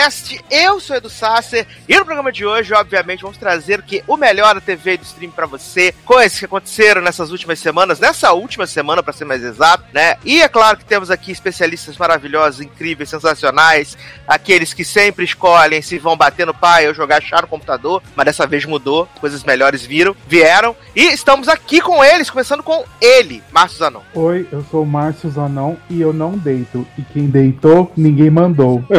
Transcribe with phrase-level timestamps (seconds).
[0.00, 0.42] Cast.
[0.50, 1.99] Eu sou Edu Sasser e
[2.30, 5.46] programa de hoje, obviamente, vamos trazer o que o melhor da TV do stream para
[5.46, 10.16] você, coisas que aconteceram nessas últimas semanas, nessa última semana para ser mais exato, né?
[10.24, 15.98] E é claro que temos aqui especialistas maravilhosos, incríveis, sensacionais, aqueles que sempre escolhem se
[15.98, 19.84] vão bater no pai ou jogar chá no computador, mas dessa vez mudou, coisas melhores
[19.84, 24.02] viram, vieram e estamos aqui com eles, começando com ele, Márcio Zanon.
[24.14, 26.86] Oi, eu sou o Márcio Zanon e eu não deito.
[26.96, 28.84] E quem deitou, ninguém mandou.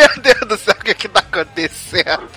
[0.00, 2.28] Meu Deus do céu, o que que tá acontecendo?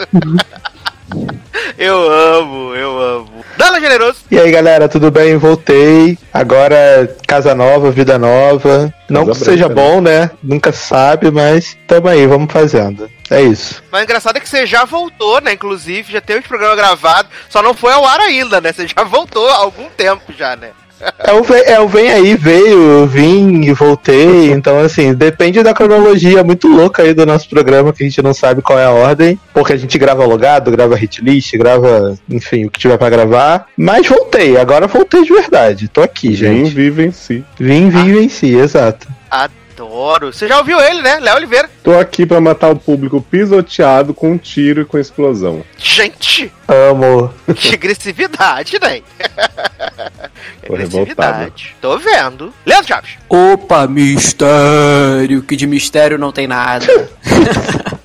[1.78, 3.46] Eu amo, eu amo.
[3.58, 4.20] Dala Generoso.
[4.30, 5.38] E aí galera, tudo bem?
[5.38, 6.18] Voltei.
[6.34, 8.94] Agora casa nova, vida nova.
[9.10, 9.90] Não Casa que seja branca, né?
[9.96, 10.32] bom, né?
[10.42, 13.10] Nunca se sabe, mas tamo aí, vamos fazendo.
[13.30, 13.82] É isso.
[13.92, 15.54] Mas o engraçado é que você já voltou, né?
[15.54, 18.74] Inclusive, já tem os programas gravados, só não foi ao ar ainda, né?
[18.74, 20.72] Você já voltou há algum tempo já, né?
[21.18, 24.52] É o, vem, é o vem aí, veio, vim e voltei.
[24.52, 28.34] Então, assim, depende da cronologia muito louca aí do nosso programa, que a gente não
[28.34, 29.40] sabe qual é a ordem.
[29.54, 33.68] Porque a gente grava logado, grava hit list, grava, enfim, o que tiver pra gravar.
[33.78, 35.88] Mas voltei, agora voltei de verdade.
[35.88, 36.74] Tô aqui, gente.
[36.74, 37.44] vive em si.
[37.60, 39.08] Vim, vim, venci, exato.
[39.30, 40.32] Adoro.
[40.32, 41.20] Você já ouviu ele, né?
[41.20, 41.70] Léo Oliveira.
[41.84, 45.66] Tô aqui pra matar o público pisoteado com um tiro e com explosão.
[45.78, 47.34] Gente, Amo.
[47.56, 49.02] que agressividade, né?
[50.66, 51.76] Tô agressividade.
[51.82, 52.54] Tô vendo.
[52.66, 53.12] Leandro Chaves.
[53.28, 56.86] Opa, mistério, que de mistério não tem nada.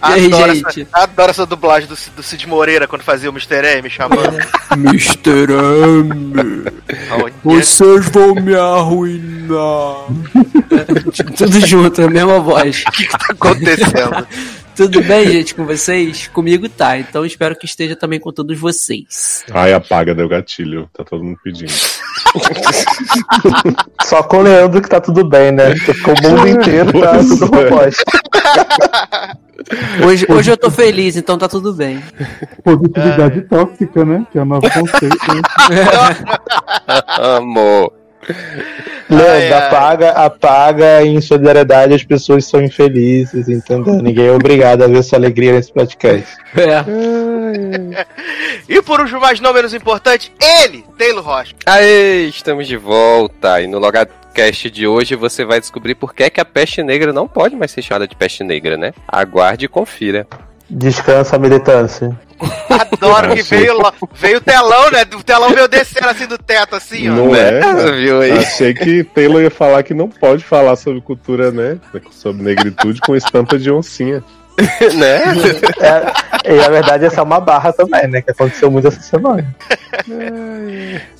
[0.00, 0.82] aí, Adoro gente?
[0.82, 3.64] essa, adoro essa dublagem do, Cid- do Cid Moreira quando fazia o Mr.
[3.78, 4.38] M chamando.
[4.76, 5.46] Mr.
[5.52, 6.64] M,
[7.44, 10.06] vocês vão me arruinar.
[11.36, 12.84] Tudo junto, a mesma voz.
[12.86, 14.26] O que, que tá acontecendo?
[14.80, 16.26] Tudo bem, gente, com vocês?
[16.28, 19.44] Comigo tá, então espero que esteja também com todos vocês.
[19.52, 20.88] Ai, apaga, deu gatilho.
[20.94, 21.68] Tá todo mundo pedindo.
[24.00, 25.74] Só com o Leandro que tá tudo bem, né?
[25.84, 28.10] Porque o mundo inteiro tá tudo robótico.
[30.02, 32.02] Hoje, hoje eu tô feliz, então tá tudo bem.
[32.64, 34.26] Positividade tóxica, né?
[34.32, 35.34] Que é o nosso conceito.
[35.34, 35.42] né?
[37.36, 37.99] Amor.
[39.08, 43.94] Leandro, apaga, apaga em solidariedade as pessoas são infelizes, entendeu?
[43.94, 46.36] Ninguém é obrigado a ver sua alegria nesse podcast.
[46.56, 46.84] É.
[48.68, 51.54] E por último, mas não menos importante, ele, Taylor Rocha.
[51.66, 53.60] Aê, estamos de volta.
[53.60, 57.12] E no Logadcast de hoje você vai descobrir por que, é que a peste negra
[57.12, 58.92] não pode mais ser chamada de peste negra, né?
[59.08, 60.26] Aguarde e confira.
[60.70, 62.16] Descansa a militância.
[62.70, 63.74] Adoro que veio,
[64.14, 65.02] veio o telão, né?
[65.14, 67.14] O telão veio descendo assim do teto, assim, ó.
[67.14, 67.60] Não é?
[67.92, 68.32] Viu aí?
[68.32, 71.78] Achei que Taylor ia falar que não pode falar sobre cultura, né?
[72.10, 74.22] Sobre negritude com estampa de oncinha.
[74.94, 75.22] né?
[76.44, 78.22] É, e na verdade essa é uma barra também, né?
[78.22, 79.46] Que aconteceu muito essa semana.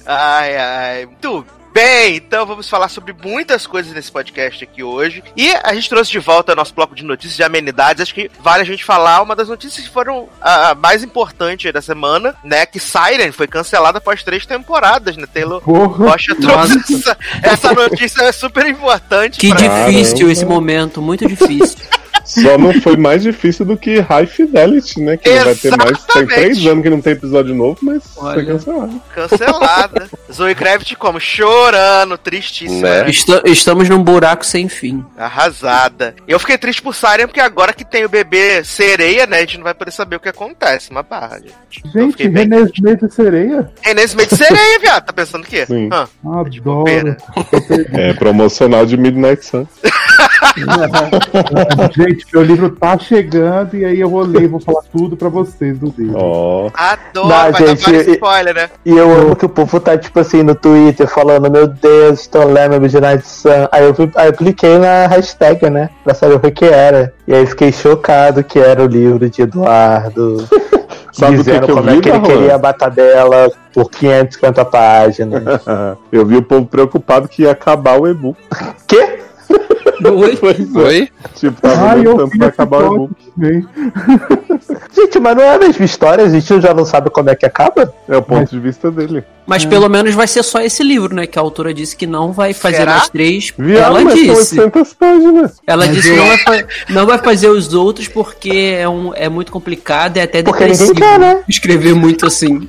[0.06, 1.06] Ai, ai.
[1.06, 5.22] Muito bem, então vamos falar sobre muitas coisas nesse podcast aqui hoje.
[5.36, 8.02] E a gente trouxe de volta nosso bloco de notícias de amenidades.
[8.02, 11.66] Acho que vale a gente falar uma das notícias que foram a a mais importante
[11.66, 12.66] aí da semana, né?
[12.66, 15.26] Que Siren foi cancelada após três temporadas, né?
[15.32, 16.10] Taylor Porra.
[16.10, 19.38] Rocha trouxe essa, essa notícia é super importante.
[19.38, 21.78] Que pra- difícil esse momento, muito difícil.
[22.24, 25.16] Só não foi mais difícil do que High Fidelity, né?
[25.16, 26.04] Que vai ter mais.
[26.04, 28.44] Tem três anos que não tem episódio novo, mas foi Olha.
[28.46, 29.02] cancelado.
[29.14, 30.08] Cancelada.
[30.32, 31.20] Zoe Kravitz como?
[31.20, 32.88] Chorando, tristíssima.
[32.88, 33.02] Né?
[33.04, 33.10] né?
[33.10, 35.04] Esta- estamos num buraco sem fim.
[35.16, 36.14] Arrasada.
[36.26, 39.38] Eu fiquei triste por Siren, porque agora que tem o bebê sereia, né?
[39.38, 40.90] A gente não vai poder saber o que acontece.
[40.90, 41.54] Uma barra, gente.
[41.92, 42.44] Gente, bem.
[42.48, 43.70] René Smith e sereia?
[43.82, 45.04] É nesse meio de sereia, viado.
[45.06, 45.66] Tá pensando o quê?
[45.66, 45.88] Sim.
[45.92, 47.16] Ah, Adoro.
[47.92, 49.66] É promocional de Midnight Sun.
[52.10, 55.78] Gente, meu livro tá chegando e aí eu vou ler, vou falar tudo pra vocês
[55.78, 56.16] do livro.
[56.18, 56.70] Ó.
[56.74, 57.28] adoro.
[57.28, 58.70] Não, vai gente, dar e- spoiler, né?
[58.84, 62.44] E eu amo que o povo tá, tipo assim, no Twitter falando, meu Deus, estou
[62.46, 63.68] lendo Midnight Sun.
[63.70, 65.88] Aí eu, fui- aí eu cliquei na hashtag, né?
[66.02, 67.12] Pra saber o que que era.
[67.28, 70.48] E aí fiquei chocado que era o livro de Eduardo.
[71.12, 75.42] Sabe dizendo que eu como vi, é que ele queria a batadela por 550 páginas.
[76.10, 78.38] Eu vi o povo preocupado que ia acabar o e-book.
[78.86, 79.19] Quê?
[80.04, 80.38] Oi?
[80.74, 81.08] Oi?
[81.36, 83.66] Tipo, tava Ai, lutando pra acabar o também.
[84.94, 86.24] Gente, mas não é a mesma história?
[86.24, 87.92] A gente já não sabe como é que acaba?
[88.08, 89.24] É o ponto de vista dele.
[89.46, 91.26] Mas pelo menos vai ser só esse livro, né?
[91.26, 92.92] Que a autora disse que não vai fazer Será?
[92.92, 93.52] mais três.
[93.58, 94.60] Viado, Ela disse.
[94.60, 95.52] 800 páginas.
[95.66, 98.88] Ela Mas disse que eu- não vai, fa- não vai fazer os outros porque é,
[98.88, 101.00] um, é muito complicado e até Porque ninguém depressivo.
[101.00, 101.42] quer, né?
[101.48, 102.68] Escrever muito assim.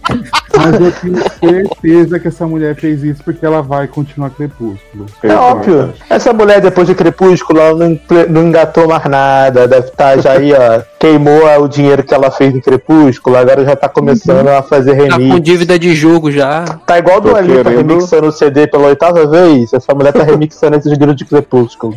[0.58, 5.06] Mas eu tenho certeza que essa mulher fez isso porque ela vai continuar Crepúsculo.
[5.22, 5.94] É óbvio.
[6.10, 9.68] Essa mulher, depois de Crepúsculo, ela não, não engatou mais nada.
[9.68, 13.76] Deve estar já aí, ó, queimou o dinheiro que ela fez em Crepúsculo, agora já
[13.76, 15.42] tá começando a fazer Tá com remix.
[15.42, 16.64] dívida de jogo já.
[16.86, 19.72] Tá igual do Alipa querendo- remixando o CD pela oitava vez.
[19.74, 21.96] Essa mulher tá remixando esses livros de Crepúsculo.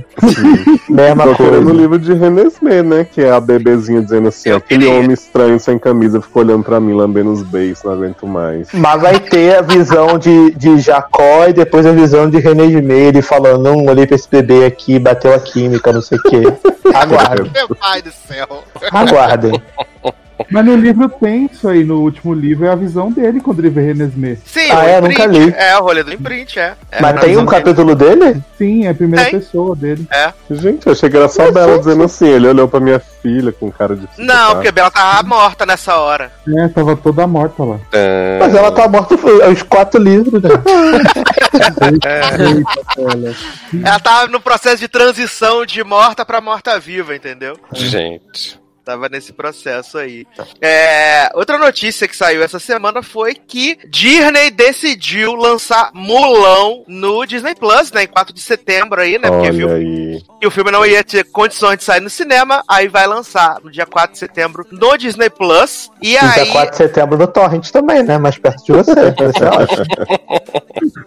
[0.88, 1.72] Mesma Tô coisa.
[1.72, 3.06] livro de Renesmee, né?
[3.10, 4.98] Que é a bebezinha dizendo assim: Eu aquele queria.
[4.98, 8.68] homem estranho sem camisa ficou olhando pra mim, lambendo os beijos, não aguento mais.
[8.72, 12.80] Mas vai ter a visão de, de Jacó e depois a visão de René de
[12.82, 16.22] Meir, ele falando, não, olhei pra esse bebê aqui, bateu a química, não sei o
[16.22, 16.42] quê.
[16.94, 18.64] Aguardem, Meu pai do céu.
[18.92, 19.52] aguardem.
[20.54, 23.70] Mas no livro tem isso aí, no último livro é a visão dele quando ele
[23.70, 24.38] vê Renesmee.
[24.46, 24.98] Sim, Ah, é?
[24.98, 25.18] imprint.
[25.18, 25.52] Nunca li.
[25.58, 26.74] É, o rolê do imprint, é.
[26.92, 27.58] É, Mas na tem visão um dele.
[27.62, 28.42] capítulo dele?
[28.56, 29.40] Sim, é a primeira Tem.
[29.40, 30.06] pessoa dele.
[30.48, 33.68] Gente, eu achei que era só Bela dizendo assim: ele olhou pra minha filha com
[33.72, 34.06] cara de.
[34.16, 36.30] Não, porque a Bela tava morta nessa hora.
[36.56, 37.78] É, tava toda morta lá.
[37.90, 37.98] Tã.
[38.38, 40.50] Mas ela tá morta aos quatro livros, né?
[43.84, 47.56] Ela tava no processo de transição de morta pra morta-viva, entendeu?
[47.72, 48.62] Gente.
[48.84, 50.26] Tava nesse processo aí.
[50.60, 57.54] É, outra notícia que saiu essa semana foi que Disney decidiu lançar Mulão no Disney
[57.54, 58.04] Plus, né?
[58.04, 59.30] Em 4 de setembro aí, né?
[59.30, 59.68] Porque viu
[60.38, 63.70] que o filme não ia ter condições de sair no cinema, aí vai lançar no
[63.70, 65.90] dia 4 de setembro no Disney Plus.
[66.02, 68.18] E E aí, dia 4 de setembro no Torrent também, né?
[68.18, 68.94] Mais perto de você.
[69.34, 69.84] Ser ótimo.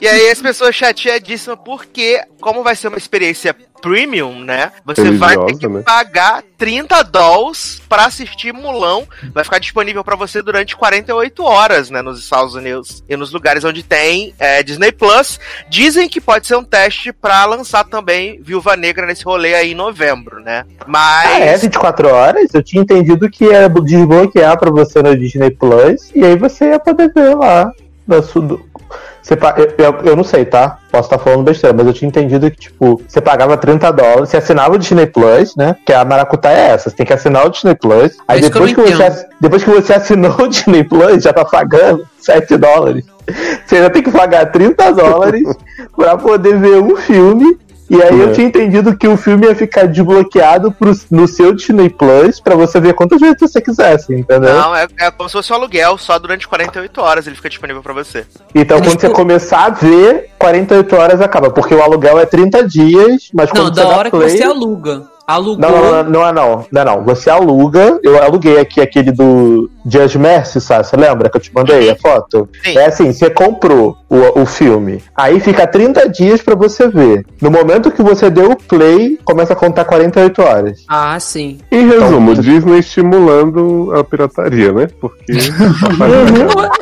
[0.02, 4.72] e aí as pessoas chateadíssimas porque, como vai ser uma experiência premium, né?
[4.86, 5.82] Você vai ter que né?
[5.86, 9.08] pagar 30 dólares pra assistir Mulão.
[9.34, 12.02] Vai ficar disponível pra você durante 48 horas, né?
[12.02, 15.40] Nos Estados Unidos e nos lugares onde tem é, Disney Plus.
[15.70, 19.76] Dizem que pode ser um teste pra lançar também Viúva Negra nesse rolê aí em
[19.76, 20.66] novembro, né?
[20.86, 21.30] Mas.
[21.32, 22.54] Ah, é 24 horas?
[22.54, 26.80] Eu tinha entendido que era desbloquear pra você no Disney Plus e aí você ia
[26.80, 27.72] poder ver lá.
[28.32, 28.66] Sua, do-
[29.36, 30.78] eu, eu, não sei, tá?
[30.92, 34.38] Posso estar falando besteira, mas eu tinha entendido que, tipo, você pagava 30 dólares, você
[34.38, 35.76] assinava o Disney Plus, né?
[35.86, 38.18] Que a maracutá é essa, você tem que assinar o Disney Plus.
[38.28, 41.34] Aí É que eu depois que, você, depois que você assinou o Disney Plus, já
[41.34, 43.06] tá pagando 7 dólares.
[43.66, 45.44] Você ainda tem que pagar 30 dólares
[45.96, 47.58] pra poder ver um filme.
[47.90, 48.32] E aí eu É.
[48.34, 52.80] tinha entendido que o filme ia ficar desbloqueado pro, no seu Disney Plus pra você
[52.80, 54.54] ver quantas vezes você quisesse, entendeu?
[54.54, 57.82] Não, é, é como se fosse um aluguel, só durante 48 horas ele fica disponível
[57.82, 58.26] pra você.
[58.54, 61.50] Então Eles quando você começar a ver, 48 horas acaba.
[61.50, 64.30] Porque o aluguel é 30 dias, mas Não, quando da você hora que play...
[64.38, 65.04] você aluga.
[65.28, 65.58] Alugou.
[65.60, 66.66] Não, não, não, não é não.
[66.72, 67.04] Não é não.
[67.04, 68.00] Você aluga.
[68.02, 70.88] Eu aluguei aqui aquele do Judge Mercy, sabe?
[70.88, 72.48] Você lembra que eu te mandei a foto?
[72.64, 72.78] Sim.
[72.78, 75.04] É assim, você comprou o, o filme.
[75.14, 77.26] Aí fica 30 dias pra você ver.
[77.42, 80.80] No momento que você deu o play, começa a contar 48 horas.
[80.88, 81.58] Ah, sim.
[81.70, 84.88] Em resumo, Então- Disney estimulando a pirataria, né?
[85.00, 85.34] Porque.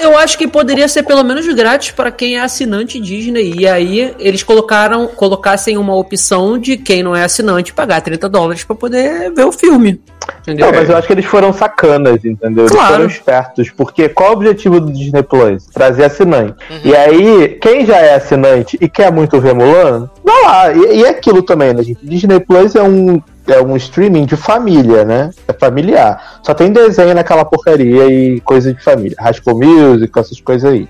[0.06, 3.54] Eu, eu acho que poderia ser pelo menos grátis para quem é assinante Disney.
[3.58, 8.64] E aí eles colocaram, colocassem uma opção de quem não é assinante pagar 30 dólares
[8.64, 10.02] para poder ver o filme.
[10.42, 10.66] Entendeu?
[10.68, 12.66] Não, mas eu acho que eles foram sacanas, entendeu?
[12.66, 12.94] Eles Claro.
[12.96, 13.70] foram espertos.
[13.72, 15.68] Porque qual o objetivo do Disney Plus?
[15.68, 16.56] Trazer assinante.
[16.70, 16.80] Uhum.
[16.84, 20.72] E aí, quem já é assinante e quer muito ver Mulan, vai lá.
[20.74, 22.00] E, e é aquilo também, né, gente?
[22.06, 23.22] Disney Plus é um.
[23.48, 25.30] É um streaming de família, né?
[25.48, 26.40] É familiar.
[26.42, 29.16] Só tem desenho naquela porcaria e coisa de família.
[29.34, 30.88] School Music, essas coisas aí.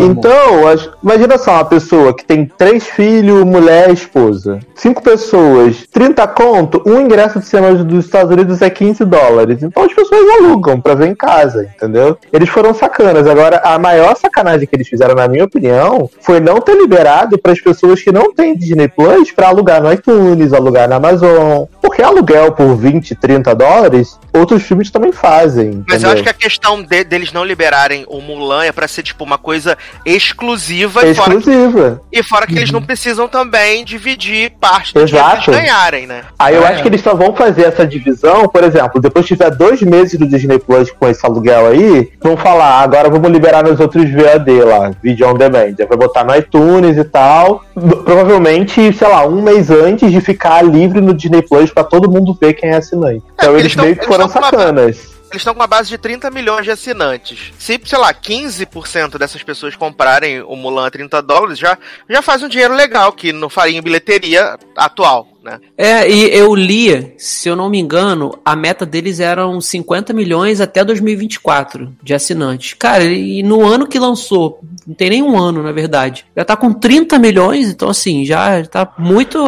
[0.00, 4.58] Então, as- imagina só uma pessoa que tem três filhos, mulher esposa.
[4.74, 9.62] Cinco pessoas, 30 conto, um ingresso de cinema dos Estados Unidos é 15 dólares.
[9.62, 12.16] Então as pessoas alugam pra ver em casa, entendeu?
[12.32, 13.26] Eles foram sacanas.
[13.26, 17.52] Agora, a maior sacanagem que eles fizeram, na minha opinião, foi não ter liberado para
[17.52, 21.64] as pessoas que não têm Disney Plus pra alugar no iTunes, alugar na Amazon.
[22.00, 25.84] Porque aluguel por 20, 30 dólares, outros filmes também fazem.
[25.86, 26.10] Mas eu entendeu?
[26.12, 29.36] acho que a questão de- deles não liberarem o Mulan é pra ser tipo uma
[29.36, 29.76] coisa
[30.06, 32.00] exclusiva é e fora, exclusiva.
[32.10, 35.50] e fora que eles não precisam também dividir parte do dinheiro que Exato.
[35.50, 36.22] eles ganharem, né?
[36.38, 36.68] Aí eu É.
[36.68, 40.18] acho que eles só vão fazer essa divisão, por exemplo, depois que tiver dois meses
[40.18, 44.10] do Disney Plus com esse aluguel aí, vão falar, "Ah, agora vamos liberar nos outros
[44.10, 45.74] VOD lá, Video On Demand.
[45.86, 47.62] Vai botar no iTunes e tal.
[48.04, 52.36] Provavelmente, sei lá, um mês antes de ficar livre no Disney Plus pra todo mundo
[52.40, 53.22] ver quem é assinante.
[53.34, 55.10] Então eles eles, meio que foram sacanas.
[55.30, 57.52] Eles estão com uma base de 30 milhões de assinantes.
[57.58, 61.76] Se, sei lá, 15% dessas pessoas comprarem o Mulan a 30 dólares, já,
[62.08, 65.58] já faz um dinheiro legal, que não faria em bilheteria atual, né?
[65.76, 70.60] É, e eu li, se eu não me engano, a meta deles eram 50 milhões
[70.60, 72.74] até 2024 de assinantes.
[72.78, 76.56] Cara, e no ano que lançou, não tem nem um ano, na verdade, já tá
[76.56, 79.46] com 30 milhões, então assim, já tá muito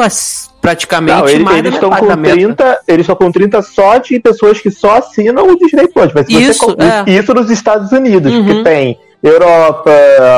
[0.60, 2.34] praticamente Não, da eles estão com meta.
[2.34, 6.12] 30, eles estão com 30 só de pessoas que só assinam o Disney Plus.
[6.14, 6.76] Mas Isso, você,
[7.10, 7.18] é.
[7.18, 8.46] isso nos Estados Unidos, Uhum.
[8.46, 9.90] que tem Europa,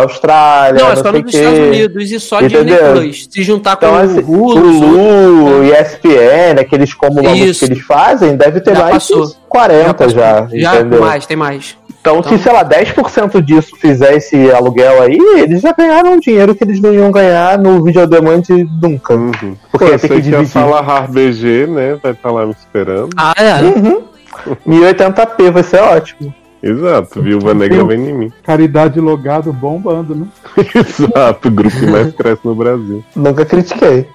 [0.02, 1.34] Austrália, Não, não, é só nos.
[1.34, 2.64] Estados Unidos e só Entendeu?
[2.64, 3.28] Disney Plus.
[3.30, 7.80] Se juntar com Então, o assim, Hulu, os outros- Hulu, ESPN, aqueles combos que eles
[7.80, 9.26] fazem, deve ter Já mais passou.
[9.26, 10.10] de 40 passou.
[10.14, 11.00] já, já entendeu?
[11.00, 11.76] mais, tem mais.
[12.00, 16.54] Então, Então- se, sei lá, 10% disso fizer esse aluguel aí, eles já ganharam dinheiro
[16.54, 18.42] que eles não iam ganhar no videodemand
[18.82, 19.14] nunca.
[19.14, 19.56] Uhum.
[19.72, 23.08] Porque Pô, sei que que a sala RAR BG, né, vai estar lá me esperando.
[23.16, 23.62] Ah, é.
[23.62, 24.02] Uhum.
[24.68, 26.34] 1080p vai ser ótimo.
[26.64, 28.32] Exato, Viúva Negra vem em mim.
[28.42, 30.26] Caridade logado bombando, né?
[30.74, 33.04] Exato, o grupo que mais cresce no Brasil.
[33.14, 34.08] Nunca critiquei.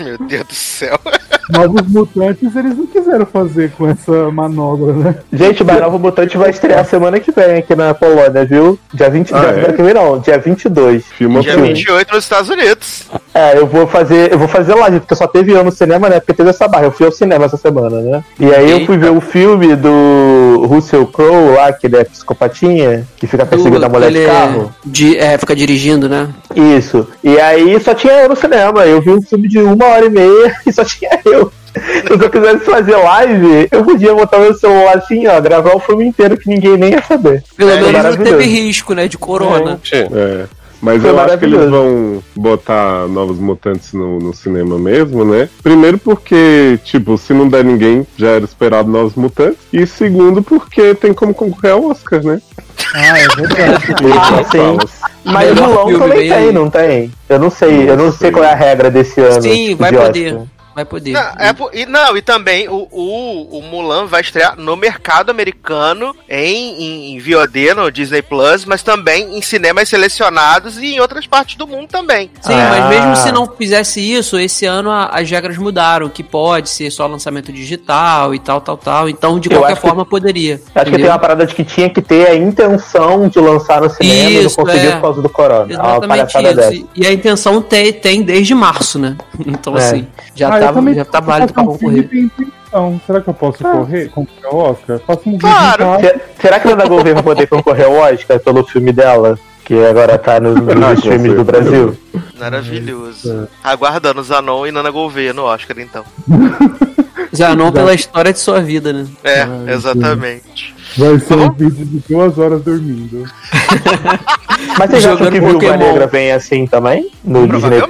[0.00, 0.98] Meu Deus do céu.
[1.50, 5.14] Novos mutantes eles não quiseram fazer com essa manobra, né?
[5.32, 8.78] Gente, o Mais Novo Mutante vai estrear semana que vem aqui na Polônia, viu?
[8.94, 9.54] Dia 20, Ah, dia é?
[9.54, 11.04] semana que vem não, dia 22.
[11.06, 11.68] Filma Dia filme.
[11.68, 13.06] 28 nos Estados Unidos.
[13.34, 16.20] É, eu vou fazer, eu vou fazer live, porque só teve eu no cinema, né?
[16.20, 16.84] Porque teve essa barra.
[16.84, 18.22] Eu fui ao cinema essa semana, né?
[18.38, 23.06] E aí eu fui ver o filme do Russell Crowe lá, que ele é psicopatinha,
[23.16, 24.74] que fica perseguindo a mulher de Ele carro.
[24.84, 26.28] De, é, fica dirigindo, né?
[26.54, 27.08] Isso.
[27.24, 28.84] E aí só tinha eu no cinema.
[28.84, 31.41] Eu vi um filme de uma hora e meia e só tinha eu.
[31.72, 36.04] Se eu quisesse fazer live, eu podia botar meu celular assim, ó, gravar o filme
[36.06, 37.42] inteiro que ninguém nem ia saber.
[37.56, 39.08] Pelo É, menos não teve risco, né?
[39.08, 39.80] De corona.
[39.90, 40.44] É.
[40.82, 45.48] Mas Foi eu acho que eles vão botar novos mutantes no, no cinema mesmo, né?
[45.62, 49.58] Primeiro porque, tipo, se não der ninguém, já era esperado novos mutantes.
[49.72, 52.42] E segundo porque tem como concorrer ao Oscar, né?
[52.94, 53.84] Ah, é verdade.
[54.12, 54.78] Ah, sim.
[55.24, 55.54] Mas o
[55.86, 56.52] filme, também tem, aí.
[56.52, 57.12] não tem?
[57.28, 58.30] Eu não sei, eu não Não sei sei.
[58.32, 59.40] qual é a regra desse ano.
[59.40, 60.32] Sim, tipo, vai de poder.
[60.34, 60.46] Oscar.
[60.74, 61.12] Vai poder.
[61.12, 66.14] Não, é e, não, e também o, o, o Mulan vai estrear no mercado americano,
[66.28, 71.26] em, em, em VOD, no Disney Plus, mas também em cinemas selecionados e em outras
[71.26, 72.30] partes do mundo também.
[72.40, 72.68] Sim, Ah.
[72.70, 76.90] mas mesmo se não fizesse isso, esse ano a- as regras mudaram, que pode ser
[76.90, 79.08] só lançamento digital e tal, tal, tal.
[79.08, 80.54] Então, de Eu qualquer acho que- forma, poderia.
[80.54, 81.10] Acho que tem entendeu?
[81.10, 84.42] uma parada de que tinha que ter a intenção de lançar no cinema e não
[84.46, 84.92] Isso, conseguiu é.
[84.94, 85.72] por causa do corona.
[85.72, 86.88] É uma Exatamente isso.
[86.94, 89.16] E- E a intenção tem, tem desde março, né?
[89.46, 89.78] Então, É.
[89.80, 92.08] assim, já Ah, eu tá, também já tá válido pra concorrer.
[92.12, 93.00] intenção.
[93.06, 94.08] Será que eu posso correr?
[94.10, 94.98] Concorrer ao Oscar?
[95.06, 95.84] Faço um Claro.
[96.00, 99.38] Se- Será que a Ana Gouveia vai poder concorrer ao Oscar pelo filme dela?
[99.64, 101.44] Que agora tá nos, nos Ah, streams do.
[101.44, 101.96] Brasil.
[102.38, 103.48] Maravilhoso.
[103.62, 106.04] Aguardando Zanon e Nana Gouveia no Oscar, então.
[107.34, 109.06] Zanon pela história de sua vida, né?
[109.24, 110.74] É, Ai, exatamente.
[110.98, 113.24] Vai ser um vídeo de duas horas dormindo.
[114.78, 115.76] Mas vocês acham Jogando que Viúva Pokémon.
[115.78, 117.10] Negra vem assim também?
[117.24, 117.80] No Disney?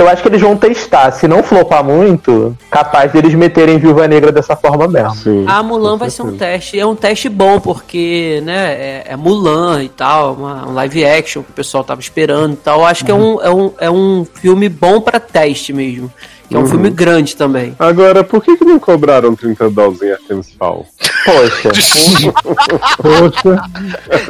[0.00, 1.10] Eu acho que eles vão testar.
[1.10, 5.14] Se não flopar muito, capaz deles meterem Viúva Negra dessa forma mesmo.
[5.14, 5.44] Sim.
[5.46, 6.80] A Mulan vai ser um teste.
[6.80, 11.42] É um teste bom, porque, né, é, é Mulan e tal, uma, um live action
[11.42, 12.80] que o pessoal tava esperando e tal.
[12.80, 16.10] Eu acho que é um, é, um, é um filme bom pra teste mesmo.
[16.50, 17.76] Que é um filme grande também.
[17.78, 20.84] Agora, por que, que não cobraram 30 dólares em Artemis Fowl?
[21.24, 21.70] Poxa.
[23.00, 23.62] Poxa,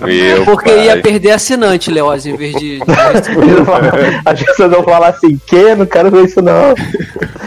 [0.04, 0.84] Meu Porque pai.
[0.84, 2.78] ia perder assinante, Leoz, em vez de.
[4.26, 5.74] As pessoas vão falar assim, que?
[5.74, 6.74] Não quero ver isso não.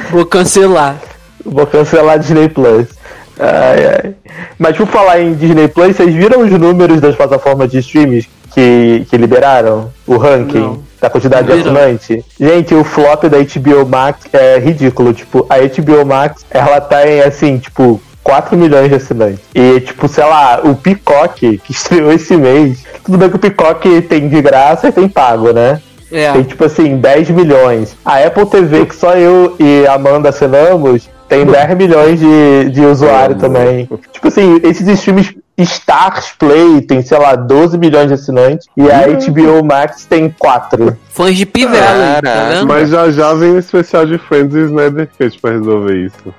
[0.10, 1.00] Vou cancelar.
[1.46, 2.88] Vou cancelar Disney Plus.
[3.39, 4.15] Ai, ai.
[4.58, 9.05] Mas por falar em Disney Plus, vocês viram os números das plataformas de streams que,
[9.10, 9.91] que liberaram?
[10.05, 10.83] O ranking Não.
[11.01, 12.25] da quantidade de assinante?
[12.39, 15.13] Gente, o flop da HBO Max é ridículo.
[15.13, 19.41] Tipo, a HBO Max, ela tá em, assim, tipo, 4 milhões de assinantes.
[19.53, 24.01] E, tipo, sei lá, o Peacock, que estreou esse mês, tudo bem que o Peacock
[24.03, 25.81] tem de graça e tem pago, né?
[26.12, 26.31] É.
[26.31, 27.98] Tem tipo assim, 10 milhões.
[28.05, 32.81] A Apple TV, que só eu e a Amanda assinamos, tem 10 milhões de, de
[32.86, 33.89] usuário também.
[34.12, 38.67] Tipo assim, esses streams Stars Play tem, sei lá, 12 milhões de assinantes.
[38.75, 40.98] E a HBO Max tem 4.
[41.10, 42.65] Fãs de Pivela, tá?
[42.65, 46.33] Mas já já vem o especial de Friends e Snyder Cut pra resolver isso.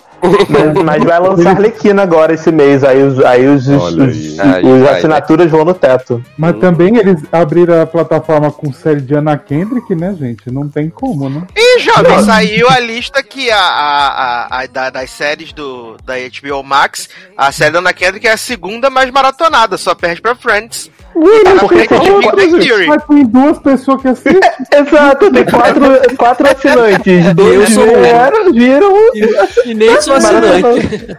[0.48, 2.82] Mas, mas vai lançar Arlequina agora esse mês.
[2.84, 4.64] Aí os, aí os, os, os- aí.
[4.64, 6.22] Os vai, assinaturas vão no teto.
[6.38, 10.50] mas também eles abriram a plataforma com série de Anna Kendrick, né, gente?
[10.50, 11.42] Não tem como, né?
[11.56, 14.08] E, jovem, saiu a lista que a, a,
[14.48, 18.32] a- a- da- das séries do, da HBO Max, a série da Ana Kendrick é
[18.32, 20.90] a segunda mais maratonada, só perde pra Friends.
[21.14, 22.86] Na porque tem- Big Bang Theory.
[22.86, 24.40] Mas tem duas pessoas que assistem.
[24.72, 27.34] Exato, tem quatro, quatro assinantes.
[27.34, 28.02] Dois sou um.
[28.02, 28.94] vieram, viram.
[29.64, 31.16] E nem sou assinante.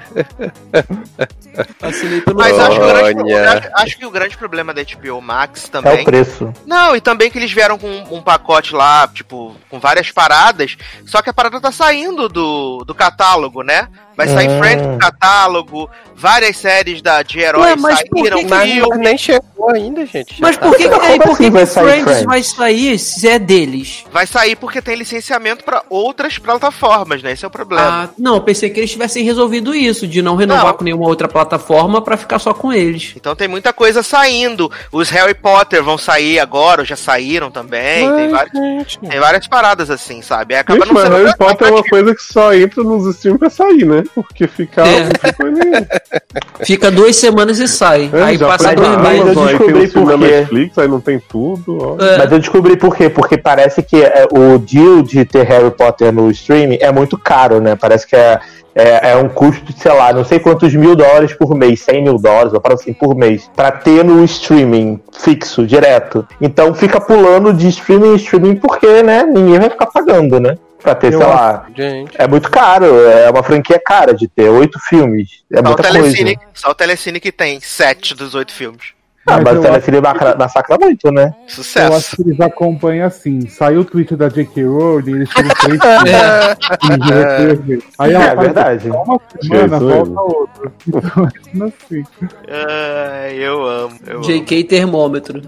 [1.81, 2.87] Assinei pelo Mas acho que, o
[3.25, 6.03] grande, acho- que o grande problema da HBO Max É o também.
[6.05, 6.53] preço.
[6.65, 10.75] Não, e também que eles vieram com um pacote lá, tipo, com várias paradas,
[11.05, 13.87] só que a parada tá saindo do, do catálogo, né?
[14.17, 14.59] Vai sair Hum.
[14.59, 18.71] Friends no catálogo, várias séries da, de heróis Ué, mas por saíram, que que- Mas
[18.71, 18.97] filme.
[18.97, 20.41] nem chegou ainda, gente.
[20.41, 20.65] Mas tá.
[20.67, 22.23] por que, que, Como aí, por assim que, vai que sair Friends, Friends?
[22.25, 24.05] vai sair se é deles?
[24.11, 27.33] Vai sair porque tem licenciamento pra outras plataformas, né?
[27.33, 28.05] Esse é o problema.
[28.05, 30.73] Ah, não, eu pensei que eles tivessem resolvido isso, de não renovar Não.
[30.75, 33.13] com nenhuma outra plataforma pra ficar só com eles.
[33.17, 34.71] Então tem muita coisa saindo.
[34.93, 38.09] Os Harry Potter vão sair agora, ou já saíram também.
[38.15, 40.55] tem, vários, tem várias paradas assim, sabe?
[40.55, 43.49] Acaba Gente, não mas Harry Potter é uma coisa que só entra nos streams pra
[43.49, 44.04] sair, né?
[44.13, 44.85] Porque ficar.
[44.87, 46.65] É.
[46.65, 48.09] fica duas semanas e sai.
[48.13, 49.19] É, aí passa dois mas meses.
[49.19, 50.17] eu Amazon, aí tem descobri por quê.
[50.17, 51.77] Netflix, aí não tem tudo.
[51.81, 52.03] Ó.
[52.03, 52.17] É.
[52.17, 53.09] Mas eu descobri por quê?
[53.09, 57.59] Porque parece que é, o deal de ter Harry Potter no streaming é muito caro,
[57.59, 57.75] né?
[57.75, 58.39] Parece que é,
[58.75, 62.03] é, é um custo, de, sei lá, não sei quantos mil dólares por mês, 100
[62.03, 66.27] mil dólares, ou para assim, por mês, pra ter no streaming fixo, direto.
[66.41, 70.57] Então fica pulando de streaming em streaming porque, né, ninguém vai ficar pagando, né?
[70.81, 71.65] Pra ter, Eu sei acho- lá.
[71.75, 72.11] Gente.
[72.15, 75.43] É muito caro, é uma franquia cara de ter oito filmes.
[75.51, 75.99] É Só o, muita coisa.
[75.99, 78.94] Telecine, só o Telecine que tem sete dos oito filmes.
[79.27, 81.33] Ah, Mas mas eu o Telecine macra- massacra muito, né?
[81.35, 82.15] Eu acho Sucesso.
[82.15, 83.47] que eles acompanham assim.
[83.47, 84.63] Saiu o tweet da J.K.
[84.65, 87.83] Rowling, eles tiram três de reprise.
[87.97, 88.89] Aí ela É verdade.
[88.89, 89.93] uma semana, Jesus.
[90.09, 90.71] volta outra.
[90.87, 92.03] Então, é assim,
[92.47, 93.95] Ai, eu amo.
[94.05, 94.23] Eu amo.
[94.23, 95.41] JK termômetro.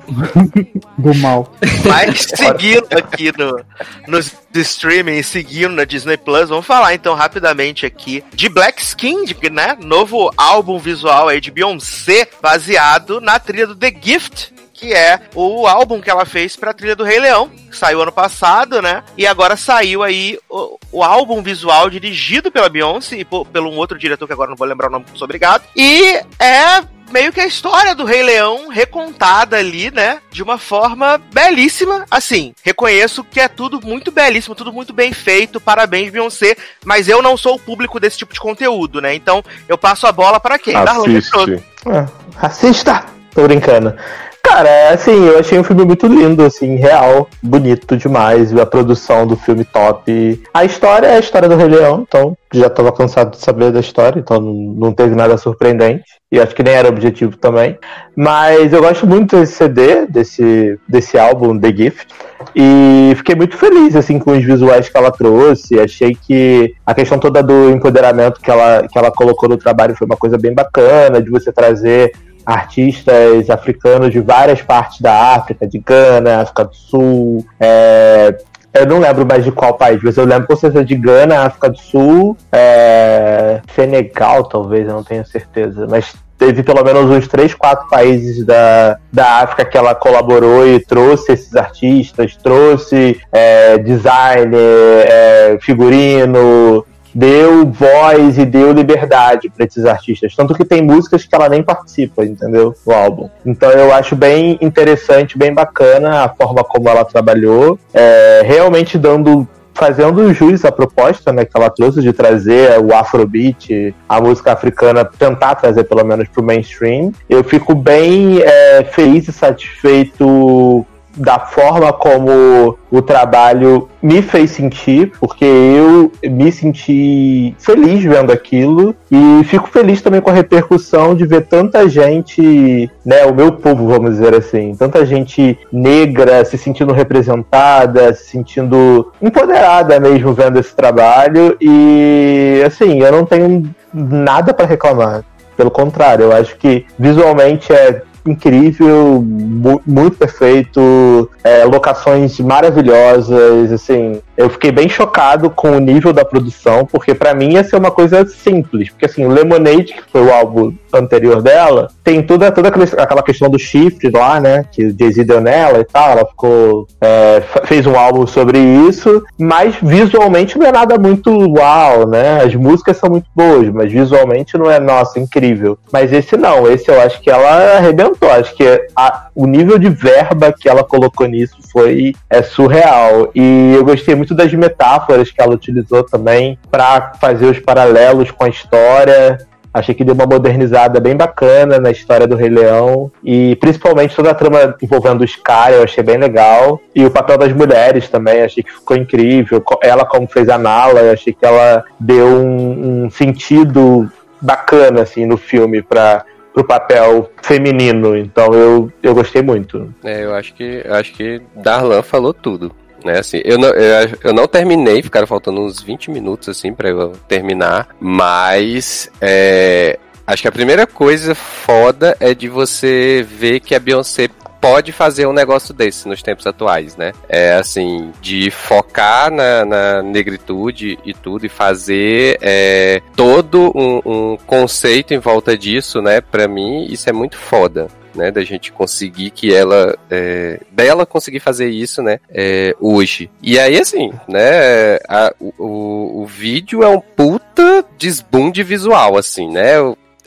[0.98, 1.52] do mal.
[1.86, 3.60] Mas seguindo aqui no,
[4.08, 9.78] nos streaming, seguindo na Disney Plus, vamos falar então rapidamente aqui de Black Skin, né?
[9.84, 14.54] Novo álbum visual aí de Beyoncé, baseado na trilha do The Gift.
[14.74, 18.12] Que é o álbum que ela fez pra trilha do Rei Leão, que saiu ano
[18.12, 19.04] passado, né?
[19.18, 23.78] E agora saiu aí o, o álbum visual dirigido pela Beyoncé e por, pelo um
[23.78, 25.64] outro diretor que agora não vou lembrar o nome, sou obrigado.
[25.76, 30.20] E é meio que a história do Rei Leão recontada ali, né?
[30.32, 32.06] De uma forma belíssima.
[32.12, 35.60] Assim, reconheço que é tudo muito belíssimo, tudo muito bem feito.
[35.60, 36.56] Parabéns, Beyoncé.
[36.86, 39.16] Mas eu não sou o público desse tipo de conteúdo, né?
[39.16, 40.74] Então eu passo a bola pra quem?
[40.74, 41.18] Darlan.
[41.18, 41.64] Assiste.
[41.88, 42.06] É,
[42.40, 43.17] assista!
[43.38, 43.94] Tô brincando.
[44.42, 49.28] Cara, é assim, eu achei um filme muito lindo, assim, real, bonito demais, a produção
[49.28, 50.42] do filme top.
[50.52, 53.80] A história é a história do Rei Leão, então já tava cansado de saber da
[53.80, 56.06] história, então não, teve nada surpreendente.
[56.32, 57.78] E acho que nem era objetivo também.
[58.16, 62.08] Mas eu gosto muito desse CD, desse, desse álbum, The Gift.
[62.56, 65.80] E fiquei muito feliz, assim, com os visuais que ela trouxe.
[65.80, 70.08] Achei que a questão toda do empoderamento que ela, que ela colocou no trabalho foi
[70.08, 72.12] uma coisa bem bacana, de você trazer
[72.48, 78.38] artistas africanos de várias partes da África, de Gana, África do Sul, é,
[78.74, 81.70] eu não lembro mais de qual país, mas eu lembro com certeza de Gana, África
[81.70, 87.54] do Sul, é, Senegal, talvez, eu não tenho certeza, mas teve pelo menos uns três,
[87.54, 94.58] quatro países da, da África que ela colaborou e trouxe esses artistas, trouxe é, designer,
[94.58, 96.86] é, figurino,
[97.18, 100.36] deu voz e deu liberdade para esses artistas.
[100.36, 102.76] Tanto que tem músicas que ela nem participa, entendeu?
[102.86, 103.28] No álbum.
[103.44, 109.48] Então eu acho bem interessante, bem bacana a forma como ela trabalhou, é, realmente dando
[109.74, 115.06] fazendo jus à proposta né, que ela trouxe de trazer o Afrobeat, a música africana,
[115.06, 117.12] tentar trazer pelo menos para o mainstream.
[117.30, 120.86] Eu fico bem é, feliz e satisfeito
[121.18, 128.96] da forma como o trabalho me fez sentir, porque eu me senti feliz vendo aquilo
[129.12, 133.88] e fico feliz também com a repercussão de ver tanta gente, né, o meu povo,
[133.88, 140.76] vamos dizer assim, tanta gente negra se sentindo representada, se sentindo empoderada mesmo vendo esse
[140.76, 145.24] trabalho e assim, eu não tenho nada para reclamar.
[145.58, 154.22] Pelo contrário, eu acho que visualmente é incrível, mu- muito perfeito, é, locações maravilhosas, assim.
[154.36, 157.92] Eu fiquei bem chocado com o nível da produção, porque pra mim ia ser uma
[157.92, 162.70] coisa simples, porque assim, o Lemonade, que foi o álbum anterior dela, tem toda, toda
[162.70, 166.26] aquele- aquela questão do chifre lá, né, que o Jay-Z deu nela e tal, ela
[166.26, 172.42] ficou, é, fez um álbum sobre isso, mas visualmente não é nada muito uau, né,
[172.44, 175.78] as músicas são muito boas, mas visualmente não é, nossa, incrível.
[175.92, 179.90] Mas esse não, esse eu acho que ela arrebentou, acho que a- o nível de
[179.90, 183.30] verba que ela colocou nisso foi é surreal.
[183.36, 188.44] E eu gostei muito das metáforas que ela utilizou também para fazer os paralelos com
[188.46, 189.38] a história.
[189.74, 193.12] Achei que deu uma modernizada bem bacana na história do Rei Leão.
[193.24, 196.82] E principalmente toda a trama envolvendo o Scar, eu achei bem legal.
[196.96, 199.64] E o papel das mulheres também, achei que ficou incrível.
[199.82, 204.10] Ela, como fez a Nala, eu achei que ela deu um, um sentido
[204.42, 206.26] bacana assim no filme para
[206.56, 208.18] o papel feminino.
[208.18, 209.94] Então eu, eu gostei muito.
[210.04, 212.72] É, eu acho que acho que Darlan falou tudo.
[213.04, 213.20] Né?
[213.20, 217.14] Assim, eu não, eu, eu não terminei, ficaram faltando uns 20 minutos, assim, pra eu
[217.28, 223.80] terminar, mas é, acho que a primeira coisa foda é de você ver que a
[223.80, 224.30] Beyoncé
[224.60, 227.14] pode fazer um negócio desse nos tempos atuais, né?
[227.30, 234.38] É assim, de focar na, na negritude e tudo, e fazer é, todo um, um
[234.46, 236.22] conceito em volta disso, né?
[236.22, 241.40] Pra mim, isso é muito foda né, da gente conseguir que ela, é, dela conseguir
[241.40, 243.30] fazer isso, né, é, hoje.
[243.42, 249.76] E aí, assim, né, a, o, o vídeo é um puta desbunde visual, assim, né,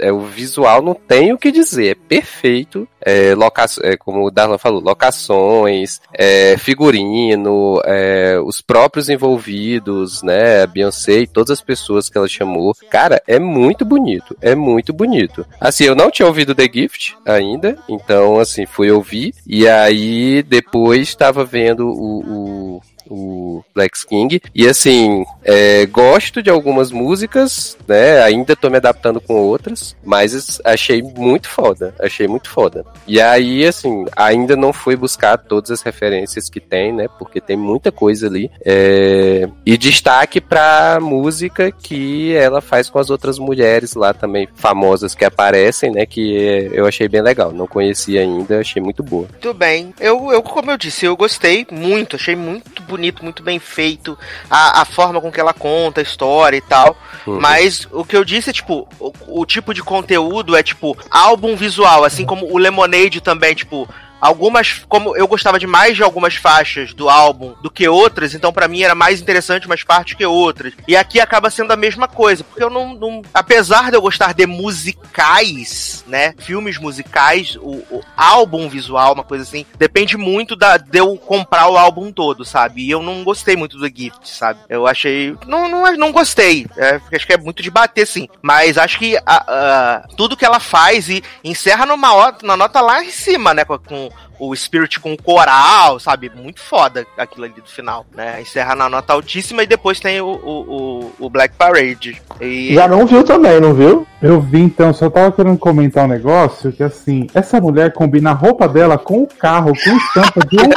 [0.01, 2.89] é, o visual não tem o que dizer, é perfeito.
[3.03, 10.63] É, loca é, como o Darlan falou, locações, é, figurino, é, os próprios envolvidos, né,
[10.63, 12.75] a Beyoncé e todas as pessoas que ela chamou.
[12.91, 15.47] Cara, é muito bonito, é muito bonito.
[15.59, 21.09] Assim, eu não tinha ouvido The Gift ainda, então, assim, fui ouvir, e aí depois
[21.09, 22.81] estava vendo o, o
[23.11, 24.41] o Black King.
[24.55, 28.23] E assim, é, gosto de algumas músicas, né?
[28.23, 31.93] Ainda tô me adaptando com outras, mas achei muito foda.
[31.99, 32.85] Achei muito foda.
[33.07, 37.09] E aí, assim, ainda não fui buscar todas as referências que tem, né?
[37.19, 38.51] Porque tem muita coisa ali.
[38.65, 45.15] É, e destaque pra música que ela faz com as outras mulheres lá também, famosas
[45.15, 46.07] que aparecem, né?
[46.07, 47.53] Que eu achei bem legal.
[47.53, 49.27] Não conhecia ainda, achei muito boa.
[49.31, 49.93] Muito bem.
[49.99, 54.19] Eu, eu, como eu disse, eu gostei muito, achei muito bonito bonito, muito bem feito,
[54.51, 56.97] a, a forma com que ela conta a história e tal.
[57.27, 57.41] Uhum.
[57.41, 61.57] Mas o que eu disse é, tipo, o, o tipo de conteúdo é, tipo, álbum
[61.57, 63.89] visual, assim como o Lemonade também, tipo,
[64.21, 68.53] algumas como eu gostava de mais de algumas faixas do álbum do que outras, então
[68.53, 70.75] para mim era mais interessante umas partes que outras.
[70.87, 74.35] E aqui acaba sendo a mesma coisa, porque eu não, não apesar de eu gostar
[74.35, 80.77] de musicais, né, filmes musicais, o, o, álbum visual, uma coisa assim, depende muito da
[80.77, 82.83] de eu comprar o álbum todo, sabe?
[82.83, 84.61] E eu não gostei muito do Gift, sabe?
[84.69, 88.77] Eu achei não não, não gostei, é, acho que é muito de bater sim, mas
[88.77, 92.11] acho que a, a, tudo que ela faz e encerra numa
[92.43, 96.31] na nota lá em cima, né, com o Spirit com o coral, sabe?
[96.35, 98.41] Muito foda aquilo ali do final, né?
[98.41, 102.21] Encerra na nota altíssima e depois tem o, o, o Black Parade.
[102.41, 102.75] E...
[102.75, 104.07] Já não viu também, não viu?
[104.23, 108.35] Eu vi então, só tava querendo comentar um negócio que assim, essa mulher combina a
[108.35, 110.71] roupa dela com o carro, com estampa de um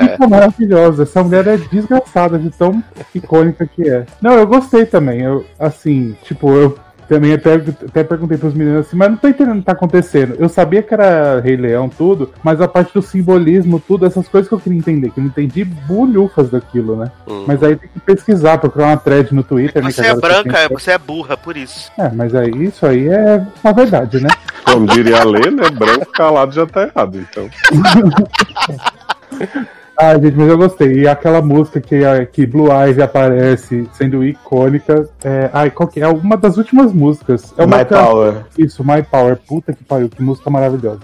[0.00, 1.04] Fica maravilhosa.
[1.04, 2.82] Essa mulher é desgraçada de tão
[3.14, 4.06] icônica que é.
[4.20, 5.20] Não, eu gostei também.
[5.20, 9.56] Eu, assim, tipo, eu também até, até perguntei pros meninos assim, mas não tô entendendo
[9.56, 10.36] o que tá acontecendo.
[10.38, 14.48] Eu sabia que era Rei Leão, tudo, mas a parte do simbolismo, tudo, essas coisas
[14.48, 17.10] que eu queria entender, que eu não entendi bulhufas daquilo, né?
[17.26, 17.44] Uhum.
[17.46, 19.90] Mas aí tem que pesquisar, procurar uma thread no Twitter, é né?
[19.90, 20.68] Você é branca, tem...
[20.68, 21.90] você é burra, por isso.
[21.98, 24.28] É, mas aí isso aí é uma verdade, né?
[24.64, 25.68] Como diria a lei, né?
[25.70, 27.48] Branco calado já tá errado, então.
[30.02, 30.94] Ah, gente, mas eu gostei.
[30.94, 32.00] E aquela música que,
[32.32, 35.08] que Blue Eyes aparece sendo icônica.
[35.22, 36.08] É, ai, qual que é?
[36.08, 37.54] Uma das últimas músicas.
[37.56, 38.34] É uma My Power.
[38.58, 39.38] Isso, My Power.
[39.46, 40.98] Puta que pariu, que música maravilhosa.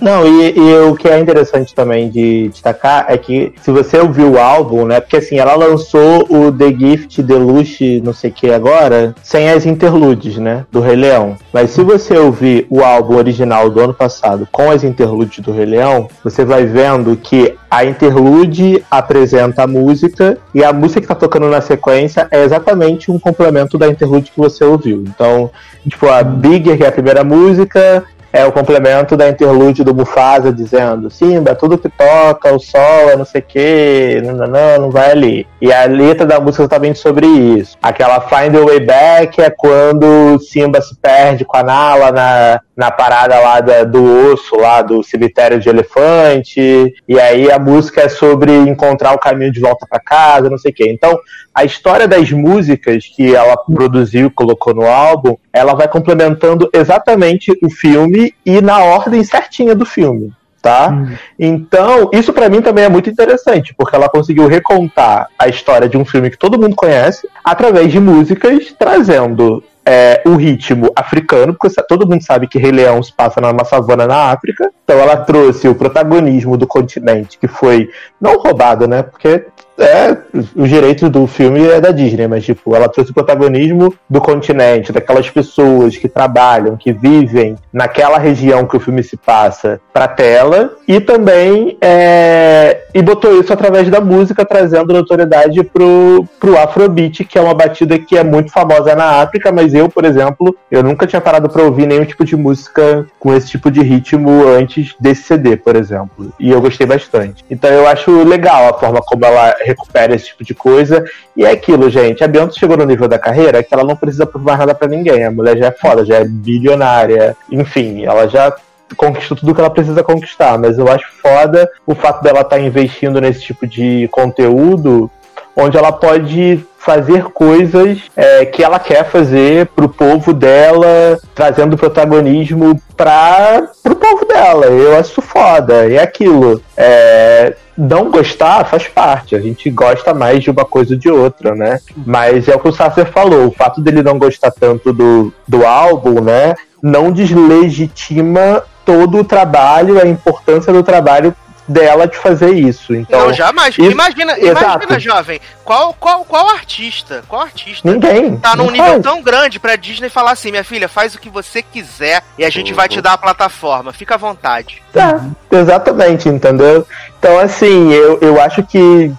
[0.00, 4.32] Não, e, e, o que é interessante também de destacar é que se você ouviu
[4.32, 5.00] o álbum, né?
[5.00, 9.64] Porque assim, ela lançou o The Gift Deluxe, não sei o que agora, sem as
[9.66, 10.66] interludes, né?
[10.70, 11.36] Do Rei Leão.
[11.52, 15.66] Mas se você ouvir o álbum original do ano passado com as interludes do Rei
[15.66, 18.43] Leão, você vai vendo que a interlude
[18.90, 23.76] apresenta a música e a música que tá tocando na sequência é exatamente um complemento
[23.76, 25.04] da interlude que você ouviu.
[25.06, 25.50] Então,
[25.88, 30.52] tipo, a Bigger, que é a primeira música, é o complemento da interlude do Mufasa
[30.52, 34.90] dizendo Simba, tudo que toca, o sol, é não sei o que, não, não, não
[34.90, 35.46] vai ali.
[35.62, 37.78] E a letra da música é exatamente sobre isso.
[37.80, 42.90] Aquela Find the Way Back é quando Simba se perde com a Nala na, na
[42.90, 48.08] parada lá da, do osso, lá do cemitério de elefante, e aí a música é
[48.08, 50.90] sobre encontrar o caminho de volta para casa, não sei o que.
[50.90, 51.16] Então,
[51.54, 57.70] a história das músicas que ela produziu, colocou no álbum, ela vai complementando exatamente o
[57.70, 60.32] filme e na ordem certinha do filme.
[60.60, 60.88] Tá?
[60.88, 61.14] Hum.
[61.38, 65.96] Então, isso para mim também é muito interessante, porque ela conseguiu recontar a história de
[65.96, 71.82] um filme que todo mundo conhece através de músicas, trazendo é, o ritmo africano, porque
[71.82, 74.70] todo mundo sabe que Rei Leão se passa numa savana na África.
[74.82, 77.90] Então ela trouxe o protagonismo do continente, que foi
[78.20, 79.02] não roubado, né?
[79.02, 79.44] Porque
[79.78, 80.16] é,
[80.54, 84.92] os direitos do filme é da Disney, mas tipo, ela trouxe o protagonismo do continente,
[84.92, 90.72] daquelas pessoas que trabalham, que vivem naquela região que o filme se passa pra tela,
[90.86, 97.38] e também é, e botou isso através da música, trazendo notoriedade pro, pro Afrobeat, que
[97.38, 101.06] é uma batida que é muito famosa na África, mas eu, por exemplo, eu nunca
[101.06, 105.24] tinha parado pra ouvir nenhum tipo de música com esse tipo de ritmo antes desse
[105.24, 106.32] CD, por exemplo.
[106.38, 107.44] E eu gostei bastante.
[107.50, 111.04] Então eu acho legal a forma como ela recupera esse tipo de coisa.
[111.36, 112.22] E é aquilo, gente.
[112.22, 115.24] A Beyoncé chegou no nível da carreira que ela não precisa provar nada para ninguém.
[115.24, 117.36] A mulher já é foda, já é bilionária.
[117.50, 118.54] Enfim, ela já
[118.96, 120.58] conquistou tudo que ela precisa conquistar.
[120.58, 125.10] Mas eu acho foda o fato dela estar tá investindo nesse tipo de conteúdo
[125.56, 132.78] onde ela pode fazer coisas é, que ela quer fazer pro povo dela, trazendo protagonismo
[132.96, 134.66] para pro povo dela.
[134.66, 135.86] Eu acho foda.
[135.86, 136.60] E é aquilo.
[136.76, 139.34] É, não gostar faz parte.
[139.34, 141.80] A gente gosta mais de uma coisa ou de outra, né?
[142.06, 143.48] Mas é o que o Sasser falou.
[143.48, 146.54] O fato dele não gostar tanto do, do álbum, né?
[146.82, 151.34] Não deslegitima todo o trabalho, a importância do trabalho
[151.66, 152.94] dela de fazer isso.
[152.94, 153.76] Então, não, jamais.
[153.78, 159.02] Isso, imagina, imagina, jovem, qual, qual, qual artista, qual artista Ninguém, tá num nível faz.
[159.02, 162.50] tão grande pra Disney falar assim, minha filha, faz o que você quiser e a
[162.50, 162.76] gente uhum.
[162.76, 163.92] vai te dar a plataforma.
[163.92, 164.82] Fica à vontade.
[164.94, 166.86] É, exatamente, entendeu?
[167.18, 169.12] Então, assim, eu, eu acho que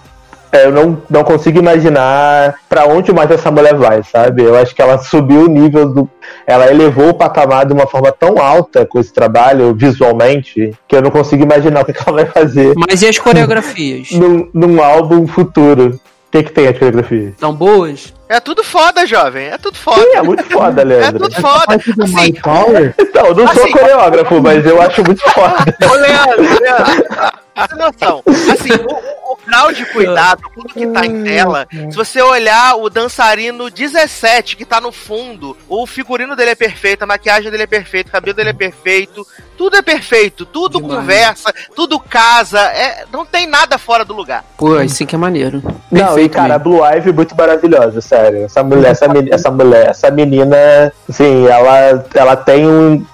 [0.52, 4.42] eu não, não consigo imaginar para onde mais essa mulher vai, sabe?
[4.42, 6.10] Eu acho que ela subiu o nível do.
[6.46, 11.02] Ela elevou o patamar de uma forma tão alta com esse trabalho visualmente que eu
[11.02, 12.74] não consigo imaginar o que ela vai fazer.
[12.76, 14.10] Mas e as coreografias?
[14.12, 16.00] num, num álbum futuro.
[16.28, 17.34] O que, que tem as coreografias?
[17.38, 18.12] São boas?
[18.28, 19.46] É tudo foda, jovem.
[19.46, 20.02] É tudo foda.
[20.02, 21.24] Sim, é muito foda, Leandro.
[21.24, 21.74] É tudo foda.
[21.74, 25.76] Assim, então, eu não sou assim, coreógrafo, mas eu acho muito foda.
[25.88, 27.04] Ô, Leandro, Leandro.
[27.54, 28.22] Essa noção.
[28.26, 28.70] Assim,
[29.24, 34.56] o grau de cuidado, tudo que tá em tela, se você olhar o dançarino 17
[34.56, 38.12] que tá no fundo, o figurino dele é perfeito, a maquiagem dele é perfeita, o
[38.12, 41.00] cabelo dele é perfeito, tudo é perfeito, tudo Demais.
[41.00, 44.44] conversa, tudo casa, é, não tem nada fora do lugar.
[44.56, 45.60] Pô, isso que é maneiro.
[45.60, 46.54] Perfeito não, e cara, mesmo.
[46.54, 48.44] a Blue Ivy é muito maravilhosa, sério.
[48.44, 53.04] Essa mulher, essa, essa mulher, essa menina, assim, ela, ela tem um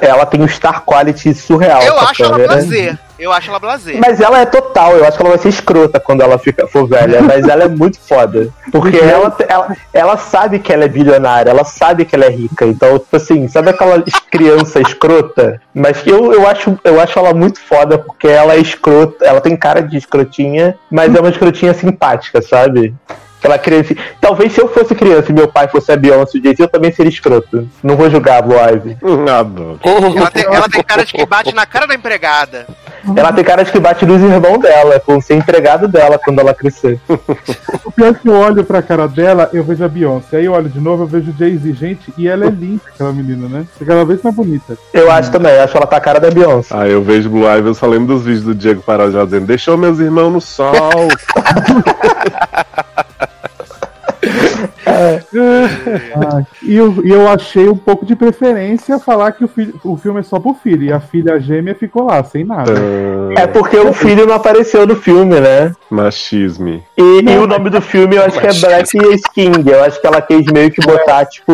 [0.00, 1.82] ela tem um star quality surreal.
[1.82, 2.98] Eu acho ela prazer.
[3.18, 3.98] Eu acho ela blazer.
[4.00, 6.86] Mas ela é total, eu acho que ela vai ser escrota quando ela fica, for
[6.86, 8.48] velha, mas ela é muito foda.
[8.72, 12.66] Porque ela, ela, ela sabe que ela é bilionária, ela sabe que ela é rica.
[12.66, 15.60] Então, tipo assim, sabe aquela criança escrota?
[15.72, 19.56] Mas eu, eu, acho, eu acho ela muito foda porque ela é escrota, ela tem
[19.56, 22.94] cara de escrotinha, mas é uma escrotinha simpática, sabe?
[23.44, 23.94] Aquela criança.
[24.22, 27.68] Talvez se eu fosse criança e meu pai fosse a Beyoncé, eu também seria escroto.
[27.82, 28.96] Não vou julgar a Blue Ivy.
[30.16, 32.66] Ela tem, ela tem cara de que bate na cara da empregada.
[33.14, 36.54] Ela tem cara de que bate nos irmãos dela, com ser empregado dela quando ela
[36.54, 36.98] crescer.
[37.84, 40.38] O pior é que eu olho pra cara dela, eu vejo a Beyoncé.
[40.38, 41.74] Aí eu olho de novo, eu vejo Jay-Z.
[41.74, 43.66] Gente, e ela é linda, aquela menina, né?
[43.86, 44.78] Cada vez mais bonita.
[44.94, 46.74] Eu acho também, acho ela tá a cara da Beyoncé.
[46.74, 49.76] Ah, eu vejo Blue Ivy, eu só lembro dos vídeos do Diego Parajá dizendo: Deixou
[49.76, 50.72] meus irmãos no sol.
[54.86, 59.96] ah, e, eu, e eu achei um pouco de preferência falar que o, filho, o
[59.96, 60.84] filme é só pro filho.
[60.84, 62.72] E a filha gêmea ficou lá, sem nada.
[63.36, 65.72] É porque o filho não apareceu no filme, né?
[65.90, 66.82] Machisme.
[66.96, 69.52] E, e o nome do filme eu acho que é Black Skin.
[69.66, 71.52] Eu acho que ela quis meio que botar, tipo,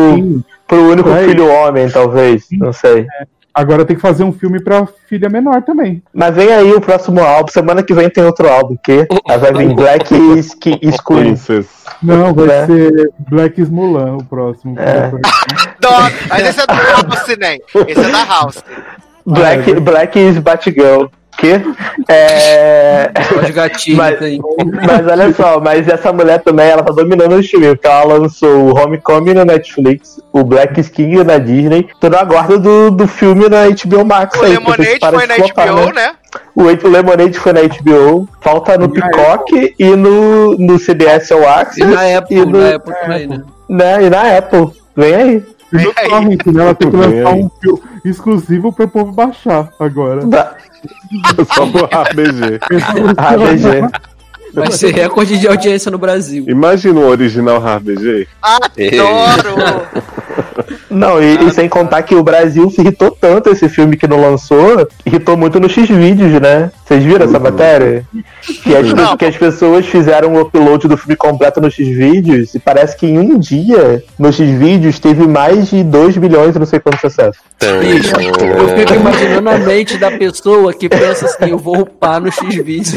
[0.67, 2.47] pro único é filho homem, talvez.
[2.51, 3.01] Não sei.
[3.01, 3.40] É.
[3.53, 6.01] Agora tem que fazer um filme pra filha menor também.
[6.13, 7.51] Mas vem aí o próximo álbum.
[7.51, 10.07] Semana que vem tem outro álbum, que vai vir Black
[10.43, 11.35] Screen.
[12.01, 12.65] Não, vai é.
[12.65, 14.79] ser Black Mulan o próximo.
[14.79, 15.11] É.
[16.29, 17.57] mas esse é da House, né?
[17.87, 18.63] Esse é da House.
[19.25, 19.79] Black, ah, é.
[19.79, 21.61] Black is Batgirl quê?
[22.07, 23.11] É...
[23.53, 24.19] gatinho mas,
[24.85, 28.49] mas olha só, mas essa mulher também, ela tá dominando o streaming, porque ela lançou
[28.49, 33.49] o Homecoming no Netflix, o Black Skin na Disney, tô na guarda do, do filme
[33.49, 34.39] na HBO Max.
[34.39, 35.91] O aí, Lemonade foi na HBO, né?
[35.93, 36.15] né?
[36.55, 41.81] O, o Lemonade foi na HBO, falta no Peacock e no, no CBS All Access.
[41.81, 43.43] E na Apple, e no, na Apple também, né?
[43.69, 44.03] né?
[44.03, 45.43] E na Apple, vem aí.
[45.73, 46.63] E no Torrent, né?
[46.63, 50.25] Ela tem que lançar um filme exclusivo pro povo baixar agora.
[50.25, 50.55] Da...
[51.53, 52.59] Só pro RBG.
[53.17, 53.89] RBG.
[54.53, 56.43] Vai ser recorde de audiência no Brasil.
[56.47, 58.27] Imagina o original RBG.
[58.41, 59.87] Adoro!
[60.89, 64.19] Não, e, e, sem contar que o Brasil se irritou tanto esse filme que não
[64.19, 66.69] lançou, irritou muito no X-Vídeos, né?
[66.91, 68.05] Vocês viram essa matéria?
[68.63, 69.15] Que as, Não.
[69.15, 73.17] que as pessoas fizeram o upload do filme completo no X-Vídeos e parece que em
[73.17, 77.41] um dia, no X-Vídeos, teve mais de 2 bilhões e não sei quantos acessos.
[77.79, 82.29] Bicho, eu fico imaginando a mente da pessoa que pensa assim, eu vou upar no
[82.29, 82.93] X-Vídeos.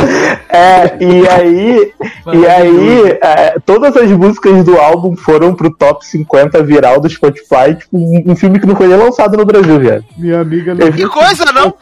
[0.48, 1.92] É, e aí,
[2.32, 7.76] e aí é, todas as músicas do álbum foram pro top 50 viral do Spotify,
[7.78, 10.04] tipo, um, um filme que não foi nem lançado no Brasil, velho.
[10.16, 11.74] Minha amiga Que coisa, não?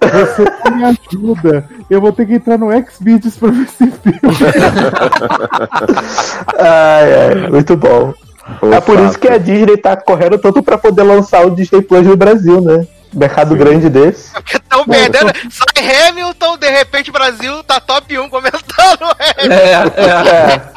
[0.00, 1.64] Você não me ajuda.
[1.88, 4.20] Eu vou ter que entrar no Xvideos pra ver esse filme.
[6.58, 8.12] Ai, ai, muito bom.
[8.60, 11.82] Ô, É por isso que a Disney tá correndo tanto pra poder lançar o Disney
[11.82, 12.86] Plus no Brasil, né?
[13.12, 14.32] Mercado grande desse.
[14.32, 15.32] Porque estão perdendo.
[15.50, 18.60] Sai Hamilton, de repente o Brasil tá top 1 comentando.
[19.18, 20.54] É, é.
[20.54, 20.60] É,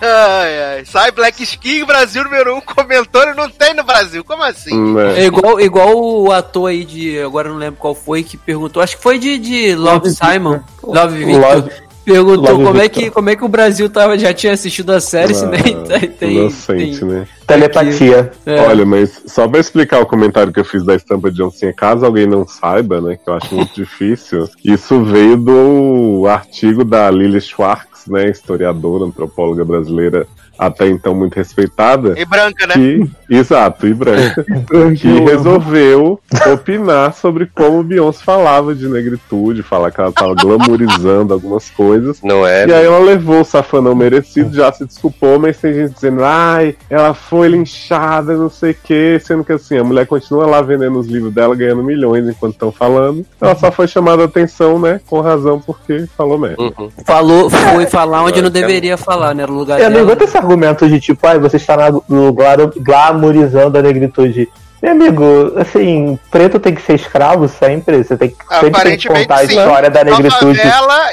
[0.00, 0.84] ai, ai.
[0.84, 4.24] Sai Black Skin, Brasil número 1 comentando e não tem no Brasil.
[4.24, 4.76] Como assim?
[4.94, 5.20] né?
[5.20, 7.18] É igual, igual o ator aí de.
[7.20, 8.82] Agora não lembro qual foi que perguntou.
[8.82, 10.60] Acho que foi de, de Love Simon.
[10.82, 11.40] Love Victor.
[11.40, 14.90] Love- Perguntou Love como, é que, como é que o Brasil tava, já tinha assistido
[14.92, 16.10] a série, se nem Ah, tem.
[16.10, 17.26] tem, Inocente, tem- né?
[17.46, 18.30] telepatia.
[18.44, 18.60] é.
[18.60, 22.04] Olha, mas só pra explicar o comentário que eu fiz da estampa de oncinha, caso
[22.04, 27.40] alguém não saiba, né, que eu acho muito difícil, isso veio do artigo da Lily
[27.40, 30.26] Schwartz, né, historiadora, antropóloga brasileira,
[30.58, 32.74] até então muito respeitada, E branca, né?
[32.74, 34.44] que, exato, e branca,
[34.96, 36.20] que resolveu
[36.52, 42.46] opinar sobre como Beyoncé falava de negritude, falar que ela tava glamourizando algumas coisas, Não
[42.46, 42.66] é?
[42.66, 46.76] e aí ela levou o safanão merecido, já se desculpou, mas tem gente dizendo, ai,
[46.88, 50.98] ela foi linchada, não sei o que, sendo que assim, a mulher continua lá vendendo
[50.98, 53.24] os livros dela, ganhando milhões enquanto estão falando.
[53.40, 55.00] Ela só foi chamada a atenção, né?
[55.06, 56.62] Com razão, porque falou merda.
[56.62, 56.90] Uhum.
[57.04, 59.42] Falou, foi falar onde não É, deveria falar, né?
[59.44, 60.02] Era o lugar Eu não dela.
[60.12, 64.48] aguento esse argumento de tipo, ai, você está na, no glaro- glamorizando a negritude.
[64.82, 69.08] Meu amigo, assim, preto tem que ser escravo sempre, você tem que sempre tem que
[69.08, 69.56] contar a sim.
[69.58, 70.60] história da negritude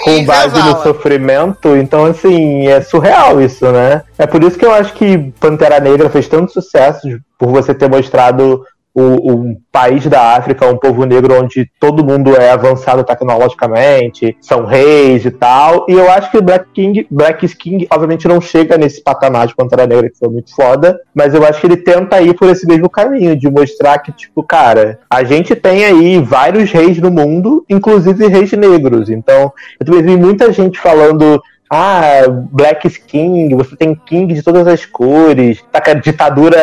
[0.04, 4.02] com base no sofrimento, então assim, é surreal isso, né?
[4.18, 7.08] É por isso que eu acho que Pantera Negra fez tanto sucesso
[7.40, 8.62] por você ter mostrado
[8.94, 14.66] o, o país da África, um povo negro onde todo mundo é avançado tecnologicamente, são
[14.66, 15.86] reis e tal.
[15.88, 19.88] E eu acho que Black King, Black King, obviamente, não chega nesse patamar de Pantera
[19.88, 22.90] Negra, que foi muito foda, mas eu acho que ele tenta ir por esse mesmo
[22.90, 28.28] caminho, de mostrar que, tipo, cara, a gente tem aí vários reis no mundo, inclusive
[28.28, 29.10] reis negros.
[29.10, 31.42] Então, eu também vi muita gente falando.
[31.74, 36.58] Ah, Black King, você tem King de todas as cores, tá ditadura,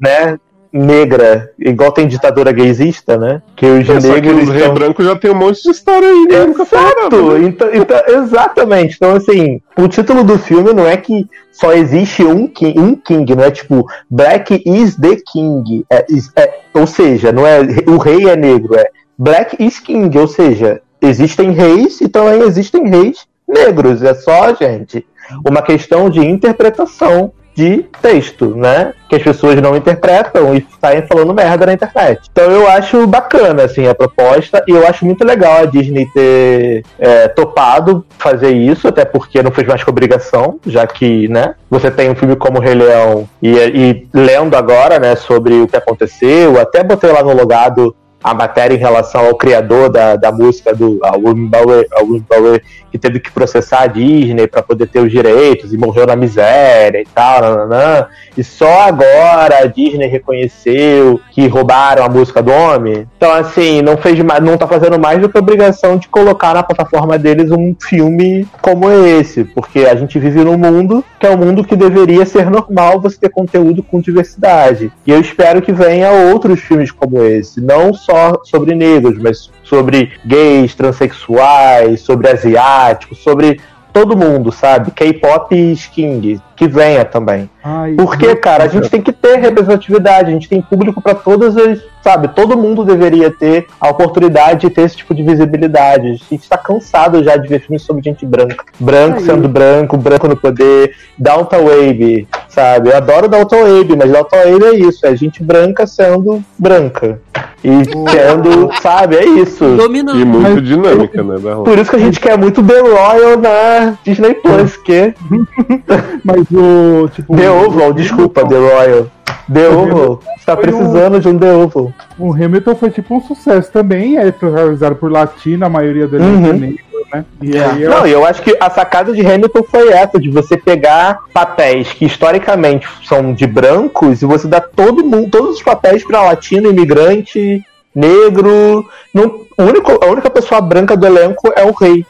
[0.00, 0.36] né,
[0.72, 3.42] negra, igual tem ditadura gaysista, né?
[3.56, 4.74] Que os É, só que negros os rei estão...
[4.74, 6.44] branco já tem um monte de história aí, né?
[6.44, 7.46] Exato, né?
[7.46, 8.96] então, então, exatamente.
[8.96, 13.34] Então, assim, o título do filme não é que só existe um king, um king
[13.34, 15.84] não é tipo Black is the King.
[15.90, 16.06] É,
[16.36, 18.86] é- ou seja, não é o rei é negro, é
[19.18, 24.02] Black is King, ou seja, existem reis e também existem reis negros.
[24.02, 25.04] É só, gente,
[25.46, 28.94] uma questão de interpretação de texto, né?
[29.06, 32.22] Que as pessoas não interpretam e saem falando merda na internet.
[32.32, 36.84] Então eu acho bacana, assim, a proposta, e eu acho muito legal a Disney ter
[36.98, 41.90] é, topado fazer isso, até porque não fez mais que obrigação, já que, né, você
[41.90, 46.58] tem um filme como Rei Leão e, e lendo agora, né, sobre o que aconteceu,
[46.58, 50.98] até botei lá no logado a matéria em relação ao criador da, da música do
[51.02, 55.00] ao Wim Bauer, ao Wim Bauer, que teve que processar a Disney para poder ter
[55.00, 58.06] os direitos e morreu na miséria e tal, nananã.
[58.36, 63.06] e só agora a Disney reconheceu que roubaram a música do homem.
[63.16, 66.62] Então assim, não fez não tá fazendo mais do que a obrigação de colocar na
[66.62, 71.36] plataforma deles um filme como esse, porque a gente vive num mundo que é um
[71.36, 74.92] mundo que deveria ser normal você ter conteúdo com diversidade.
[75.06, 78.09] E eu espero que venha outros filmes como esse, não só
[78.44, 83.60] sobre negros, mas sobre gays, transexuais, sobre asiáticos, sobre
[83.92, 84.90] todo mundo, sabe?
[84.90, 87.48] K-pop e King, que venha também.
[87.62, 91.56] Ai, Porque, cara, a gente tem que ter representatividade, a gente tem público pra todas
[91.56, 91.78] as.
[92.02, 96.06] Sabe, todo mundo deveria ter a oportunidade de ter esse tipo de visibilidade.
[96.08, 98.64] A gente tá cansado já de ver filmes sobre gente branca.
[98.80, 99.24] Branco Aí.
[99.26, 102.88] sendo branco, branco no poder, Downtown Wave, sabe?
[102.88, 107.20] Eu adoro Downtown Wave, mas Downtown Wave é isso, é gente branca sendo branca.
[107.62, 109.62] E sendo, sabe, é isso.
[109.64, 110.26] E Dominando.
[110.26, 114.34] muito Mas- dinâmica, né, Por isso que a gente quer muito The Royal na Disney
[114.34, 115.14] Plus, que
[116.24, 117.08] Mas o.
[117.14, 119.06] Tipo, The Oval, desculpa, The Royal.
[119.52, 121.92] The Oval, você tá precisando de um The Oval.
[122.18, 126.46] O Hamilton foi tipo um sucesso também, é realizado por latino, a maioria dele Uhum.
[126.46, 126.78] é negro,
[127.12, 127.24] né?
[127.42, 130.56] E aí eu Não, eu acho que a sacada de Hamilton foi essa, de você
[130.56, 136.04] pegar papéis que historicamente são de brancos e você dar todo mundo, todos os papéis
[136.04, 137.60] pra latino, imigrante
[137.92, 138.86] negro.
[139.12, 142.06] Não, o único, a única pessoa branca do elenco é o rei.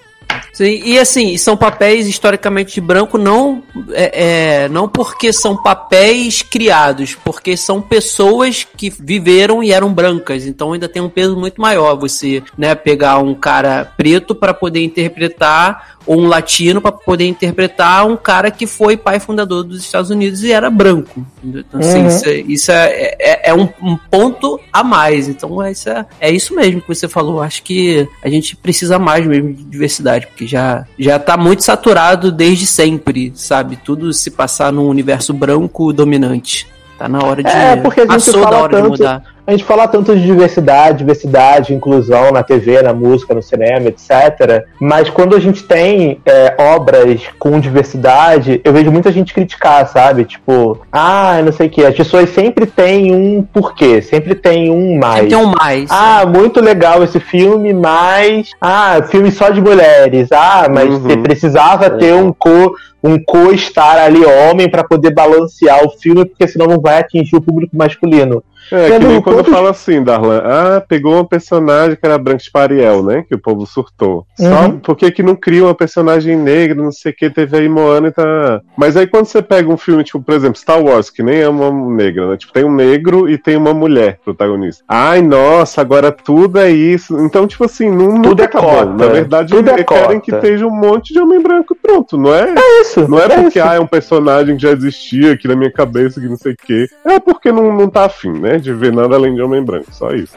[0.52, 3.62] Sim, e assim, são papéis historicamente de branco, não,
[3.92, 10.44] é, é, não porque são papéis criados, porque são pessoas que viveram e eram brancas,
[10.44, 14.84] então ainda tem um peso muito maior você né, pegar um cara preto para poder
[14.84, 20.10] interpretar ou um latino para poder interpretar um cara que foi pai fundador dos Estados
[20.10, 21.24] Unidos e era branco.
[21.44, 22.08] Então, assim, uhum.
[22.08, 25.28] isso, é, isso é, é, é um, um, ponto a mais.
[25.28, 27.40] Então, é isso, é, é isso mesmo que você falou.
[27.40, 32.32] Acho que a gente precisa mais mesmo de diversidade, porque já, já tá muito saturado
[32.32, 33.76] desde sempre, sabe?
[33.76, 36.66] Tudo se passar num universo branco dominante.
[36.98, 37.48] Tá na hora de.
[37.48, 39.22] É, porque a gente Passou fala da hora tanto, de mudar.
[39.46, 44.64] A gente fala tanto de diversidade, diversidade, inclusão na TV, na música, no cinema, etc.
[44.80, 50.24] Mas quando a gente tem é, obras com diversidade, eu vejo muita gente criticar, sabe?
[50.24, 51.84] Tipo, ah, não sei o que.
[51.84, 55.20] As pessoas sempre têm um porquê, sempre tem um mais.
[55.22, 55.90] Sempre tem um mais.
[55.90, 56.26] Ah, é.
[56.26, 58.50] muito legal esse filme, mas.
[58.60, 60.28] Ah, filme só de mulheres.
[60.32, 61.00] Ah, mas uhum.
[61.00, 66.46] você precisava ter um co um co-estar ali homem para poder balancear o filme, porque
[66.46, 68.44] senão não vai atingir o público masculino.
[68.70, 72.50] É, que nem quando fala assim, Darlan, ah, pegou uma personagem que era branca de
[72.50, 73.24] Pariel, né?
[73.28, 74.26] Que o povo surtou.
[74.38, 74.48] Uhum.
[74.48, 77.68] Só por que que não cria uma personagem negra, não sei o que, teve aí
[77.68, 78.60] Moana e tá.
[78.76, 81.48] Mas aí quando você pega um filme, tipo, por exemplo, Star Wars, que nem é
[81.48, 82.36] uma negra, né?
[82.36, 84.84] Tipo, tem um negro e tem uma mulher protagonista.
[84.88, 87.18] Ai, nossa, agora tudo é isso.
[87.20, 88.86] Então, tipo assim, não, tudo é cota.
[88.86, 92.54] Na verdade, tudo é querem que esteja um monte de homem branco pronto, não é?
[92.56, 93.08] É isso.
[93.08, 93.68] Não é, é porque isso.
[93.68, 96.56] ah, é um personagem que já existia aqui na minha cabeça, que não sei o
[96.56, 96.86] quê.
[97.04, 98.49] É porque não, não tá afim, né?
[98.58, 100.34] De ver nada além de homem branco, só isso.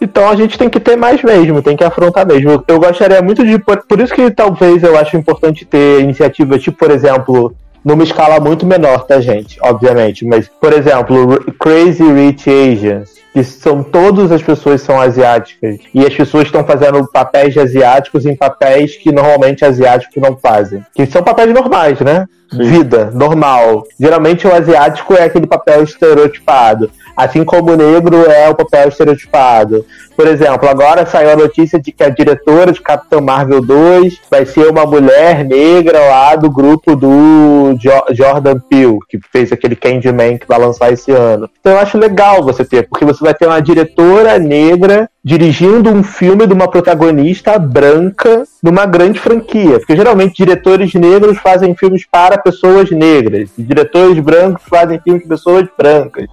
[0.00, 2.62] Então a gente tem que ter mais mesmo, tem que afrontar mesmo.
[2.66, 3.58] Eu gostaria muito de.
[3.58, 7.54] Por, por isso que talvez eu acho importante ter iniciativas, tipo, por exemplo,
[7.84, 9.58] numa escala muito menor, tá, gente?
[9.62, 10.24] Obviamente.
[10.24, 15.78] Mas, por exemplo, Crazy Rich Asians, que são todas as pessoas são asiáticas.
[15.92, 20.82] E as pessoas estão fazendo papéis de asiáticos em papéis que normalmente asiáticos não fazem.
[20.94, 22.26] Que são papéis normais, né?
[22.50, 22.62] Sim.
[22.62, 23.84] Vida, normal.
[23.98, 26.90] Geralmente o asiático é aquele papel estereotipado.
[27.16, 29.84] Assim como o negro é o papel estereotipado.
[30.16, 34.46] Por exemplo, agora saiu a notícia de que a diretora de Capitão Marvel 2 vai
[34.46, 40.38] ser uma mulher negra lá do grupo do jo Jordan Peele, que fez aquele Candyman
[40.38, 41.50] que vai lançar esse ano.
[41.60, 46.02] Então eu acho legal você ter, porque você vai ter uma diretora negra dirigindo um
[46.02, 49.78] filme de uma protagonista branca numa grande franquia.
[49.78, 55.28] Porque geralmente diretores negros fazem filmes para pessoas negras, e diretores brancos fazem filmes de
[55.28, 56.26] pessoas brancas.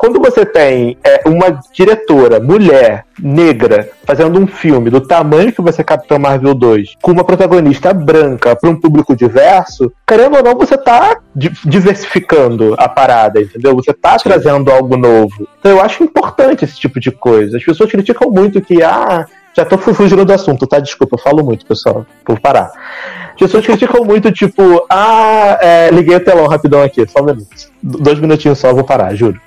[0.00, 5.74] Quando você tem é, uma diretora, mulher, negra, fazendo um filme do tamanho que vai
[5.74, 10.56] ser Capitão Marvel 2, com uma protagonista branca para um público diverso, querendo ou não,
[10.56, 11.20] você tá
[11.66, 13.76] diversificando a parada, entendeu?
[13.76, 14.30] Você tá Sim.
[14.30, 15.46] trazendo algo novo.
[15.58, 17.58] Então eu acho importante esse tipo de coisa.
[17.58, 20.80] As pessoas criticam muito que, ah, já tô fugindo do assunto, tá?
[20.80, 22.06] Desculpa, eu falo muito, pessoal.
[22.26, 22.72] Vou parar.
[23.40, 27.48] As pessoas criticam muito, tipo, ah, é, liguei o telão rapidão aqui, só um minuto.
[27.82, 29.40] Dois minutinhos só, vou parar, juro.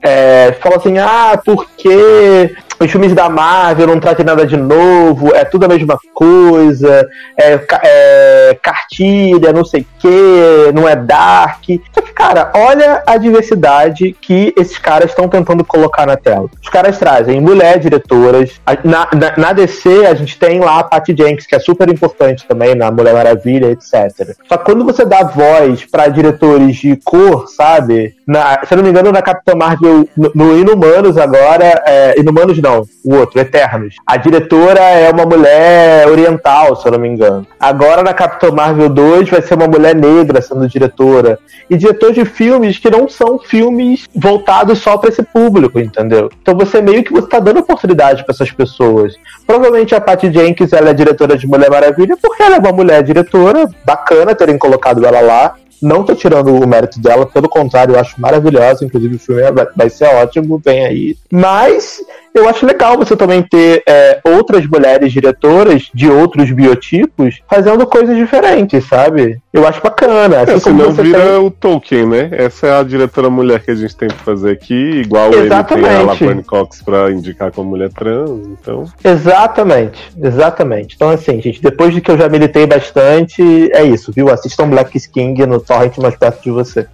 [0.00, 5.44] É, fala assim, ah, porque os filmes da Marvel não trazem nada de novo, é
[5.44, 11.64] tudo a mesma coisa, é, é cartilha, não sei o que, não é dark.
[11.92, 16.48] Só que, cara, olha a diversidade que esses caras estão tentando colocar na tela.
[16.62, 18.60] Os caras trazem mulheres diretoras.
[18.82, 22.46] Na, na, na, DC, a gente tem lá a Patty Jenkins, que é super importante
[22.46, 24.36] também, na Mulher Maravilha, etc.
[24.48, 28.14] Só que quando você dá voz para diretores de cor, sabe?
[28.26, 32.60] Na, se eu não me engano, na Capitã Marvel, no, no Inumanos agora, é, Inumanos
[32.60, 33.96] não, o outro, Eternos.
[34.06, 37.46] A diretora é uma mulher oriental, se eu não me engano.
[37.58, 41.38] Agora na Capitã Marvel 2 vai ser uma mulher negra sendo diretora.
[41.68, 46.30] E diretor de filmes que não são filmes voltados só para esse público, entendeu?
[46.40, 49.14] Então você meio que você tá dando oportunidade para essas pessoas.
[49.46, 53.02] Provavelmente a Patty Jenkins ela é diretora de Mulher Maravilha porque ela é uma mulher
[53.02, 55.54] diretora, bacana terem colocado ela lá.
[55.82, 58.84] Não tô tirando o mérito dela, pelo contrário, eu acho maravilhosa.
[58.84, 59.42] Inclusive, o filme
[59.74, 61.16] vai ser ótimo, vem aí.
[61.32, 62.02] Mas
[62.34, 68.16] eu acho legal você também ter é, outras mulheres diretoras de outros biotipos fazendo coisas
[68.16, 69.40] diferentes, sabe?
[69.52, 70.40] Eu acho bacana.
[70.42, 71.38] Assim é, senão vira tem...
[71.38, 72.28] o Tolkien, né?
[72.32, 75.86] Essa é a diretora mulher que a gente tem que fazer aqui, igual Exatamente.
[75.86, 78.84] ele tem a Laverne Cox pra indicar como mulher trans, então...
[79.02, 80.94] Exatamente, exatamente.
[80.94, 84.30] Então assim, gente, depois de que eu já militei bastante, é isso, viu?
[84.30, 86.86] Assistam Black King no torrent mais perto de você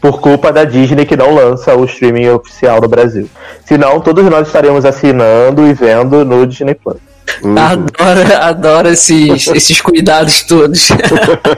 [0.00, 3.28] por culpa da Disney que não lança o streaming oficial no Brasil.
[3.64, 6.98] Senão, todos nós estaremos assinando e vendo no Disney Plus.
[7.42, 7.58] Uhum.
[7.58, 10.88] Adoro, adoro esses, esses cuidados todos.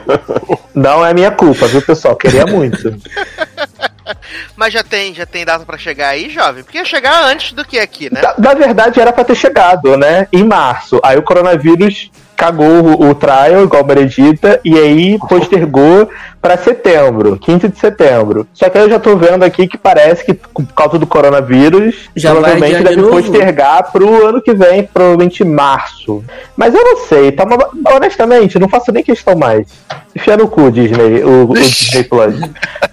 [0.73, 2.15] Não é minha culpa, viu, pessoal?
[2.15, 2.95] Queria muito.
[4.55, 6.63] Mas já tem, já tem data pra chegar aí, jovem?
[6.63, 8.21] Porque ia chegar antes do que aqui, né?
[8.21, 10.27] Na, na verdade, era pra ter chegado, né?
[10.31, 10.99] Em março.
[11.03, 16.09] Aí o coronavírus cagou o, o trial, igual a Meredita, e aí postergou
[16.47, 18.47] pra setembro, 15 de setembro.
[18.53, 22.09] Só que aí eu já tô vendo aqui que parece que, por causa do coronavírus,
[22.15, 26.23] Já vai provavelmente de deve postergar pro ano que vem, provavelmente março.
[26.55, 29.67] Mas eu não sei, tá uma- honestamente, não faço nem questão mais.
[30.15, 32.35] Enfia no cu, Disney, o, o Disney Plus.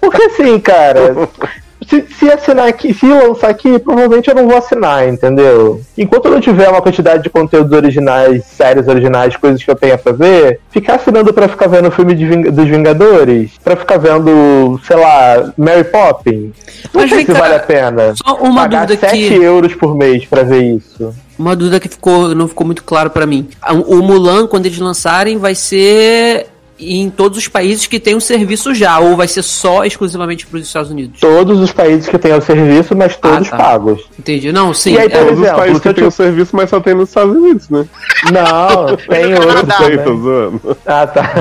[0.01, 1.15] Porque assim, cara,
[1.89, 5.81] se, se assinar aqui, se lançar aqui, provavelmente eu não vou assinar, entendeu?
[5.97, 9.97] Enquanto eu não tiver uma quantidade de conteúdos originais, séries originais, coisas que eu tenha
[9.97, 14.79] pra ver, ficar assinando pra ficar vendo filme de Ving- dos Vingadores, pra ficar vendo,
[14.85, 16.51] sei lá, Mary Poppins,
[16.93, 18.13] não Mas sei se cá, vale a pena.
[18.15, 21.13] Só uma Pagar dúvida 7 que euros por mês pra ver isso.
[21.37, 23.47] uma dúvida que ficou não ficou muito claro pra mim.
[23.87, 26.47] O Mulan quando eles lançarem vai ser
[26.79, 30.57] em todos os países que tem o serviço já ou vai ser só exclusivamente para
[30.59, 31.19] os Estados Unidos?
[31.19, 33.55] Todos os países que têm o serviço, mas todos tá.
[33.57, 34.03] pagos.
[34.19, 34.51] Entendi.
[34.51, 34.93] Não, sim.
[34.93, 36.69] E aí, é- por Todos os exemplo, países se eu que tem o serviço, mas
[36.69, 37.85] só tem nos Estados Unidos, né?
[38.31, 39.63] Não, tem outros.
[39.63, 40.77] Não sei, tô zoando.
[40.85, 41.33] Ah, tá.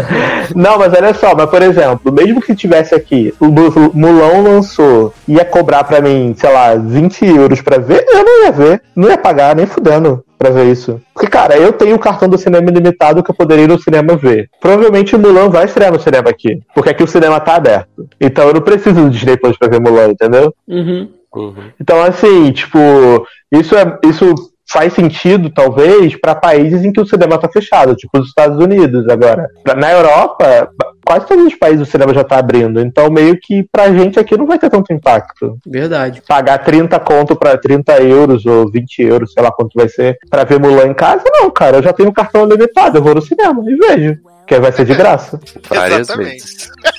[0.55, 5.13] Não, mas olha só, mas por exemplo, mesmo que tivesse aqui, o Mu- Mulão lançou,
[5.27, 8.83] ia cobrar pra mim, sei lá, 20 euros pra ver, eu não ia ver.
[8.95, 11.01] Não ia pagar, nem fudendo pra ver isso.
[11.13, 14.17] Porque, cara, eu tenho o cartão do cinema ilimitado que eu poderia ir no cinema
[14.17, 14.49] ver.
[14.61, 18.09] Provavelmente o Mulan vai estrear no cinema aqui, porque aqui o cinema tá aberto.
[18.21, 20.55] Então eu não preciso do Disney Plus pra ver Mulan, entendeu?
[20.69, 21.09] Uhum.
[21.35, 21.71] Uhum.
[21.81, 22.79] Então, assim, tipo,
[23.51, 24.35] isso, é, isso
[24.71, 29.09] faz sentido, talvez, para países em que o cinema tá fechado, tipo os Estados Unidos
[29.09, 29.49] agora.
[29.77, 30.69] Na Europa,
[31.05, 32.81] quase todos os países o cinema já tá abrindo.
[32.81, 35.59] Então, meio que pra gente aqui não vai ter tanto impacto.
[35.67, 36.23] Verdade.
[36.27, 40.45] Pagar 30 conto para 30 euros ou 20 euros, sei lá quanto vai ser, pra
[40.45, 41.79] ver Mulan em casa, não, cara.
[41.79, 44.19] Eu já tenho cartão limitado, eu vou no cinema e vejo.
[44.47, 45.41] Que aí vai ser de graça.
[45.69, 46.31] Várias Exatamente.
[46.31, 46.71] vezes.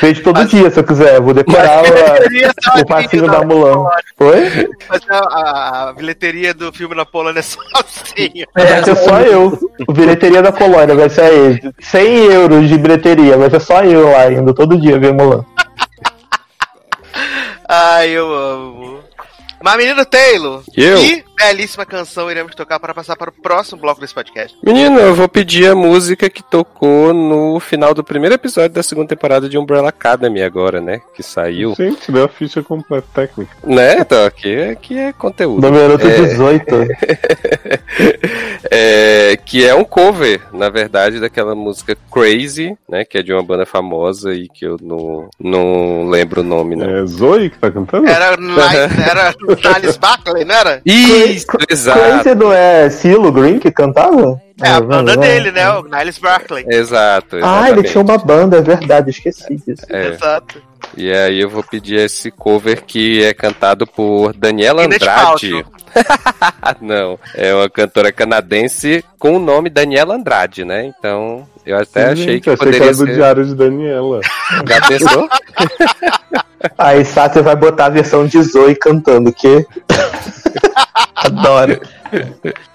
[0.00, 1.16] Vejo todo dia se eu quiser.
[1.16, 3.84] Eu vou decorar a- o passinho da Mulan.
[4.20, 4.68] Oi?
[4.88, 8.46] Mas a, a bilheteria do filme na Polônia é sozinho.
[8.54, 9.58] Vai ser só eu.
[9.86, 11.74] O bilheteria da Polônia vai ser ele.
[11.80, 15.44] 100 euros de bilheteria, vai ser só eu lá indo todo dia ver Mulan.
[17.68, 18.99] Ai, eu amo.
[19.62, 20.96] Mas menino Taylor, Eu?
[20.98, 24.56] que belíssima canção iremos tocar para passar para o próximo bloco desse podcast.
[24.62, 29.08] Menino, eu vou pedir a música que tocou no final do primeiro episódio da segunda
[29.08, 31.00] temporada de Umbrella Academy agora, né?
[31.14, 31.74] Que saiu.
[31.74, 33.54] Gente, deu a ficha completa técnica.
[33.64, 33.98] Né?
[34.00, 35.60] Então, aqui, aqui é conteúdo.
[35.60, 36.20] Do minuto É.
[36.20, 36.64] 18.
[38.72, 43.04] É, que é um cover, na verdade, daquela música Crazy, né?
[43.04, 47.00] Que é de uma banda famosa e que eu não, não lembro o nome, né?
[47.00, 48.06] É Zoe que tá cantando?
[48.06, 48.36] Era,
[49.10, 49.34] era
[49.74, 50.80] Niles Barkley, não era?
[50.84, 51.98] Isso, exato.
[52.00, 54.40] Crazy não é Silo Green que cantava?
[54.62, 55.70] É a Ah, banda dele, né?
[55.72, 56.64] O Niles Barkley.
[56.68, 57.78] Exato, Ah, exatamente.
[57.78, 59.86] ele tinha uma banda, é verdade, esqueci disso.
[59.88, 60.62] É, Exato.
[60.96, 65.64] e aí eu vou pedir esse cover que é cantado por Daniela Andrade.
[66.80, 70.84] Não, é uma cantora canadense com o nome Daniela Andrade, né?
[70.96, 73.14] Então, eu até achei Gente, que achei que poderia era do ser.
[73.14, 74.20] Diário de Daniela.
[74.68, 75.28] Já pensou?
[76.76, 79.66] Aí Sátia vai botar a versão de Zoe cantando, que.
[81.14, 81.80] Adoro.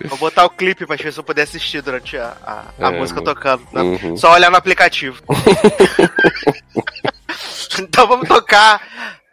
[0.05, 3.21] Vou botar o clipe pra se eu puder assistir durante a, a, a É, música
[3.21, 3.63] tocando.
[3.73, 3.81] né?
[3.81, 4.17] Uhum.
[4.17, 5.21] Só olhar no aplicativo.
[7.79, 8.81] então vamos tocar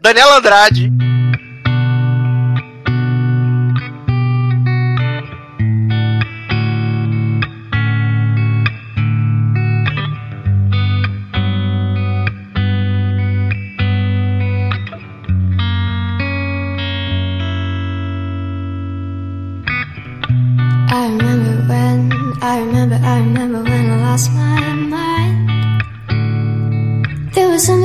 [0.01, 0.91] Daniela Andrade.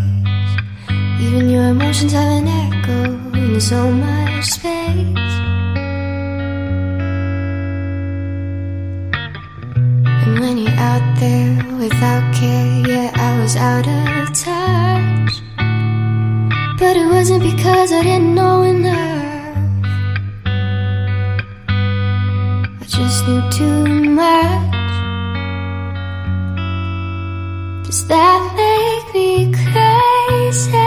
[1.20, 5.34] Even your emotions have an echo in so much space.
[10.24, 15.40] And when you're out there without care, yeah, I was out of touch.
[16.80, 19.54] But it wasn't because I didn't know enough.
[22.80, 24.78] I just knew too much.
[27.88, 30.77] Does that make me crazy?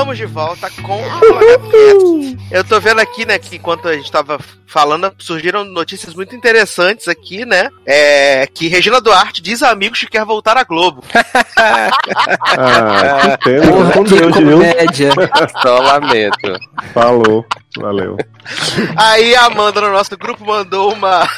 [0.00, 2.36] Estamos de volta com o.
[2.50, 7.06] Eu tô vendo aqui, né, que enquanto a gente tava falando, surgiram notícias muito interessantes
[7.06, 7.68] aqui, né?
[7.84, 11.04] É, que Regina Duarte diz a amigos que quer voltar à Globo.
[12.52, 13.72] Ah, que pena.
[13.72, 14.58] Porra, que Deus, viu?
[14.58, 15.10] comédia.
[15.62, 16.58] Só lamento.
[16.92, 17.46] Falou.
[17.76, 18.16] Valeu.
[18.96, 21.28] Aí a Amanda no nosso grupo mandou uma,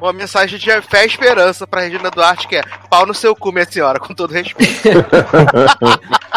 [0.00, 3.50] uma mensagem de fé e esperança pra Regina Duarte, que é pau no seu cu,
[3.50, 4.82] minha senhora, com todo respeito.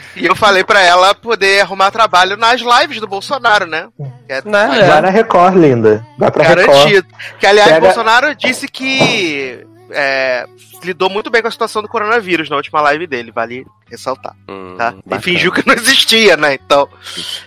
[0.16, 3.88] E eu falei pra ela poder arrumar trabalho nas lives do Bolsonaro, né?
[4.26, 4.86] Que é Né?
[4.86, 6.04] Vai na Record, linda.
[6.18, 6.66] Vai pra Record.
[6.68, 7.08] garantido.
[7.38, 10.46] Que aliás, Pega- Bolsonaro disse que é,
[10.82, 14.34] lidou muito bem com a situação do coronavírus na última live dele, vale ressaltar.
[14.48, 14.94] Hum, Tá?
[15.10, 16.54] E fingiu que não existia, né?
[16.54, 16.88] Então,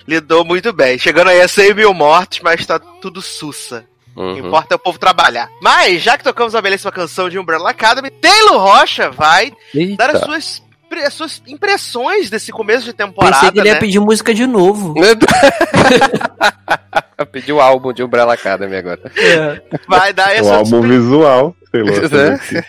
[0.08, 0.98] lidou muito bem.
[0.98, 3.84] Chegando aí a 100 mil mortes, mas tá tudo sussa.
[4.16, 4.48] O que Uhum.
[4.48, 5.50] importa é o povo trabalhar.
[5.62, 9.52] Mas, já que tocamos a belíssima canção de Umbrella Academy, Taylor Rocha vai
[9.98, 10.26] dar as Eita.
[10.26, 10.64] suas,
[11.04, 13.80] as suas impressões desse começo de temporada, Pensei que ele ia né?
[13.80, 14.94] pedir música de novo.
[17.32, 19.00] Pediu o álbum de Umbrella Academy agora.
[19.88, 21.56] Vai dar O essas, álbum visual.
[21.72, 21.92] Sei lá.
[21.92, 22.36] Pois fazer é.
[22.36, 22.56] aqui.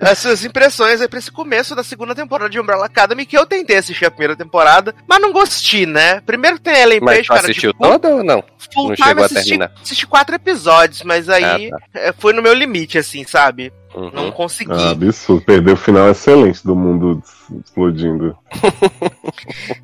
[0.00, 3.46] as suas impressões aí pra esse começo da segunda temporada de Umbrella Academy, que eu
[3.46, 6.20] tentei assistir a primeira temporada, mas não gostei, né?
[6.20, 8.42] Primeiro tem Ellen Mas Page, tu cara, assistiu de full, toda ou não?
[8.72, 9.72] full Não time, chegou a assisti, terminar.
[9.82, 13.72] assisti quatro episódios, mas aí Ah, é, foi no meu limite, assim, sabe?
[13.94, 14.10] Uhum.
[14.12, 14.72] Não consegui.
[14.72, 15.44] Ah, absurdo.
[15.44, 17.22] Perdeu o final excelente do mundo
[17.64, 18.36] explodindo.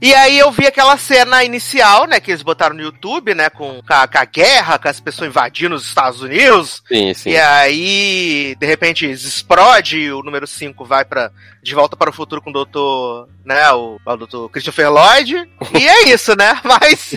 [0.00, 3.80] E aí eu vi aquela cena inicial, né, que eles botaram no YouTube, né, com,
[3.82, 6.82] com a, com a guerra, com as pessoas invadindo os Estados Unidos.
[6.86, 7.30] Sim, sim.
[7.30, 11.30] E aí, de repente, explode e o número 5 vai para
[11.62, 15.48] de volta para o futuro com o doutor, né, o, o doutor Christopher Lloyd.
[15.74, 16.60] E é isso, né?
[16.62, 17.16] Mas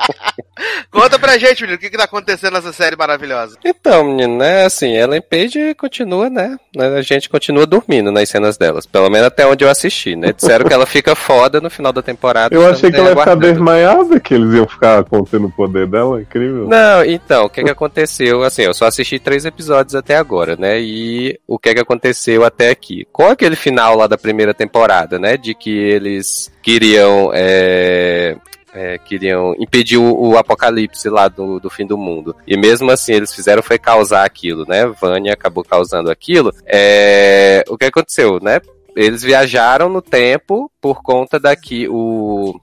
[0.90, 3.58] Conta pra gente, menino, o que, que tá acontecendo nessa série maravilhosa?
[3.64, 8.86] Então, menino, né, assim, Ellen Page continua, né, a gente continua dormindo nas cenas delas,
[8.86, 12.02] pelo menos até onde eu assisti, né, disseram que ela fica foda no final da
[12.02, 12.54] temporada.
[12.54, 16.20] Eu achei que ela ia ficar desmaiada, que eles iam ficar contendo o poder dela.
[16.20, 16.66] Incrível.
[16.68, 18.42] Não, então, o que que aconteceu?
[18.42, 20.80] Assim, eu só assisti três episódios até agora, né?
[20.80, 23.06] E o que que aconteceu até aqui?
[23.12, 25.36] Com aquele final lá da primeira temporada, né?
[25.36, 27.30] De que eles queriam.
[27.34, 28.36] é,
[28.76, 32.36] é, queriam impedir o, o apocalipse lá do, do fim do mundo.
[32.46, 34.86] E mesmo assim, eles fizeram foi causar aquilo, né?
[35.00, 36.52] Vânia acabou causando aquilo.
[36.66, 38.60] É, o que aconteceu, né?
[38.96, 42.58] Eles viajaram no tempo por conta daqui o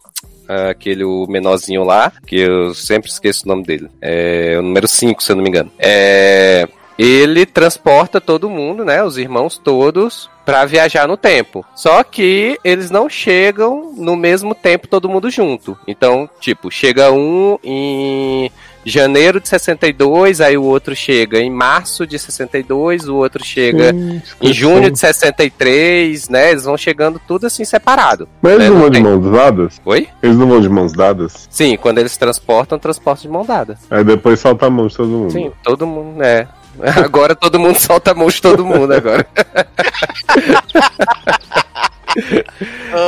[0.47, 3.89] aquele o menorzinho lá, que eu sempre esqueço o nome dele.
[4.01, 5.71] É o número 5, se eu não me engano.
[5.79, 6.67] É,
[6.97, 11.65] ele transporta todo mundo, né, os irmãos todos, pra viajar no tempo.
[11.75, 15.77] Só que eles não chegam no mesmo tempo todo mundo junto.
[15.87, 18.51] Então, tipo, chega um em
[18.85, 23.95] janeiro de 62, aí o outro chega em março de 62, o outro chega
[24.41, 26.51] em junho de 63, né?
[26.51, 28.27] Eles vão chegando tudo assim separado.
[28.41, 29.03] Mas eles É, não não vão de tem.
[29.03, 29.81] mãos dadas?
[29.85, 30.07] Oi?
[30.21, 31.47] Eles não vão de mãos dadas?
[31.49, 33.77] Sim, quando eles transportam, transportam de mão dada.
[33.89, 35.31] Aí depois solta a mão de todo mundo.
[35.31, 36.47] Sim, todo mundo, né?
[37.03, 39.25] Agora todo mundo solta a mão de todo mundo agora.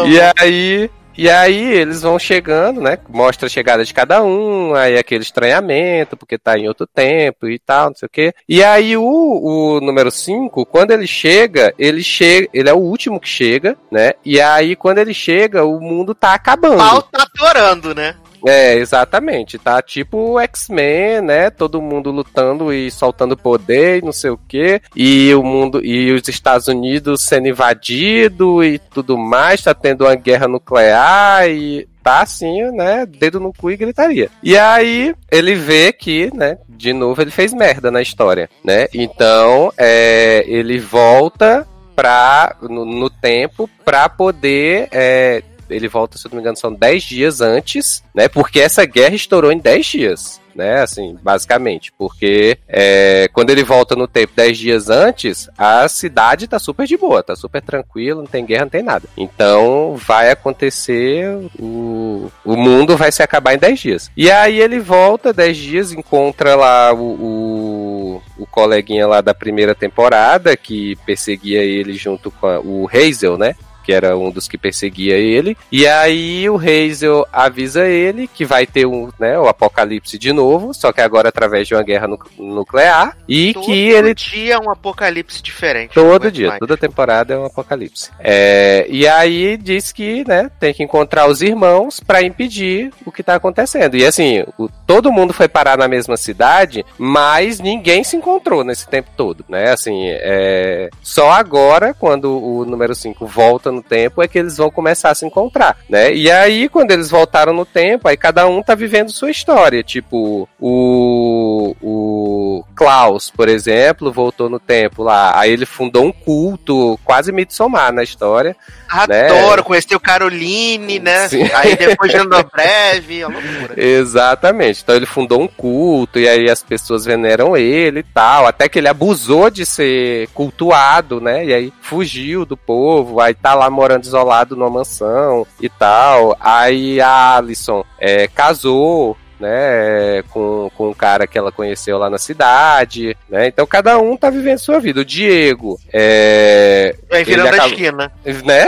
[0.07, 2.97] e aí, e aí eles vão chegando, né?
[3.09, 7.57] Mostra a chegada de cada um, aí aquele estranhamento, porque tá em outro tempo e
[7.57, 8.33] tal, não sei o quê.
[8.47, 13.19] E aí o, o número 5, quando ele chega, ele chega, ele é o último
[13.19, 14.13] que chega, né?
[14.23, 16.75] E aí quando ele chega, o mundo tá acabando.
[16.75, 18.15] O pau tá atorando, né?
[18.45, 19.57] É, exatamente.
[19.57, 21.49] Tá tipo o X-Men, né?
[21.49, 24.81] Todo mundo lutando e soltando poder e não sei o quê.
[24.95, 30.15] E o mundo e os Estados Unidos sendo invadido e tudo mais, tá tendo uma
[30.15, 33.03] guerra nuclear e tá assim, né?
[33.07, 34.29] Dedo no cu e gritaria.
[34.43, 36.59] E aí ele vê que, né?
[36.69, 38.87] De novo ele fez merda na história, né?
[38.93, 46.29] Então, é, ele volta pra, no, no tempo pra poder é, ele volta, se eu
[46.29, 48.27] não me engano, são 10 dias antes, né?
[48.27, 50.81] Porque essa guerra estourou em 10 dias, né?
[50.81, 51.91] Assim, basicamente.
[51.97, 56.95] Porque é, quando ele volta no tempo 10 dias antes, a cidade tá super de
[56.97, 59.07] boa, tá super tranquilo, não tem guerra, não tem nada.
[59.17, 61.27] Então vai acontecer,
[61.59, 64.11] o, o mundo vai se acabar em 10 dias.
[64.15, 69.75] E aí ele volta 10 dias, encontra lá o, o, o coleguinha lá da primeira
[69.75, 73.55] temporada que perseguia ele junto com a- o Hazel, né?
[73.85, 75.55] Que era um dos que perseguia ele.
[75.71, 80.73] E aí o Hazel avisa ele que vai ter um, né, o apocalipse de novo,
[80.73, 83.15] só que agora através de uma guerra nu nuclear.
[83.27, 85.93] E Todo que ele dia é um apocalipse diferente.
[85.93, 86.59] Todo dia, mais.
[86.59, 88.09] toda temporada é um apocalipse.
[88.19, 93.23] É, e aí diz que, né, tem que encontrar os irmãos pra impedir o que
[93.23, 93.95] tá acontecendo.
[93.95, 98.87] E assim, o- todo mundo foi parar na mesma cidade, mas ninguém se encontrou nesse
[98.87, 99.71] tempo todo, né?
[99.71, 104.71] Assim, é, só agora, quando o número 5 volta no tempo, é que eles vão
[104.71, 106.13] começar a se encontrar, né?
[106.13, 109.83] E aí, quando eles voltaram no tempo, aí cada um tá vivendo sua história.
[109.83, 115.39] Tipo, o, o Klaus, por exemplo, voltou no tempo lá.
[115.39, 118.55] Aí ele fundou um culto, quase Midsommar na história.
[118.89, 121.27] Adoro, conheci o Caroline, né?
[121.27, 121.49] Sim.
[121.53, 122.17] Aí depois de
[122.53, 123.73] breve, a loucura.
[123.77, 124.81] Exatamente.
[124.83, 128.45] Então ele fundou um culto e aí as pessoas veneram ele e tal.
[128.45, 131.45] Até que ele abusou de ser cultuado, né?
[131.45, 133.19] E aí fugiu do povo.
[133.19, 136.35] Aí tá lá morando isolado numa mansão e tal.
[136.39, 139.17] Aí a Alison é, casou.
[139.37, 143.47] Né, com, com um cara que ela conheceu lá na cidade, né?
[143.47, 145.01] Então cada um tá vivendo sua vida.
[145.01, 148.11] O Diego é, Aí virando ele a acabou- esquina.
[148.45, 148.65] né?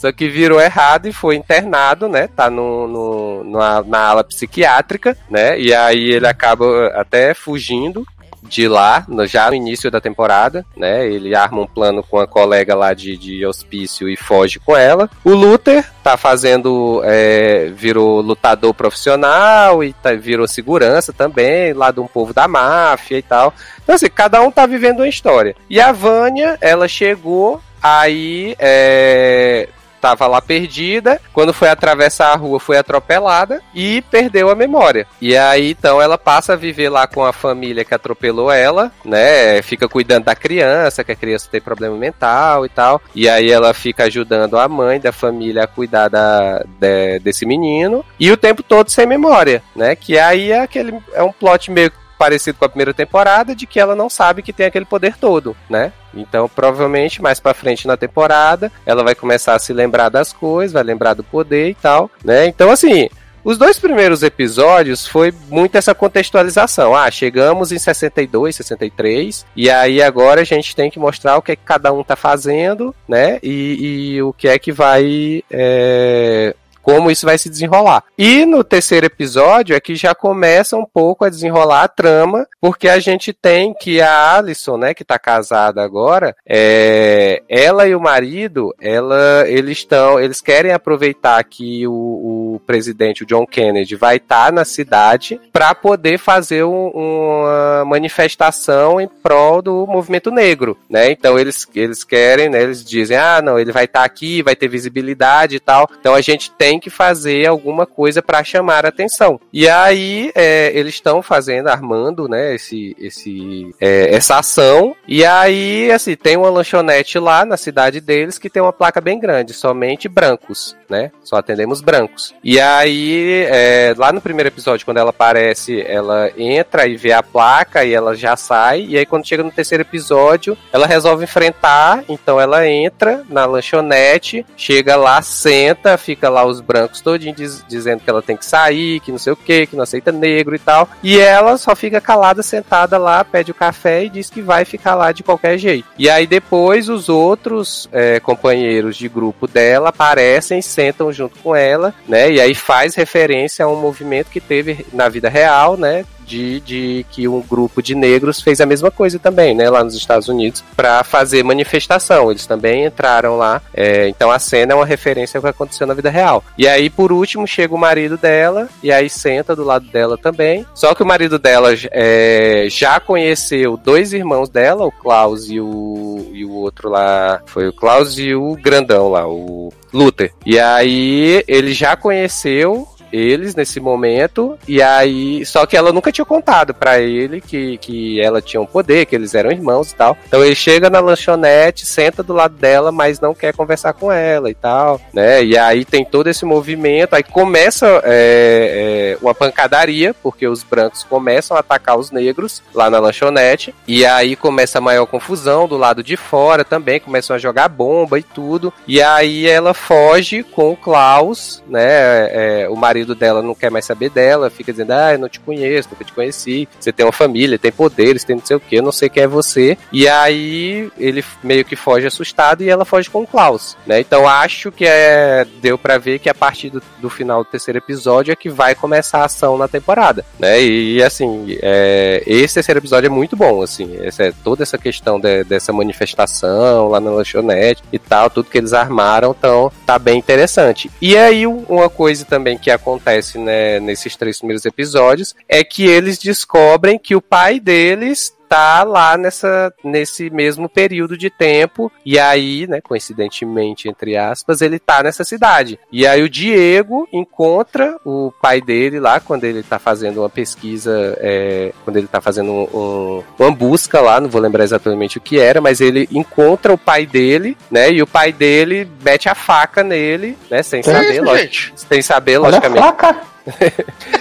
[0.00, 2.28] Só que virou errado e foi internado, né?
[2.34, 5.56] Tá no, no, numa- na ala psiquiátrica, né?
[5.58, 8.04] E aí ele acaba até fugindo
[8.48, 11.06] de lá, já no início da temporada, né?
[11.06, 15.08] Ele arma um plano com a colega lá de, de hospício e foge com ela.
[15.24, 22.00] O Luther tá fazendo, é, virou lutador profissional e tá- virou segurança também, lá de
[22.00, 23.54] um povo da máfia e tal.
[23.82, 25.56] Então assim, cada um tá vivendo uma história.
[25.68, 29.68] E a Vânia, ela chegou, aí é,
[30.04, 35.06] tava lá perdida, quando foi atravessar a rua foi atropelada e perdeu a memória.
[35.18, 39.62] E aí então ela passa a viver lá com a família que atropelou ela, né?
[39.62, 43.00] Fica cuidando da criança, que a criança tem problema mental e tal.
[43.14, 48.04] E aí ela fica ajudando a mãe da família a cuidar da, de- desse menino
[48.20, 49.96] e o tempo todo sem memória, né?
[49.96, 53.80] Que aí é aquele é um plot meio parecido com a primeira temporada de que
[53.80, 55.92] ela não sabe que tem aquele poder todo, né?
[56.12, 60.72] Então, provavelmente, mais pra frente na temporada, ela vai começar a se lembrar das coisas,
[60.72, 62.46] vai lembrar do poder e tal, né?
[62.46, 63.08] Então, assim,
[63.44, 66.96] os dois primeiros episódios foi muito essa contextualização.
[66.96, 71.52] Ah, chegamos em 62, 63, e aí agora a gente tem que mostrar o que
[71.52, 73.38] é que cada um tá fazendo, né?
[73.42, 75.44] E, e o que é que vai.
[75.50, 78.04] é, como isso vai se desenrolar.
[78.16, 82.88] E no terceiro episódio é que já começa um pouco a desenrolar a trama, porque
[82.88, 88.00] a gente tem que a Alison, né, que tá casada agora, é, ela e o
[88.00, 94.16] marido, ela, eles estão, eles querem aproveitar que o, o presidente, o John Kennedy, vai
[94.16, 101.10] estar na cidade para poder fazer um- uma manifestação em prol do movimento negro, né?
[101.10, 104.68] Então eles, eles querem, né, eles dizem, ah, não, ele vai estar aqui, vai ter
[104.68, 105.88] visibilidade e tal.
[106.00, 109.40] Então a gente tem que fazer alguma coisa para chamar a atenção.
[109.52, 114.94] E aí é, eles estão fazendo, armando, né, esse, esse, é, essa ação.
[115.06, 119.18] E aí, assim, tem uma lanchonete lá na cidade deles que tem uma placa bem
[119.18, 121.10] grande, somente brancos, né?
[121.22, 122.34] Só atendemos brancos.
[122.42, 127.22] E aí, é, lá no primeiro episódio, quando ela aparece, ela entra e vê a
[127.22, 128.86] placa e ela já sai.
[128.88, 132.04] E aí, quando chega no terceiro episódio, ela resolve enfrentar.
[132.08, 138.00] Então, ela entra na lanchonete, chega lá, senta, fica lá os brancos todinhos diz- dizendo
[138.00, 140.58] que ela tem que sair, que não sei o que, que não aceita negro e
[140.58, 140.88] tal.
[141.02, 144.94] E ela só fica calada, sentada lá, pede o café e diz que vai ficar
[144.94, 145.88] lá de qualquer jeito.
[145.98, 151.94] E aí depois os outros é, companheiros de grupo dela aparecem, sentam junto com ela,
[152.08, 152.32] né?
[152.32, 156.04] E aí faz referência a um movimento que teve na vida real, né?
[156.26, 159.94] De, de que um grupo de negros fez a mesma coisa também, né, lá nos
[159.94, 162.30] Estados Unidos, para fazer manifestação.
[162.30, 163.60] Eles também entraram lá.
[163.74, 166.42] é, então a cena é uma referência ao que aconteceu na vida real.
[166.56, 170.64] E aí, por último, chega o marido dela, e aí senta do lado dela também.
[170.74, 176.30] Só que o marido dela é, já conheceu dois irmãos dela, o Klaus e o,
[176.32, 177.42] e o outro lá.
[177.44, 180.32] Foi o Klaus e o grandão lá, o Luther.
[180.44, 186.24] E aí ele já conheceu eles nesse momento e aí só que ela nunca tinha
[186.24, 190.16] contado pra ele que, que ela tinha um poder que eles eram irmãos e tal.
[190.26, 194.50] Então ele chega na lanchonete senta do lado dela mas não quer conversar com ela
[194.50, 195.44] e tal né?
[195.44, 201.04] E aí tem todo esse movimento aí começa é, é, uma pancadaria porque os brancos
[201.04, 205.76] começam a atacar os negros lá na lanchonete e aí começa a maior confusão do
[205.76, 210.72] lado de fora também começam a jogar bomba e tudo e aí ela foge com
[210.72, 211.84] o Klaus né?
[211.84, 215.28] É, o marido marido dela não quer mais saber dela, fica dizendo, ah, eu não
[215.28, 218.60] te conheço, nunca te conheci, você tem uma família, tem poderes, tem não sei o
[218.60, 219.76] que, eu não sei quem é você.
[219.92, 224.00] E aí ele meio que foge assustado e ela foge com o Klaus, né?
[224.00, 227.78] Então acho que é, deu para ver que a partir do, do, final do terceiro
[227.78, 230.62] episódio é que vai começar a ação na temporada, né?
[230.62, 235.44] E, assim, é, esse terceiro episódio é muito bom, assim, essa, toda essa questão de,
[235.44, 240.90] dessa manifestação lá na lanchonete e tal, tudo que eles armaram, então tá bem interessante.
[241.00, 242.93] E aí uma coisa também que acontece
[243.38, 249.18] né, nesses três primeiros episódios é que eles descobrem que o pai deles tá lá
[249.18, 251.90] nessa, nesse mesmo período de tempo.
[252.06, 255.76] E aí, né, coincidentemente, entre aspas, ele tá nessa cidade.
[255.90, 261.18] E aí o Diego encontra o pai dele lá quando ele tá fazendo uma pesquisa,
[261.18, 265.20] é, quando ele tá fazendo um, um, uma busca lá, não vou lembrar exatamente o
[265.20, 267.90] que era, mas ele encontra o pai dele, né?
[267.90, 270.62] E o pai dele mete a faca nele, né?
[270.62, 272.78] Sem saber, lógico, sem saber, logicamente.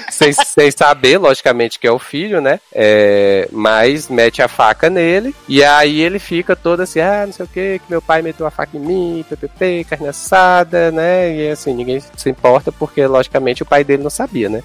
[0.10, 2.60] Sem, sem saber, logicamente, que é o filho, né?
[2.74, 7.46] É, mas mete a faca nele e aí ele fica todo assim, ah, não sei
[7.46, 11.36] o que, que meu pai meteu a faca em mim, ppp, carne assada, né?
[11.36, 14.64] E assim, ninguém se importa porque, logicamente, o pai dele não sabia, né?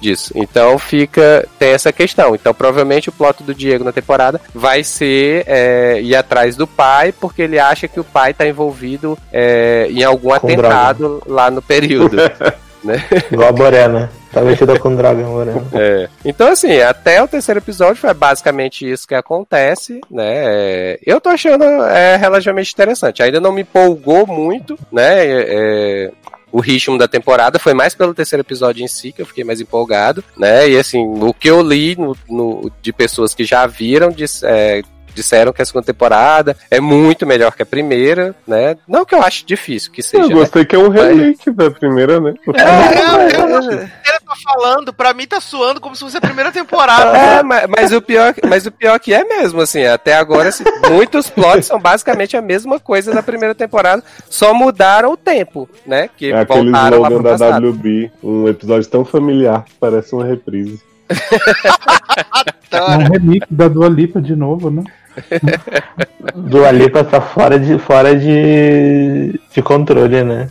[0.00, 0.32] disso.
[0.34, 2.34] Então fica tem essa questão.
[2.34, 7.12] Então provavelmente o plot do Diego na temporada vai ser é, ir atrás do pai
[7.12, 11.24] porque ele acha que o pai está envolvido é, em algum Com atentado droga.
[11.26, 12.16] lá no período.
[12.82, 13.02] né?
[13.30, 14.08] Igual a Boré, né?
[14.32, 15.52] Tá mexida com droga, Boré.
[15.72, 16.08] É.
[16.24, 20.24] Então, assim, até o terceiro episódio foi basicamente isso que acontece, né?
[20.26, 23.22] É, eu tô achando é, relativamente interessante.
[23.22, 25.26] Ainda não me empolgou muito, né?
[25.26, 26.10] É,
[26.50, 29.60] o ritmo da temporada foi mais pelo terceiro episódio em si que eu fiquei mais
[29.60, 30.68] empolgado, né?
[30.68, 34.82] E assim, o que eu li no, no de pessoas que já viram, de, é,
[35.18, 38.76] disseram que a segunda temporada é muito melhor que a primeira, né?
[38.86, 40.24] Não que eu acho difícil que seja.
[40.24, 40.66] Eu gostei né?
[40.66, 41.56] que é um remake Mas...
[41.56, 42.34] da primeira, né?
[42.54, 43.82] É, é, é, é.
[43.82, 47.18] ele tá falando, pra mim tá suando como se fosse a primeira temporada.
[47.18, 50.64] É, mas, mas, o pior, mas o pior que é mesmo, assim, até agora assim,
[50.88, 56.08] muitos plots são basicamente a mesma coisa da primeira temporada, só mudaram o tempo, né?
[56.16, 57.70] Que é aquele slogan da passado.
[57.70, 60.80] WB, um episódio tão familiar que parece uma reprise.
[62.70, 64.84] é um remake da Dua Lipa de novo, né?
[66.34, 70.48] Dua Lipa tá fora de, fora de, de controle, né?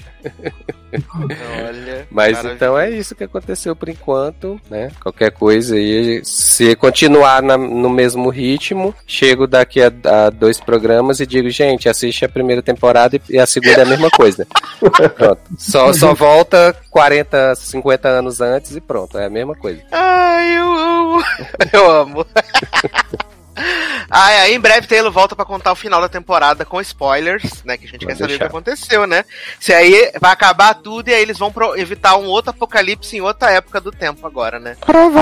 [1.63, 4.89] Olha, Mas então é isso que aconteceu por enquanto, né?
[5.01, 11.19] Qualquer coisa aí, se continuar na, no mesmo ritmo, chego daqui a, a, dois programas
[11.19, 14.47] e digo, gente, assiste a primeira temporada e, a segunda é a mesma coisa.
[15.15, 15.41] pronto.
[15.57, 19.81] Só, só volta 40, 50 anos antes e pronto, é a mesma coisa.
[19.91, 21.23] Ai, eu amo.
[21.73, 22.25] Eu amo.
[24.09, 27.75] Ah, aí em breve Taylor volta para contar o final da temporada com spoilers, né?
[27.75, 28.45] Que a gente Vai quer saber deixar.
[28.45, 29.25] o que aconteceu, né?
[29.59, 33.51] Se aí vai acabar tudo e aí eles vão evitar um outro apocalipse em outra
[33.51, 34.77] época do tempo agora, né?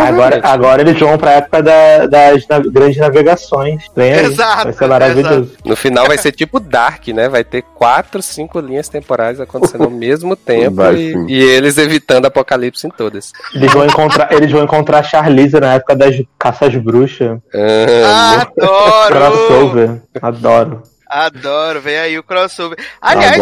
[0.07, 3.85] Agora, agora eles vão pra época da, das na, grandes navegações.
[3.95, 4.25] Vem aí.
[4.25, 4.65] Exato.
[4.65, 5.51] Vai ser maravilhoso.
[5.51, 5.69] Exato.
[5.69, 7.27] No final vai ser tipo Dark, né?
[7.27, 12.85] Vai ter quatro, cinco linhas temporais acontecendo ao mesmo tempo e, e, eles evitando apocalipse
[12.85, 13.31] em todas.
[13.53, 17.39] Eles vão encontrar, eles vão encontrar Charlize na época das caças bruxas.
[17.53, 19.07] Ah, Adoro!
[19.07, 20.83] crossover, adoro.
[21.07, 22.77] Adoro, vem aí o crossover.
[22.99, 23.39] Aliás,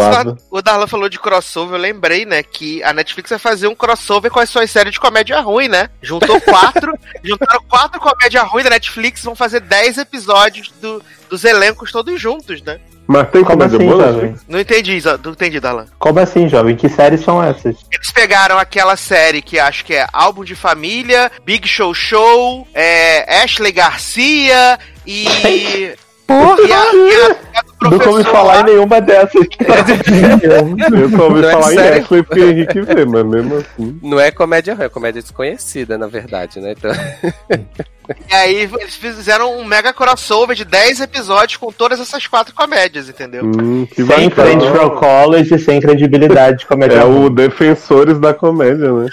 [0.50, 4.30] o Darlan falou de crossover, eu lembrei, né, que a Netflix vai fazer um crossover
[4.30, 5.88] com as suas séries de comédia ruim, né?
[6.02, 11.90] Juntou quatro, juntaram quatro comédia ruim da Netflix, vão fazer dez episódios do, dos elencos
[11.90, 12.78] todos juntos, né?
[13.06, 14.12] Mas tem Como comédia assim, boa?
[14.12, 14.34] Jovem?
[14.48, 15.86] Não entendi, não entendi, Darlan.
[15.98, 16.74] Como assim, jovem?
[16.74, 17.76] Que séries são essas?
[17.92, 23.42] Eles pegaram aquela série que acho que é Álbum de Família, Big Show Show, é,
[23.42, 25.94] Ashley Garcia e.
[26.26, 26.56] Porra!
[26.60, 29.32] E a, e a, Nunca ouvi falar em nenhuma dessas.
[30.92, 33.98] eu só ouvi falar é em Ashley porque Henrique vê, mas mesmo assim.
[34.02, 36.72] Não é comédia ruim, é comédia desconhecida, na verdade, né?
[36.72, 36.90] Então...
[38.30, 43.08] E aí eles fizeram um mega crossover de 10 episódios com todas essas quatro comédias,
[43.08, 43.46] entendeu?
[43.46, 46.96] Hum, sem frente pro college, sem credibilidade de comédia.
[46.96, 49.08] É o Defensores da Comédia, né?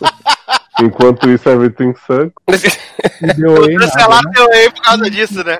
[0.80, 2.78] Enquanto isso, Everything Sucks.
[3.36, 4.30] Deu aí, cancelar né?
[4.34, 5.58] teu aí por causa disso, né?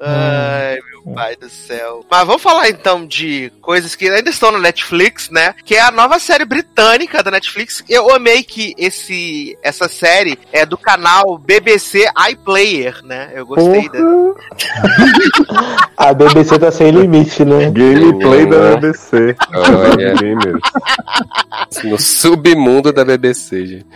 [0.00, 2.04] Ai, meu pai do céu.
[2.10, 5.54] Mas vamos falar então de coisas que ainda estão na Netflix, né?
[5.64, 7.82] Que é a nova série britânica da Netflix.
[7.88, 13.30] Eu amei que esse, essa série é do canal BBC iPlayer, né?
[13.34, 13.98] Eu gostei da.
[15.96, 17.70] a BBC tá sem limite, né?
[17.70, 19.36] Gameplay da BBC.
[19.54, 20.14] Olha.
[21.84, 23.86] No submundo da BBC, gente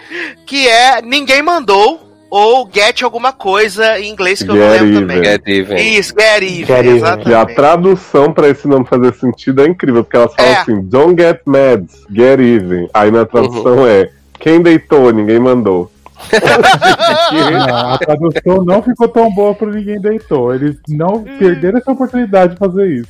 [0.51, 5.01] que é Ninguém Mandou, ou Get alguma coisa em inglês que eu não lembro Even.
[5.01, 5.25] também.
[5.25, 5.77] Get even.
[5.99, 6.97] Isso, Get Even, Get Even.
[6.97, 7.31] exatamente.
[7.31, 10.57] E a tradução pra esse nome fazer sentido é incrível, porque elas falam É.
[10.59, 12.89] assim, don't get mad, get even.
[12.95, 13.87] Aí na tradução Uhum.
[13.87, 14.09] é,
[14.39, 15.91] quem deitou, ninguém mandou.
[17.33, 20.55] Não, a tradução não ficou tão boa pro ninguém deitou.
[20.55, 23.09] Eles não perderam essa oportunidade de fazer isso.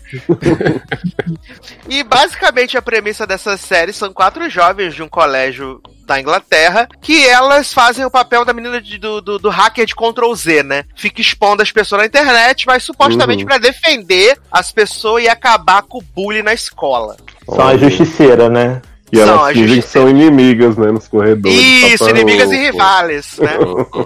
[1.88, 7.26] E basicamente a premissa dessa série são quatro jovens de um colégio da Inglaterra que
[7.28, 10.84] elas fazem o papel da menina de- do, do, do hacker de Ctrl Z, né?
[10.96, 13.48] Fica expondo as pessoas na internet, mas supostamente Uhum.
[13.48, 17.16] pra defender as pessoas e acabar com o bullying na escola.
[17.46, 18.82] São a justiceira, né?
[19.12, 21.58] E São elas as fingem que são inimigas, né, nos corredores.
[21.58, 22.72] Isso, Papa inimigas e Louco.
[22.72, 23.50] rivais, né?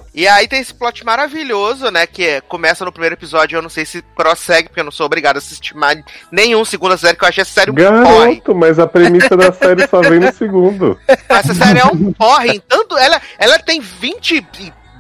[0.15, 2.07] E aí tem esse plot maravilhoso, né?
[2.07, 5.07] Que é- começa no primeiro episódio, eu não sei se prossegue, porque eu não sou
[5.07, 6.01] obrigado a assistir mais
[6.31, 7.91] nenhum segundo série, que eu achei essa série um porre.
[8.37, 10.99] Garoto, mas a premissa da série só vem no segundo.
[11.29, 12.97] Essa série é um porre, tanto.
[12.97, 14.47] Ela, ela tem 20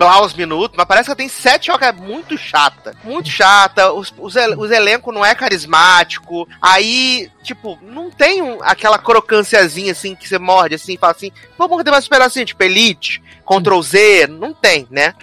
[0.04, 2.94] e blaus minutos, mas parece que tem 7 horas, é muito chata.
[3.04, 6.48] Muito chata, os, os, os elencos não é carismático.
[6.60, 11.30] Aí, tipo, não tem um- aquela crocânciazinha assim que você morde assim e fala assim,
[11.58, 15.14] vamos morder mais esperar assim, tipo, Elite, Ctrl Z, não tem, né?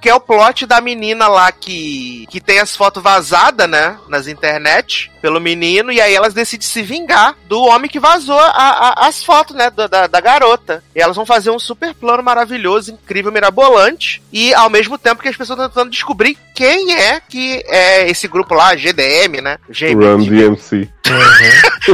[0.00, 3.98] Que é o plot da menina lá que, que tem as fotos vazadas, né?
[4.08, 8.94] Nas internet, pelo menino, e aí elas decidem se vingar do homem que vazou a-
[8.98, 9.70] a- as fotos, né?
[9.70, 10.82] Da, da, da garota.
[10.94, 14.22] E elas vão fazer um super plano maravilhoso, incrível, mirabolante.
[14.32, 18.28] E ao mesmo tempo que as pessoas estão tentando descobrir quem é que é esse
[18.28, 19.58] grupo lá, GDM, né?
[19.94, 20.88] Run DMC.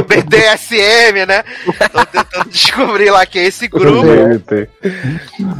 [0.07, 1.43] BDSM, né?
[1.67, 4.05] Estão tentando descobrir lá quem é esse grupo.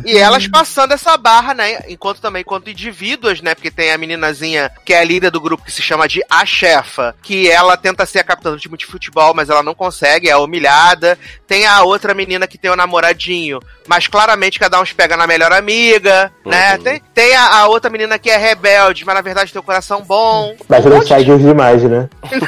[0.05, 1.80] E elas passando essa barra, né?
[1.88, 3.55] Enquanto também, enquanto indivíduas, né?
[3.55, 6.45] Porque tem a meninazinha que é a líder do grupo que se chama de A
[6.45, 10.30] Chefa, que ela tenta ser a capitã do time de futebol, mas ela não consegue,
[10.30, 11.18] é humilhada.
[11.45, 15.28] Tem a outra menina que tem o namoradinho, mas claramente cada um se pega na
[15.28, 16.76] melhor amiga, né?
[16.76, 16.84] Uhum.
[16.84, 20.01] Tem, tem a, a outra menina que é rebelde, mas na verdade tem o coração
[20.01, 20.55] bom.
[20.68, 22.10] Mas Um não os demais, né?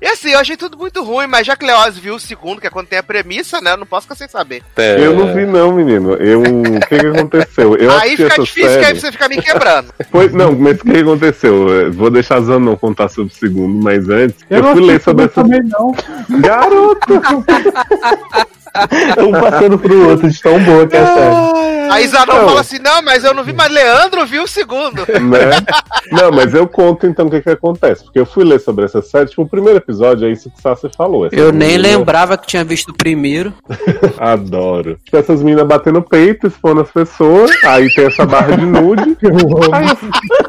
[0.00, 2.66] E assim, eu achei tudo muito ruim, mas já que Leoz viu o segundo, que
[2.66, 3.72] é quando tem a premissa, né?
[3.72, 4.62] Eu não posso ficar sem saber.
[4.76, 6.14] É, Eu não vi não, menino.
[6.14, 7.76] Eu, o que que aconteceu?
[7.76, 9.00] Eu aí fica difícil, que aí série.
[9.00, 9.94] você fica me quebrando.
[10.10, 11.68] Foi, não, mas o que aconteceu?
[11.68, 15.00] Eu Vou deixar a Zana não contar sobre segundo, mas antes, eu, não fui ler
[15.00, 15.34] sobre essa...
[15.34, 15.94] também, não.
[16.40, 17.14] Garoto!
[19.18, 21.64] Um passando pro outro, de tão boa que é a série.
[21.90, 22.48] Aí Zanon Não.
[22.48, 25.02] fala assim: não, mas eu não vi, mas Leandro viu o segundo.
[25.06, 25.50] né?
[26.10, 28.02] Não, mas eu conto então o que que acontece.
[28.04, 30.88] Porque eu fui ler sobre essa série, tipo, o primeiro episódio é isso que Sassi
[30.96, 31.28] falou.
[31.30, 33.52] Eu nem meninas- lembrava que tinha visto o primeiro.
[34.18, 34.96] Adoro.
[35.04, 39.16] Tipo, essas meninas batendo peito, expondo as pessoas, aí tem essa barra de nude.
[39.72, 39.98] Aí eu,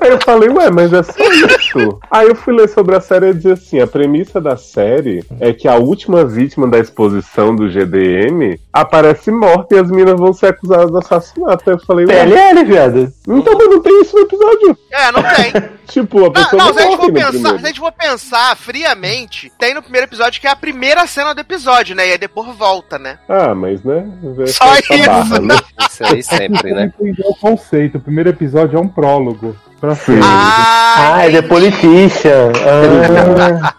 [0.02, 2.00] aí eu falei, ué, mas é só isso.
[2.12, 5.52] Aí eu fui ler sobre a série e dizer assim: a premissa da série é
[5.54, 7.70] que a última vítima da exposição do
[8.16, 11.64] GDM aparece morta e as meninas vão ser acusadas de assassinato.
[11.70, 13.14] Aí eu falei, PLL, viado.
[13.28, 14.78] então mas não tem isso no episódio.
[14.92, 15.76] É, não tem.
[15.86, 17.92] Tipo, a Não, pessoa não, não, se a gente for pensar, se a gente for
[17.92, 22.08] pensar friamente, tem no primeiro episódio que é a primeira cena do episódio, né?
[22.08, 23.20] E aí depois volta, né?
[23.30, 24.04] Ah, mas né?
[24.48, 25.06] Só isso.
[25.06, 25.56] barra, né?
[25.88, 26.92] Isso aí sempre, né?
[27.00, 28.00] Entendeu o conceito.
[28.00, 29.56] O primeiro episódio é um prólogo.
[29.80, 30.20] Pra Sim.
[30.24, 32.52] Ah, Ah, ele é politician.
[32.66, 33.74] Ah,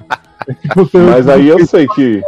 [1.10, 2.22] Mas aí eu sei que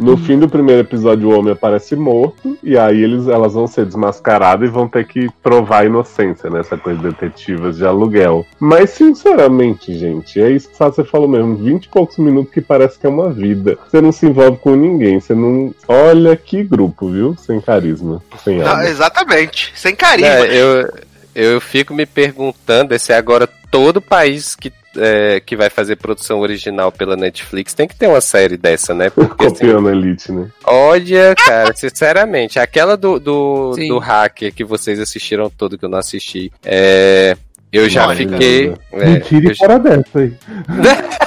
[0.00, 3.86] no fim do primeiro episódio o homem aparece morto e aí eles, elas vão ser
[3.86, 8.46] desmascaradas e vão ter que provar a inocência nessa coisa de detetivas de aluguel.
[8.58, 12.98] Mas sinceramente, gente, é isso que você falou mesmo, 20 e poucos minutos que parece
[12.98, 13.78] que é uma vida.
[13.88, 15.74] Você não se envolve com ninguém, você não.
[15.88, 17.36] Olha que grupo, viu?
[17.36, 19.72] Sem carisma, sem Não, exatamente.
[19.74, 20.46] Sem carisma.
[20.46, 20.92] É, eu,
[21.34, 26.90] eu fico me perguntando se agora todo país que, é, que vai fazer produção original
[26.90, 29.10] pela Netflix tem que ter uma série dessa, né?
[29.10, 30.48] Porque assim, Copiando a Elite, né?
[30.64, 33.88] olha, cara, sinceramente, aquela do, do, Sim.
[33.88, 37.36] do hacker que vocês assistiram todo, que eu não assisti, é.
[37.72, 38.74] Eu já Olha, fiquei.
[38.92, 40.32] é, Mentira e fora dessa aí.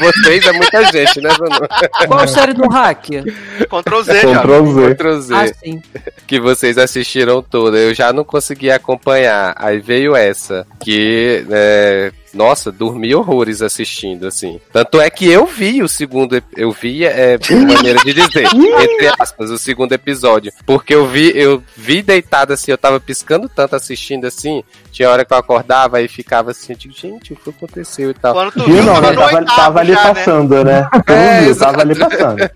[0.00, 1.68] Vocês é muita gente, né, Zanu?
[2.06, 3.24] Qual série do hacker?
[3.68, 4.40] Ctrl Z, já.
[4.40, 4.94] Ctrl Z.
[4.94, 5.34] Ctrl Z.
[5.34, 5.82] Ah, sim.
[6.26, 7.76] que vocês assistiram toda.
[7.76, 9.54] Eu já não consegui acompanhar.
[9.58, 14.60] Aí veio essa, que, é, nossa, dormi horrores assistindo, assim.
[14.72, 19.12] Tanto é que eu vi o segundo, eu vi, é, uma maneira de dizer, entre
[19.20, 20.52] aspas, o segundo episódio.
[20.64, 25.24] Porque eu vi, eu vi deitado assim, eu tava piscando tanto assistindo assim, tinha hora
[25.24, 28.32] que eu acordava e ficava assim, eu digo, gente, o que aconteceu e tal.
[28.34, 29.12] Quando tu viu não, né?
[29.12, 30.14] Tava, tava ali já, né?
[30.14, 30.88] passando, né?
[31.06, 31.72] Tu É, viu, exato.
[31.72, 32.38] tava ali passando.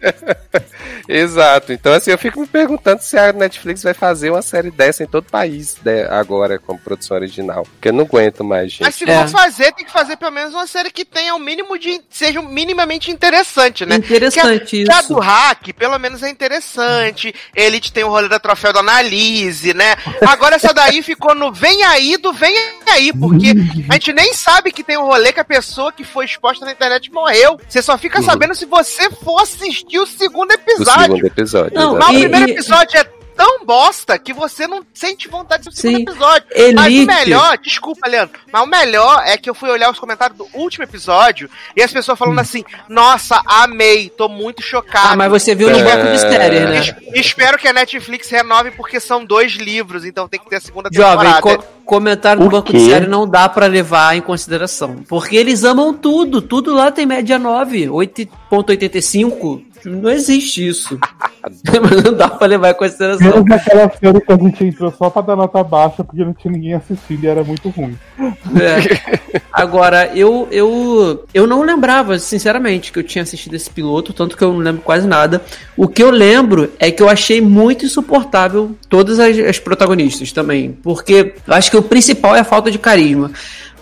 [1.08, 1.72] Exato.
[1.72, 5.06] Então, assim, eu fico me perguntando se a Netflix vai fazer uma série dessa em
[5.06, 7.62] todo o país né, agora, como produção original.
[7.64, 8.82] Porque eu não aguento mais, gente.
[8.82, 9.20] Mas se É.
[9.20, 12.00] for fazer, fazer, tem que fazer pelo menos uma série que tenha o mínimo de.
[12.10, 13.96] seja minimamente interessante, né?
[13.96, 14.92] Interessante que a, isso.
[14.92, 17.34] A do hack, pelo menos, é interessante.
[17.54, 19.96] Elite tem o rolê da troféu da Analise, né?
[20.26, 22.54] Agora essa daí ficou no vem aí do vem
[22.88, 23.52] aí, porque
[23.88, 26.72] a gente nem sabe que tem um rolê que a pessoa que foi exposta na
[26.72, 27.58] internet morreu.
[27.68, 31.02] Você só fica sabendo se você for assistir o segundo Do episódio.
[31.02, 31.72] segundo episódio.
[31.74, 35.68] Não, Mas o primeiro e- episódio é tão bosta que você não sente vontade de
[35.68, 36.46] assistir o episódio.
[36.74, 37.04] Mas Elite.
[37.04, 40.46] o melhor, desculpa, Leandro, mas o melhor é que eu fui olhar os comentários do
[40.54, 45.08] último episódio e as pessoas falando assim: Nossa, amei, tô muito chocado.
[45.12, 45.84] Ah, mas você viu no É.
[45.84, 46.78] banco de séries, né?
[46.78, 50.60] Es- Espero que a Netflix renove porque são dois livros, então tem que ter a
[50.60, 51.42] segunda Jovem, temporada.
[51.42, 55.04] co- comentário do banco de série não dá pra levar em consideração.
[55.08, 56.42] Porque eles amam tudo.
[56.42, 59.62] Tudo lá tem média 9, 8.85.
[59.90, 60.98] Não existe isso.
[61.82, 63.26] Mas não dá pra levar em consideração.
[63.26, 66.52] Menos naquela série que a gente entrou só pra dar nota baixa porque não tinha
[66.52, 67.96] ninguém assistindo e era muito ruim.
[68.18, 69.40] É.
[69.52, 74.42] Agora, eu, eu, eu não lembrava, sinceramente, que eu tinha assistido esse piloto, tanto que
[74.42, 75.42] eu não lembro quase nada.
[75.76, 80.76] O que eu lembro é que eu achei muito insuportável todas as, as protagonistas também.
[80.82, 83.30] Porque eu acho que o principal é a falta de carisma.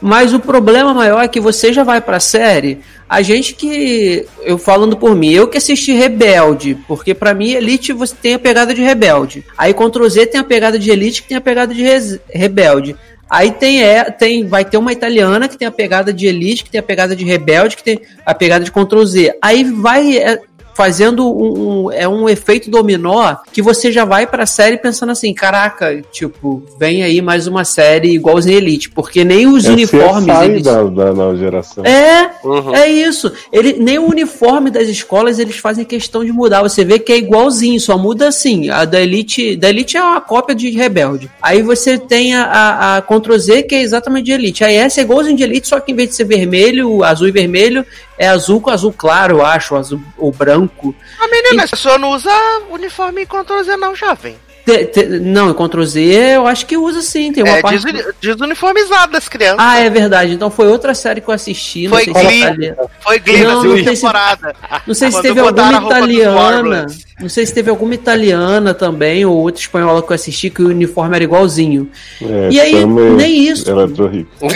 [0.07, 2.81] Mas o problema maior é que você já vai pra série.
[3.09, 4.27] A gente que.
[4.43, 8.39] Eu falando por mim, eu que assisti Rebelde, porque pra mim Elite você tem a
[8.39, 9.47] pegada de Rebelde.
[9.57, 11.83] Aí Ctrl Z tem a pegada de Elite que tem a pegada de
[12.29, 12.95] Rebelde.
[13.31, 16.71] Aí tem, é, tem, vai ter uma italiana que tem a pegada de Elite, que
[16.71, 19.39] tem a pegada de Rebelde, que tem a pegada de Ctrl Z.
[19.41, 20.39] Aí vai é,
[20.75, 25.33] fazendo um, um- é um efeito dominó que você já vai pra série pensando assim,
[25.33, 30.45] caraca, tipo, vem aí mais uma série igualzinha Elite, porque nem os É uniformes CSI
[30.45, 30.62] eles...
[30.62, 31.85] da, da nova geração.
[31.85, 32.75] É, Uhum.
[32.75, 33.33] é isso.
[33.53, 36.62] Ele, nem o uniforme das escolas eles fazem questão de mudar.
[36.62, 38.68] Você vê que é igualzinho, só muda assim.
[38.70, 41.31] A da Elite, da Elite é uma cópia de Rebelde.
[41.41, 44.64] Aí você tem a, a, a Ctrl Z, que é exatamente de Elite.
[44.64, 47.33] Aí essa é igualzinho de Elite, só que em vez de ser vermelho, azul e
[47.33, 47.85] vermelho,
[48.19, 50.95] é azul com azul claro, eu acho, azul ou branco.
[51.19, 52.31] A menina, a pessoa não usa
[52.71, 54.37] uniforme em Z, não, jovem.
[54.65, 56.01] Te- te- não, Ctrl Z
[56.37, 57.31] eu acho que usa sim.
[57.33, 57.85] Tem uma É parte.
[57.85, 59.59] desuni- desuniformizado das crianças.
[59.59, 60.33] Ah, é verdade.
[60.33, 61.87] Então foi outra série que eu assisti.
[61.87, 62.43] Foi não sei se Glee.
[62.43, 62.77] é italiana.
[63.01, 64.57] Foi Glee na Não, segunda não sei se- temporada.
[64.87, 66.87] Não sei se teve alguma italiana.
[67.21, 70.69] Não sei se teve alguma italiana também, ou outra espanhola que eu assisti, que o
[70.69, 71.91] uniforme era igualzinho.
[72.23, 73.69] É, E aí, também nem isso.
[73.71, 74.31] Eletro Rico.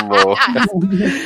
[0.00, 0.38] Amor.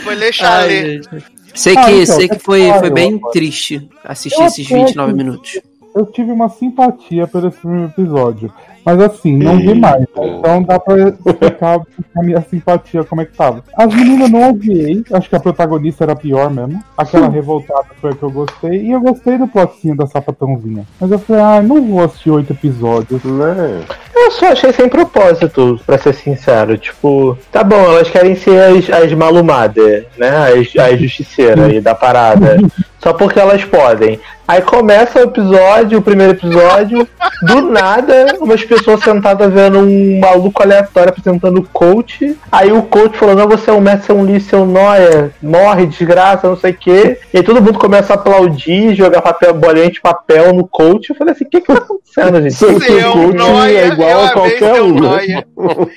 [0.05, 1.09] Foi gente.
[1.55, 5.12] Sei Ah, que, então, sei que é foi, foi bem triste assistir esses até 29
[5.12, 5.61] que- minutos.
[5.97, 8.53] Eu tive uma simpatia por esse primeiro episódio.
[8.84, 10.05] Mas assim, não vi mais.
[10.16, 11.80] Então dá pra explicar
[12.14, 13.64] a minha simpatia como é que tava.
[13.74, 15.03] As meninas não odiei.
[15.12, 16.84] Acho que a protagonista era pior mesmo.
[16.99, 18.82] Aquela revoltada foi a que eu gostei.
[18.82, 20.86] E eu gostei do plotzinho da sapatãozinha.
[21.01, 23.24] Mas eu falei, ah, não vou assistir oito episódios.
[23.24, 23.82] Né?
[24.14, 26.76] Eu só achei sem propósito, pra ser sincero.
[26.76, 30.53] Tipo, tá bom, elas querem ser as, as malumadas, né?
[30.53, 32.59] As, as justiceiras aí da parada.
[33.03, 34.18] Só porque elas podem.
[34.49, 37.07] Aí começa o episódio, o primeiro episódio,
[37.42, 42.36] do nada, umas pessoas sentadas vendo um maluco aleatório apresentando coach.
[42.51, 44.59] Aí o coach falando, não, você é um mestre, você é um lixo, você é
[44.59, 47.18] um nóia, morre, desgraça, não sei o quê.
[47.34, 51.11] E aí todo mundo começa a aplaudir, jogar papel, bolinha de papel no coach.
[51.11, 52.55] Eu falei assim, o que que tá acontecendo, gente?
[52.55, 55.01] Seu Seu coach nóia, é igual a qualquer seu um.
[55.01, 55.42] né?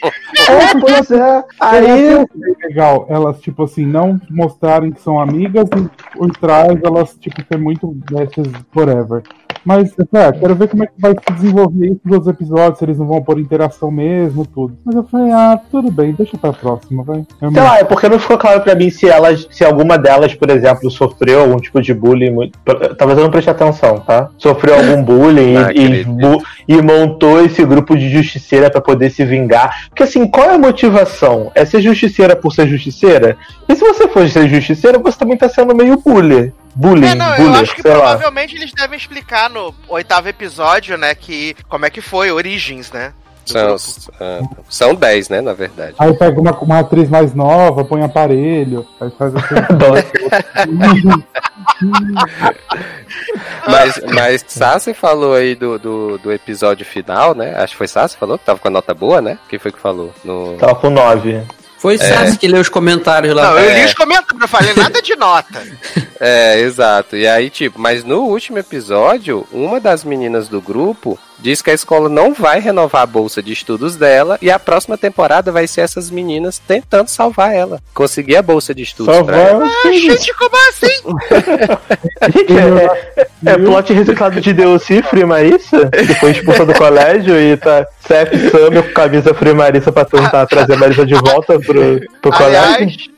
[0.50, 1.44] É, pois é.
[1.60, 2.26] Aí
[2.64, 7.60] legal elas, tipo assim, não mostrarem que são amigas e por trás elas, tipo, ser
[7.60, 7.96] muito
[8.72, 9.24] forever.
[9.66, 13.06] Mas, é, quero ver como é que vai se desenvolver isso episódios, se eles não
[13.06, 14.78] vão pôr interação mesmo, tudo.
[14.86, 17.26] Mas eu falei, ah, tudo bem, deixa pra próxima, vai.
[17.42, 20.34] Eu Sei lá, é porque não ficou claro pra mim se elas, se alguma delas,
[20.34, 22.32] por exemplo, sofreu algum tipo de bullying.
[22.32, 22.58] muito-
[22.98, 24.30] Talvez eu não preste atenção, tá?
[24.38, 29.26] Sofreu algum bullying Ah, e, e, e montou esse grupo de justiceira pra poder se
[29.26, 29.90] vingar.
[29.90, 31.52] Porque assim, qual é a motivação?
[31.54, 33.36] É ser justiceira por ser justiceira?
[33.68, 36.54] E se você for ser justiceira, você também tá sendo meio bully.
[36.80, 38.00] Bullying, É, não, eu bully, acho que sei lá.
[38.12, 43.12] provavelmente eles devem explicar no oitavo episódio, né, que como é que foi, Origins, né?
[43.46, 44.14] São, grupo.
[44.22, 45.96] ah, são 10, né, na verdade.
[45.98, 49.56] Aí pega uma, uma atriz mais nova, põe aparelho, aí faz assim.
[53.68, 57.54] Mas, mas Sassi falou aí do, do, do episódio final, né?
[57.58, 59.38] Acho que foi Sassi que falou que tava com a nota boa, né?
[59.50, 60.14] Quem foi que falou?
[60.24, 60.56] No...
[60.58, 61.42] Tava com 9.
[61.78, 63.52] Foi Sassi que leu os comentários lá.
[63.52, 63.86] Não, eu li É.
[63.86, 65.62] os comentários, não falei nada de nota.
[66.20, 67.16] É, exato.
[67.16, 71.74] E aí, tipo, mas no último episódio, uma das meninas do grupo diz que a
[71.74, 75.82] escola não vai renovar a bolsa de estudos dela e a próxima temporada vai ser
[75.82, 77.82] essas meninas tentando salvar ela.
[77.94, 79.66] Conseguir a bolsa de estudos Salvar pra ela.
[79.66, 80.90] Ah, gente, como assim?
[82.22, 87.56] É, é, é plot reciclado de Deussi Free Marissa, que foi expulsa do colégio e
[87.56, 92.02] tá Seth Summer com camisa Free Marissa pra tentar trazer a Marissa de volta pro,
[92.22, 92.58] pro colégio.
[92.60, 93.10] aliás,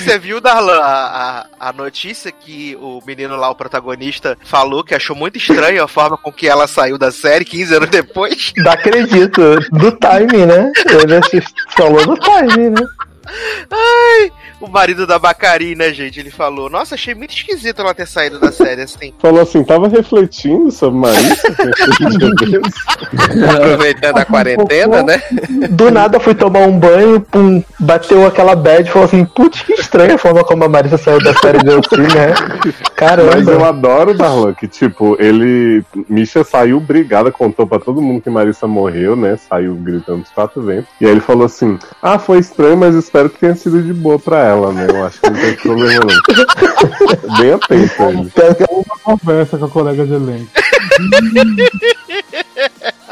[0.00, 4.94] você viu, Darlan, a, a, a notícia que o menino lá, o protagonista, falou que
[4.94, 8.52] achou muito estranho a forma com que ela saiu da série 15 anos depois?
[8.56, 9.60] Não acredito.
[9.70, 10.72] Do timing, né?
[10.86, 11.44] Ele
[11.76, 12.86] falou do timing, né?
[13.26, 16.20] Ai, o marido da Bacari, né, gente?
[16.20, 19.12] Ele falou: Nossa, achei muito esquisito ela ter saído da série assim.
[19.18, 21.48] Falou assim, tava refletindo sobre Marissa.
[23.54, 25.22] Aproveitando a quarentena, né?
[25.70, 29.74] Do nada fui tomar um banho, pum, bateu aquela bad e falou assim, putz, que
[29.74, 32.72] estranha a forma como a Marissa saiu da série de assim, né?
[32.96, 33.36] Caramba.
[33.36, 35.84] Mas eu adoro o Darlan, que tipo, ele.
[36.08, 39.36] Misha saiu brigada, contou pra todo mundo que Marissa morreu, né?
[39.36, 40.88] Saiu gritando os quatro ventos.
[41.00, 44.20] E aí ele falou assim: Ah, foi estranho, mas espero que tenha sido de boa
[44.20, 44.86] pra ela, né?
[44.88, 47.36] Eu acho que não tem problema não.
[47.38, 48.32] Bem atento ele.
[48.70, 50.50] Uma conversa com a colega de elenco.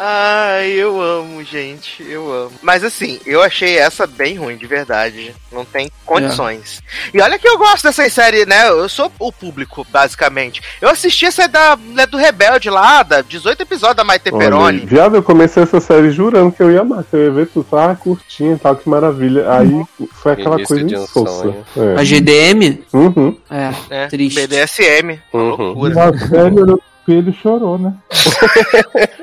[0.00, 2.04] Ai, eu amo, gente.
[2.08, 2.52] Eu amo.
[2.62, 5.34] Mas assim, eu achei essa bem ruim, de verdade.
[5.50, 6.80] Não tem condições.
[7.12, 8.68] E olha que eu gosto dessas séries, né?
[8.68, 10.62] Eu sou o público, basicamente.
[10.80, 14.86] Eu assisti essa da, né, do Rebelde lá, da 18 episódios da Maite Olha, Peroni.
[14.86, 17.66] viado, eu comecei essa série jurando que eu ia amar, que eu ia ver tudo.
[17.76, 19.50] Ah, curtinha e tal, que maravilha.
[19.50, 21.42] Aí foi aquela Início coisa de insossa.
[21.42, 21.64] sonho.
[21.96, 22.04] A É.
[22.04, 22.78] GDM?
[22.92, 23.36] Uhum.
[23.50, 24.06] É, né?
[24.08, 24.40] triste.
[24.46, 25.20] BDSM.
[25.32, 25.56] Uma Uhum.
[25.72, 25.94] loucura.
[25.94, 27.94] Na série olhou pro espelho e chorou, né?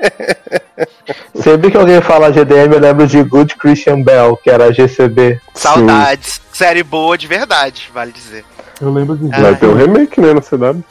[1.34, 5.40] Sempre que alguém fala GDM, eu lembro de Good Christian Bell, que era a GCB.
[5.54, 6.40] Saudades.
[6.52, 8.44] Série boa de verdade, vale dizer.
[8.80, 9.40] Eu lembro de Ah.
[9.40, 10.82] Vai ter um remake, né, no CW.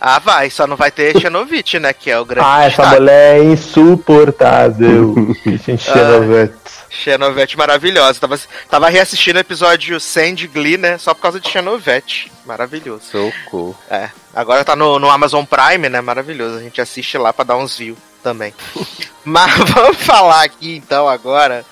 [0.00, 0.48] Ah, vai.
[0.50, 1.92] Só não vai ter Xenovitch, né?
[1.92, 3.00] Que é o grande Ah, essa destaque.
[3.00, 5.14] mulher é insuportável.
[5.78, 6.52] Xenovet.
[6.88, 8.20] Xenovete maravilhosa.
[8.20, 8.38] Tava,
[8.70, 10.98] tava reassistindo o episódio 100 de Glee, né?
[10.98, 12.30] Só por causa de Xenovete.
[12.46, 13.02] Maravilhoso.
[13.10, 13.76] Socorro.
[13.90, 14.08] É.
[14.34, 16.00] Agora tá no, no Amazon Prime, né?
[16.00, 16.56] Maravilhoso.
[16.58, 18.54] A gente assiste lá pra dar uns views também.
[19.24, 21.64] Mas vamos falar aqui então agora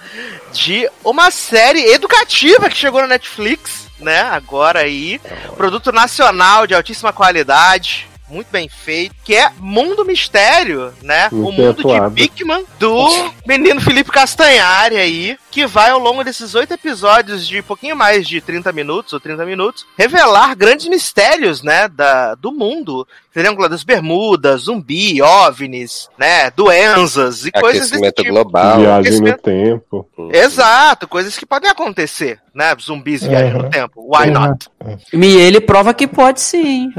[0.53, 4.21] de uma série educativa que chegou na Netflix, né?
[4.23, 5.21] Agora aí.
[5.57, 8.09] Produto nacional de altíssima qualidade.
[8.29, 11.29] Muito bem feito, que é Mundo Mistério, né?
[11.31, 12.11] Muito o mundo de atuado.
[12.15, 17.95] Bigman do menino Felipe Castanhari aí, que vai ao longo desses oito episódios de pouquinho
[17.95, 23.07] mais de 30 minutos ou 30 minutos, revelar grandes mistérios, né, da, do mundo.
[23.33, 28.31] Triângulo das Bermudas, zumbi, OVNIs, né, doenças e coisas desse tipo.
[28.31, 28.79] global.
[28.79, 30.09] Viagem no tempo.
[30.33, 32.75] Exato, coisas que podem acontecer, né?
[32.81, 34.09] Zumbis viajando no tempo.
[34.09, 34.69] Why not?
[35.13, 36.93] E ele prova que pode sim.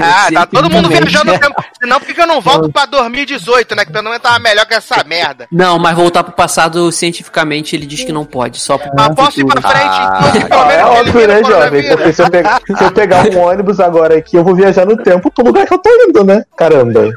[0.00, 1.64] Ah, tá todo mundo viajando no tempo.
[1.80, 3.84] Senão, por que eu não volto pra 2018, né?
[3.84, 5.48] Que pelo menos tava melhor que essa merda.
[5.50, 9.40] Não, mas voltar pro passado cientificamente ele diz que não pode, só pro Mas posso
[9.40, 10.18] ir pra frente, Ah.
[10.20, 11.88] então, que pelo menos é óbvio, né, jovem?
[11.88, 14.96] Porque se eu, pegar, se eu pegar um ônibus agora aqui, eu vou viajar no
[14.96, 16.42] tempo pro lugar que eu tô indo, né?
[16.56, 17.10] Caramba.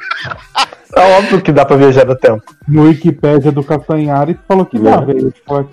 [0.96, 2.44] É óbvio que dá pra viajar no tempo.
[2.68, 5.32] No Wikipédia do Castanhari falou que dá, velho.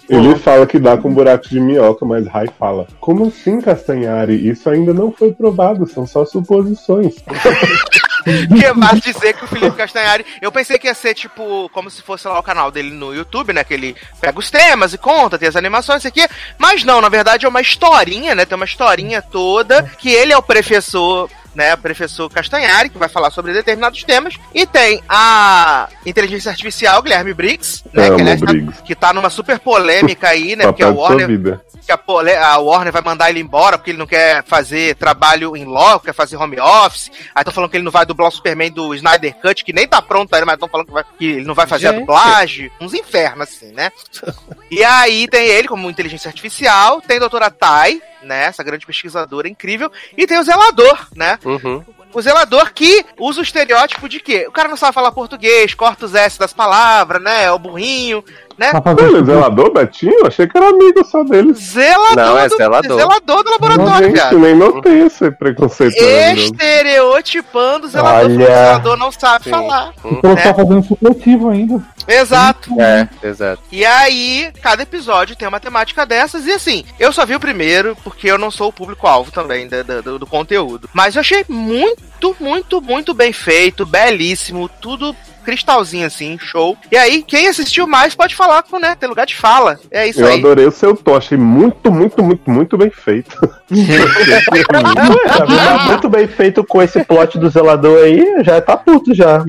[0.09, 4.47] Ele fala que dá com buraco de minhoca, mas Rai fala: Como assim, Castanhari?
[4.49, 7.15] Isso ainda não foi provado, são só suposições.
[8.57, 10.27] Que vai dizer que o Felipe Castanhari.
[10.40, 13.53] Eu pensei que ia ser tipo, como se fosse lá o canal dele no YouTube,
[13.53, 13.62] né?
[13.62, 16.27] Que ele pega os temas e conta, tem as animações, isso aqui.
[16.59, 18.44] Mas não, na verdade é uma historinha, né?
[18.44, 21.31] Tem uma historinha toda que ele é o professor.
[21.57, 27.01] Né, o professor Castanhari, que vai falar sobre determinados temas, e tem a inteligência artificial,
[27.01, 28.83] Guilherme Briggs, né, que, aliás, tá, Briggs.
[28.83, 31.59] que tá numa super polêmica aí, né, porque a Warner
[31.89, 36.05] a, a Warner vai mandar ele embora porque ele não quer fazer trabalho em loco,
[36.07, 37.11] quer fazer home office.
[37.35, 39.87] Aí estão falando que ele não vai dublar o Superman do Snyder Cut, que nem
[39.87, 42.01] tá pronto ainda, mas estão falando que, vai- que ele não vai fazer a Gente.
[42.01, 42.70] dublagem.
[42.81, 43.91] Uns infernos, assim, né?
[44.70, 48.44] e aí tem ele como inteligência artificial, tem a doutora Tai, né?
[48.44, 51.38] Essa grande pesquisadora incrível, e tem o zelador, né?
[51.44, 51.84] Uhum.
[52.12, 54.47] O zelador que usa o estereótipo de quê?
[54.48, 57.44] O cara não sabe falar português, corta os S das palavras, né?
[57.44, 58.24] É o burrinho,
[58.59, 58.69] né?
[58.70, 60.20] Ele é fazendo zelador, Betinho?
[60.20, 61.59] Eu achei que era amigo só deles.
[61.59, 62.99] Zelador, Não, é do, zelador.
[62.99, 64.39] zelador do laboratório, Gente, viado.
[64.39, 65.95] nem notei esse preconceito.
[66.01, 66.53] maravilhoso.
[66.55, 68.28] Estereotipando o zelador, Olha.
[68.28, 69.51] porque o zelador não sabe Sim.
[69.51, 69.93] falar.
[70.05, 70.43] Então né?
[70.43, 71.83] tá fazendo supletivo ainda.
[72.09, 72.70] Exato.
[72.81, 73.62] É, exato.
[73.73, 76.47] E aí, cada episódio tem uma temática dessas.
[76.47, 79.83] E assim, eu só vi o primeiro, porque eu não sou o público-alvo também da-
[79.83, 80.89] da- do, do conteúdo.
[80.93, 85.15] Mas eu achei muito, muito, muito bem feito, belíssimo, tudo
[85.47, 86.77] cristalzinho assim, show.
[86.90, 88.97] E aí, quem assistiu mais pode falar com, né?
[88.97, 89.78] Tem lugar de fala.
[89.90, 90.39] É isso Eu aí.
[90.39, 93.36] adorei o seu tom, achei muito, muito, muito, muito bem feito.
[95.89, 99.44] Muito bem feito com esse plot do zelador aí, já tá puto já.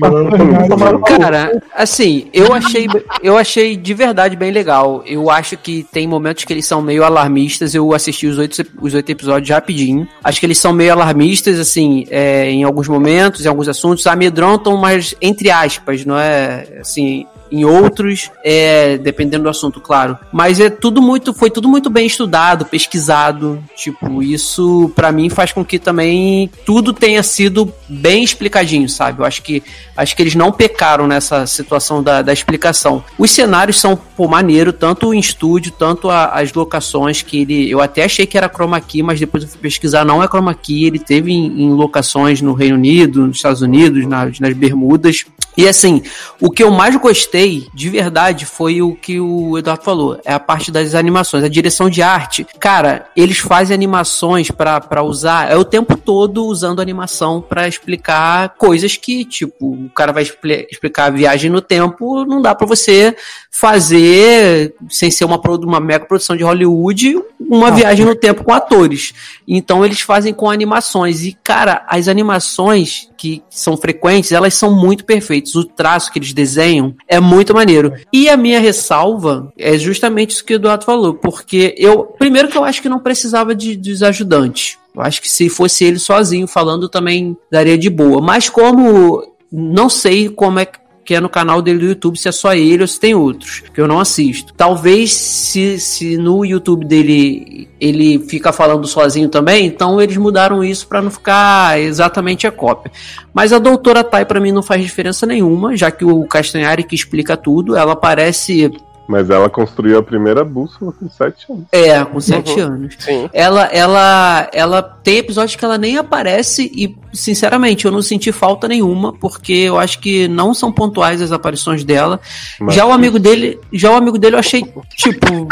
[1.18, 2.86] Cara, assim, eu achei,
[3.22, 5.02] eu achei de verdade bem legal.
[5.06, 7.74] Eu acho que tem momentos que eles são meio alarmistas.
[7.74, 10.06] Eu assisti os oito, os oito episódios rapidinho.
[10.22, 14.76] Acho que eles são meio alarmistas, assim, é, em alguns momentos, em alguns assuntos, amedrontam,
[14.76, 17.26] mas entre aspas, não é assim.
[17.50, 20.18] Em outros, é, dependendo do assunto, claro.
[20.30, 23.64] Mas é tudo muito, foi tudo muito bem estudado, pesquisado.
[23.74, 29.20] Tipo, isso pra mim faz com que também tudo tenha sido bem explicadinho, sabe?
[29.22, 29.62] Eu acho que
[29.96, 33.02] acho que eles não pecaram nessa situação da, da explicação.
[33.18, 37.70] Os cenários são, pô, maneiro, tanto em estúdio, tanto a- as locações que ele.
[37.70, 40.52] Eu até achei que era chroma key, mas depois eu fui pesquisar, não é chroma
[40.52, 40.84] key.
[40.84, 45.24] Ele teve em, em locações no Reino Unido, nos Estados Unidos, nas Bermudas.
[45.58, 46.04] E assim,
[46.40, 50.20] o que eu mais gostei, de verdade, foi o que o Eduardo falou.
[50.24, 52.46] É a parte das animações, a direção de arte.
[52.60, 58.50] Cara, eles fazem animações pra pra usar, é o tempo todo usando animação pra explicar
[58.50, 62.64] coisas que, tipo, o cara vai expli- explicar a viagem no tempo, não dá pra
[62.66, 63.16] você
[63.50, 69.12] fazer, sem ser uma, uma mega produção de Hollywood, uma viagem no tempo com atores.
[69.48, 71.24] Então eles fazem com animações.
[71.24, 75.47] E, cara, as animações que são frequentes, elas são muito perfeitas.
[75.54, 77.92] O traço que eles desenham é muito maneiro.
[78.12, 82.56] E a minha ressalva é justamente isso que o Eduardo falou, porque eu, primeiro que
[82.56, 84.78] eu acho que não precisava de, dos ajudantes.
[84.94, 88.20] Eu acho que se fosse ele sozinho falando também daria de boa.
[88.20, 90.78] Mas como não sei como é que
[91.14, 93.80] é no canal dele do YouTube, se é só ele ou se tem outros, que
[93.80, 94.52] eu não assisto.
[94.56, 100.86] Talvez se, se no YouTube dele ele fica falando sozinho também, então eles mudaram isso
[100.86, 102.90] pra não ficar exatamente a cópia.
[103.32, 106.94] Mas a doutora Tai pra mim não faz diferença nenhuma, já que o Castanhari que
[106.94, 108.70] explica tudo, ela aparece
[109.08, 111.64] Mas ela construiu a primeira bússola com 7 anos.
[111.72, 112.94] é, com sete anos.
[112.98, 113.30] Sim.
[113.32, 118.68] Ela, ela, ela tem episódios que ela nem aparece e, sinceramente, eu não senti falta
[118.68, 122.20] nenhuma, porque eu acho que não são pontuais as aparições dela.
[122.60, 124.62] Mas- Já o amigo dele, já o amigo dele eu achei,
[124.94, 125.46] tipo,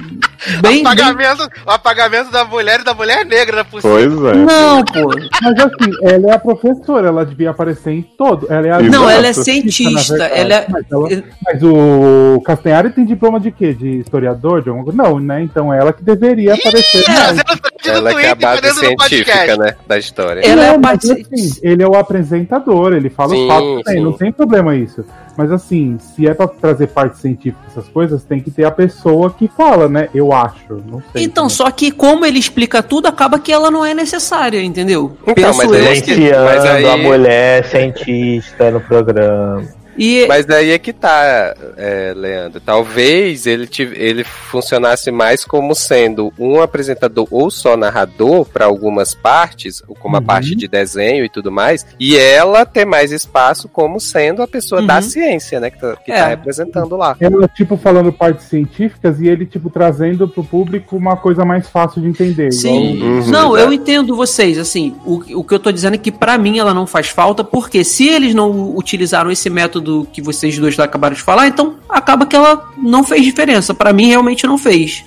[0.61, 0.61] bem.
[0.61, 0.81] bem...
[0.83, 3.81] apagamento, o apagamento da mulher e da mulher negra por.
[3.81, 4.35] Pois é.
[4.35, 5.11] Não, pô.
[5.43, 8.47] Mas assim, ela é a professora, ela devia aparecer em todo.
[8.51, 10.25] Ela é a Não, ela é cientista.
[10.25, 10.67] Ela é.
[10.69, 11.09] Mas, ela-
[11.45, 13.73] mas o Castanhari tem diploma de quê?
[13.75, 14.63] De historiador?
[14.63, 14.93] De coisa?
[14.93, 15.43] Não, né?
[15.43, 17.01] Então ela que deveria aparecer.
[17.01, 19.75] Ih, no Ela que é a base científica, né?
[19.87, 20.41] Da história.
[20.41, 24.01] Ela é mas, assim, ele é o apresentador, ele fala Sim, os fatos sim.
[24.01, 25.05] não tem problema isso.
[25.37, 29.31] Mas assim, se é pra trazer parte científica essas coisas, tem que ter a pessoa
[29.31, 30.09] que fala, né?
[30.15, 31.25] Eu acho, não sei.
[31.25, 31.51] Então, né?
[31.51, 35.17] só que como ele explica tudo, acaba que ela não é necessária, entendeu?
[35.27, 35.75] Então, mas eu.
[35.75, 39.63] aí- Silenciando Mas aí- a mulher cientista no programa.
[39.99, 42.61] E Mas daí é que tá, é, Leandro.
[42.61, 49.15] Talvez ele, tive- ele funcionasse mais como sendo um apresentador ou só narrador para algumas
[49.15, 50.25] partes, ou como a Uhum.
[50.27, 54.81] parte de desenho e tudo mais, e ela ter mais espaço como sendo a pessoa
[54.81, 54.87] Uhum.
[54.87, 55.71] da ciência, né?
[55.71, 56.17] Que tá, que É.
[56.17, 57.17] tá representando lá.
[57.21, 62.03] Ela, tipo, falando partes científicas e ele, tipo, trazendo pro público uma coisa mais fácil
[62.03, 62.53] de entender.
[62.53, 62.95] Sim.
[62.95, 66.11] igual- Uhum, não, eu entendo vocês, assim, o, o que eu tô dizendo é que
[66.13, 70.59] pra mim ela não faz falta, porque se eles não utilizaram esse método que vocês
[70.59, 73.75] dois acabaram de falar, então acaba que ela não fez diferença.
[73.75, 75.05] Pra mim realmente não fez.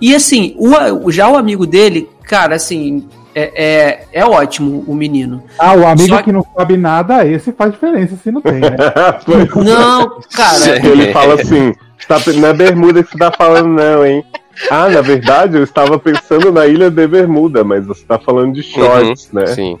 [0.00, 5.42] E assim, o, já o amigo dele, cara, assim, é, é, é ótimo o menino.
[5.58, 8.76] Ah, o amigo Só- que não sabe nada, esse faz diferença se não tem, né?
[9.62, 11.74] Não, cara, Ele fala assim:
[12.08, 14.24] tá, não é Bermuda que você tá falando, não, hein?
[14.70, 18.62] Ah, na verdade, eu estava pensando na ilha de Bermuda, mas você tá falando de
[18.62, 19.46] shorts, né?
[19.48, 19.78] Sim.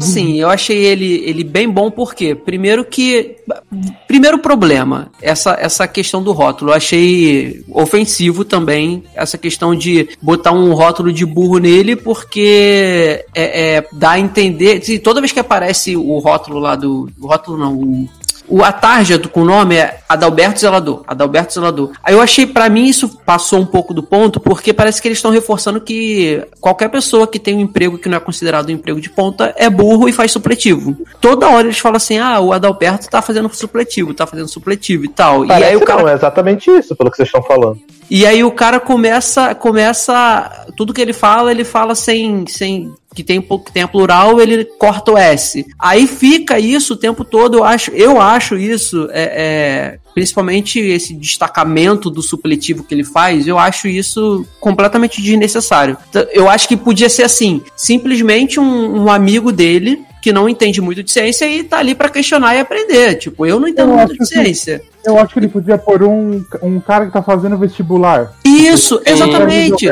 [0.00, 3.36] Sim, eu achei ele, ele bem bom porque, primeiro que.
[4.08, 6.70] Primeiro problema, essa, essa questão do rótulo.
[6.70, 13.76] Eu achei ofensivo também essa questão de botar um rótulo de burro nele, porque é,
[13.76, 14.80] é, dá a entender.
[15.00, 17.08] Toda vez que aparece o rótulo lá do.
[17.20, 18.08] O rótulo não, o.
[18.48, 21.02] O, a tarja com o nome é Adalberto Zelador.
[21.06, 21.92] Adalberto Zelador.
[22.02, 25.18] Aí eu achei, pra mim, isso passou um pouco do ponto, porque parece que eles
[25.18, 29.00] estão reforçando que qualquer pessoa que tem um emprego que não é considerado um emprego
[29.00, 30.96] de ponta é burro e faz supletivo.
[31.20, 35.08] Toda hora eles falam assim: ah, o Adalberto tá fazendo supletivo, tá fazendo supletivo e
[35.08, 35.44] tal.
[35.44, 36.02] e Parece aí o cara.
[36.02, 37.80] não, é exatamente isso, pelo que vocês estão falando.
[38.08, 43.24] E aí o cara começa, começa, tudo que ele fala, ele fala sem, sem que
[43.24, 45.64] tem que tem a plural, ele corta o S.
[45.78, 49.22] Aí fica isso o tempo todo, eu acho, eu acho isso, é,
[49.94, 55.96] é, principalmente esse destacamento do supletivo que ele faz, eu acho isso completamente desnecessário.
[56.30, 61.02] Eu acho que podia ser assim, simplesmente um, um amigo dele que não entende muito
[61.02, 63.14] de ciência e tá ali para questionar e aprender.
[63.14, 64.82] Tipo, eu não entendo Eu muito de que- ciência.
[65.04, 68.32] Eu acho que ele podia pôr um, um cara que tá fazendo vestibular.
[68.44, 69.86] Isso, exatamente.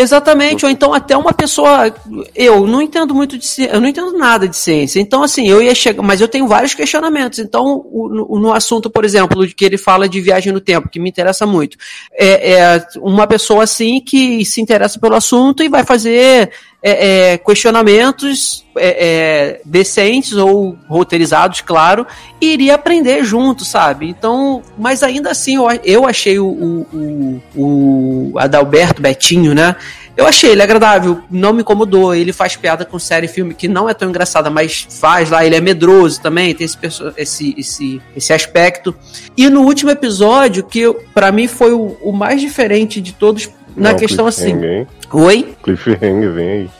[0.00, 1.94] Exatamente, ou então até uma pessoa.
[2.34, 4.98] Eu não entendo muito de ciência, eu não entendo nada de ciência.
[4.98, 6.02] Então, assim, eu ia chegar.
[6.02, 7.38] Mas eu tenho vários questionamentos.
[7.38, 10.98] Então, o- no, assunto, por exemplo, de que ele fala de viagem no tempo, que
[10.98, 11.76] me interessa muito.
[12.18, 16.50] É, é uma pessoa assim que se interessa pelo assunto e vai fazer
[16.82, 22.06] é, é, questionamentos é, é, decentes ou roteirizados, claro,
[22.40, 24.08] e iria aprender junto, sabe?
[24.08, 29.76] Então, mas ainda assim, eu, eu achei o, o, o, o Adalberto Betinho, né?
[30.16, 32.14] Eu achei ele agradável, não me incomodou.
[32.14, 35.46] Ele faz piada com série e filme que não é tão engraçada, mas faz lá.
[35.46, 36.76] Ele é medroso também, tem esse,
[37.16, 38.94] esse, esse, esse aspecto.
[39.36, 43.92] E no último episódio, que para mim foi o, o mais diferente de todos, na
[43.92, 44.52] Não, questão assim.
[44.62, 44.86] hein?
[45.12, 45.54] Oi?
[45.62, 46.70] Cliffhanger, vem aí.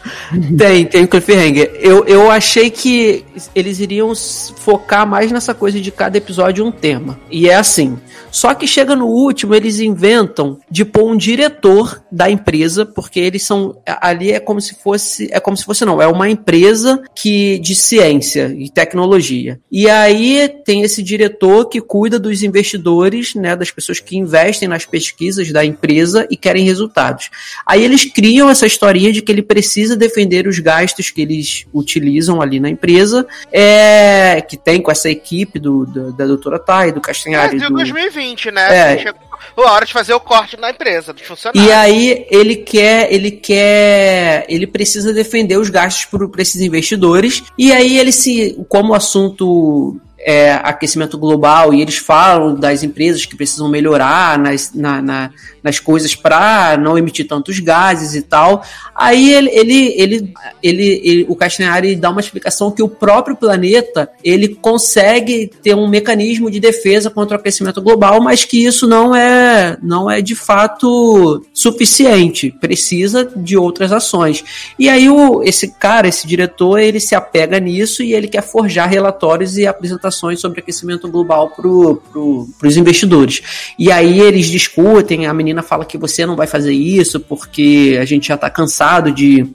[0.57, 1.71] Tem, tem cliffhanger.
[1.81, 3.25] Eu, eu achei que
[3.55, 7.19] eles iriam focar mais nessa coisa de cada episódio um tema.
[7.31, 7.99] E é assim.
[8.31, 13.43] Só que chega no último, eles inventam de pôr um diretor da empresa, porque eles
[13.43, 13.77] são.
[13.85, 15.29] Ali é como se fosse.
[15.33, 19.61] É como se fosse, não, é uma empresa que de ciência e tecnologia.
[19.71, 23.57] E aí tem esse diretor que cuida dos investidores, né?
[23.57, 27.31] Das pessoas que investem nas pesquisas da empresa e querem resultados.
[27.67, 32.43] Aí eles criam essa historinha de que ele precisa defender os gastos que eles utilizam
[32.43, 36.99] ali na empresa, é, que tem com essa equipe do, do- da doutora Thay, do
[36.99, 37.59] É, Castanhari.
[37.59, 38.95] de do- 2020, né?
[38.95, 38.99] É.
[38.99, 41.67] Chegou a hora de fazer o corte na empresa, dos funcionários.
[41.67, 47.43] E aí ele quer, ele quer, ele precisa defender os gastos para esses investidores.
[47.59, 53.25] E aí ele se, como o assunto é aquecimento global e eles falam das empresas
[53.25, 55.31] que precisam melhorar nas, na- na-
[55.63, 58.63] nas coisas para não emitir tantos gases e tal.
[58.95, 60.33] Aí ele, ele, ele,
[60.63, 65.89] ele, ele- o Castanhari dá uma explicação que o próprio planeta ele consegue ter um
[65.89, 70.35] mecanismo de defesa contra o aquecimento global, mas que isso não é, não é de
[70.35, 72.55] fato suficiente.
[72.61, 74.45] Precisa de outras ações.
[74.79, 78.89] E aí o, esse cara, esse diretor, ele se apega nisso e ele quer forjar
[78.89, 83.43] relatórios e apresentações sobre aquecimento global para pro, os investidores.
[83.79, 88.05] E aí eles discutem, a menina fala que você não vai fazer isso porque a
[88.05, 89.47] gente já está cansado de,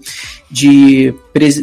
[0.49, 1.13] de,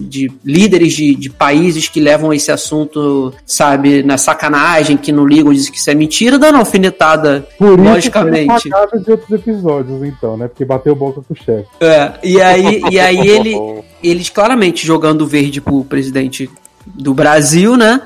[0.00, 5.52] de líderes de, de países que levam esse assunto, sabe, na sacanagem, que não ligam,
[5.52, 8.68] dizem que isso é mentira, dando uma alfinetada, Por isso logicamente.
[8.90, 10.48] foi de outros episódios, então, né?
[10.48, 11.68] Porque bateu boca com o chefe.
[11.80, 13.56] É, e aí, e aí ele,
[14.02, 16.50] eles claramente jogando verde pro presidente
[16.86, 18.00] do Brasil, né?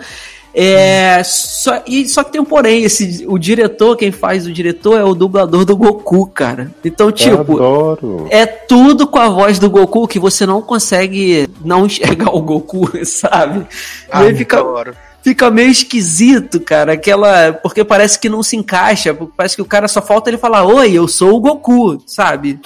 [0.59, 4.99] É, só, e, só que tem um porém, esse, o diretor, quem faz o diretor
[4.99, 6.71] é o dublador do Goku, cara.
[6.83, 8.27] Então, tipo, Adoro.
[8.31, 12.91] é tudo com a voz do Goku que você não consegue não enxergar o Goku,
[13.05, 13.67] sabe?
[14.11, 14.95] Ah, e aí fica, adoro.
[15.27, 17.53] Fica meio esquisito, cara, aquela.
[17.53, 20.93] Porque parece que não se encaixa, parece que o cara só falta ele falar, oi,
[20.93, 22.61] eu sou o Goku, sabe?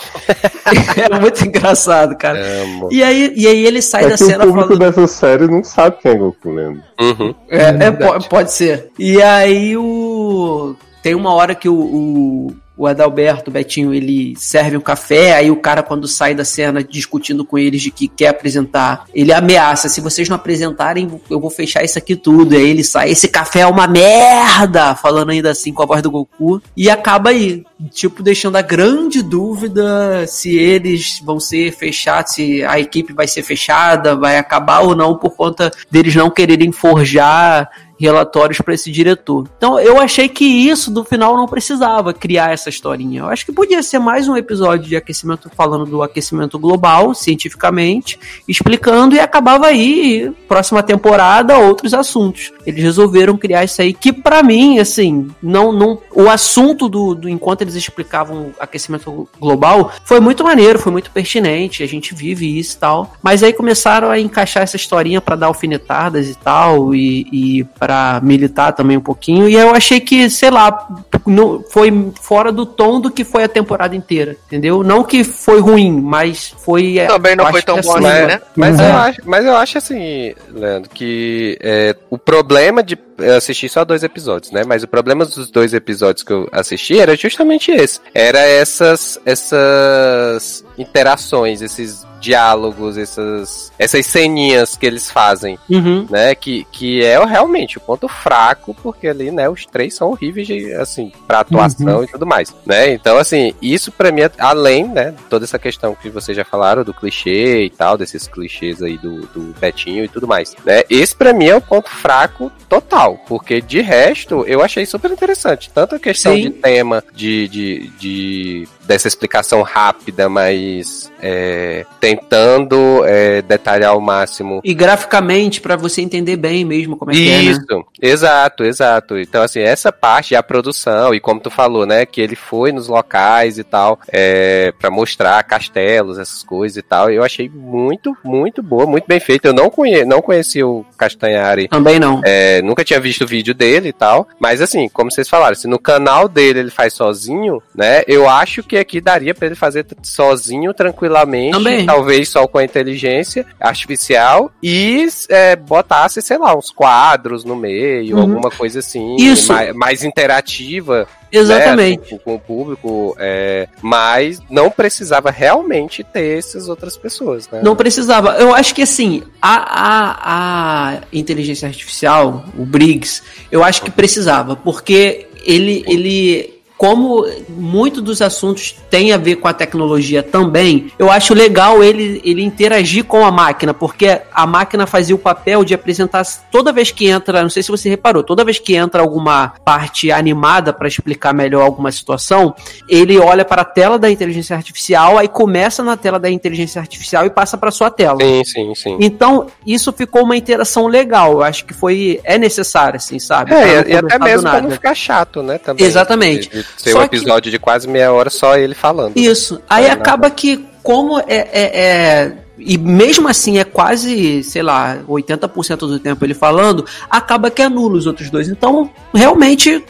[0.94, 2.38] é muito engraçado, cara.
[2.62, 2.88] Amo.
[2.92, 4.78] E aí, e aí ele sai É da que o cena público falando.
[4.78, 6.82] dessa série não sabe quem é Goku, lembra?
[7.00, 7.34] Uhum.
[7.48, 8.90] É, é, po- pode ser.
[8.98, 10.76] E aí o.
[11.02, 15.50] Tem uma hora que o, o, o Adalberto, o Betinho, ele serve um café, aí
[15.50, 19.86] o cara, quando sai da cena discutindo com eles de que quer apresentar, ele ameaça,
[19.86, 22.56] se vocês não apresentarem, eu vou fechar isso aqui tudo.
[22.56, 24.94] Aí ele sai, esse café é uma merda!
[24.94, 26.62] Falando ainda assim com a voz do Goku.
[26.74, 32.80] E acaba aí, tipo, deixando a grande dúvida se eles vão ser fechados, se a
[32.80, 37.68] equipe vai ser fechada, vai acabar ou não, por conta deles não quererem forjar
[38.00, 39.46] relatórios para esse diretor.
[39.56, 43.20] Então eu achei que isso do final não precisava criar essa historinha.
[43.20, 48.18] Eu acho que podia ser mais um episódio de aquecimento falando do aquecimento global cientificamente,
[48.48, 52.52] explicando e acabava aí próxima temporada outros assuntos.
[52.64, 57.28] Eles resolveram criar isso aí que para mim assim não não o assunto do, do
[57.28, 61.82] enquanto eles explicavam aquecimento global foi muito maneiro, foi muito pertinente.
[61.82, 63.12] A gente vive isso e tal.
[63.22, 67.89] Mas aí começaram a encaixar essa historinha para dar alfinetadas e tal e, e para
[68.22, 69.48] militar também um pouquinho.
[69.48, 70.88] E eu achei que, sei lá,
[71.26, 74.82] não, foi fora do tom do que foi a temporada inteira, entendeu?
[74.82, 76.96] Não que foi ruim, mas foi.
[77.06, 78.40] Também não foi tão bom assim, assim, mas- né?
[78.56, 78.84] Mas, Uhum.
[78.86, 83.84] eu acho, mas eu acho assim, Leandro, que é, o problema de eu assisti só
[83.84, 84.62] dois episódios, né?
[84.66, 88.00] Mas o problema dos dois episódios que eu assisti era justamente esse.
[88.14, 96.06] Era essas, essas interações, esses diálogos, essas, essas ceninhas que eles fazem, Uhum.
[96.10, 96.34] né?
[96.34, 100.70] Que, que é realmente o ponto fraco, porque ali, né, os três são horríveis, de,
[100.74, 102.92] assim, pra atuação e tudo mais, né?
[102.92, 106.84] Então, assim, isso pra mim, é- além, né, toda essa questão que vocês já falaram
[106.84, 110.82] do clichê e tal, desses clichês aí do, do Betinho e tudo mais, né?
[110.90, 115.70] Esse pra mim é o ponto fraco total, porque de resto eu achei super interessante,
[115.70, 116.42] tanto a questão Sim.
[116.42, 124.60] de tema, de, de, de dessa explicação rápida, mas é, tentando é, detalhar ao máximo
[124.64, 127.42] E graficamente, pra você entender bem mesmo como é que é, né?
[127.42, 129.18] isso, exato, exato.
[129.18, 132.88] Então, assim, essa parte, a produção, e como tu falou, né, que ele foi nos
[132.88, 138.62] locais e tal, é, para mostrar castelos, essas coisas e tal, eu achei muito, muito
[138.62, 139.44] boa, muito bem feito.
[139.46, 142.20] Eu não, conhe não conheci o Castanhari, Também não.
[142.24, 145.68] é, nunca tinha visto o vídeo dele e tal, mas assim, como vocês falaram, se
[145.68, 149.86] no canal dele ele faz sozinho, né, eu acho que aqui daria pra ele fazer
[150.02, 151.86] sozinho, tranquilamente, Também.
[151.86, 158.16] talvez só com a inteligência artificial e é, botasse, sei lá, uns quadros no meio,
[158.16, 158.22] Uhum.
[158.22, 159.52] alguma coisa assim, Isso.
[159.52, 162.00] mais, mais interativa, Exatamente.
[162.00, 167.60] né, com, com o público, é, mas não precisava realmente ter essas outras pessoas, né?
[167.62, 168.36] Não precisava.
[168.38, 174.56] Eu acho que assim, a, a, a inteligência artificial, o Briggs, eu acho que precisava,
[174.56, 181.10] porque ele, ele como muito dos assuntos tem a ver com a tecnologia também, eu
[181.10, 185.74] acho legal ele, ele interagir com a máquina, porque a máquina fazia o papel de
[185.74, 189.52] apresentar toda vez que entra, não sei se você reparou, toda vez que entra alguma
[189.62, 192.54] parte animada para explicar melhor alguma situação,
[192.88, 197.26] ele olha para a tela da inteligência artificial, aí começa na tela da inteligência artificial
[197.26, 198.20] e passa para sua tela.
[198.22, 198.96] Sim, sim, sim.
[199.00, 201.32] Então, isso ficou uma interação legal.
[201.32, 203.52] Eu acho que foi é necessário, assim, sabe?
[203.52, 204.62] É, e, até mesmo nada.
[204.62, 205.58] não ficar chato, né?
[205.58, 205.84] Também.
[205.84, 206.48] Exatamente.
[206.48, 209.16] De, de ser Só um que- episódio de quase meia hora só ele falando.
[209.16, 209.60] Isso.
[209.68, 212.32] Aí É, acaba que, como é, é- é-
[212.62, 217.96] E mesmo assim é quase, sei lá, 80% do tempo ele falando, acaba que anula
[217.96, 218.48] os outros dois.
[218.48, 219.82] Então, realmente.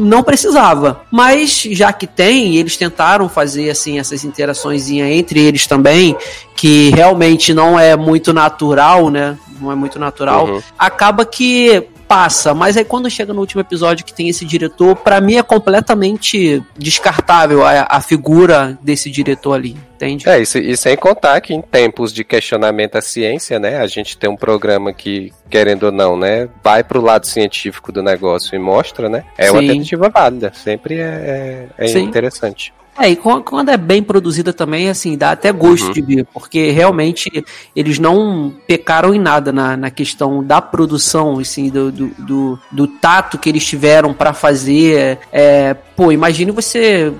[0.00, 6.16] Não precisava, mas já que tem, eles tentaram fazer assim essas interações entre eles também,
[6.54, 9.36] que realmente não é muito natural, né?
[9.60, 10.46] Não é muito natural.
[10.46, 10.62] Uhum.
[10.78, 15.20] acaba que passa, mas aí quando chega no último episódio que tem esse diretor, pra
[15.20, 20.26] mim é completamente descartável a, a figura desse diretor ali, entende?
[20.26, 24.16] É, isso, e sem contar que em tempos de questionamento à ciência, né, a gente
[24.16, 28.58] tem um programa que, querendo ou não, né, vai pro lado científico do negócio e
[28.58, 29.68] mostra, né, é uma Sim.
[29.68, 32.72] tentativa válida, sempre é, é, é interessante.
[32.98, 35.92] É, e quan- quando é bem produzida também, assim, dá até gosto Uhum.
[35.92, 37.44] de ver, porque realmente
[37.74, 42.86] eles não pecaram em nada na, na questão da produção, assim, do, do, do, do
[42.88, 45.18] tato que eles tiveram pra fazer.
[45.32, 47.12] É, pô, imagine você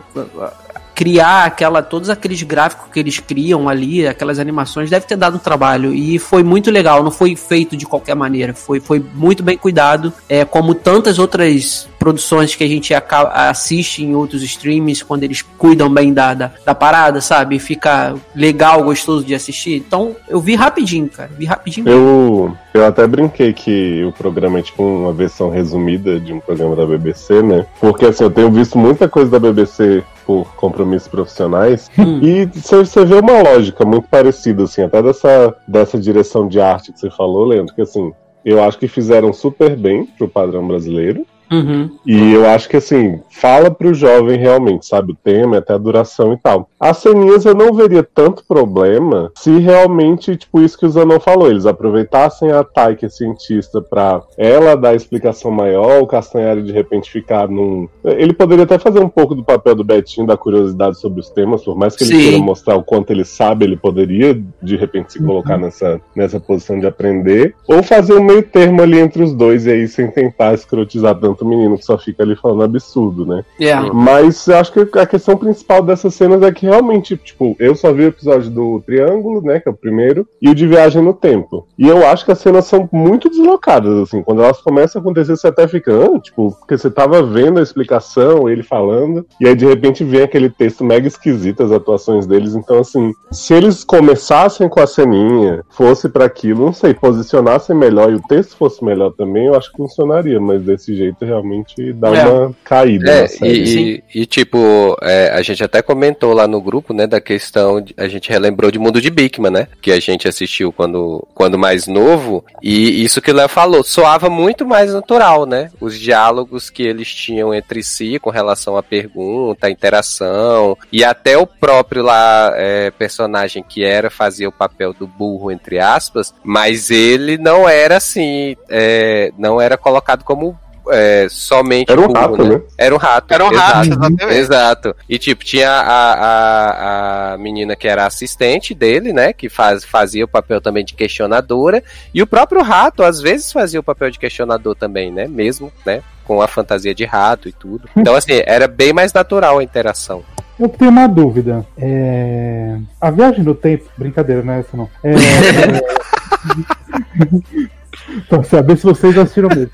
[0.99, 5.39] criar aquela todos aqueles gráficos que eles criam ali, aquelas animações, deve ter dado um
[5.39, 9.57] trabalho e foi muito legal, não foi feito de qualquer maneira, foi, foi muito bem
[9.57, 12.93] cuidado, é como tantas outras produções que a gente
[13.33, 17.61] assiste em outros streams, quando eles cuidam bem da, da, da parada, sabe?
[17.61, 19.77] Fica legal, gostoso de assistir.
[19.77, 21.31] Então, eu vi rapidinho, cara.
[21.37, 21.89] Vi rapidinho.
[21.89, 26.77] Eu, eu até brinquei que o programa é tipo uma versão resumida de um programa
[26.77, 27.67] da BBC, né?
[27.81, 32.21] Porque assim, eu tenho visto muita coisa da BBC por compromissos profissionais Hum.
[32.23, 36.93] e você você vê uma lógica muito parecida, assim, até dessa, dessa direção de arte
[36.93, 38.13] que você falou, Leandro, que assim,
[38.45, 41.27] eu acho que fizeram super bem pro padrão brasileiro.
[41.51, 41.91] Uhum.
[42.07, 46.33] E eu acho que assim, fala pro jovem realmente, sabe, o tema, até a duração
[46.33, 46.69] e tal.
[46.79, 51.51] As ceninhas eu não veria tanto problema se realmente, tipo, isso que o Zanon falou,
[51.51, 56.73] eles aproveitassem a Thay, que é cientista, pra ela dar explicação maior, o Castanhari de
[56.73, 57.89] repente ficar num.
[58.05, 61.65] Ele poderia até fazer um pouco do papel do Betinho, da curiosidade sobre os temas,
[61.65, 62.23] por mais que ele Sim.
[62.23, 66.79] queira mostrar o quanto ele sabe, ele poderia de repente se colocar nessa, nessa posição
[66.79, 70.55] de aprender, ou fazer um meio termo ali entre os dois e aí sem tentar
[70.55, 73.45] escrotizar tanto o menino que só fica ali falando absurdo, né?
[73.61, 73.93] Yeah.
[73.93, 77.93] Mas eu acho que a questão principal dessas cenas é que realmente, tipo, eu só
[77.93, 81.15] vi o episódio do Triângulo, né, que é o primeiro, e o de Viagem no
[81.15, 81.67] Tempo.
[81.79, 85.37] E eu acho que as cenas são muito deslocadas, assim, quando elas começam a acontecer,
[85.37, 89.55] você até fica, ah, tipo, porque você tava vendo a explicação, ele falando, e aí
[89.55, 94.69] de repente vem aquele texto mega esquisito, as atuações deles, então assim, se eles começassem
[94.69, 99.13] com a ceninha, fosse pra aquilo, não sei, posicionassem melhor e o texto fosse melhor
[99.13, 102.25] também, eu acho que funcionaria, mas desse jeito realmente dá É.
[102.27, 103.53] uma caída É, na série.
[103.53, 107.81] e, e, e, tipo, é, a gente até comentou lá no grupo, né, da questão,
[107.81, 111.59] de- a gente relembrou de Mundo de Bigman, né, que a gente assistiu quando, quando
[111.59, 116.71] mais novo, e isso que o Léo falou, soava muito mais natural, né, os diálogos
[116.71, 122.03] que eles tinham entre si com relação à pergunta, à interação, e até o próprio
[122.03, 127.69] lá, é, personagem que era, fazia o papel do burro, entre aspas, mas ele não
[127.69, 130.59] era assim, é, não era colocado como
[130.91, 132.61] é, somente Era um burro, rato, né?
[132.77, 133.35] Era um rato.
[133.35, 133.89] Era um rato, exato.
[133.89, 134.39] exatamente.
[134.39, 134.97] Exato.
[135.09, 139.33] E tipo, tinha a, a, a menina que era assistente dele, né?
[139.33, 141.83] Que faz, fazia o papel também de questionadora.
[142.13, 145.27] E o próprio rato, às vezes, fazia o papel de questionador também, né?
[145.27, 146.03] Mesmo, né?
[146.25, 147.89] Com a fantasia de rato e tudo.
[147.97, 150.23] Então, assim, era bem mais natural a interação.
[150.59, 151.67] Eu tenho uma dúvida.
[151.77, 152.77] É...
[153.01, 153.85] A viagem no tempo.
[153.97, 154.89] Brincadeira, não é essa não.
[155.05, 155.13] É...
[158.29, 159.71] pra saber se vocês assistiram mesmo.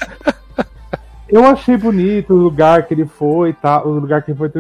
[1.34, 3.86] Eu achei bonito o lugar que ele foi e tal.
[3.88, 4.50] O lugar que ele foi.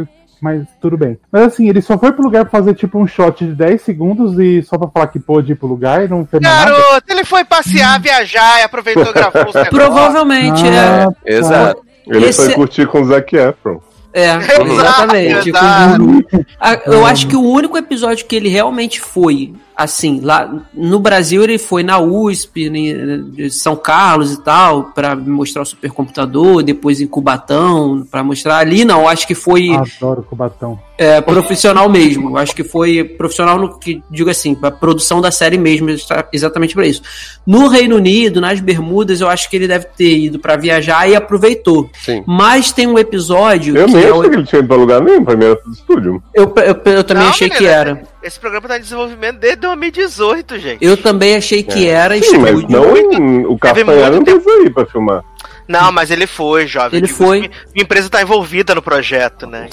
[0.42, 1.16] Mas tudo bem.
[1.30, 4.38] Mas assim, ele só foi pro lugar pra fazer tipo um shot de 10 segundos
[4.38, 6.70] e só pra falar que pôde ir pro lugar e não fez mais nada.
[6.72, 9.52] Garoto, ele foi passear, viajar e aproveitou e gravou os.
[9.70, 11.36] Provavelmente, Ah, é.
[11.36, 11.82] Exato.
[12.06, 13.80] Ele Esse- foi curtir com o Zac Efron.
[14.12, 14.30] É,
[14.62, 15.48] exatamente.
[15.48, 16.24] exato.
[16.86, 21.58] Eu acho que o único episódio que ele realmente foi, assim, lá no Brasil ele
[21.58, 27.06] foi na USP, em de São Carlos e tal, pra mostrar o supercomputador, depois em
[27.06, 30.78] Cubatão, pra mostrar ali, não, acho que foi Adoro Cubatão.
[30.98, 32.30] é, profissional mesmo.
[32.30, 36.26] Eu acho que foi profissional no que digo assim, a produção da série mesmo, exa-
[36.32, 37.02] exatamente para isso.
[37.46, 41.14] No Reino Unido, nas Bermudas, eu acho que ele deve ter ido pra viajar e
[41.16, 41.90] aproveitou.
[42.04, 42.22] Sim.
[42.26, 44.76] Mas tem um episódio Eu que nem é achei o- que ele tinha ido pra
[44.76, 46.22] lugar nenhum, pra mim era tudo estúdio.
[46.32, 48.02] eu, eu, eu também Não, achei que era.
[48.24, 50.82] Esse programa tá em desenvolvimento desde 2018, gente.
[50.84, 54.86] Eu também achei que era Sim, mas não muito- o Castanhar não teve aí pra
[54.86, 55.22] filmar.
[55.68, 56.98] Não, mas ele foi, jovem.
[56.98, 57.38] Ele Tipo, foi.
[57.40, 59.66] Minha, empresa tá envolvida no projeto, né?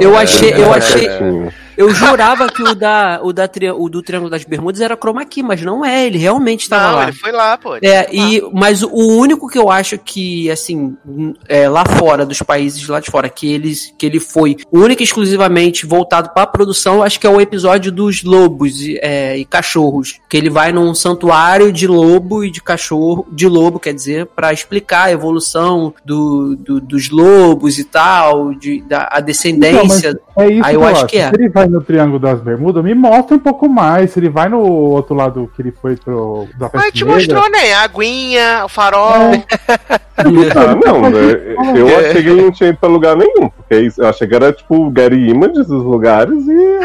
[0.00, 1.52] Eu achei- eu achei- Quietinho.
[1.78, 5.42] Eu jurava que o, da, o, da, o do Triângulo das Bermudas era chroma key,
[5.42, 7.02] mas não é, ele realmente estava Não, lá.
[7.04, 7.76] ele foi lá, pô.
[7.76, 8.06] É, lá.
[8.12, 10.96] e, mas o único que eu acho que, assim,
[11.48, 15.04] é, lá fora, dos países lá de fora, que, eles, que ele foi único e
[15.04, 19.44] exclusivamente voltado pra produção, eu acho que é o episódio dos lobos e, é, e
[19.44, 20.18] cachorros.
[20.28, 24.52] Que ele vai num santuário de lobo e de cachorro, de lobo, quer dizer, pra
[24.52, 29.78] explicar a evolução do, do- dos lobos e tal, de, da, a descendência.
[29.78, 31.28] Então, mas é isso Aí eu que acho que é.
[31.28, 34.12] Se ele vai no Triângulo das Bermudas, me mostra um pouco mais.
[34.12, 36.48] Se ele vai no outro lado que ele foi pro.
[36.56, 37.72] Da Mas Peste te Negra, mostrou, né?
[37.74, 39.32] A aguinha, o farol.
[40.18, 41.78] Ah, não, né?
[41.78, 43.48] eu achei que ele não tinha ido pra lugar nenhum.
[43.48, 46.78] Porque eu achei que era tipo o Gary Images dos lugares e.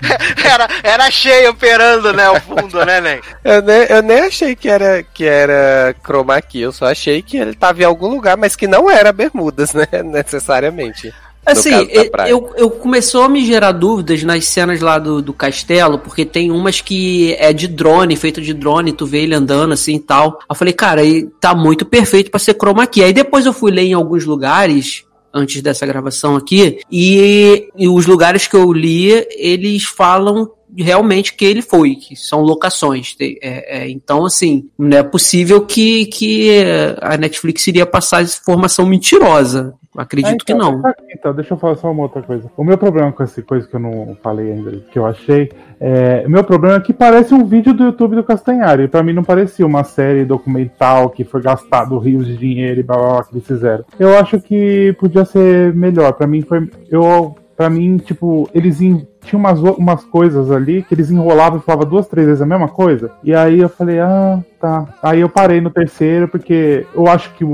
[0.44, 2.28] Era, era cheio operando, né?
[2.30, 3.20] O fundo, né, Nen?
[3.44, 7.36] Eu nem, eu nem achei que era, que era chroma key, eu só achei que
[7.36, 9.86] ele tava em algum lugar, mas que não era Bermudas, né?
[10.02, 11.12] Necessariamente.
[11.44, 11.70] Assim,
[12.10, 12.30] praia.
[12.30, 16.50] eu, eu começou a me gerar dúvidas nas cenas lá do, do castelo, porque tem
[16.50, 20.38] umas que é de drone, feito de drone, tu vê ele andando assim e tal.
[20.48, 23.02] Eu falei, cara, aí tá muito perfeito pra ser chroma key.
[23.02, 28.06] Aí depois eu fui ler em alguns lugares, antes dessa gravação aqui, e, e os
[28.06, 33.14] lugares que eu li, eles falam realmente que ele foi, que são locações.
[33.20, 36.62] É, é, então, assim, não é possível que, que
[37.00, 39.74] a Netflix iria passar essa informação mentirosa.
[39.96, 40.82] Acredito Ah, que então, não.
[40.82, 42.48] deixa- Então, deixa eu falar só uma outra coisa.
[42.56, 46.22] O meu problema com essa coisa que eu não falei ainda, que eu achei, é,
[46.24, 48.86] o meu problema é que parece um vídeo do YouTube do Castanhari.
[48.86, 52.96] Pra mim não parecia uma série documental que foi gastado rios de dinheiro e blá
[52.96, 53.84] blá blá que eles fizeram.
[53.98, 56.12] Eu acho que podia ser melhor.
[56.12, 56.70] Pra mim foi.
[56.88, 61.62] Eu, pra mim, tipo, eles in- tinha umas, umas coisas ali que eles enrolavam e
[61.62, 63.10] falavam duas, três vezes a mesma coisa.
[63.22, 64.86] E aí eu falei, ah, tá.
[65.02, 67.48] Aí eu parei no terceiro, porque eu acho que o,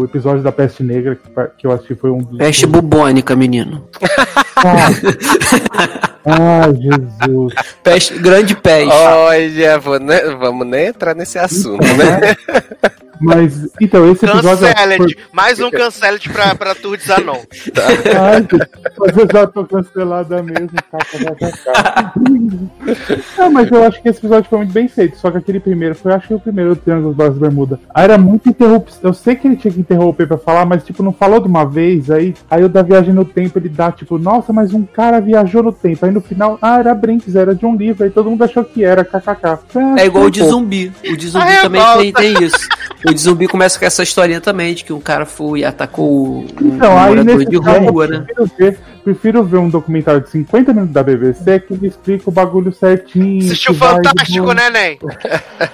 [0.00, 2.38] o episódio da Peste Negra, que, que eu assisti foi um dos.
[2.38, 3.84] Peste bubônica, menino.
[6.24, 7.54] Ah, Ai, Jesus.
[7.82, 8.92] Peste, grande peste.
[8.94, 12.36] Olha, vou ne- vamos nem entrar nesse assunto, né?
[13.22, 14.66] Mas, então, esse episódio.
[14.66, 15.16] Canceled.
[15.32, 17.38] Mais um Canceled pra, pra Tour de Zanon.
[18.18, 18.46] Ai,
[18.98, 20.70] mas eu já tô cancelada mesmo.
[20.90, 21.52] kkkkk.
[23.38, 25.18] Não, mas eu acho que esse episódio foi muito bem feito.
[25.18, 27.78] Só que aquele primeiro foi, acho que o primeiro Triângulo das Bermudas.
[27.94, 29.00] Aí era muito interrupção.
[29.04, 31.64] Eu sei que ele tinha que interromper pra falar, mas, tipo, não falou de uma
[31.64, 32.10] vez.
[32.10, 35.62] Aí, aí o da viagem no tempo ele dá, tipo, nossa, mas um cara viajou
[35.62, 36.04] no tempo.
[36.04, 38.02] Aí no final, ah, era Brinks, era de um livro.
[38.02, 39.60] Aí todo mundo achou que era, kkk.
[39.96, 40.92] É igual o de Pô, zumbi.
[41.08, 42.68] O de zumbi A também tem, tem isso.
[43.12, 46.38] O de zumbi começa com essa historinha também, de que um cara foi e atacou
[46.38, 48.24] o, Então, aí morador de rua, eu né?
[48.26, 52.32] prefiro ver prefiro ver um documentário de 50 minutos da BBC que me explica o
[52.32, 53.44] bagulho certinho.
[53.44, 54.98] Assistiu vai Fantástico, né, Nen?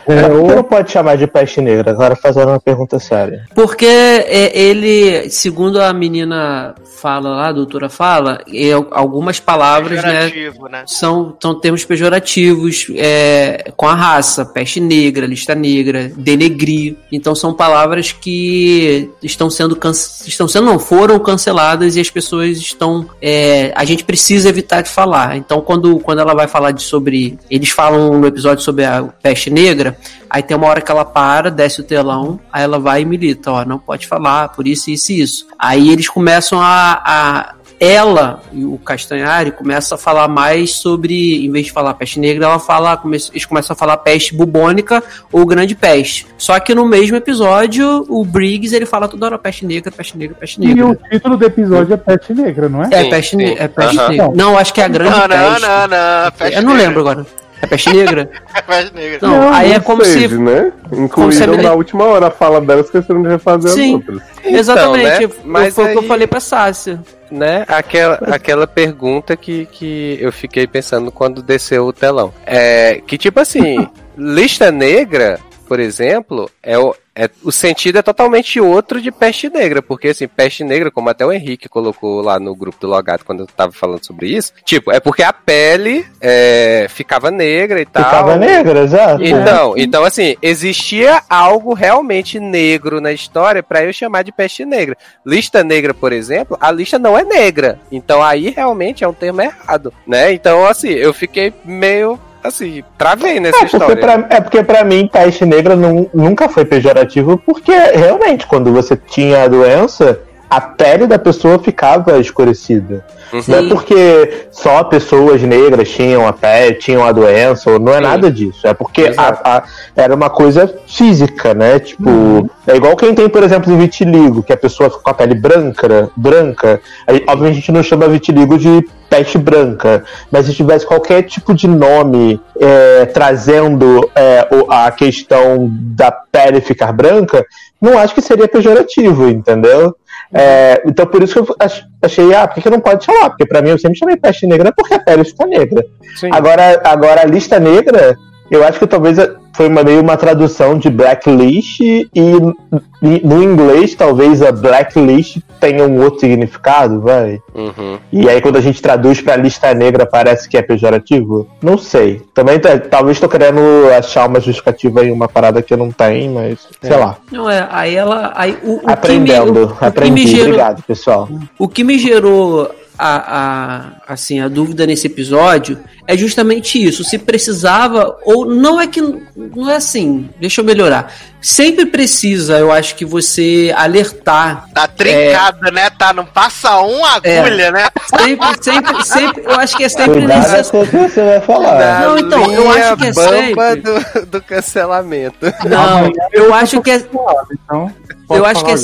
[0.06, 1.90] É, ou não pode chamar de peste negra?
[1.90, 3.44] Agora fazendo uma pergunta séria.
[3.54, 10.30] Porque é, ele, segundo a menina fala lá, a doutora fala, é, algumas palavras, né?
[10.70, 10.84] Né?
[10.86, 16.96] São, são termos pejorativos é, com a raça, peste negra, lista negra, denegrir.
[17.12, 19.78] Então são palavras que estão sendo
[20.26, 24.90] estão sendo não foram canceladas e as pessoas estão é, a gente precisa evitar de
[24.90, 25.36] falar.
[25.36, 29.50] Então quando, quando ela vai falar de sobre eles falam no episódio sobre a peste
[29.50, 29.98] negra,
[30.28, 33.50] aí tem uma hora que ela para, desce o telão, aí ela vai e milita,
[33.52, 35.46] ó, não pode falar por isso isso e isso.
[35.58, 41.50] Aí eles começam a, a ela e o Castanhari começa a falar mais sobre, em
[41.50, 43.00] vez de falar peste negra, ela fala,
[43.32, 45.02] eles começam a falar peste bubônica
[45.32, 46.26] ou grande peste.
[46.36, 50.36] Só que no mesmo episódio, o Briggs ele fala toda hora peste negra, peste negra,
[50.38, 50.86] peste E negra.
[50.88, 52.88] o título do episódio é Peste Negra, não é?
[52.92, 53.54] É Sim, peste, sim.
[53.58, 54.08] é peste Aham.
[54.10, 54.30] negra.
[54.34, 55.60] Não, acho que é a grande Não, não, peste.
[55.62, 56.30] não, não.
[56.32, 57.26] Peste Eu não lembro agora.
[57.60, 58.30] É peste negra?
[58.68, 59.18] Peste negra.
[59.26, 60.28] Não, aí é como se.
[60.28, 60.70] né?
[60.88, 63.88] como se a Incluíram menina- na última hora a fala dela, esqueceram de refazer Sim.
[63.88, 64.22] as outras.
[64.44, 65.26] Exatamente.
[65.26, 65.32] né?
[65.44, 67.00] Mas Foi o que eu aí- falei pra Sácia.
[67.30, 67.64] Né?
[67.68, 72.32] Aquela, aquela pergunta que, que eu fiquei pensando quando desceu o telão.
[72.44, 78.60] É que tipo assim, lista negra, por exemplo, é o, é, o sentido é totalmente
[78.60, 82.54] outro de peste negra, porque assim, peste negra, como até o Henrique colocou lá no
[82.54, 86.86] grupo do Logado quando eu tava falando sobre isso, tipo, é porque a pele é,
[86.88, 88.04] ficava negra e tal.
[88.04, 89.24] Ficava negra, exato.
[89.24, 94.96] Então, então assim, existia algo realmente negro na história pra eu chamar de peste negra.
[95.26, 97.80] Lista negra, por exemplo, a lista não é negra.
[97.90, 100.32] Então aí realmente é um termo errado, né?
[100.32, 102.16] Então assim, eu fiquei meio
[102.48, 103.96] assim, travei nessa É porque, história.
[103.96, 108.96] pra, é porque pra mim peste negra nu- nunca foi pejorativo, porque realmente quando você
[108.96, 110.20] tinha a doença,
[110.50, 113.04] a pele da pessoa ficava escurecida.
[113.32, 113.42] Uhum.
[113.46, 117.96] Não é porque só pessoas negras tinham a pele, tinham a doença, ou não é
[117.96, 118.02] Sim.
[118.02, 118.66] nada disso.
[118.66, 119.62] É porque a- a-
[119.94, 121.78] era uma coisa física, né?
[121.78, 125.34] Tipo, é igual quem tem, por exemplo, vitiligo, que a pessoa fica com a pele
[125.34, 126.80] branca, branca.
[127.06, 131.54] Aí, obviamente a gente não chama vitiligo de peste branca, mas se tivesse qualquer tipo
[131.54, 137.44] de nome é, trazendo é, a questão da pele ficar branca,
[137.80, 139.94] não acho que seria pejorativo, entendeu?
[140.32, 143.30] É, então por isso que eu ach- achei, ah, por que não pode chamar?
[143.30, 145.82] Porque pra mim eu sempre chamei peste negra porque a pele fica negra.
[146.16, 146.28] Sim.
[146.32, 148.14] Agora, agora a lista negra,
[148.50, 149.16] eu acho que talvez
[149.58, 155.84] foi uma, meio uma tradução de blacklist e, e no inglês talvez a blacklist tenha
[155.84, 157.40] um outro significado, vai.
[157.52, 157.98] Uhum.
[158.12, 161.48] E aí quando a gente traduz pra lista negra parece que é pejorativo?
[161.60, 162.22] Não sei.
[162.32, 163.60] Também tá- talvez tô querendo
[163.98, 167.16] achar uma justificativa em uma parada que eu não tenho, mas sei lá.
[167.32, 168.30] Não é, aí ela.
[168.36, 170.26] Aí, o, o Aprendendo, que me, o, o que me aprendi.
[170.28, 171.28] gerou, Obrigado, pessoal.
[171.58, 177.04] O que me gerou a, a, assim, a dúvida nesse episódio é justamente isso.
[177.04, 179.00] Se precisava, ou não é que.
[179.00, 181.12] Não é assim, deixa eu melhorar.
[181.40, 184.68] Sempre precisa, eu acho que você alertar.
[184.74, 185.88] Tá trincada, né?
[185.90, 187.38] Tá, não passa uma É.
[187.38, 187.88] agulha, né?
[188.18, 189.44] Sempre, sempre, sempre.
[189.44, 190.64] Eu acho que é sempre necessário.
[191.08, 192.00] você vai falar.
[192.00, 193.76] Não, então, eu acho que é sempre.
[193.76, 195.46] do, do cancelamento.
[195.68, 196.96] Não, eu acho que é.
[196.96, 197.92] Então,
[198.30, 198.76] Eu acho que é.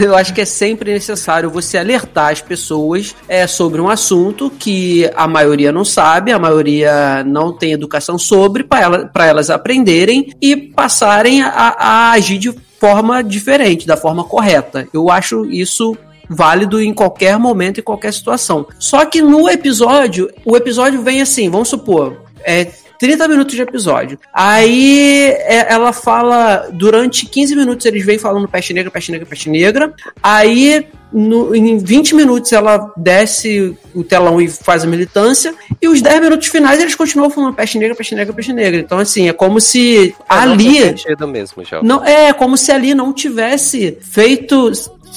[0.00, 5.10] Eu acho que é sempre necessário você alertar as pessoas é, sobre um assunto que
[5.14, 10.56] a maioria não sabe, a maioria não tem educação sobre, para ela, elas aprenderem e
[10.56, 14.88] passarem a, a agir de forma diferente, da forma correta.
[14.92, 15.96] Eu acho isso
[16.28, 18.66] válido em qualquer momento, em qualquer situação.
[18.78, 22.66] Só que no episódio, o episódio vem assim, vamos supor, é
[23.02, 24.16] 30 minutos de episódio.
[24.32, 29.50] Aí é, ela fala, durante 15 minutos eles vêm falando peste negra, peste negra, peste
[29.50, 29.92] negra.
[30.22, 35.52] Aí no- em 20 minutos ela desce o telão e faz a militância.
[35.80, 38.78] E os 10 minutos finais eles continuam falando peste negra, peste negra, peste negra.
[38.78, 40.80] Então assim, é como se É, não ali...
[40.82, 41.82] sentido mesmo, João.
[41.82, 44.70] Não, é como se ali não tivesse feito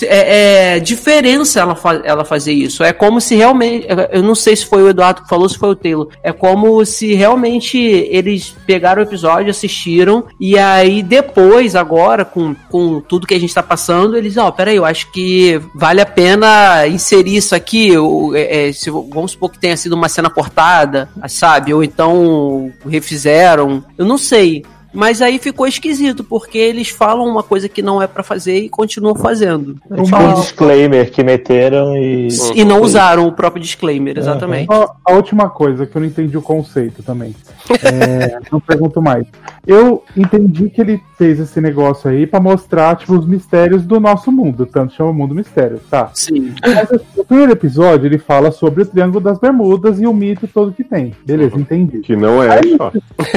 [0.04, 2.84] é, é, diferença ela, fa ela fazer isso.
[2.84, 3.88] É como se realmente.
[4.12, 6.10] Eu não sei se foi o Eduardo que falou, se foi o Taylor.
[6.24, 13.00] É como se realmente eles pegaram o episódio, assistiram, e aí depois, agora, com, com
[13.00, 16.88] tudo que a gente tá passando, eles, ó, peraí, eu acho que vale a pena
[16.88, 17.92] inserir isso aqui.
[18.34, 21.74] É, é, se, vamos supor que tenha sido uma cena cortada, sabe?
[21.74, 23.84] Ou então refizeram.
[23.98, 24.64] Eu não sei.
[24.96, 28.70] Mas aí ficou esquisito, porque eles falam uma coisa que não é pra fazer e
[28.70, 29.76] continuam fazendo.
[29.92, 32.28] Eles Um falam- disclaimer que meteram e.
[32.56, 34.66] e não usaram o próprio disclaimer, exatamente.
[34.68, 37.36] Só a última coisa que eu não entendi o conceito também.
[37.84, 39.26] É, não pergunto mais.
[39.68, 44.32] Eu entendi que ele fez esse negócio aí pra mostrar tipo, os mistérios do nosso
[44.32, 46.10] mundo, tanto chama mundo mistério, tá?
[46.14, 46.54] Sim.
[46.64, 50.72] Mas eu primeiro episódio ele fala sobre o Triângulo das Bermudas e o mito todo
[50.72, 51.14] que tem.
[51.26, 52.00] Beleza, entendi.
[52.00, 52.92] Que não é Aí- só.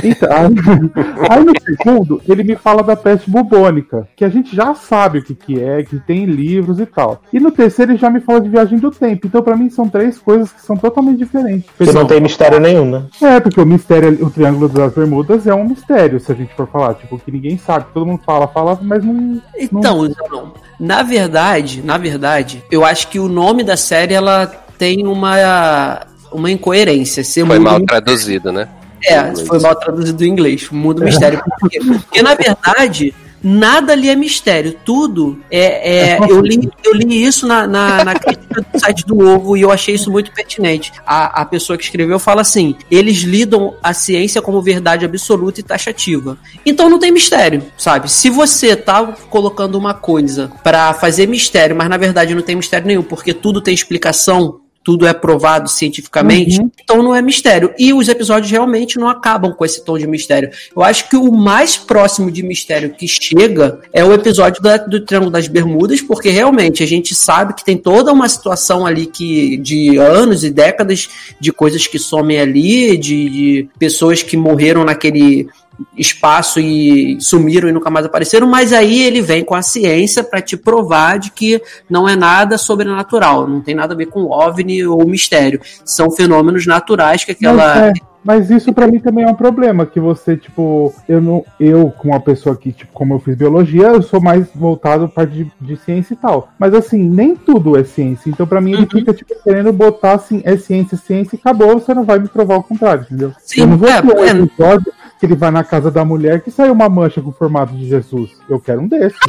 [0.04, 0.28] Então,
[1.30, 5.18] aí, aí no segundo, ele me fala da peste bubônica, que a gente já sabe
[5.18, 7.22] o que, que é, que tem livros e tal.
[7.32, 9.26] E no terceiro ele já me fala de viagem do tempo.
[9.26, 11.68] Então, pra mim, são três coisas que são totalmente diferentes.
[11.76, 13.06] Que não tem mistério nenhum, né?
[13.22, 16.68] É, porque o mistério, o Triângulo das Bermudas é um mistério, se a gente for
[16.68, 16.94] falar.
[16.94, 17.86] Tipo, que ninguém sabe.
[17.92, 19.40] Todo mundo fala, fala, mas não.
[19.56, 20.48] Então, Zanon,
[20.78, 24.46] na verdade, na verdade, eu acho que o nome da série ela
[24.78, 27.24] tem uma uma incoerência.
[27.24, 28.68] Ser Foi mal traduzido, né?
[29.04, 30.68] É, foi mal traduzido em inglês.
[30.70, 31.42] Mundo mistério.
[31.60, 31.78] Por quê?
[31.80, 34.74] Porque, na verdade, nada ali é mistério.
[34.84, 36.16] Tudo é.
[36.16, 39.62] é- eu, li, eu li isso na, na, na crítica do site do Ovo e
[39.62, 40.92] eu achei isso muito pertinente.
[41.06, 45.62] A, a pessoa que escreveu fala assim: eles lidam a ciência como verdade absoluta e
[45.62, 46.38] taxativa.
[46.64, 48.10] Então não tem mistério, sabe?
[48.10, 52.86] Se você tá colocando uma coisa pra fazer mistério, mas na verdade não tem mistério
[52.86, 54.60] nenhum, porque tudo tem explicação.
[54.88, 56.70] Tudo é provado cientificamente, Uhum.
[56.82, 57.74] então não é mistério.
[57.78, 60.48] E os episódios realmente não acabam com esse tom de mistério.
[60.74, 65.04] Eu acho que o mais próximo de mistério que chega é o episódio da- do
[65.04, 69.58] Triângulo das Bermudas, porque realmente a gente sabe que tem toda uma situação ali que
[69.58, 71.06] de anos e décadas
[71.38, 75.48] de coisas que somem ali, de, de pessoas que morreram naquele
[75.96, 80.40] espaço e sumiram e nunca mais apareceram, mas aí ele vem com a ciência para
[80.40, 84.86] te provar de que não é nada sobrenatural, não tem nada a ver com OVNI
[84.86, 85.60] ou mistério.
[85.84, 87.92] São fenômenos naturais que aquela
[88.24, 91.44] Mas, é, isso pra mim também é um problema, que você, tipo, eu não.
[91.58, 95.24] Eu, com uma pessoa que, tipo, como eu fiz biologia, eu sou mais voltado para
[95.24, 96.48] de, de ciência e tal.
[96.58, 98.28] Mas assim, nem tudo é ciência.
[98.28, 98.88] Então, pra mim, ele Uhum.
[98.90, 102.56] fica, tipo, querendo botar assim, é ciência, ciência e acabou, você não vai me provar
[102.56, 103.32] o contrário, entendeu?
[103.38, 104.78] Sim, eu não vou é, ter um é.
[105.18, 107.88] Que ele vai na casa da mulher que saiu uma mancha com o formato de
[107.88, 108.30] Jesus.
[108.48, 109.18] Eu quero um desses.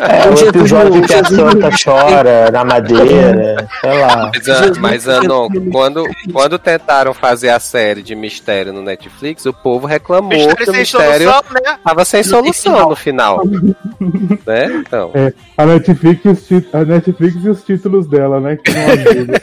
[0.00, 0.26] É.
[0.26, 4.30] É, o episódio que a santa chora na madeira, sei lá.
[4.32, 8.82] Mas, ah, Jesus mas Anon, é quando, quando tentaram fazer a série de mistério no
[8.82, 11.78] Netflix, o povo reclamou Mistério que o mistério solução, né?
[11.82, 13.42] tava sem solução no final.
[14.46, 14.66] né?
[14.74, 15.10] Então.
[15.56, 18.56] A Netflix, e a Netflix e os títulos dela, né?
[18.56, 19.42] Que não ajuda.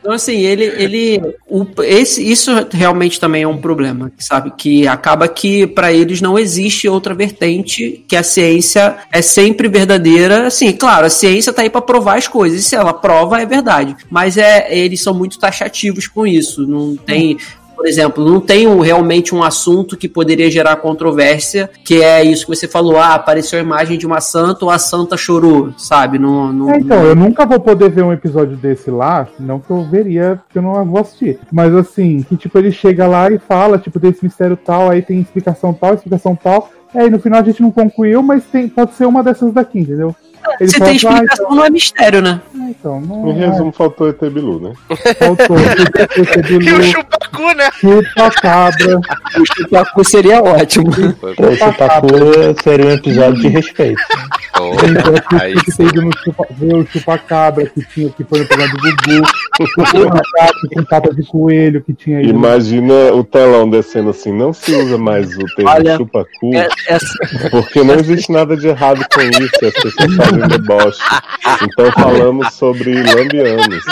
[0.00, 0.64] Então, assim, ele.
[0.64, 1.09] ele
[1.48, 4.52] o, esse, isso realmente também é um problema, sabe?
[4.56, 10.46] Que acaba que para eles não existe outra vertente, que a ciência é sempre verdadeira.
[10.46, 13.46] Assim, claro, a ciência tá aí para provar as coisas, e se ela prova, é
[13.46, 13.96] verdade.
[14.10, 16.66] Mas é, eles são muito taxativos com isso.
[16.66, 17.38] Não tem.
[17.80, 22.44] Por exemplo, não tem um- realmente um assunto que poderia gerar controvérsia, que é isso
[22.44, 26.18] que você falou, ah, apareceu a imagem de uma santa ou a santa chorou, sabe?
[26.18, 29.70] Não, não, É, então, eu nunca vou poder ver um episódio desse lá, não que
[29.70, 31.38] eu veria, porque eu não vou assistir.
[31.50, 35.18] Mas assim, que tipo, ele chega lá e fala, tipo, desse mistério tal, aí tem
[35.18, 36.68] explicação tal, explicação tal.
[36.94, 40.14] Aí no final a gente não concluiu, mas tem, pode ser uma dessas daqui, entendeu?
[40.60, 42.40] Ele Se tem assim, ah, explicação, não é mistério, né?
[42.54, 44.72] então, então, não Em resumo, faltou ET Bilu, né?
[45.18, 45.56] faltou.
[46.60, 47.68] E o chupacu, né?
[47.80, 48.98] Chupa cabra.
[48.98, 50.90] O Chupacu seria ótimo.
[50.92, 52.08] Foi, Esse Pacu
[52.62, 54.00] seria um episódio de respeito.
[54.54, 59.26] Então, Aí no chupa, o chupa-cabra que tinha, que foi no programa do Gugu,
[60.06, 62.30] o gato com capa de coelho que tinha ido.
[62.30, 67.14] Imagina o telão descendo assim, não se usa mais o termo Olha, chupacu, É- essa-
[67.50, 71.02] porque não existe nada de errado com isso, as pessoas fazem deboche.
[71.62, 73.84] Então falamos sobre lambianos.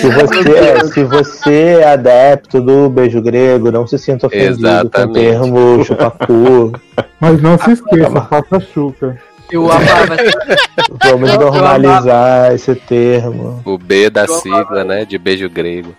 [0.00, 4.62] Se você, é, se você é adepto do beijo grego, não se sinta ofendido com
[4.62, 5.14] o Exatamente.
[5.14, 6.72] termo chupacu.
[7.20, 9.18] Mas não se esqueça, faça chuca.
[9.56, 10.16] Eu amava.
[11.04, 13.60] Vamos Eu- eu normalizar esse termo.
[13.64, 15.04] o B da sigla, né?
[15.04, 15.94] De beijo grego.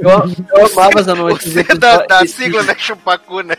[0.00, 1.48] Eu, eu amava essa noite.
[1.50, 2.74] Você da, da sigla, né?
[2.76, 3.54] Chupacu, né?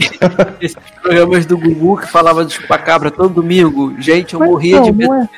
[0.60, 3.94] Esses programas do Gugu que falava do chupacabra todo domingo.
[4.00, 5.10] Gente, eu Mas, morria não, de medo.
[5.12, 5.28] não é-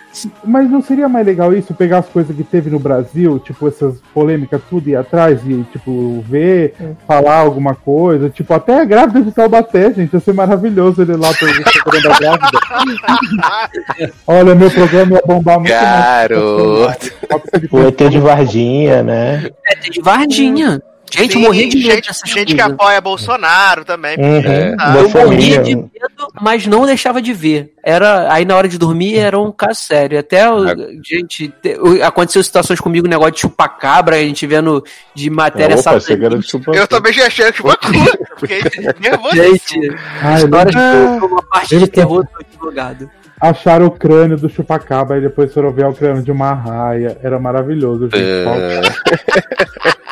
[0.45, 3.95] mas não seria mais legal isso, pegar as coisas que teve no Brasil, tipo essas
[4.13, 6.75] polêmicas, tudo ir atrás e, tipo, ver,
[7.09, 11.29] falar alguma coisa, tipo, até a grávida de Taubaté, gente, ia ser maravilhoso ele lá
[11.73, 14.13] procurando a grávida.
[14.27, 17.13] Olha, meu programa ia bombar muito Garoto.
[17.71, 19.51] O ET de Varginha, né?
[19.67, 20.81] É de Vardinha.
[21.13, 24.17] Gente, Sim, eu morria de medo gente, gente que apoia Bolsonaro também.
[24.19, 24.77] Uhum.
[24.79, 25.91] Ah, Eu morria de medo,
[26.41, 27.73] mas não deixava de ver.
[27.85, 30.19] Era, aí na hora de dormir era um caso sério.
[30.19, 30.65] Até, o-
[31.05, 34.83] gente, te- o- aconteceu situações comigo, negócio de chupacabra, a gente vendo
[35.15, 36.79] de matéria Opa, de.
[36.79, 37.89] Eu também já achei chupacu.
[38.39, 38.63] Fiquei
[39.01, 39.37] nervoso.
[39.37, 43.11] Gente, Ah, eu histórias lembro- de uma parte de terror do advogado.
[43.41, 47.19] Acharam o crânio do chupacabra e depois foram ver o crânio de uma raia.
[47.25, 48.17] Era maravilhoso, gente.
[48.17, 48.81] É.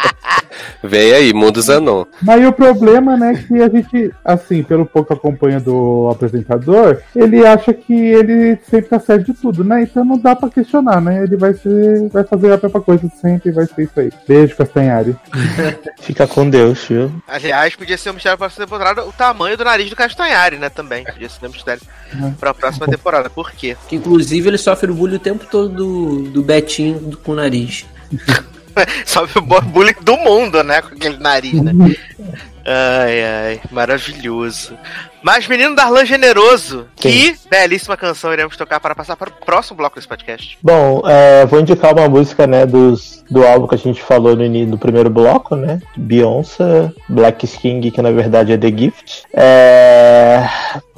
[0.83, 2.05] Vem aí, Mundo Zanon.
[2.23, 7.73] Mas o problema, né, que a gente, assim, pelo pouco acompanha do apresentador, ele acha
[7.73, 9.83] que ele sempre tá certo de tudo, né?
[9.83, 11.23] Então não dá pra questionar, né?
[11.25, 14.11] Ele vai ser, vai fazer a mesma coisa sempre, vai ser isso aí.
[14.27, 15.17] Beijo, Castanhari.
[16.01, 17.11] Fica com Deus, viu?
[17.29, 20.69] Aliás, podia ser um mistério pra próxima temporada o tamanho do nariz do Castanhari, né?
[20.69, 21.05] Também.
[21.05, 21.83] Podia ser um mistério
[22.39, 23.29] pra próxima temporada.
[23.31, 23.77] Por quê?
[23.89, 27.35] Que, inclusive ele sofre o bullying o tempo todo do, do Betinho do- com o
[27.37, 27.87] nariz.
[29.07, 30.83] Sofre o bullying do mundo, né?
[30.83, 31.73] Com aquele nariz, né?
[32.65, 34.77] Ai, ai, maravilhoso.
[35.23, 39.97] Mas Menino Darlan Generoso, que belíssima canção iremos tocar para passar para o próximo bloco
[39.97, 40.59] desse podcast.
[40.63, 44.49] Bom, é, vou indicar uma música, né, dos, do álbum que a gente falou no,
[44.49, 45.81] no primeiro bloco, né?
[45.97, 49.25] Beyoncé, Black King, que na verdade é The Gift.
[49.35, 50.49] É,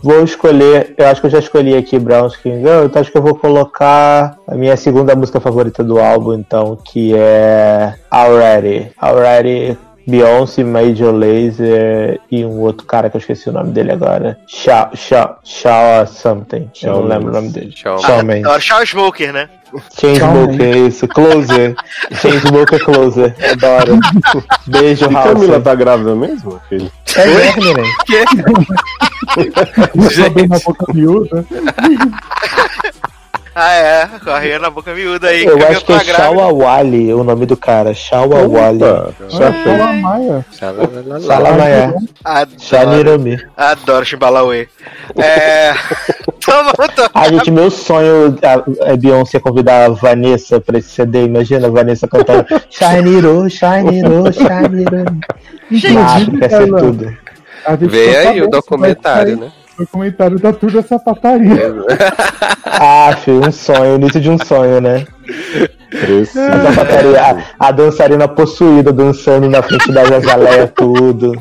[0.00, 3.18] vou escolher, eu acho que eu já escolhi aqui Brown Skin Girl, então acho que
[3.18, 8.92] eu vou colocar a minha segunda música favorita do álbum, então, que é Already.
[9.00, 9.76] Already.
[10.06, 14.38] Beyoncé, Major Lazer e um outro cara que eu esqueci o nome dele agora.
[14.46, 16.70] Shaw, Shaw, Shaw something.
[16.82, 17.72] eu não lembro o nome dele.
[17.74, 18.44] Shawn Mendes.
[18.44, 19.48] Agora, Shaw Smoker, né?
[19.98, 21.08] Chainsmoker, isso.
[21.08, 21.74] Closer.
[22.20, 23.34] Chainsmoker Closer.
[23.52, 23.98] Adoro.
[24.66, 25.32] Beijo, E House.
[25.32, 26.90] Camila tá grávida mesmo, filho?
[27.16, 27.82] É mesmo, né?
[30.10, 31.44] Só bem na boca miúda.
[33.54, 34.06] Ah, é.
[34.24, 35.44] Correia na boca miúda aí.
[35.44, 36.04] Eu acho que é tá.
[36.14, 37.92] Shawawali o nome do cara.
[37.92, 38.80] Shawawali.
[41.20, 41.94] Salamaya.
[42.24, 43.38] Adoro, Shaniromi.
[43.56, 44.68] adoro Chimbalauê.
[45.16, 45.72] É.
[47.14, 48.36] Ah, gente, meu sonho
[48.80, 51.24] é Beyoncé convidar a Vanessa pra esse CD.
[51.24, 55.04] Imagina a Vanessa cantando Shiniro, Shiniro, Shiniro.
[56.00, 57.16] Ah, acho que ela- tudo.
[57.64, 59.52] a gente Vem tá aí sabendo o documentário, né?
[59.78, 61.72] O documentário da Tour da Sapataria.
[62.84, 65.06] Ah, filho, um sonho, o início de um sonho, né?
[65.90, 66.52] Precisa.
[66.52, 67.20] A, sapataria,
[67.60, 71.32] a, a dançarina possuída dançando na frente da Azaleia, tudo.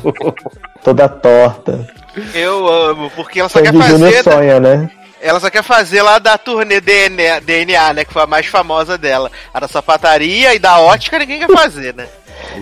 [0.83, 1.87] Toda torta.
[2.33, 4.23] Eu amo, porque ela só quer Sandy fazer.
[4.23, 4.89] sonha, né?
[5.21, 8.05] Ela só quer fazer lá da turnê DNA, DNA, né?
[8.05, 9.31] Que foi a mais famosa dela.
[9.53, 12.07] A da sapataria e da ótica ninguém quer fazer, né?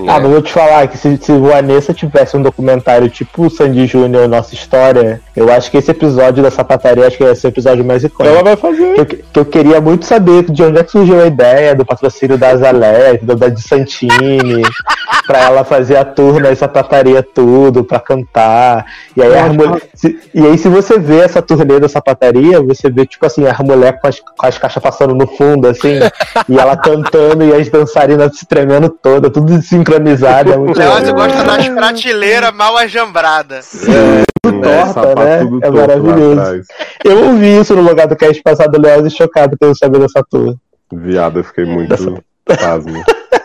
[0.08, 3.50] Ah, mas vou te falar que se, se o Vanessa tivesse um documentário tipo o
[3.50, 7.48] Sandy Júnior, Nossa História, eu acho que esse episódio da sapataria acho que ia ser
[7.48, 8.36] o episódio mais icônico.
[8.36, 8.94] Ela vai fazer.
[8.94, 11.86] Que eu, que eu queria muito saber de onde é que surgiu a ideia do
[11.86, 14.62] patrocínio da Azalé, da, de Santini,
[15.26, 18.86] pra ela fazer a tour na sapataria tudo, pra cantar.
[19.16, 19.32] E aí,
[20.34, 24.00] e aí, se você vê essa turnê da sapataria, você vê, tipo assim, as mulheres
[24.02, 26.00] com as, com as caixas passando no fundo, assim,
[26.48, 30.52] e ela cantando e as dançarinas se tremendo toda, tudo sincronizado.
[30.52, 33.86] É muito Leózio gosta das prateleiras mal ajambradas.
[34.42, 35.40] torta, sapato né?
[35.40, 36.64] tudo É maravilhoso.
[37.04, 40.56] Eu ouvi isso no lugar do cast passado e chocado pelo saber dessa tour.
[40.92, 41.96] Viado, eu fiquei muito
[42.46, 43.04] pasmo.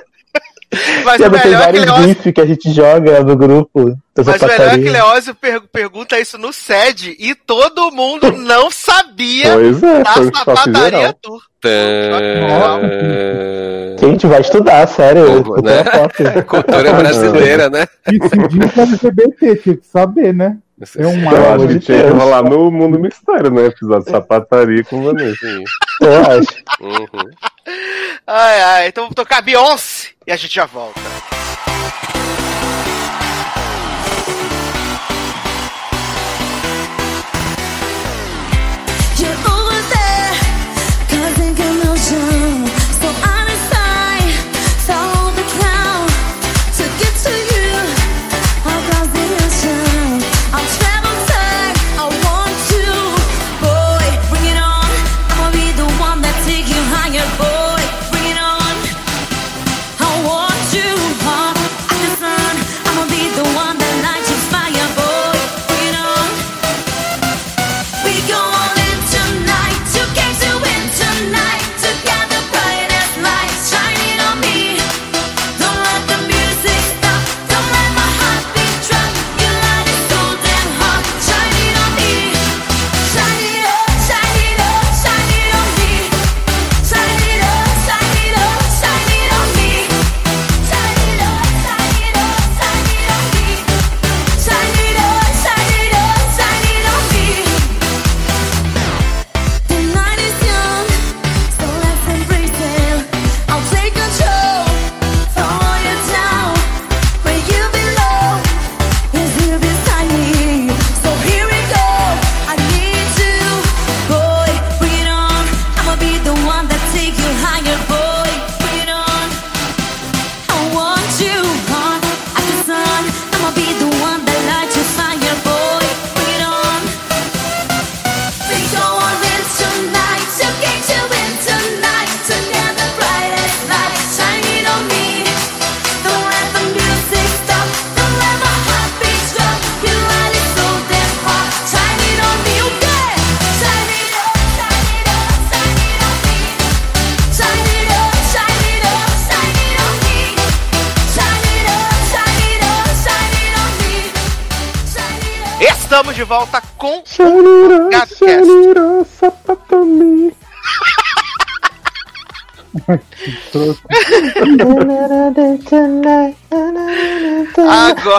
[1.05, 4.75] Mas o melhor é que Leózio, que a gente joga no grupo mas o melhor
[4.75, 4.89] é que.
[4.91, 11.15] Leózio per- pergunta isso no SED e todo mundo não sabia Pois é, da sapataria
[11.21, 11.41] tour.
[11.61, 11.71] Tã-
[14.01, 15.43] Gente, vai estudar, sério.
[15.43, 16.43] Cultura né?
[16.47, 17.87] Cultura brasileira, né?
[18.07, 20.57] E se diz LGBT, tinha que saber, né?
[20.97, 21.55] É um Eu mar.
[21.55, 23.67] acho que tinha que rolar no Mundo Mistério, né?
[23.67, 25.47] Episódio de sapataria com Vanessa.
[26.01, 26.65] Eu acho.
[26.81, 27.31] Uhum.
[28.27, 31.01] Ai, ai, então vamos tocar Beyoncé e a gente já volta.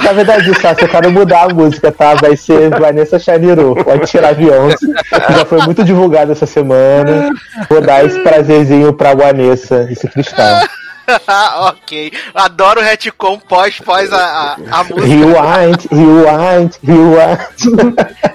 [0.05, 2.13] Na verdade, Sassi, eu quero mudar a música, tá?
[2.13, 3.73] Vai ser Vanessa Chaniru.
[3.83, 4.85] Pode tirar Beyoncé.
[5.11, 7.31] Já foi muito divulgado essa semana.
[7.67, 10.61] Vou dar esse prazerzinho pra Vanessa, esse cristal.
[11.69, 12.11] ok.
[12.35, 15.07] Adoro o retcon pós, pós a, a, a música.
[15.07, 17.55] Rewind, rewind, rewind.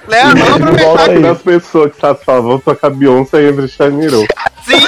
[0.09, 1.23] Léo, vamos aproveitar aí.
[1.23, 4.27] Das pessoas que tá falando, vão tocar Beyoncé e entre Xaniro.
[4.65, 4.81] Sim!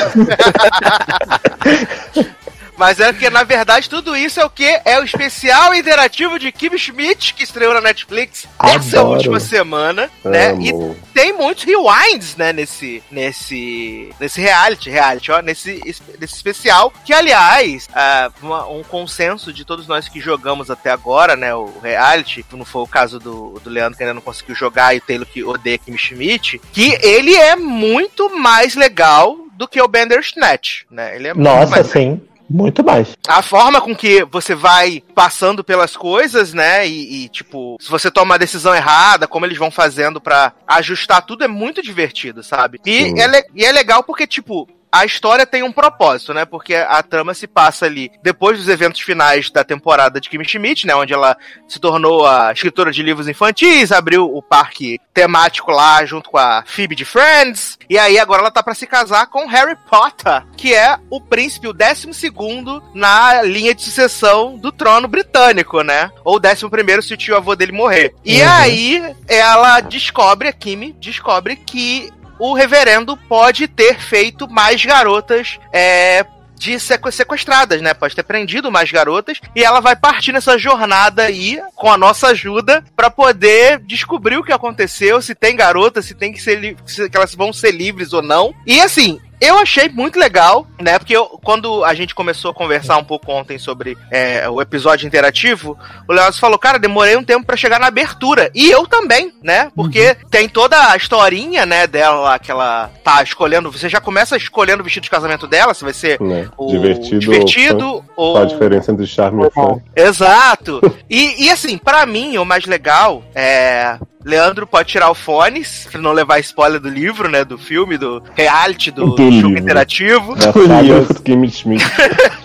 [2.83, 4.81] Mas é porque, na verdade, tudo isso é o que?
[4.85, 9.15] É o especial interativo de Kim Schmidt, que estreou na Netflix essa Adoro.
[9.15, 10.49] última semana, né?
[10.51, 10.97] Amo.
[11.07, 15.81] E tem muitos rewinds, né, nesse, nesse, nesse reality, reality, ó, nesse,
[16.19, 21.37] nesse especial, que, aliás, ah, uma- um consenso de todos nós que jogamos até agora,
[21.37, 24.93] né, o reality, não foi o caso do, do Leandro que ainda não conseguiu jogar
[24.93, 29.81] e o Taylor que odeia Kim Schmidt, que ele é muito mais legal do que
[29.81, 31.15] o Bandersnatch, né?
[31.15, 32.21] Ele é muito Nossa, sim.
[32.53, 33.17] Muito mais.
[33.27, 36.87] a forma com que você vai passando pelas coisas, né?
[36.87, 41.25] E, e, tipo, se você toma uma decisão errada, como eles vão fazendo pra ajustar
[41.25, 42.79] tudo, é muito divertido, sabe?
[42.85, 43.21] E Sim.
[43.21, 44.69] é, e é legal porque, tipo.
[44.93, 46.45] A história tem um propósito, né?
[46.45, 50.87] Porque a trama se passa ali depois dos eventos finais da temporada de Kim Schmidt,
[50.87, 50.95] né?
[50.95, 51.35] Onde ela
[51.67, 56.63] se tornou a escritora de livros infantis, abriu o parque temático lá junto com a
[56.67, 57.79] Phoebe de Friends.
[57.89, 61.69] E aí agora ela tá pra se casar com Harry Potter, que é o príncipe,
[61.69, 66.11] o 12 segundo na linha de sucessão do trono britânico, né?
[66.23, 68.15] Ou 11 primeiro se o tio avô dele morrer.
[68.23, 68.49] E Uhum.
[68.49, 72.11] aí ela descobre, a Kimi descobre que
[72.45, 77.95] o reverendo pode ter feito mais garotas é, de sequ- sequestradas, né?
[77.95, 82.29] Pode ter prendido mais garotas e ela vai partir nessa jornada aí com a nossa
[82.29, 87.09] ajuda pra poder descobrir o que aconteceu, se tem garotas, se tem que ser se
[87.15, 88.53] elas vão ser livres ou não.
[88.67, 90.99] E assim, eu achei muito legal, né?
[90.99, 95.07] Porque eu- quando a gente começou a conversar um pouco ontem sobre é, o episódio
[95.07, 95.77] interativo,
[96.09, 98.51] o Leoz falou, cara, demorei um tempo pra chegar na abertura.
[98.55, 99.71] E eu também, né?
[99.75, 103.71] Porque tem toda a historinha, né, dela que ela tá escolhendo.
[103.73, 106.49] Você já começa escolhendo o vestido de casamento dela, se vai ser Né?
[106.57, 107.19] o Divertido.
[107.19, 108.33] divertido ou.
[108.35, 109.81] Qual a diferença entre charme e fã?
[109.97, 110.81] Exato.
[111.11, 113.97] E, e assim, pra mim, o mais legal é.
[114.25, 117.45] Leandro pode tirar o fone, pra não levar spoiler do livro, né?
[117.45, 119.59] Do filme, do reality, do, Do jogo livro.
[119.59, 120.35] interativo.
[120.37, 120.67] Da Olha.
[121.03, 121.85] saga Kim Schmidt.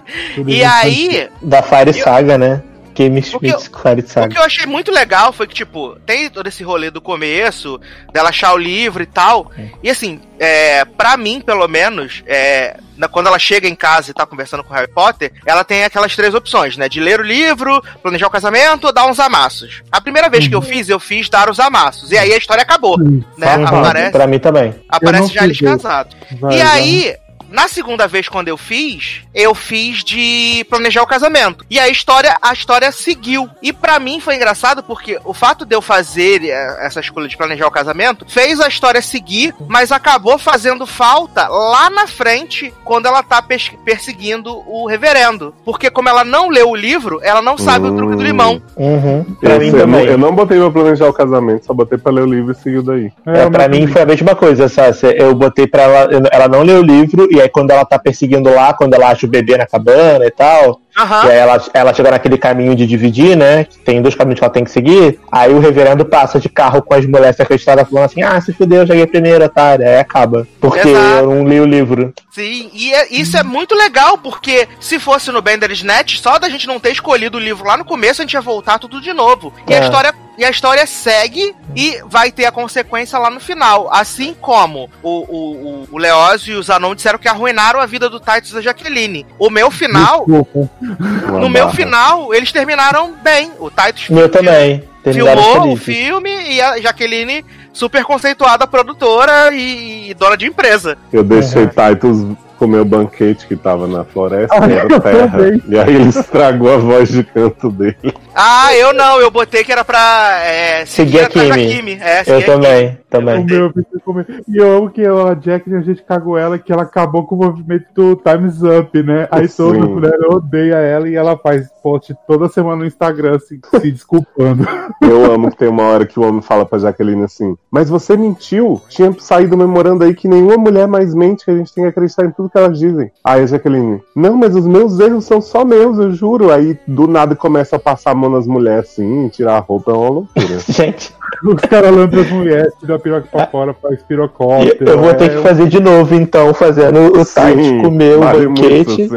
[0.47, 2.63] E aí, Da Fire Saga, né?
[2.97, 4.27] Game Fire O Saga.
[4.29, 7.79] que eu achei muito legal foi que, tipo, tem todo esse rolê do começo,
[8.11, 9.51] dela achar o livro e tal.
[9.83, 14.13] E assim, é, pra mim, pelo menos, é, na- quando ela chega em casa e
[14.13, 16.89] tá conversando com o Harry Potter, ela tem aquelas três opções, né?
[16.89, 19.83] De ler o livro, planejar o casamento ou dar uns amassos.
[19.91, 22.11] A primeira vez que eu fiz, eu fiz dar os amassos.
[22.11, 22.97] E aí a história acabou.
[22.99, 23.57] Né?
[23.57, 24.73] Uhum, Aparece, Pra mim também.
[24.89, 26.15] aparece já eles casados.
[26.39, 27.17] Vai, E vai.
[27.49, 31.65] Na segunda vez quando eu fiz, eu fiz de planejar o casamento.
[31.69, 33.49] E a história, a história seguiu.
[33.61, 37.37] E pra mim foi engraçado porque o fato de eu fazer eh, essa escolha de
[37.37, 43.05] planejar o casamento fez a história seguir, mas acabou fazendo falta lá na frente quando
[43.05, 43.41] ela tá
[43.85, 45.53] perseguindo o reverendo.
[45.63, 48.25] Porque como ela não leu o livro, ela não sabe o truque do Hum.
[48.25, 48.61] limão.
[48.75, 49.23] Uhum.
[49.39, 50.05] Pra mim eu, não, também.
[50.05, 52.83] eu não botei pra planejar o casamento, só botei pra ler o livro e seguiu
[52.83, 53.11] daí.
[53.25, 55.05] É, pra mas mim foi a mesma coisa, Sassi.
[55.17, 56.09] Eu botei pra ela.
[56.31, 59.25] Ela não leu o livro, e aí quando ela tá perseguindo lá, quando ela acha
[59.25, 61.25] o bebê na cabana e tal, Aham.
[61.25, 63.65] e aí ela, ela chega naquele caminho de dividir, né?
[63.85, 65.19] Tem dois caminhos que ela tem que seguir.
[65.31, 68.85] Aí o reverendo passa de carro com as mulheres sequestradas falando assim: ah, se fudeu,
[68.87, 69.87] cheguei primeiro, otária.
[69.87, 70.47] Aí acaba.
[70.59, 71.17] Porque Exato.
[71.23, 72.13] eu não li o livro.
[72.31, 76.67] Sim, e é- isso é muito legal, porque se fosse no Bandersnatch, só da gente
[76.67, 79.53] não ter escolhido o livro lá no começo, a gente ia voltar tudo de novo.
[79.67, 79.83] E, a, É.
[79.83, 83.89] história, e a história segue e vai ter a consequência lá no final.
[83.91, 85.51] Assim como o, o,
[85.83, 88.61] o, o Leózio e o Zanon disseram que arruinaram a vida do Titus e da
[88.61, 89.25] Jaqueline.
[89.39, 90.69] O meu final, Desculpa.
[90.81, 91.75] Uma no meu barra.
[91.75, 93.51] final, eles terminaram bem.
[93.59, 94.83] O Titus Meu também.
[95.03, 100.97] Terminaram filmou o filme e a Jaqueline super conceituada produtora e, e dona de empresa.
[101.13, 101.69] Eu deixei Uhum.
[101.69, 105.27] Titus comer o banquete que tava na floresta, Ah, era eu terra.
[105.29, 105.61] também.
[105.67, 108.13] E aí ele estragou a voz de canto dele.
[108.35, 111.93] Ah, eu não, eu botei que era pra é, Seguir a atrás da Kimi.
[112.01, 113.39] É, Eu seguir a também, também.
[113.39, 116.83] O meu, eu e eu amo que a Jack a gente cagou ela, que ela
[116.83, 119.27] acabou com o movimento do Time's Up, né?
[119.31, 119.57] Aí Sim.
[119.57, 124.67] toda mulher odeia ela e ela faz post toda semana no Instagram se, se desculpando.
[125.01, 128.17] Eu amo que tem uma hora que o homem fala pra Jaqueline assim: Mas você
[128.17, 128.81] mentiu?
[128.89, 132.25] Tinha saído memorando aí que nenhuma mulher mais mente, que a gente tem que acreditar
[132.25, 133.09] em tudo que elas dizem.
[133.23, 136.51] Aí a Jaqueline: Não, mas os meus erros são só meus, eu juro.
[136.51, 139.95] Aí do nada começa a passar a mão nas mulheres assim, tirar a roupa, é
[139.95, 140.59] uma loucura.
[140.67, 141.13] Gente,
[141.43, 144.89] Os caras lambem as mulheres, tiram a piroca pra fora, faz pirocóptero.
[144.89, 148.39] Eu vou ter que é, fazer de novo, então, fazendo o site comer o essa
[148.47, 149.09] banquete.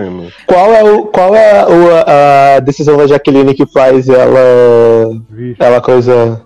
[0.46, 4.40] Qual é, o, qual é o- a decisão da Jaqueline que faz ela.
[5.30, 5.56] Vixe.
[5.62, 6.42] ela coisa.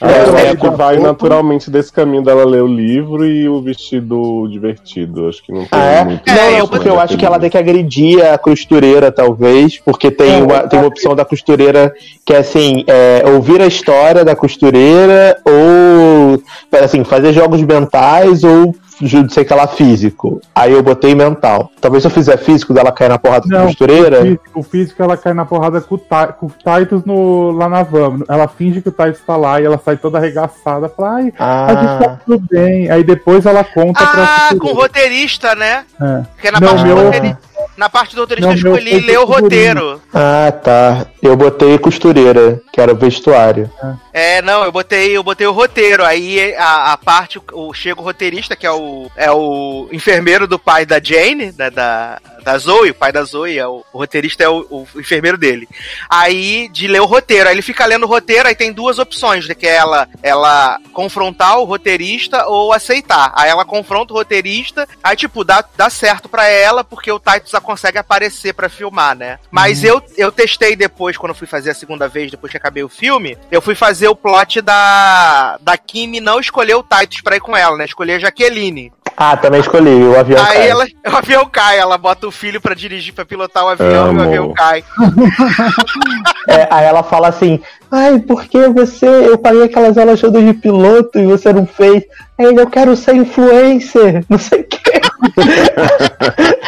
[0.00, 3.60] Ah, É, eu é, que vai naturalmente desse caminho dela ler o livro e o
[3.62, 5.28] vestido divertido.
[5.28, 6.04] Acho que não tem Ah, é?
[6.04, 6.22] muito.
[6.26, 10.10] não, É, não, porque eu acho que ela tem que agredir a costureira, talvez, porque
[10.10, 11.92] tem uma, tem uma opção da costureira
[12.24, 16.42] que é assim, é, ouvir a história da costureira, ou
[16.82, 20.40] assim, fazer jogos mentais, ou ju- sei que lá, físico.
[20.54, 21.70] Aí eu botei mental.
[21.80, 24.20] Talvez se eu fizer físico dela cair na porrada com a Não, costureira.
[24.20, 27.68] O físico, o físico, ela cai na porrada com o, com o Titus no, lá
[27.68, 28.18] na van.
[28.28, 30.88] Ela finge que o Titus tá lá e ela sai toda arregaçada.
[30.88, 32.90] Fala, ai, a gente tá Ah, tudo bem.
[32.90, 35.84] Aí depois ela conta pra Ah, com o roteirista, né?
[36.00, 36.22] É.
[36.34, 37.38] Porque na Não, parte meu- do roteirista.
[37.76, 40.00] Na parte do roteirista Não, eu escolhi foi ler o roteiro.
[40.14, 41.06] ah, tá.
[41.22, 43.70] Eu botei costureira, que era o vestuário.
[44.12, 46.04] É, não, eu botei, eu botei o roteiro.
[46.04, 48.85] Aí a, a parte, o, chega o roteirista, que é o,
[49.16, 53.58] é o enfermeiro do pai da Jane, né, da, da Zoe, o pai da Zoe,
[53.58, 55.68] é o, o roteirista é o, o enfermeiro dele.
[56.08, 57.48] Aí, de ler o roteiro.
[57.48, 60.78] Aí ele fica lendo o roteiro, aí tem duas opções, né, que é ela, ela
[60.92, 63.32] confrontar o roteirista ou aceitar.
[63.34, 67.50] Aí ela confronta o roteirista, aí, tipo, dá, dá certo pra ela, porque o Titus
[67.50, 69.40] já consegue aparecer pra filmar, né?
[69.50, 72.84] Mas eu, eu testei depois, quando eu fui fazer a segunda vez, depois que acabei
[72.84, 77.34] o filme, eu fui fazer o plot da, da Kimi não escolher o Titus pra
[77.34, 77.86] ir com ela, né?
[77.86, 78.92] Escolher a Jaqueline.
[79.16, 80.38] Ah, também escolhi o avião.
[80.44, 80.68] Aí cai.
[80.68, 84.10] ela, o avião cai, ela bota o filho pra dirigir, pra pilotar o avião e
[84.10, 84.20] Amo.
[84.20, 84.84] o avião cai.
[86.48, 87.60] É, aí ela fala assim:
[87.90, 89.06] Ai, porque você.
[89.06, 92.04] Eu paguei aquelas aulas todas de piloto e você não fez.
[92.38, 95.00] Aí ele, eu quero ser influencer, não sei o quê.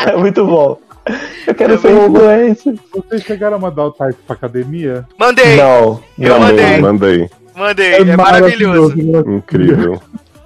[0.07, 0.79] é muito bom.
[1.47, 2.75] Eu quero É ser influencer.
[2.93, 5.07] Vocês chegaram a mandar o Titus pra academia?
[5.19, 6.41] Mandei, Não, Eu não.
[6.41, 6.79] mandei.
[6.81, 7.31] Mandei.
[7.57, 8.95] mandei, é maravilhoso.
[9.31, 10.03] Incrível.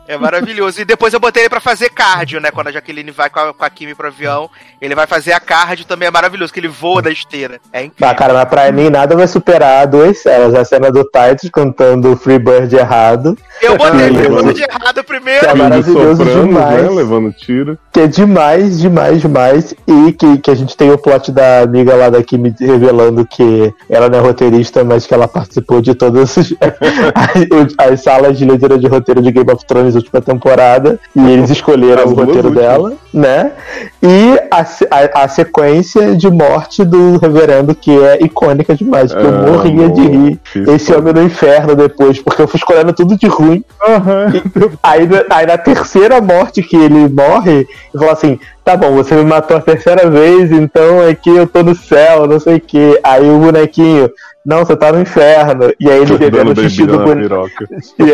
[0.09, 0.81] É maravilhoso.
[0.81, 2.51] E depois eu botei ele pra fazer cardio, né?
[2.51, 4.51] Quando a Jaqueline vai com a, com a Kimi pro avião,
[4.81, 7.61] ele vai fazer a cardio também é maravilhoso, que ele voa da esteira.
[7.73, 8.09] É incrível.
[8.09, 10.55] Ah, cara, mas pra mim nada vai superar duas cenas.
[10.55, 15.41] A cena do Titus cantando Free Bird errado, Eu botei levando- de errado primeiro.
[15.41, 16.83] Que é maravilhoso Sopranos, demais.
[16.83, 16.89] né?
[16.91, 17.79] Levando tiro.
[17.93, 19.75] que é demais, demais, demais.
[19.87, 23.73] E que, que a gente tem o plot da amiga lá daqui me revelando que
[23.89, 26.53] ela não é roteirista, mas que ela participou de todas as,
[27.15, 30.99] as, as salas de leitura de roteiro de Game of Thrones última temporada.
[31.15, 33.53] E eles escolheram As o roteiro dela, né?
[34.03, 34.63] E a,
[35.21, 40.01] a, a sequência de morte do reverendo, que é icônica demais, que eu morria de
[40.03, 40.41] rir.
[40.75, 43.65] Esse homem no inferno depois, porque eu fui escolhendo tudo de ruim.
[43.87, 44.33] Aham.
[44.83, 47.67] Aí, na- aí na terceira morte que ele morre, ele
[47.99, 51.63] fala assim: tá bom, você me matou a terceira vez, então é que eu tô
[51.63, 52.99] no céu, não sei o que.
[53.05, 54.11] Aí o bonequinho,
[54.45, 55.73] não, você tá no inferno.
[55.79, 57.65] E aí ele bebendo xixi do boneco.
[57.99, 58.11] E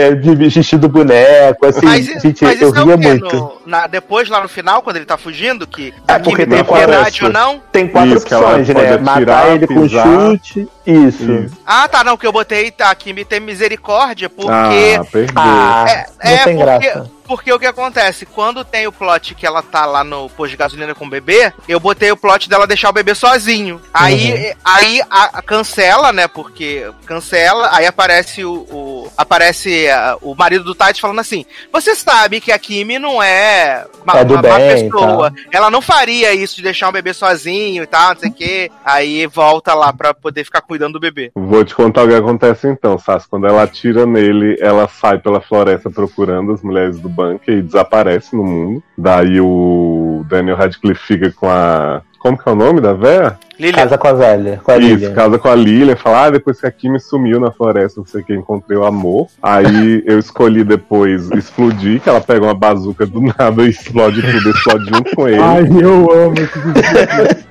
[0.47, 3.09] é, xixi do boneco, assim, Mas, gente, mas eu é ria quê?
[3.09, 3.35] muito.
[3.37, 6.87] No- na- depois, lá no final, quando ele tá fugindo, que É, porque tem quatro-
[6.89, 7.63] piedade ou não?
[7.71, 8.75] Tem quatro Isso, que opções, né?
[8.81, 10.07] atirar, Matar ele com pisar.
[10.07, 10.69] chute.
[10.85, 11.23] Isso.
[11.33, 11.57] Isso.
[11.65, 14.51] Ah, tá, não, que eu botei, tá, a Kimi tem misericórdia, porque...
[14.99, 15.35] Ah, perdeu.
[15.37, 17.11] Ah, É, não é tem porque, graça.
[17.29, 18.25] Porque o que acontece?
[18.27, 21.53] Quando tem o plot que ela tá lá no posto de gasolina com o bebê,
[21.69, 23.81] eu botei o plot dela deixar o bebê sozinho.
[23.93, 24.53] Aí, Uhum.
[24.65, 26.27] aí a, a cancela, né?
[26.27, 28.53] Porque cancela, aí aparece o.
[28.71, 33.23] o- aparece ah, o marido do Titus falando assim: Você sabe que a Kimi não
[33.23, 35.33] é uma, do uma má bem e pessoa.
[35.53, 38.71] Ela não faria isso de deixar um bebê sozinho e tal, não sei o quê.
[38.85, 41.31] Aí volta lá pra poder ficar cuidando do bebê.
[41.35, 43.29] Vou te contar o que acontece então, Sassi.
[43.29, 48.37] Quando ela atira nele, ela sai pela floresta procurando as mulheres do bunker e desaparece
[48.37, 48.83] no mundo.
[48.97, 52.03] Daí o Daniel Radcliffe fica com a.
[52.21, 53.39] Como que é o nome da véia?
[53.59, 54.61] Lilian, Casa com a velha.
[54.63, 55.15] Com a Isso, Lilian.
[55.15, 58.21] casa com a Lilian, fala, ah, depois que a Kimi sumiu na floresta, não sei
[58.21, 59.29] o que, encontrei o amor.
[59.43, 64.51] Aí eu escolhi depois explodir, que ela pega uma bazuca do nada e explode tudo,
[64.51, 65.41] explode junto com ele.
[65.41, 67.49] Ai, eu amo esse.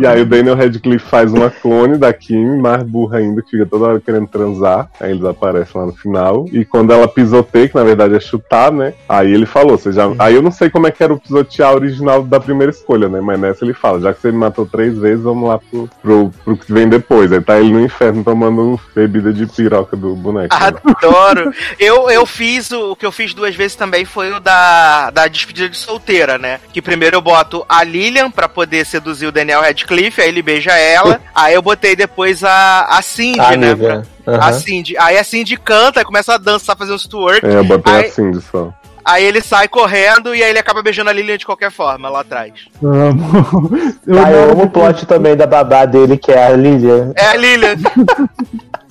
[0.00, 3.66] E aí o Daniel Radcliffe faz uma clone da Kim, mais burra ainda, que fica
[3.66, 4.88] toda hora querendo transar.
[5.00, 6.46] Aí eles aparecem lá no final.
[6.52, 8.94] E quando ela pisoteia, que na verdade é chutar, né?
[9.08, 10.04] Aí ele falou, você já.
[10.18, 13.20] Aí eu não sei como é que era o pisotear original da primeira escolha, né?
[13.20, 16.30] Mas nessa ele fala, já que você me matou três vezes, vamos lá pro, pro,
[16.44, 17.32] pro que vem depois.
[17.32, 20.54] Aí tá ele no inferno tomando bebida de piroca do boneco.
[20.54, 20.66] né?
[20.66, 21.52] Adoro.
[21.78, 25.26] Eu, eu fiz o, o que eu fiz duas vezes também foi o da, da
[25.26, 26.60] despedida de solteira, né?
[26.72, 29.71] Que primeiro eu boto a Lilian pra poder seduzir o Daniel Radcliffe,
[30.20, 31.20] aí ele beija ela.
[31.34, 33.74] aí eu botei depois a, a Cindy, A né?
[33.74, 34.38] pra- Aham.
[34.48, 34.96] A Cindy.
[34.98, 37.44] Aí a Cindy canta, aí começa a dançar, fazer uns twerk.
[37.46, 38.72] É, eu botei Aí- assim de só.
[39.04, 42.20] Aí ele sai correndo e aí ele acaba beijando a Lilian de qualquer forma lá
[42.20, 42.52] atrás.
[42.80, 43.68] Amo.
[44.06, 47.12] Eu Ah, eu amo amo o plot também da babá dele, que é a Lilian.
[47.16, 47.74] É a Lilian.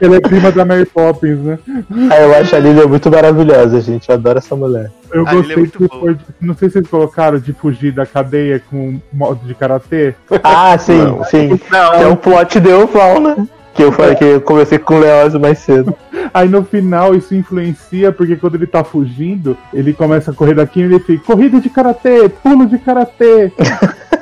[0.00, 1.58] Ela é prima da Mary Poppins, né?
[2.10, 4.08] Ah, eu acho a Lilia muito maravilhosa, gente.
[4.08, 4.90] Eu adoro essa mulher.
[5.12, 8.06] Eu A é gostei muito que foi, não sei se vocês colocaram de fugir da
[8.06, 10.14] cadeia com modo de karatê.
[10.42, 11.24] Ah, sim, Não.
[11.24, 11.60] sim.
[11.70, 11.94] Não.
[11.94, 13.46] É um plot de Oval, né?
[13.74, 15.94] Que eu falei que eu conversei com o Leózio mais cedo.
[16.34, 20.80] Aí no final isso influencia, porque quando ele tá fugindo, ele começa a correr daqui
[20.80, 23.50] e ele fica corrida de karatê, pulo de karatê.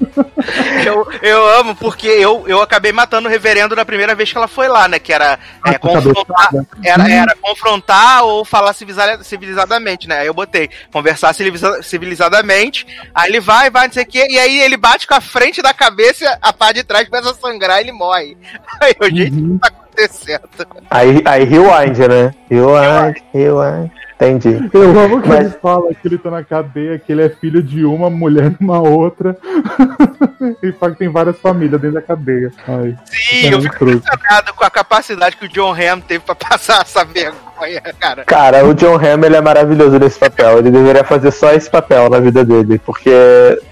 [0.84, 4.48] Eu, eu amo, porque eu, eu acabei matando o reverendo na primeira vez que ela
[4.48, 4.98] foi lá, né?
[4.98, 6.66] Que era é, Ah, com confrontar, cabeçada.
[6.82, 10.20] era, era confrontar ou falar civiliza- civilizadamente, né?
[10.20, 14.38] Aí eu botei conversar civiliza- civilizadamente, aí ele vai, vai, não sei o quê, e
[14.38, 17.78] aí ele bate com a frente da cabeça, a parte de trás começa a sangrar
[17.78, 18.36] e ele morre.
[18.80, 20.48] Aí eu, gente, o que tá acontecendo?
[20.90, 22.34] Aí, aí rewind, né?
[22.50, 23.90] Rewind, rewind.
[24.20, 24.68] Entendi.
[24.72, 27.62] Eu amo que Mas- ele fala que ele tá na cadeia, que ele é filho
[27.62, 29.36] de uma mulher numa outra.
[30.62, 32.50] e fala que tem várias famílias dentro da cadeia.
[32.68, 33.96] Ai, Sim, é eu fico truque.
[33.96, 38.24] impressionado com a capacidade que o John Hamm teve pra passar essa vergonha, cara.
[38.24, 40.58] Cara, o John Hamm ele é maravilhoso nesse papel.
[40.58, 43.10] Ele deveria fazer só esse papel na vida dele, porque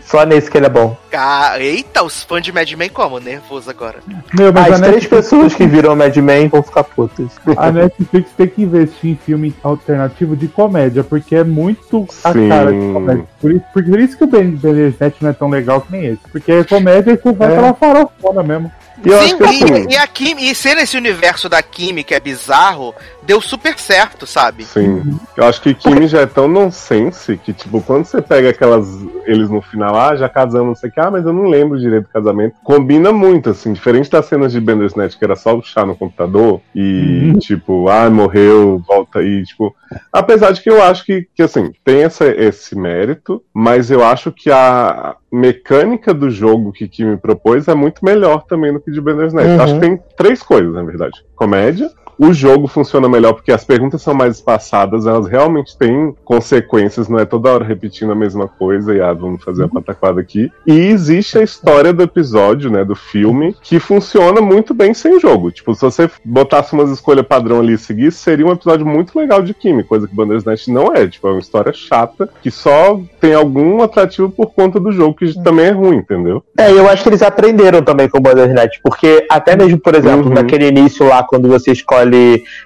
[0.01, 0.97] só nesse que ele é bom.
[1.11, 3.19] Ca- Eita, os fãs de Mad Men como?
[3.19, 3.97] Nervoso agora.
[4.35, 7.29] Meu, mas As três Netflix, pessoas que viram Mad Men vão ficar putas.
[7.57, 12.49] a Netflix tem que investir em filme alternativo de comédia, porque é muito a Sim.
[12.49, 13.25] cara de comédia.
[13.41, 16.21] Por isso, por isso que o Ben Bandersnatch não é tão legal que nem esse.
[16.31, 17.55] Porque é comédia e você vai É.
[17.57, 18.71] pela farofona mesmo.
[19.05, 22.15] E eu Sim, assim, e, e a Kim, e ser nesse universo da Kimi que
[22.15, 24.65] é bizarro, deu super certo, sabe?
[24.65, 25.19] Sim.
[25.37, 28.89] Eu acho que Kimi já é tão nonsense que, tipo, quando você pega aquelas.
[29.27, 31.79] Eles no final, ah, já casamos, não sei o que, ah, mas eu não lembro
[31.79, 32.57] direito do casamento.
[32.65, 36.61] Combina muito, assim, diferente das cenas de Bandersnatch, que era só o chá no computador
[36.75, 39.75] e, tipo, ah, morreu, volta aí, tipo.
[40.13, 44.33] Apesar de que eu acho que, que assim, tem essa, esse mérito, mas eu acho
[44.33, 49.01] que a mecânica do jogo que Kimi propôs é muito melhor também do que de
[49.01, 49.49] Bandersnatch.
[49.49, 49.61] Uhum.
[49.61, 51.25] Acho que tem três coisas, na verdade.
[51.35, 57.09] Comédia, o jogo funciona melhor porque as perguntas são mais espaçadas, elas realmente têm consequências,
[57.09, 60.51] não é toda hora repetindo a mesma coisa e ah, vamos fazer uma pataquada aqui.
[60.67, 65.51] E existe a história do episódio, né, do filme, que funciona muito bem sem jogo.
[65.51, 69.43] Tipo, se você botasse umas escolhas padrão ali e seguisse, seria um episódio muito legal
[69.43, 71.07] de Kimi, coisa que Bandersnatch não é.
[71.07, 75.33] Tipo, é uma história chata que só tem algum atrativo por conta do jogo, que
[75.43, 76.43] também é ruim, entendeu?
[76.57, 80.29] É, eu acho que eles aprenderam também com o Bandersnatch, porque até mesmo, por exemplo,
[80.29, 80.35] Uhum.
[80.35, 82.08] naquele início lá, quando você escolhe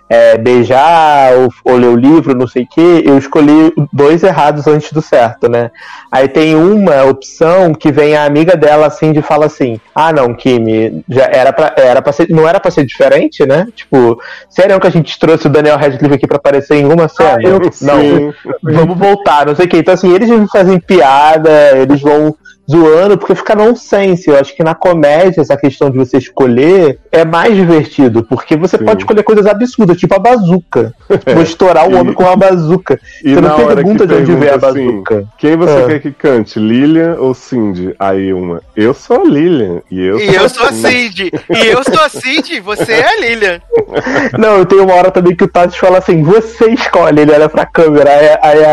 [0.09, 4.67] é, beijar ou, ou ler o livro, não sei o que, eu escolhi dois errados
[4.67, 5.71] antes do certo, né?
[6.11, 10.35] Aí tem uma opção que vem a amiga dela assim de fala assim: Ah, não,
[10.35, 13.67] Kimi, já era pra, era pra ser, não era pra ser diferente, né?
[13.75, 14.21] Tipo,
[14.51, 17.39] sério que a gente trouxe o Daniel Radcliffe aqui pra aparecer em uma cena?
[17.43, 19.79] eu- não, vamos voltar, não sei o que.
[19.79, 22.35] Então, assim, eles fazem piada, eles vão
[22.71, 24.29] zoando, porque fica nonsense.
[24.31, 28.79] Eu acho que na comédia, essa questão de você escolher é mais divertido, porque você
[28.79, 28.85] Sim.
[28.85, 30.95] pode escolher coisas absurdas, tipo a bazuca.
[31.35, 32.99] Vou estourar o E- homem com uma bazuca.
[33.25, 35.25] E você não pergunta de onde veio a assim, bazuca.
[35.39, 35.87] Quem você É.
[35.87, 37.95] quer que cante, Lilian ou Cindy?
[37.99, 39.83] Aí uma, eu sou a Lilian.
[39.91, 41.31] E eu E eu sou a Cindy.
[41.51, 43.61] E eu sou a Cindy, você é a Lilian.
[44.39, 47.49] Não, eu tenho uma hora também que o Tati fala assim, você escolhe, ele olha
[47.49, 48.65] pra câmera, aí, aí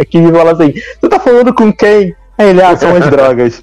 [0.00, 2.14] a Kimi fala assim, tu tá falando com quem?
[2.40, 3.62] Aí ele, ah, são as drogas.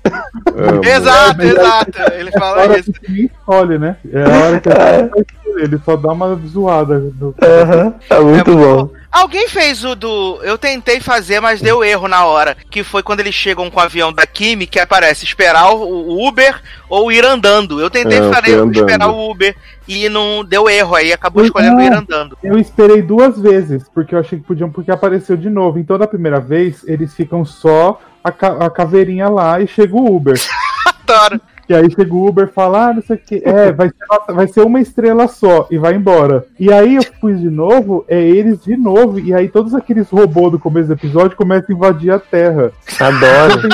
[0.83, 2.13] Exato, exato.
[2.13, 2.93] Ele fala isso.
[3.07, 3.97] ninguém escolhe, né?
[4.13, 6.99] É a hora que a escolher, ele só dá uma zoada.
[7.19, 7.33] No...
[8.09, 8.89] É muito É bom.
[9.11, 10.39] Alguém fez o do.
[10.43, 12.55] Eu tentei fazer, mas deu erro na hora.
[12.69, 16.61] Que foi quando eles chegam com o avião da Kimi, que aparece esperar o Uber
[16.87, 17.81] ou ir andando.
[17.81, 19.55] Eu tentei É, fazer, esperar o Uber
[19.87, 20.93] e não deu erro.
[20.93, 22.37] Aí acabou escolhendo ir andando.
[22.43, 25.79] Eu esperei duas vezes, porque eu achei que podiam, porque apareceu de novo.
[25.79, 30.15] Então, da primeira vez, eles ficam só a, ca- a caveirinha lá e chega o
[30.15, 30.39] Uber.
[31.07, 31.41] Adoro.
[31.69, 34.33] E aí chega o Uber e fala, ah, não sei o que, é, vai ser,
[34.33, 36.45] vai ser uma estrela só, e vai embora.
[36.57, 40.51] E aí eu fui de novo, é eles de novo, e aí todos aqueles robôs
[40.53, 42.71] do começo do episódio começam a invadir a Terra.
[43.01, 43.67] Adoro.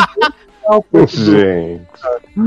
[1.07, 1.81] Gente.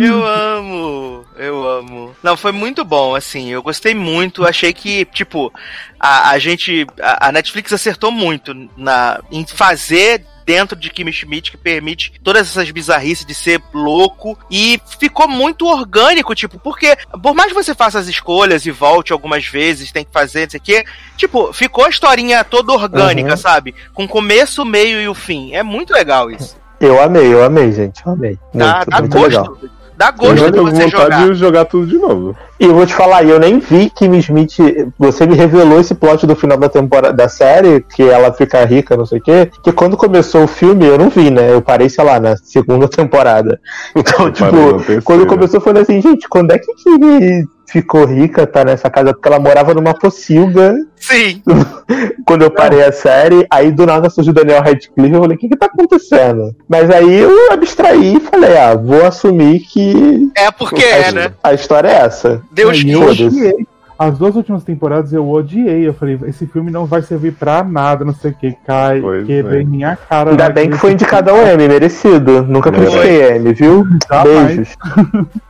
[0.00, 2.10] Eu amo, eu amo.
[2.22, 5.52] Não, foi muito bom, assim, eu gostei muito, achei que, tipo,
[6.00, 11.50] a, a gente, a, a Netflix acertou muito na, em fazer dentro de Kimi Schmidt
[11.50, 17.34] que permite todas essas bizarrices de ser louco e ficou muito orgânico, tipo, porque por
[17.34, 20.60] mais que você faça as escolhas e volte algumas vezes, tem que fazer, não sei
[20.60, 20.84] o quê,
[21.16, 23.36] tipo, ficou a historinha toda orgânica, Uhum.
[23.36, 23.74] sabe?
[23.92, 25.52] Com começo, meio e o fim.
[25.52, 26.56] É muito legal isso.
[26.78, 28.00] Eu amei, eu amei, gente.
[28.06, 28.38] Eu amei.
[28.54, 29.28] Muito, dá muito gosto.
[29.28, 29.58] legal.
[29.96, 31.26] Dá Eu gosto já de você vontade jogar.
[31.26, 32.36] de jogar tudo de novo.
[32.60, 34.56] E eu vou te falar, eu nem vi Kim Smith.
[34.98, 38.96] Você me revelou esse plot do final da temporada da série, que ela fica rica,
[38.96, 39.50] não sei o quê.
[39.62, 41.52] Que quando começou o filme, eu não vi, né?
[41.52, 43.58] Eu parei, sei lá, na segunda temporada.
[43.94, 48.46] Então, Eu tipo, quando começou, eu falei assim, gente, quando é que Kim ficou rica,
[48.46, 51.42] tá nessa casa, porque ela morava numa pocilga Sim.
[52.26, 53.46] quando eu parei a série.
[53.50, 55.14] Aí do nada surgiu o Daniel Radcliffe.
[55.14, 56.54] Eu falei, o que que tá acontecendo?
[56.68, 60.30] Mas aí eu abstraí e falei, ah, vou assumir que.
[60.36, 61.32] É porque a, é, né?
[61.42, 62.42] a história é essa.
[62.52, 63.66] Deus odiei.
[63.98, 65.86] As duas últimas temporadas eu odiei.
[65.86, 68.52] Eu falei, esse filme não vai servir pra nada, não sei o que.
[68.66, 69.42] Cai, Pois que é.
[69.42, 70.30] vem minha cara.
[70.30, 72.42] Ainda bem que foi indicado ao M, merecido.
[72.42, 73.86] Nunca critiquei M, viu?
[74.10, 74.46] Jamais.
[74.56, 74.76] Beijos.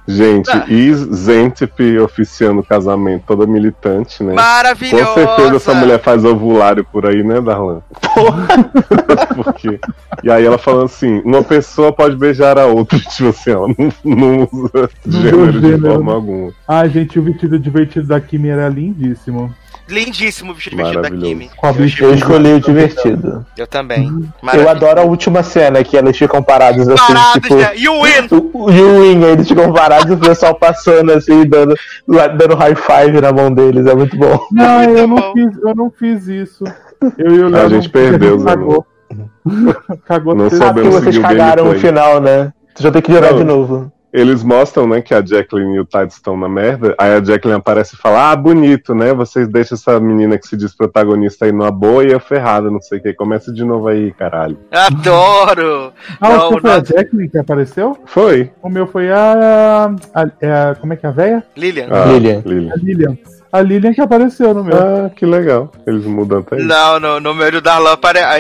[0.09, 0.64] Gente, Ah.
[0.68, 4.31] e Zentip oficiando o casamento, toda militante, né?
[4.31, 5.14] Com Maravilhosa.
[5.14, 7.81] certeza essa mulher faz ovulário por aí, né, Darlan?
[9.35, 9.78] Porque...
[10.24, 13.93] E aí ela falando assim, uma pessoa pode beijar a outra, tipo assim, ó, não,
[14.02, 16.52] não usa Não gênero de gênero, forma alguma.
[16.66, 19.55] Ai, gente, o vestido divertido da Kimi era lindíssimo.
[19.89, 21.11] Lindíssimo o vestido vestido da.
[21.11, 21.49] Kimi.
[21.63, 22.09] Eu.
[22.09, 23.47] Eu escolhi o divertido.
[23.57, 24.07] eu também.
[24.09, 24.71] Eu Maravilhoso.
[24.77, 27.55] adoro a última cena que elas ficam paradas assim, Parados, tipo.
[27.55, 27.71] né?
[27.73, 28.37] Win!
[28.53, 31.75] O o Ewing, eles ficam parados e o pessoal passando assim, dando,
[32.09, 34.41] dando high five na mão deles, é muito bom.
[34.51, 35.15] Não, Muito eu bom.
[35.15, 36.65] não, fiz, eu não fiz isso.
[37.17, 38.87] Eu e o A gente perdeu, Zé cagou.
[40.05, 42.53] cagou Não Sabemos vocês seguir o cagaram no final, né?
[42.75, 43.39] Tu já tem que jogar Não.
[43.39, 43.93] de novo.
[44.12, 46.95] Eles mostram, né, que a Jacqueline e o Tides estão na merda.
[46.99, 49.12] Aí a Jacqueline aparece e fala: Ah, bonito, né?
[49.12, 52.81] Vocês deixam essa menina que se diz protagonista aí numa boa e eu ferrada, não
[52.81, 53.12] sei o que.
[53.12, 54.57] Começa de novo aí, caralho.
[54.70, 55.93] Adoro!
[56.20, 56.85] Ah, Não, o seu foi a não.
[56.85, 57.99] Jacqueline que apareceu?
[58.07, 58.51] Foi.
[58.62, 59.91] O meu foi a.
[60.15, 61.45] a, é a- como é que é a véia?
[61.57, 61.89] Lilian.
[61.91, 62.43] Ah, Lilian.
[62.47, 62.73] Lilian.
[62.73, 63.19] A Lilian.
[63.53, 64.77] A Lilian que apareceu no meu.
[64.77, 65.70] Ah, que legal.
[65.87, 66.66] Eles mudam até isso.
[66.66, 67.97] Não, no, no meio do Darlan,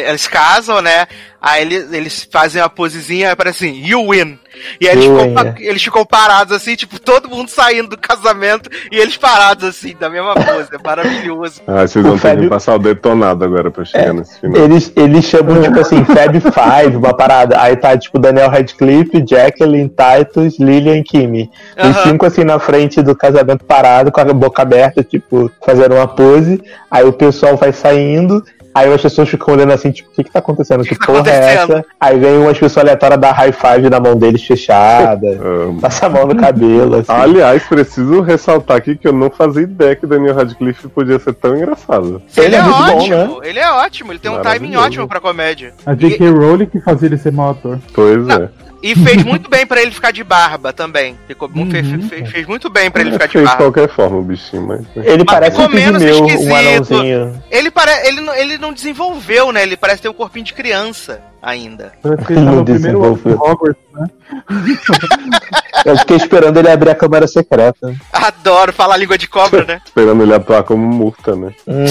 [0.08, 1.06] eles casam, né?
[1.40, 4.38] Aí eles, eles fazem uma posezinha, aí aparece assim, you win.
[4.80, 5.54] E aí eles ficam, é.
[5.58, 10.08] eles ficam parados assim, tipo, todo mundo saindo do casamento e eles parados assim, da
[10.08, 10.68] mesma pose.
[10.72, 11.60] É maravilhoso.
[11.66, 14.62] Ah, vocês vão ter Fábio- que passar o detonado agora pra chegar nesse final.
[14.62, 17.60] Eles, eles chamam, tipo assim, Fab Five, uma parada.
[17.60, 21.50] Aí tá, tipo, Daniel Radcliffe, Jacqueline, Titus, Lilian e Kimi.
[21.78, 26.08] Os cinco, assim, na frente do casamento parado, com a boca aberta, tipo, fazendo uma
[26.08, 26.62] pose.
[26.90, 28.42] Aí o pessoal vai saindo.
[28.76, 30.82] Aí as pessoas ficam olhando assim, tipo, o que que tá acontecendo?
[30.82, 31.78] Que, que tá porra é acontecendo?
[31.78, 31.84] essa?
[31.98, 35.26] Aí vem umas pessoas aleatórias dar high five na mão deles fechada.
[35.80, 37.10] Passa a mão no cabelo, assim.
[37.10, 41.32] Aliás, preciso ressaltar aqui que eu não fazia ideia que o Daniel Radcliffe podia ser
[41.32, 42.20] tão engraçado.
[42.36, 45.08] Ele Ele, é é, muito bom, ótimo, ele é ótimo, ele tem um timing ótimo
[45.08, 45.72] pra comédia.
[45.86, 46.28] A J.K.
[46.28, 47.78] Rowling que fazia ele ser mau ator.
[47.94, 48.42] Pois Não.
[48.42, 48.48] é.
[48.86, 51.16] E fez muito bem pra ele ficar de barba também.
[51.26, 51.70] Ficou, Uhum.
[51.70, 53.64] fez, fez- fez muito bem pra ele ficar de Fez de barba.
[53.64, 54.80] qualquer forma o bichinho, mas.
[54.96, 57.42] Ele Mas parece um menos pigmeu, um anãozinho.
[57.50, 57.90] Ele, pare...
[58.06, 59.62] ele, não, ele não desenvolveu, né?
[59.62, 61.92] Ele parece ter um corpinho de criança ainda.
[62.26, 63.36] Que ele Não desenvolveu.
[63.36, 64.06] Hogwarts, né?
[65.84, 67.94] Eu fiquei esperando ele abrir a câmera secreta.
[68.12, 69.80] Adoro falar a língua de cobra, né?
[69.84, 71.52] Esperando ele atuar como murta, né?
[71.66, 71.84] Uhum.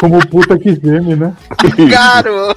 [0.00, 1.34] Como puta que geme, né?
[1.88, 2.56] Garoto!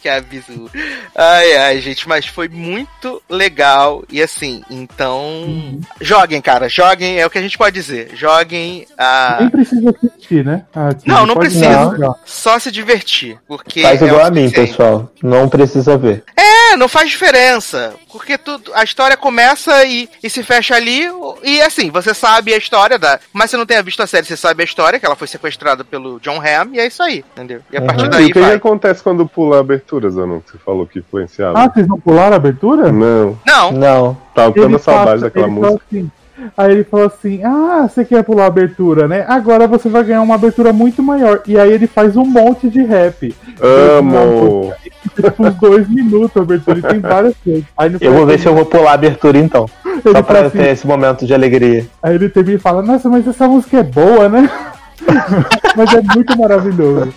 [0.00, 0.70] que absurdo.
[1.14, 4.04] Ai, ai, gente, mas foi muito legal.
[4.10, 5.80] E assim, então.
[6.00, 8.10] Joguem, cara, joguem, é o que a gente pode dizer.
[8.14, 9.36] Joguem a.
[9.40, 10.64] Nem precisa assistir, né?
[10.74, 12.16] Ah, sim, Não, não precisa.
[12.24, 13.38] Só se divertir.
[13.46, 15.12] Porque Faz é igual a mim, pessoal.
[15.22, 16.24] Não precisa ver.
[16.36, 17.94] É, não faz diferença.
[18.10, 21.02] Porque tudo, a história começa e, e se fecha ali.
[21.42, 23.20] E assim, você sabe a história da.
[23.32, 25.84] Mas você não tenha visto a série, você sabe a história, que ela foi sequestrada
[25.84, 27.60] pelo John Hamm, e é isso aí, entendeu?
[27.72, 28.06] E a partir Uhum.
[28.06, 28.54] e daí o que, que vai.
[28.54, 30.40] acontece quando pula a abertura, Zanon?
[30.40, 31.58] Que você falou que influenciava?
[31.58, 32.90] Ah, vocês não pularam a abertura?
[32.92, 34.16] Não, Não, Não.
[34.34, 35.82] tava Ele saudade passa- daquela música.
[35.90, 36.10] assim,
[36.56, 39.24] Aí ele falou assim: Ah, você quer pular a abertura, né?
[39.26, 41.42] Agora você vai ganhar uma abertura muito maior.
[41.44, 43.34] E aí ele faz um monte de rap.
[43.60, 44.72] Amo!
[45.02, 47.64] Tipo, uns dois minutos a abertura e tem várias coisas.
[48.00, 49.66] Eu vou ver se eu vou pular a abertura então.
[49.84, 51.86] ele Só pra assim, ter esse momento de alegria.
[52.00, 54.48] Aí ele termina e fala: Nossa, mas essa música é boa, né?
[55.76, 57.14] mas é muito maravilhoso.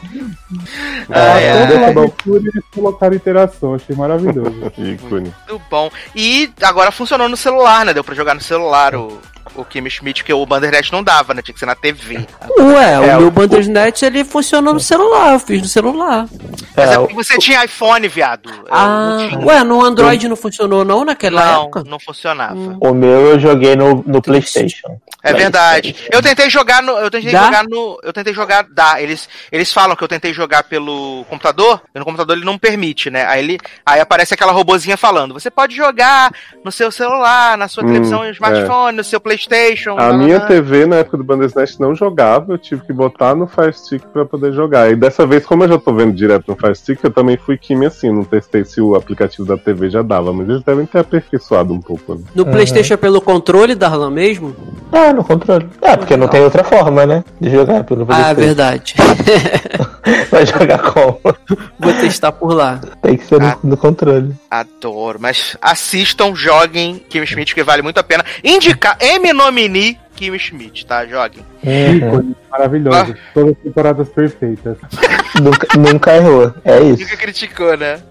[1.10, 1.68] Ai, Até ai.
[1.68, 4.72] pela abertura eles colocaram interação, achei maravilhoso.
[4.78, 5.34] Ícone.
[5.50, 5.90] muito bom.
[6.16, 7.94] E agora funcionou no celular, né?
[7.94, 9.20] Deu pra jogar no celular o,
[9.56, 11.42] o Kim Schmidt, que o Bandersnatch não dava, né?
[11.42, 12.26] Tinha que ser na TV.
[12.60, 16.28] Ué, É, o o- meu Bandersnatch ele funcionou no celular, eu fiz no celular.
[16.76, 18.50] Mas é É, porque você tinha iPhone, viado.
[18.70, 19.46] Ah, não tinha.
[19.46, 21.84] ué, no Android não funcionou não naquela Não, época?
[21.86, 22.56] não funcionava.
[22.80, 24.98] o meu eu joguei no, no PlayStation.
[25.24, 25.96] É verdade.
[26.12, 26.94] Eu tentei jogar no.
[26.94, 27.46] Eu tentei Dá?
[27.46, 28.00] jogar no.
[28.02, 28.66] Eu tentei jogar.
[28.72, 29.00] Dá.
[29.00, 31.80] Eles, eles falam que eu tentei jogar pelo computador.
[31.94, 33.26] E no computador ele não permite, né?
[33.28, 33.60] Aí ele.
[33.86, 35.36] Aí aparece aquela robozinha falando.
[35.36, 36.32] Você pode jogar
[36.66, 39.41] no seu celular, na sua Hum, televisão smartphone, no seu Playstation.
[39.88, 40.46] A lá, lá, minha lá.
[40.46, 44.26] TV na época do Bandersnatch não jogava, eu tive que botar no Fire Stick pra
[44.26, 44.92] poder jogar.
[44.92, 47.58] E dessa vez, como eu já tô vendo direto no Fire Stick, eu também fui
[47.58, 51.00] Kimi assim, não testei se o aplicativo da TV já dava, mas eles devem ter
[51.00, 52.16] aperfeiçoado um pouco.
[52.16, 52.22] Né?
[52.36, 54.56] No Playstation é pelo controle, Darlan mesmo?
[54.92, 55.68] Ah, no controle.
[55.82, 57.24] É, porque não tem outra forma, né?
[57.40, 58.42] De jogar pelo Ah, PlayStation.
[58.42, 58.96] verdade.
[60.32, 61.20] Vai jogar como?
[61.80, 62.80] Vou testar por lá.
[63.02, 63.58] Tem que ser no, Ah.
[63.64, 64.34] no controle.
[64.50, 65.20] Adoro.
[65.22, 68.26] Mas assistam, joguem Kim Schmidt, que vale muito a pena.
[68.44, 70.00] Indicar M Nomini.
[70.16, 71.06] Kimmy Schmidt, tá?
[71.06, 71.44] Joguem.
[71.64, 73.16] Ícone, maravilhoso.
[73.34, 74.78] Todas as temporadas perfeitas.
[75.42, 76.54] nunca, nunca errou.
[76.64, 77.02] É isso.
[77.02, 78.02] Nunca criticou, né?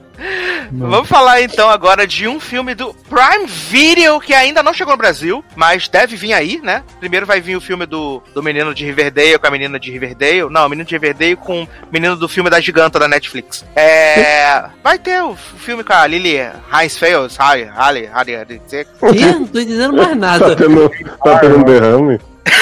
[0.72, 4.98] Vamos falar então agora de um filme do Prime Video que ainda não chegou no
[4.98, 6.82] Brasil, mas deve vir aí, né?
[6.98, 10.48] Primeiro vai vir o filme do, do menino de Riverdale com a menina de Riverdale.
[10.50, 13.64] Não, o menino de Riverdale com o menino do filme da giganta da Netflix.
[13.74, 14.64] É.
[14.82, 16.36] Vai ter o filme com a Lily
[16.72, 18.60] Heinz Fales, Halle, Halle, Halle, Halle.
[19.14, 20.56] Ih, não tô entendendo mais Tá nada.
[20.56, 20.88] tendo,
[21.24, 22.20] tá tendo um derrame?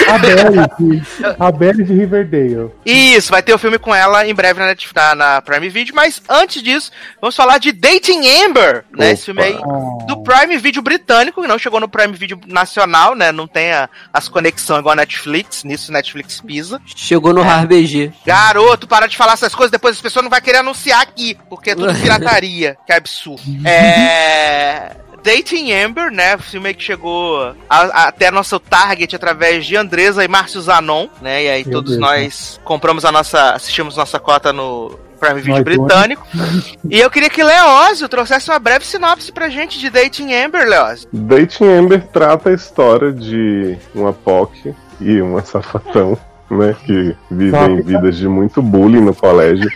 [0.09, 1.03] A Belly de,
[1.39, 2.71] a Belly de Riverdale.
[2.85, 5.95] Isso, vai ter o filme com ela em breve na, Netflix, na, na Prime Video,
[5.95, 6.91] mas antes disso,
[7.21, 9.13] vamos falar de Dating Amber, né?
[9.13, 9.59] Esse filme aí
[10.07, 13.31] do Prime Video britânico, que não chegou no Prime Video nacional, né?
[13.33, 16.81] Não tem a- as conexões igual a Netflix, nisso Netflix pisa.
[16.87, 18.13] Chegou no RBG.
[18.25, 21.71] Garoto, para de falar essas coisas, depois as pessoas não vão querer anunciar aqui, porque
[21.71, 23.43] é tudo pirataria, que absurdo.
[23.65, 24.93] É.
[25.23, 26.37] Dating Amber, né?
[26.37, 30.61] O filme aí que chegou a- a- até nosso target através de Andresa e Márcio
[30.61, 31.45] Zanon, né?
[31.45, 33.53] E aí Meu todos Deus, nós compramos a nossa.
[33.53, 36.27] assistimos nossa cota no Prime Video britânico.
[36.89, 41.09] e eu queria que Leózio trouxesse uma breve sinopse pra gente de Dating Amber, Leózio.
[41.13, 46.17] Dating Amber trata a história de uma POC e uma safatão,
[46.55, 46.75] né?
[46.85, 49.71] Que vivem vidas de muito bullying no colégio.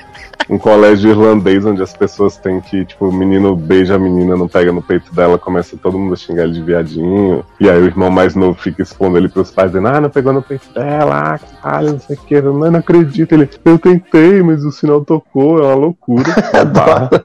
[0.50, 4.48] Um colégio irlandês onde as pessoas têm que, tipo, o menino beija a menina, não
[4.48, 7.44] pega no peito dela, começa todo mundo a xingar ele de viadinho.
[7.60, 10.32] E aí o irmão mais novo fica expondo ele pros pais, dizendo, ah, não pegou
[10.32, 13.32] no peito dela, ah, caralho, não sei o que, não, não acredito.
[13.32, 16.24] Ele, eu tentei, mas o sinal tocou, é uma loucura.
[16.52, 17.24] É barra.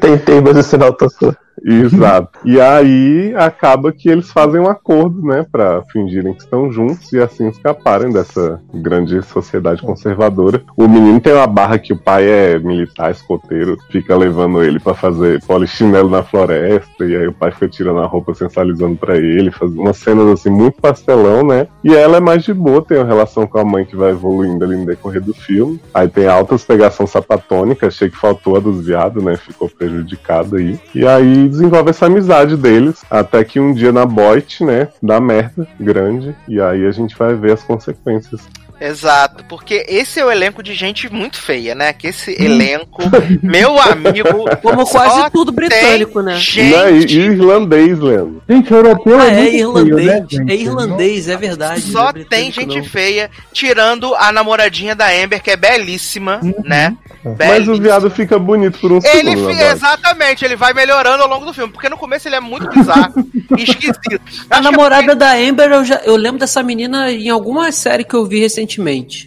[0.00, 1.34] Tentei, mas o sinal tocou.
[1.64, 2.38] Exato.
[2.44, 7.20] E aí acaba que eles fazem um acordo, né, Pra fingirem que estão juntos e
[7.20, 10.62] assim escaparem dessa grande sociedade conservadora.
[10.76, 14.94] O menino tem uma barra que o pai é militar, escoteiro, fica levando ele pra
[14.94, 19.50] fazer polichinelo na floresta e aí o pai fica tirando a roupa, sensualizando pra ele,
[19.50, 21.66] faz umas cenas assim muito pastelão, né?
[21.82, 24.64] E ela é mais de boa, tem uma relação com a mãe que vai evoluindo
[24.64, 25.80] ali no decorrer do filme.
[25.92, 29.36] Aí tem altas pegação sapatônica, achei que faltou a dos viados, né?
[29.36, 30.78] Ficou prejudicado aí.
[30.94, 35.66] E aí desenvolve essa amizade deles, até que um dia na Boit, né, dá merda
[35.78, 38.40] grande, e aí a gente vai ver as consequências.
[38.80, 41.92] Exato, porque esse é o elenco de gente muito feia, né?
[41.92, 43.02] Que esse elenco,
[43.42, 46.36] meu amigo, Como quase tudo britânico, né?
[46.36, 48.42] E, Gente, e irlandês, Leandro.
[48.48, 50.06] Gente, europeu Ah, é, é muito feio, irlandês.
[50.06, 50.50] né, gente?
[50.50, 51.82] É irlandês, é verdade.
[51.82, 52.84] só não é tem gente não.
[52.84, 56.96] feia, tirando a namoradinha da Amber, que é belíssima, né?
[57.38, 59.48] Mas o viado fica bonito por um Ele segundo.
[59.50, 59.72] fi- agora.
[59.72, 63.12] exatamente, ele vai melhorando ao longo do filme, porque no começo ele é muito bizarro
[63.58, 64.00] e esquisito.
[64.08, 67.70] A Acho que é namorada da Amber, eu, já, eu lembro dessa menina em alguma
[67.72, 68.69] série que eu vi recentemente.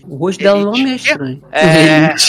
[0.08, 1.42] O rosto dela não me é estranho.
[1.52, 2.14] É.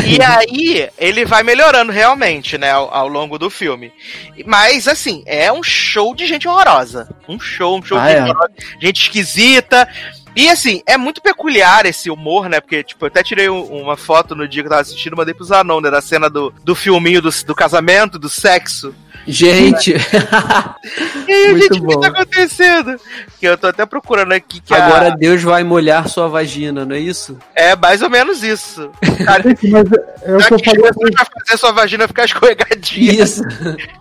[0.06, 3.92] E aí, ele vai melhorando realmente, né, ao, ao longo do filme.
[4.46, 7.08] Mas, assim, é um show de gente horrorosa.
[7.28, 8.24] Um show, um show Ah, de gente é?
[8.24, 8.52] horrorosa.
[8.80, 9.88] Gente esquisita.
[10.34, 12.60] E, assim, é muito peculiar esse humor, né?
[12.60, 15.34] Porque, tipo, eu até tirei um- uma foto no dia que eu tava assistindo, mandei
[15.34, 15.90] pro Zanon, né?
[15.90, 18.94] Da cena do, do filminho do, do casamento, do sexo.
[19.26, 19.94] Gente,
[21.28, 22.00] E aí, Muito gente, o que bom.
[22.00, 22.96] tá acontecendo?
[23.38, 26.96] Que eu tô até procurando aqui que a- agora Deus vai molhar sua vagina, não
[26.96, 27.36] é isso?
[27.54, 28.90] é mais ou menos isso.
[29.24, 29.96] Cara, Gente, mas é,
[30.32, 33.22] é o que eu falei Jesus vai fazer sua vagina ficar escorregadinha.
[33.22, 33.42] Isso.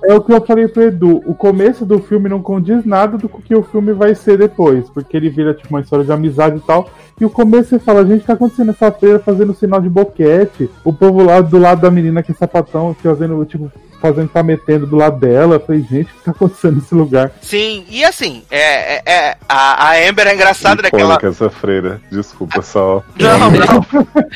[0.05, 1.21] É o que eu falei pro Edu.
[1.25, 4.89] O começo do filme não condiz nada do que o filme vai ser depois.
[4.89, 6.89] Porque ele vira tipo uma história de amizade e tal.
[7.19, 10.69] E o começo você fala, gente, tá acontecendo essa feira fazendo sinal de boquete.
[10.83, 14.85] O povo lá do lado da menina que é sapatão, fazendo, tipo, fazendo tá metendo
[14.85, 15.55] do lado dela.
[15.55, 17.31] Eu falei, gente, o que tá acontecendo nesse lugar?
[17.41, 20.89] Sim, e assim, é, é- é- a, a Amber é engraçada, né?
[20.89, 22.01] Que ela, Icônica essa freira.
[22.11, 23.03] Desculpa só.
[23.19, 23.85] Não, não.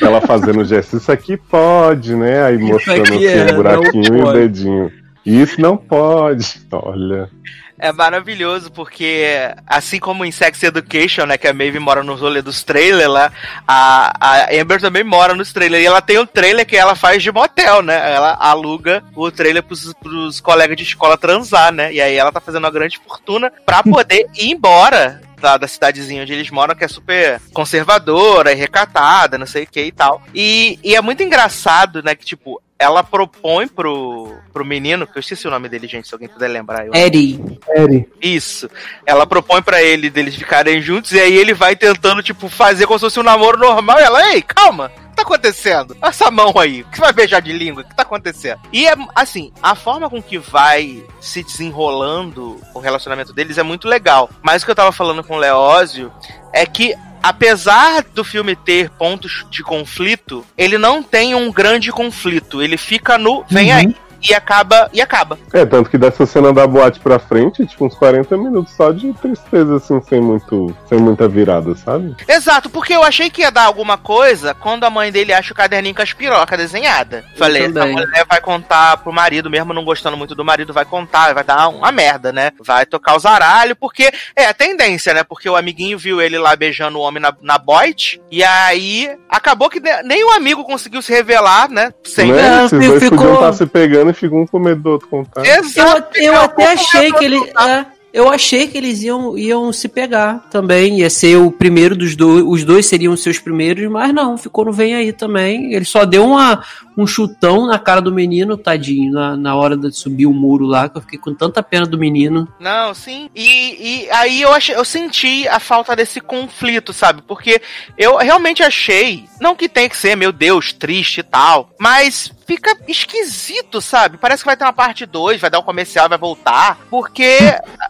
[0.00, 0.96] Ela fazendo o gesto.
[0.96, 2.44] Isso aqui pode, né?
[2.44, 4.38] Aí mostrando assim, é, o buraquinho e o pode.
[4.38, 4.92] dedinho.
[5.24, 6.60] Isso não pode.
[6.70, 7.30] Olha.
[7.78, 9.26] É maravilhoso, porque
[9.66, 13.32] assim como em Sex Education, né, que a Maeve mora nos rolê dos trailers lá,
[13.66, 15.82] a, a Amber também mora nos trailers.
[15.82, 18.14] E ela tem um trailer que ela faz de motel, né?
[18.14, 21.92] Ela aluga o trailer pros, pros colegas de escola transar, né?
[21.92, 26.22] E aí ela tá fazendo uma grande fortuna pra poder ir embora da, da cidadezinha
[26.22, 30.22] onde eles moram, que é super conservadora e recatada, não sei o que e tal.
[30.34, 35.20] E, e é muito engraçado, né, que tipo, ela propõe pro, pro menino, que eu
[35.20, 36.86] esqueci o nome dele, gente, se alguém puder lembrar.
[36.86, 37.38] Eu Eri.
[37.74, 38.08] Eri.
[38.20, 38.68] isso.
[39.06, 42.98] Ela propõe pra ele deles ficarem juntos e aí ele vai tentando, tipo, fazer como
[42.98, 43.98] se fosse um namoro normal.
[44.00, 44.90] E ela, ei, calma.
[45.14, 45.96] O que tá acontecendo?
[46.02, 47.82] Essa mão aí, que você vai beijar de língua?
[47.82, 48.58] O que tá acontecendo?
[48.72, 53.86] E é assim, a forma com que vai se desenrolando o relacionamento deles é muito
[53.86, 54.28] legal.
[54.42, 56.12] Mas o que eu tava falando com o Leózio
[56.52, 62.60] é que apesar do filme ter pontos de conflito, ele não tem um grande conflito.
[62.60, 63.76] Ele fica no vem Uhum.
[63.78, 63.96] aí.
[64.28, 64.88] E acaba.
[64.92, 65.38] E acaba.
[65.52, 69.12] É, tanto que dessa cena da boate pra frente, tipo, uns 40 minutos só de
[69.14, 70.74] tristeza, assim, sem muito.
[70.88, 72.14] sem muita virada, sabe?
[72.28, 75.56] Exato, porque eu achei que ia dar alguma coisa quando a mãe dele acha o
[75.56, 77.24] caderninho com as pirocas desenhada.
[77.36, 77.92] Falei, também.
[77.92, 81.68] mulher vai contar pro marido, mesmo não gostando muito do marido, vai contar, vai dar
[81.68, 82.52] uma merda, né?
[82.60, 85.22] Vai tocar o zaralho, porque é a tendência, né?
[85.24, 89.68] Porque o amiguinho viu ele lá beijando o homem na, na boite, e aí acabou
[89.68, 91.92] que ne- nem o amigo conseguiu se revelar, né?
[92.04, 92.32] Sem.
[92.32, 92.60] né?
[92.62, 95.44] É, Esses dois ficou- podiam estar se pegando ficam um com medo do outro contar.
[95.44, 96.16] Eu, Exato.
[96.16, 97.38] eu Ficou até achei que ele.
[97.38, 101.00] é, eu achei que eles iam, iam se pegar também.
[101.00, 102.44] Ia ser o primeiro dos dois.
[102.46, 105.74] Os dois seriam os seus primeiros, mas não, ficou no Vem aí também.
[105.74, 106.62] Ele só deu uma,
[106.96, 110.88] um chutão na cara do menino, tadinho, na, na hora de subir o muro lá,
[110.88, 112.46] que eu fiquei com tanta pena do menino.
[112.60, 113.28] Não, sim.
[113.34, 117.20] E, e aí eu, achei, eu senti a falta desse conflito, sabe?
[117.26, 117.60] Porque
[117.98, 122.76] eu realmente achei, não que tem que ser, meu Deus, triste e tal, mas fica
[122.88, 124.18] esquisito, sabe?
[124.18, 127.38] Parece que vai ter uma parte 2, vai dar um comercial, vai voltar, porque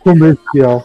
[0.02, 0.84] Comercial.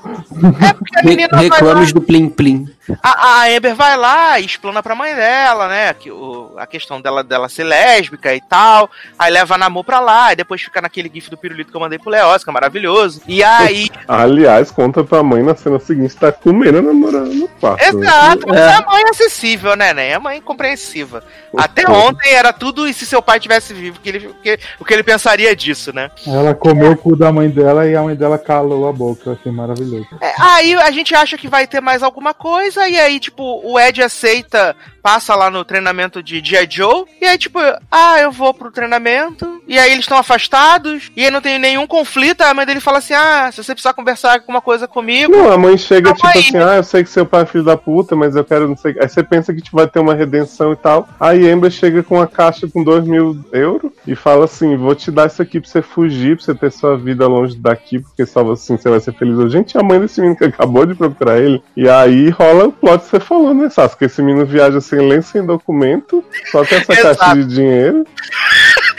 [0.61, 2.67] é porque a Re- menina vai lá, reclames do Plim Plim.
[3.03, 5.93] A, a Amber vai lá e explana pra mãe dela, né?
[5.93, 8.89] Que o, a questão dela, dela ser lésbica e tal.
[9.17, 11.81] Aí leva a Namu pra lá, e depois fica naquele gif do pirulito que eu
[11.81, 13.21] mandei pro Leoz, que é maravilhoso.
[13.27, 17.79] E aí, Aliás, conta pra mãe na cena seguinte tá comendo namorando no quarto.
[17.97, 18.05] né?
[18.07, 18.61] Exato, mas É.
[18.69, 20.09] é a mãe acessível, né, né?
[20.09, 21.23] É a mãe compreensiva.
[21.57, 24.93] Até ontem era tudo e se seu pai tivesse vivo, que ele, que- o que
[24.93, 26.09] ele pensaria disso, né?
[26.27, 29.21] Ela comeu o cu da mãe dela e a mãe dela calou a boca.
[29.29, 30.07] Eu achei maravilhoso.
[30.21, 33.79] É, aí a gente acha que vai ter mais alguma coisa, e aí, tipo, o
[33.79, 36.67] Ed aceita, passa lá no treinamento de G.I.
[36.69, 37.59] Joe, e aí, tipo,
[37.91, 41.87] ah, eu vou pro treinamento, e aí eles estão afastados, e aí não tem nenhum
[41.87, 45.51] conflito, a mãe dele fala assim, ah, se você precisar conversar alguma coisa comigo, Não,
[45.51, 48.15] a mãe chega tipo assim, ah, eu sei que seu pai é filho da puta,
[48.15, 48.95] mas eu quero não sei.
[48.99, 51.07] Aí você pensa que tipo, vai ter uma redenção e tal.
[51.19, 55.11] Aí Amber chega com uma caixa com dois mil euros e fala assim: vou te
[55.11, 58.49] dar isso aqui pra você fugir, pra você ter sua vida longe daqui, porque só
[58.51, 59.51] assim você vai ser feliz.
[59.51, 61.61] Gente, a mãe desse menino que acabou de procurar ele.
[61.75, 63.97] E aí rola o plot que você falou, né, Sassi?
[63.97, 67.19] Que esse menino viaja sem lei, sem documento, só com essa Exato.
[67.19, 68.05] caixa de dinheiro.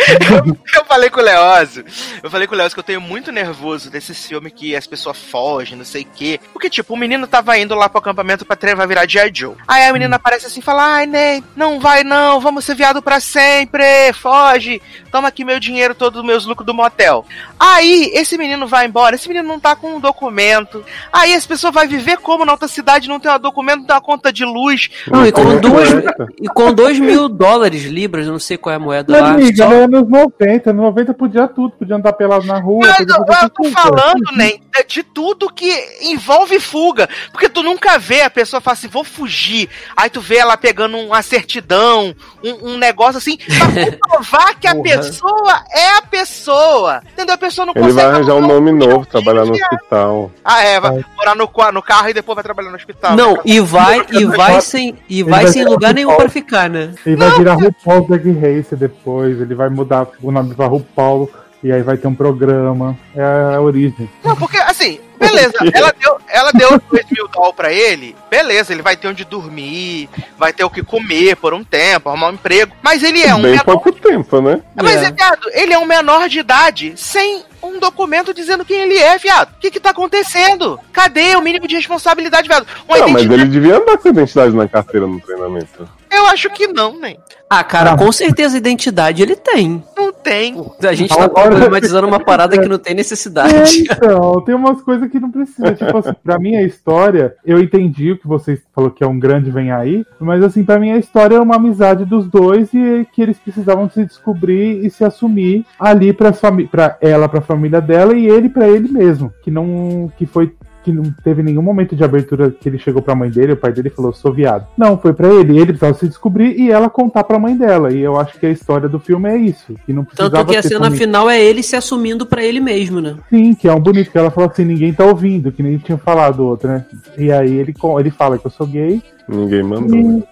[0.74, 1.84] Eu falei com o Leózio,
[2.22, 5.16] eu falei com o Leózio que eu tenho muito nervoso desse filme que as pessoas
[5.16, 6.40] fogem, não sei o quê.
[6.52, 9.30] Porque, tipo, o menino tava indo lá pro acampamento pra treinar, vai virar G.I.
[9.32, 9.54] Joe.
[9.66, 13.02] Aí a menina aparece assim e fala, ai, nem, não vai não, vamos ser viado
[13.02, 17.24] pra sempre, foge, toma aqui meu dinheiro, todos os meus lucros do motel.
[17.58, 20.84] Aí, esse menino vai embora, esse menino não tá com um documento.
[21.12, 23.94] Aí as pessoas vão viver como na outra cidade, não tem um documento, não tem
[23.94, 24.90] uma conta de luz.
[25.06, 26.04] Não, e com, duas, é?
[26.40, 29.30] e com dois mil dólares, libras, eu não sei qual é a moeda lá.
[29.30, 32.80] amiga, nos anos 90, nos 90 podia tudo, podia andar pelado na rua.
[32.86, 33.72] Mas podia eu, fazer eu tô tudo.
[33.72, 35.70] falando, nem de tudo que
[36.02, 37.08] envolve fuga.
[37.30, 39.68] Porque tu nunca vê a pessoa falar assim, vou fugir.
[39.96, 43.66] Aí tu vê ela pegando uma certidão, um, um negócio assim, pra
[43.98, 44.84] comprovar que a Porra.
[44.84, 47.02] pessoa é a pessoa.
[47.12, 47.34] Entendeu?
[47.34, 48.00] A pessoa não Ele consegue.
[48.00, 49.72] vai arranjar um nome novo, trabalhar no viado.
[49.74, 50.30] hospital.
[50.44, 53.16] Ah, é, vai morar no, no carro e depois vai trabalhar no hospital.
[53.16, 53.40] Não, né?
[53.44, 56.92] e vai, e vai sem, e vai vai sem lugar nenhum pra ficar, né?
[57.04, 61.30] Ele vai virar RuPaul Drag Race depois, ele vai mudar o nome pra RuPaul
[61.62, 62.96] e aí vai ter um programa.
[63.14, 64.08] É a origem.
[64.24, 68.82] Não, porque assim, beleza, ela deu, ela deu 2 mil dólares pra ele, beleza, ele
[68.82, 70.08] vai ter onde dormir,
[70.38, 73.42] vai ter o que comer por um tempo, arrumar um emprego, mas ele é um
[73.42, 74.60] Bem menor, pouco tempo, né?
[74.74, 75.06] mas É.
[75.06, 79.18] é, viado, ele é um menor de idade, sem um documento dizendo quem ele é,
[79.18, 79.50] viado.
[79.52, 80.78] O que que tá acontecendo?
[80.92, 82.66] Cadê o mínimo de responsabilidade, viado?
[82.88, 85.88] Uma Não, mas identidade, ele devia andar com a identidade na carteira no treinamento.
[86.10, 87.18] eu acho que não, nem.
[87.52, 89.82] Ah, cara, com certeza identidade ele tem.
[89.96, 90.54] Não tem.
[90.84, 93.82] A gente tá Agora- problematizando uma parada que não tem É, necessidade.
[93.90, 95.74] então, tem umas coisas que não precisa.
[95.74, 99.18] Tipo assim, pra mim a história, eu entendi o que vocês falou que é um
[99.18, 103.04] grande vem aí, mas assim, pra mim a história é uma amizade dos dois e
[103.12, 107.80] que eles precisavam se descobrir e se assumir ali pra, fami- pra ela, pra família
[107.80, 109.32] dela e ele pra ele mesmo.
[109.42, 110.10] Que não.
[110.16, 110.52] que foi.
[110.82, 113.70] Que não teve nenhum momento de abertura que ele chegou pra mãe dele, o pai
[113.70, 114.66] dele falou, sou viado.
[114.78, 115.54] Não, foi pra ele.
[115.58, 117.92] Ele precisava se descobrir e ela contar pra mãe dela.
[117.92, 119.74] E eu acho que a história do filme é isso.
[119.84, 122.98] Que não precisava Tanto que a cena final é ele se assumindo pra ele mesmo,
[122.98, 123.16] né?
[123.28, 125.98] Sim, que é um bonito, que ela falou assim, ninguém tá ouvindo, que nem tinha
[125.98, 126.86] falado outro, né?
[127.18, 129.02] E aí ele, ele fala que eu sou gay.
[129.28, 129.98] Ninguém mandou.
[129.98, 130.22] né?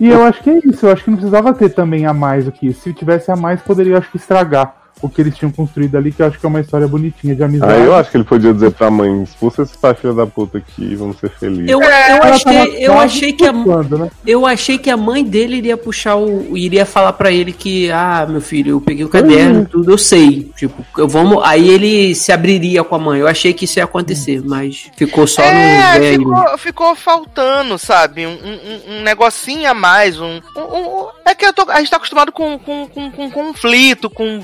[0.00, 2.12] E, e eu acho que é isso, eu acho que não precisava ter também a
[2.12, 2.80] mais do que isso.
[2.80, 6.22] Se tivesse a mais, poderia, acho que, estragar o que eles tinham construído ali, que
[6.22, 7.72] eu acho que é uma história bonitinha de amizade.
[7.72, 10.58] Aí eu acho que ele podia dizer pra mãe, expulsa esse pai filho da puta
[10.58, 11.68] aqui, vamos ser felizes.
[11.68, 14.10] Eu, eu, Ela tava achei, eu, achei que a, né?
[14.26, 16.56] eu achei que a mãe dele iria puxar o.
[16.56, 20.50] iria falar pra ele que, ah, meu filho, eu peguei o caderno, tudo, eu sei.
[20.56, 21.42] Tipo, eu vamos.
[21.44, 23.20] Aí ele se abriria com a mãe.
[23.20, 25.48] Eu achei que isso ia acontecer, mas ficou só no.
[25.48, 26.18] É, velho.
[26.28, 28.26] ficou, ficou faltando, sabe?
[28.26, 30.18] Um, um- um negocinho a mais.
[30.20, 33.30] Um, um- um- é que eu tô- a gente tá acostumado com, com, com, com
[33.30, 34.40] conflito, com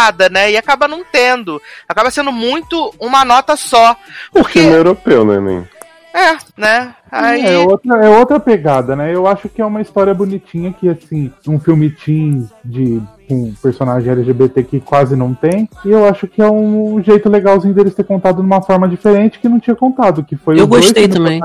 [0.00, 0.50] piada, né?
[0.50, 1.60] E acaba não tendo.
[1.88, 3.92] Acaba sendo muito uma nota só.
[4.32, 5.68] O Porque, filme europeu, né, nem?
[6.12, 6.94] é, né?
[7.10, 7.44] Aí.
[7.46, 9.14] É outra, é outra pegada, né?
[9.14, 14.10] Eu acho que é uma história bonitinha que, assim, um filme teen de um personagem
[14.10, 15.68] LGBT que quase não tem.
[15.84, 19.38] E eu acho que é um jeito legalzinho deles ter contado de uma forma diferente
[19.38, 20.24] que não tinha contado.
[20.24, 21.40] Que foi Eu gostei também.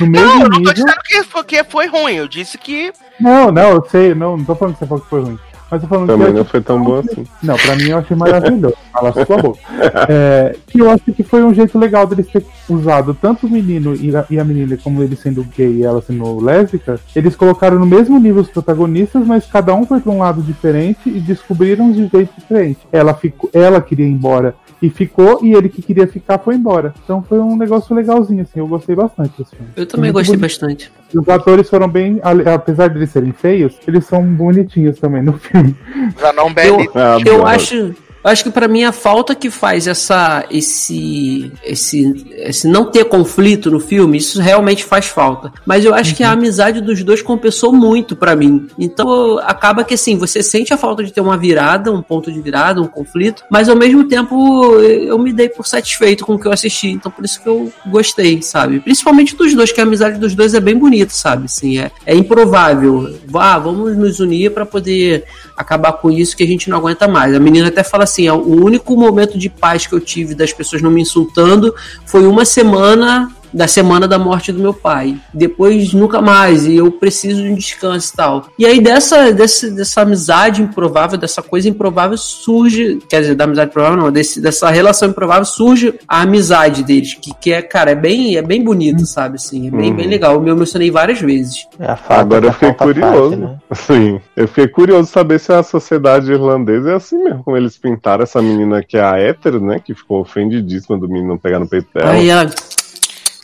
[0.00, 0.72] No Não, eu não tô nível.
[0.72, 2.14] dizendo que foi, que foi ruim.
[2.14, 2.92] Eu disse que.
[3.20, 5.38] Não, não, eu sei, não, não tô falando que você falou que foi ruim.
[5.72, 7.24] Mas tô falando Também que não eu, foi tão bom assim.
[7.42, 8.74] Não, pra mim eu achei maravilhoso.
[8.92, 9.58] Fala sua boca.
[10.06, 13.94] É, que eu acho que foi um jeito legal deles ter usado tanto o menino
[13.96, 17.78] e a, e a menina, como ele sendo gay e ela sendo lésbica, eles colocaram
[17.78, 21.90] no mesmo nível os protagonistas, mas cada um foi pra um lado diferente e descobriram
[21.90, 22.80] de jeito diferente.
[22.92, 26.92] Ela, ficou, ela queria ir embora e ficou, e ele que queria ficar foi embora.
[27.04, 29.70] Então foi um negócio legalzinho, assim, eu gostei bastante desse filme.
[29.76, 30.42] Eu também Muito gostei bonito.
[30.50, 30.92] bastante.
[31.14, 32.20] E Os atores foram bem,
[32.52, 35.76] apesar de eles serem feios, eles são bonitinhos também no filme.
[36.20, 36.90] Já não Eu, bebe.
[36.94, 37.94] Ah, eu acho.
[38.24, 43.04] Eu acho que pra mim a falta que faz essa esse, esse esse não ter
[43.04, 45.52] conflito no filme, isso realmente faz falta.
[45.66, 48.68] Mas eu acho que a amizade dos dois compensou muito pra mim.
[48.78, 52.40] Então acaba que assim, você sente a falta de ter uma virada, um ponto de
[52.40, 56.46] virada, um conflito, mas ao mesmo tempo eu me dei por satisfeito com o que
[56.46, 56.88] eu assisti.
[56.90, 58.80] Então por isso que eu gostei, sabe?
[58.80, 61.46] Principalmente dos dois, que a amizade dos dois é bem bonita, sabe?
[61.46, 63.14] Assim, é, é improvável.
[63.34, 65.24] Ah, vamos nos unir pra poder
[65.56, 67.34] acabar com isso que a gente não aguenta mais.
[67.34, 70.52] A menina até fala assim: "Ó, o único momento de paz que eu tive das
[70.52, 71.74] pessoas não me insultando
[72.06, 75.16] foi uma semana da semana da morte do meu pai.
[75.32, 78.46] Depois nunca mais, e eu preciso de um descanso e tal.
[78.58, 83.70] E aí dessa, dessa, dessa amizade improvável, dessa coisa improvável surge, quer dizer, da amizade
[83.70, 87.94] improvável não, desse, dessa relação improvável surge a amizade deles, que, que é, cara, é
[87.94, 89.96] bem, é bem bonito, sabe, assim, é bem, Uhum.
[89.96, 90.34] bem legal.
[90.34, 91.66] Eu me emocionei várias vezes.
[91.78, 93.30] É a faca Agora eu fiquei curioso.
[93.30, 93.56] parte, né?
[93.72, 98.22] Sim, eu fiquei curioso saber se a sociedade irlandesa é assim mesmo, como eles pintaram
[98.22, 99.80] essa menina que é a hétero, né?
[99.84, 102.10] Que ficou ofendidíssima do menino não pegar no peito dela.
[102.12, 102.48] Aí ela,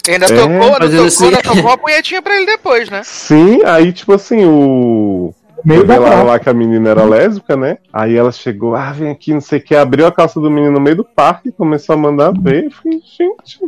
[0.09, 1.25] Ainda É, tocou, fazendo tocou, assim.
[1.27, 3.03] ainda tocou uma punhetinha pra ele depois, né?
[3.05, 5.33] Sim, aí tipo assim, o.
[5.65, 7.79] Meio Revelaram lá que a menina era lésbica, né?
[7.93, 10.73] Aí ela chegou, ah, vem aqui, não sei o que, abriu a calça do menino
[10.75, 12.67] no meio do parque, começou a mandar ver.
[12.67, 13.59] Eu fiquei, gente,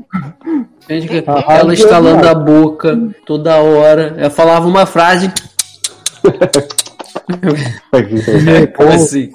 [0.88, 2.96] Gente, que- Ah, ela estalando a boca
[3.26, 4.14] toda hora.
[4.16, 5.32] Ela falava uma frase.
[8.76, 9.31] Pô, assim.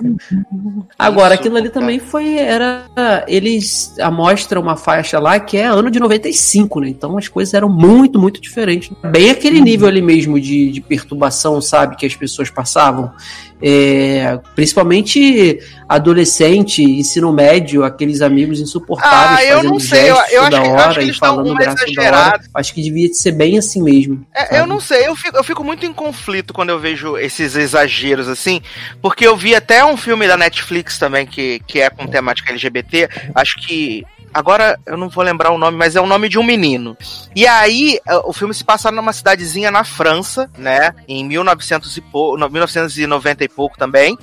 [0.98, 2.38] Agora, aquilo ali também foi.
[2.38, 2.86] Era.
[3.28, 6.90] Eles amostra uma faixa lá que é ano de 95, né?
[6.90, 8.92] Então as coisas eram muito, muito diferentes.
[9.12, 11.96] Bem aquele nível ali mesmo de, de perturbação, sabe?
[11.96, 13.12] Que as pessoas passavam.
[13.62, 19.40] É, principalmente adolescente, ensino médio, aqueles amigos insuportáveis.
[19.40, 22.50] Ah, eu fazendo não sei, eu- gestos eu acho que- hora acho que e eles.
[22.54, 24.26] Acho que devia ser bem assim mesmo.
[24.36, 27.56] É, eu não sei, eu fico, eu fico muito em conflito quando eu vejo esses
[27.56, 28.62] exageros assim,
[29.02, 33.10] porque eu vi até um filme da Netflix também que, que é com temática LGBT,
[33.34, 34.04] acho que.
[34.36, 36.98] Agora eu não vou lembrar o nome, mas é o nome de um menino.
[37.34, 40.94] E aí, eh, o filme se passa numa cidadezinha na França, né?
[41.08, 44.18] Em 1900 e pou- no- 1990 e pouco também.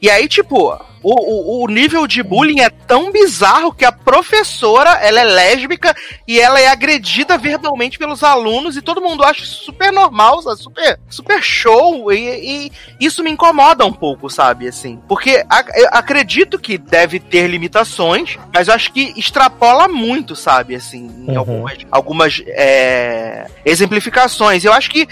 [0.00, 0.72] E aí, tipo,
[1.08, 5.94] o, o, o nível de bullying é tão bizarro que a professora, ela é lésbica
[6.26, 10.60] e ela é agredida verbalmente pelos alunos e todo mundo acha isso super normal, sabe?
[10.60, 15.88] super, super show e, e isso me incomoda um pouco, sabe, assim, porque a- eu
[15.92, 21.38] acredito que deve ter limitações, mas eu acho que extrapola muito, sabe, assim, em Uhum.
[21.38, 24.64] algumas, algumas é, exemplificações.
[24.64, 25.06] Eu acho que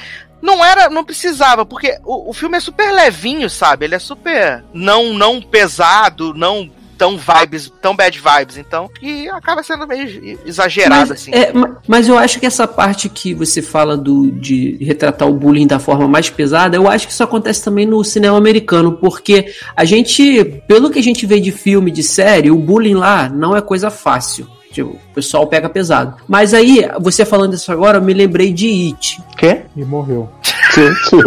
[0.44, 3.86] não era, não precisava, porque o, o filme é super levinho, sabe?
[3.86, 9.64] Ele é super não não pesado, não tão vibes, tão bad vibes, então, que acaba
[9.64, 11.32] sendo meio exagerado mas, assim.
[11.32, 15.34] é, ma- mas eu acho que essa parte que você fala do, de retratar o
[15.34, 19.52] bullying da forma mais pesada, eu acho que isso acontece também no cinema americano, porque
[19.74, 23.56] a gente, pelo que a gente vê de filme, de série, o bullying lá não
[23.56, 24.47] é coisa fácil.
[24.74, 26.16] Tipo, o pessoal pega pesado.
[26.26, 29.22] Mas aí, você falando isso agora, eu me lembrei de It.
[29.38, 29.60] Quê?
[29.76, 30.28] E morreu.
[30.74, 31.20] gente, o,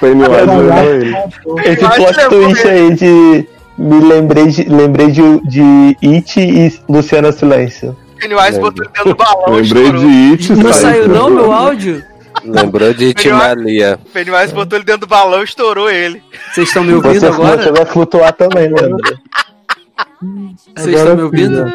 [0.00, 0.50] Pennywise
[0.90, 1.14] ele.
[1.64, 3.48] Esse plot twist aí de.
[3.78, 7.96] Me lembrei de, lembrei de, de It e Luciana Silêncio.
[8.18, 10.00] Pennywise botou ele dentro do balão Lembrei estourou.
[10.00, 10.52] de It.
[10.52, 12.04] Não saiu saiu não meu áudio?
[12.44, 14.00] Lembrou de Timalia.
[14.12, 16.20] Pennywise botou ele dentro do balão e estourou ele.
[16.52, 17.62] Vocês estão me ouvindo Você, agora?
[17.62, 18.78] você vai flutuar também, né?
[20.76, 21.66] Vocês estão me ouvindo?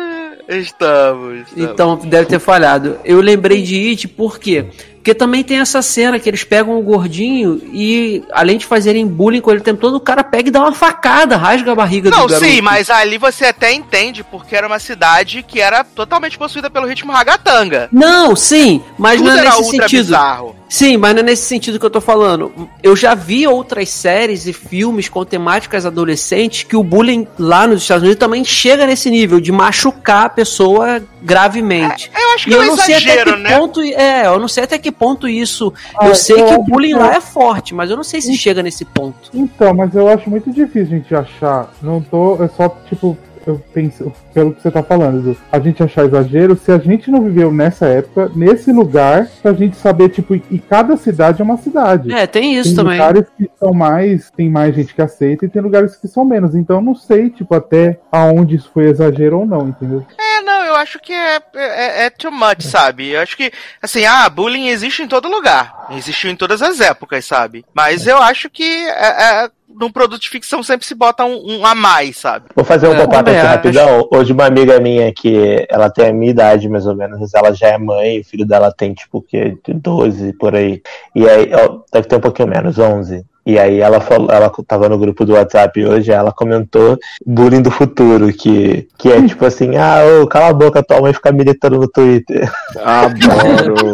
[0.50, 1.40] Estamos.
[1.40, 1.48] estamos.
[1.58, 2.98] Então, deve ter falhado.
[3.04, 4.66] Eu lembrei de It por quê?
[4.96, 9.40] Porque também tem essa cena que eles pegam o gordinho e, além de fazerem bullying
[9.40, 12.10] com ele o tempo todo, o cara pega e dá uma facada, rasga a barriga
[12.10, 12.46] Não, do garoto.
[12.50, 16.86] sim, mas ali você até entende porque era uma cidade que era totalmente possuída pelo
[16.88, 17.88] ritmo ragatanga.
[17.92, 20.06] Não, sim, mas Tudo não é era nesse ultra sentido.
[20.06, 20.56] bizarro.
[20.70, 22.52] Sim, mas não é nesse sentido que eu tô falando.
[22.84, 27.82] Eu já vi outras séries e filmes com temáticas adolescentes que o bullying lá nos
[27.82, 32.12] Estados Unidos também chega nesse nível de machucar a pessoa gravemente.
[32.14, 33.58] É, eu acho que E é eu um não sei até exagero, que né?
[33.58, 33.82] ponto.
[33.82, 35.74] É, eu não sei até que ponto isso.
[35.98, 38.20] Ah, eu sei eu que o bullying que- lá é forte, mas eu não sei
[38.22, 39.30] se chega nesse ponto.
[39.34, 41.72] Então, mas eu acho muito difícil a gente achar.
[41.82, 42.44] Não tô.
[42.44, 46.56] É só, tipo, eu penso, pelo que você tá falando, Edu, a gente achar exagero
[46.56, 50.98] se a gente não viveu nessa época, nesse lugar, pra gente saber, tipo, e cada
[50.98, 52.12] cidade é uma cidade.
[52.12, 52.94] É, tem isso tem também.
[52.94, 56.56] lugares que são mais, tem mais gente que aceita e tem lugares que são menos.
[56.56, 60.04] Então eu não sei, tipo, até aonde isso foi exagero ou não, entendeu?
[60.20, 60.27] É,
[60.68, 63.10] eu acho que é, é, é too much, sabe?
[63.10, 65.88] Eu acho que, assim, ah, bullying existe em todo lugar.
[65.92, 67.66] Existiu em todas as épocas, sabe?
[67.74, 71.66] Mas eu acho que é, é, num produto de ficção sempre se bota um, um
[71.66, 72.46] a mais, sabe?
[72.56, 73.48] Vou fazer um É, pop-up aqui acho.
[73.48, 74.08] rapidão.
[74.12, 77.68] Hoje uma amiga minha que ela tem a minha idade, mais ou menos, ela já
[77.70, 79.58] é mãe, o filho dela tem tipo o quê?
[79.68, 80.82] 12 por aí.
[81.16, 83.26] E aí, ó, deve ter um pouquinho menos, 11.
[83.48, 87.72] E aí ela falou, ela tava no grupo do WhatsApp hoje, ela comentou bullying do
[87.72, 91.80] futuro, que, que é tipo assim, ah, ô, cala a boca, tua mãe fica militando
[91.80, 92.52] no Twitter.
[92.84, 93.94] Adoro.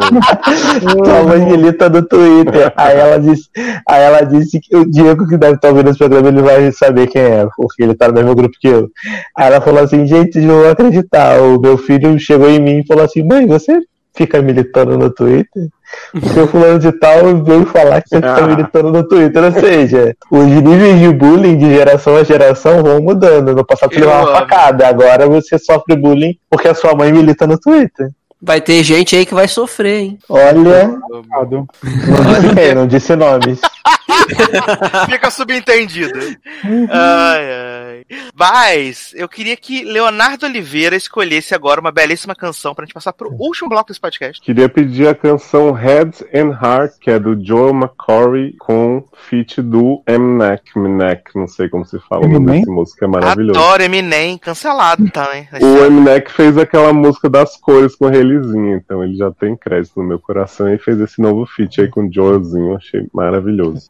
[1.03, 2.73] Tua mãe milita no Twitter.
[2.75, 3.47] Aí ela disse,
[3.87, 7.05] aí ela disse que o Diego que deve estar ouvindo esse programa, ele vai saber
[7.05, 8.89] quem é, porque ele tá no mesmo grupo que eu.
[9.37, 11.39] Aí ela falou assim, gente, não vou acreditar.
[11.39, 13.79] O meu filho chegou em mim e falou assim, mãe, você
[14.15, 15.67] fica militando no Twitter?
[16.13, 18.47] O seu fulano de tal veio falar que você fica Ah.
[18.47, 19.43] militando no Twitter.
[19.43, 23.53] Ou seja, os níveis de bullying de geração a geração vão mudando.
[23.55, 27.45] No passado você levava uma facada, agora você sofre bullying porque a sua mãe milita
[27.45, 28.09] no Twitter.
[28.41, 30.19] Vai ter gente aí que vai sofrer, hein?
[30.27, 30.99] Olha,
[31.31, 31.65] Errado.
[31.81, 33.59] não disse quem, não disse nomes.
[35.09, 36.19] Fica subentendido.
[36.89, 38.05] ai, ai.
[38.35, 43.31] Mas eu queria que Leonardo Oliveira escolhesse agora uma belíssima canção pra gente passar pro
[43.31, 44.41] último bloco desse podcast.
[44.41, 50.01] Queria pedir a canção Heads and Heart, que é do Joel McCory, com feat do
[50.07, 52.59] Emnek, Mnek, não sei como se fala o nome Eminem?
[52.61, 53.59] desse música, é maravilhoso.
[53.59, 55.47] Adoro Eminem, cancelado também.
[55.61, 59.93] O Emnek fez aquela música das cores com a Relizinha, então ele já tem crédito
[59.97, 63.89] no meu coração e fez esse novo feat aí com o Joelzinho, achei maravilhoso.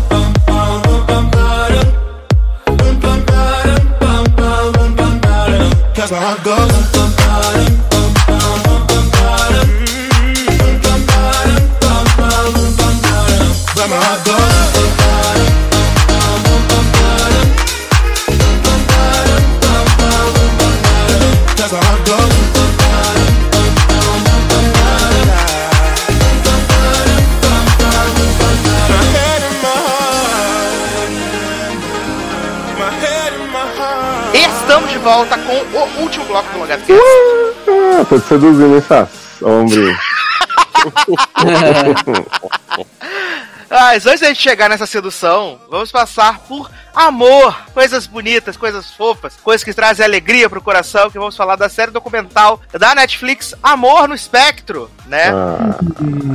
[6.01, 6.55] that's where I go.
[13.75, 13.89] That's
[14.27, 14.40] where
[36.11, 36.83] último bloco do Logado
[37.99, 39.09] Ah, tô te seduzindo, hein, Sass?
[39.41, 39.97] Homem.
[43.69, 49.33] Mas antes da gente chegar nessa sedução, vamos passar por amor, coisas bonitas, coisas fofas,
[49.41, 54.09] coisas que trazem alegria pro coração, que vamos falar da série documental da Netflix Amor
[54.09, 55.31] no Espectro, né?
[55.31, 55.77] Ah,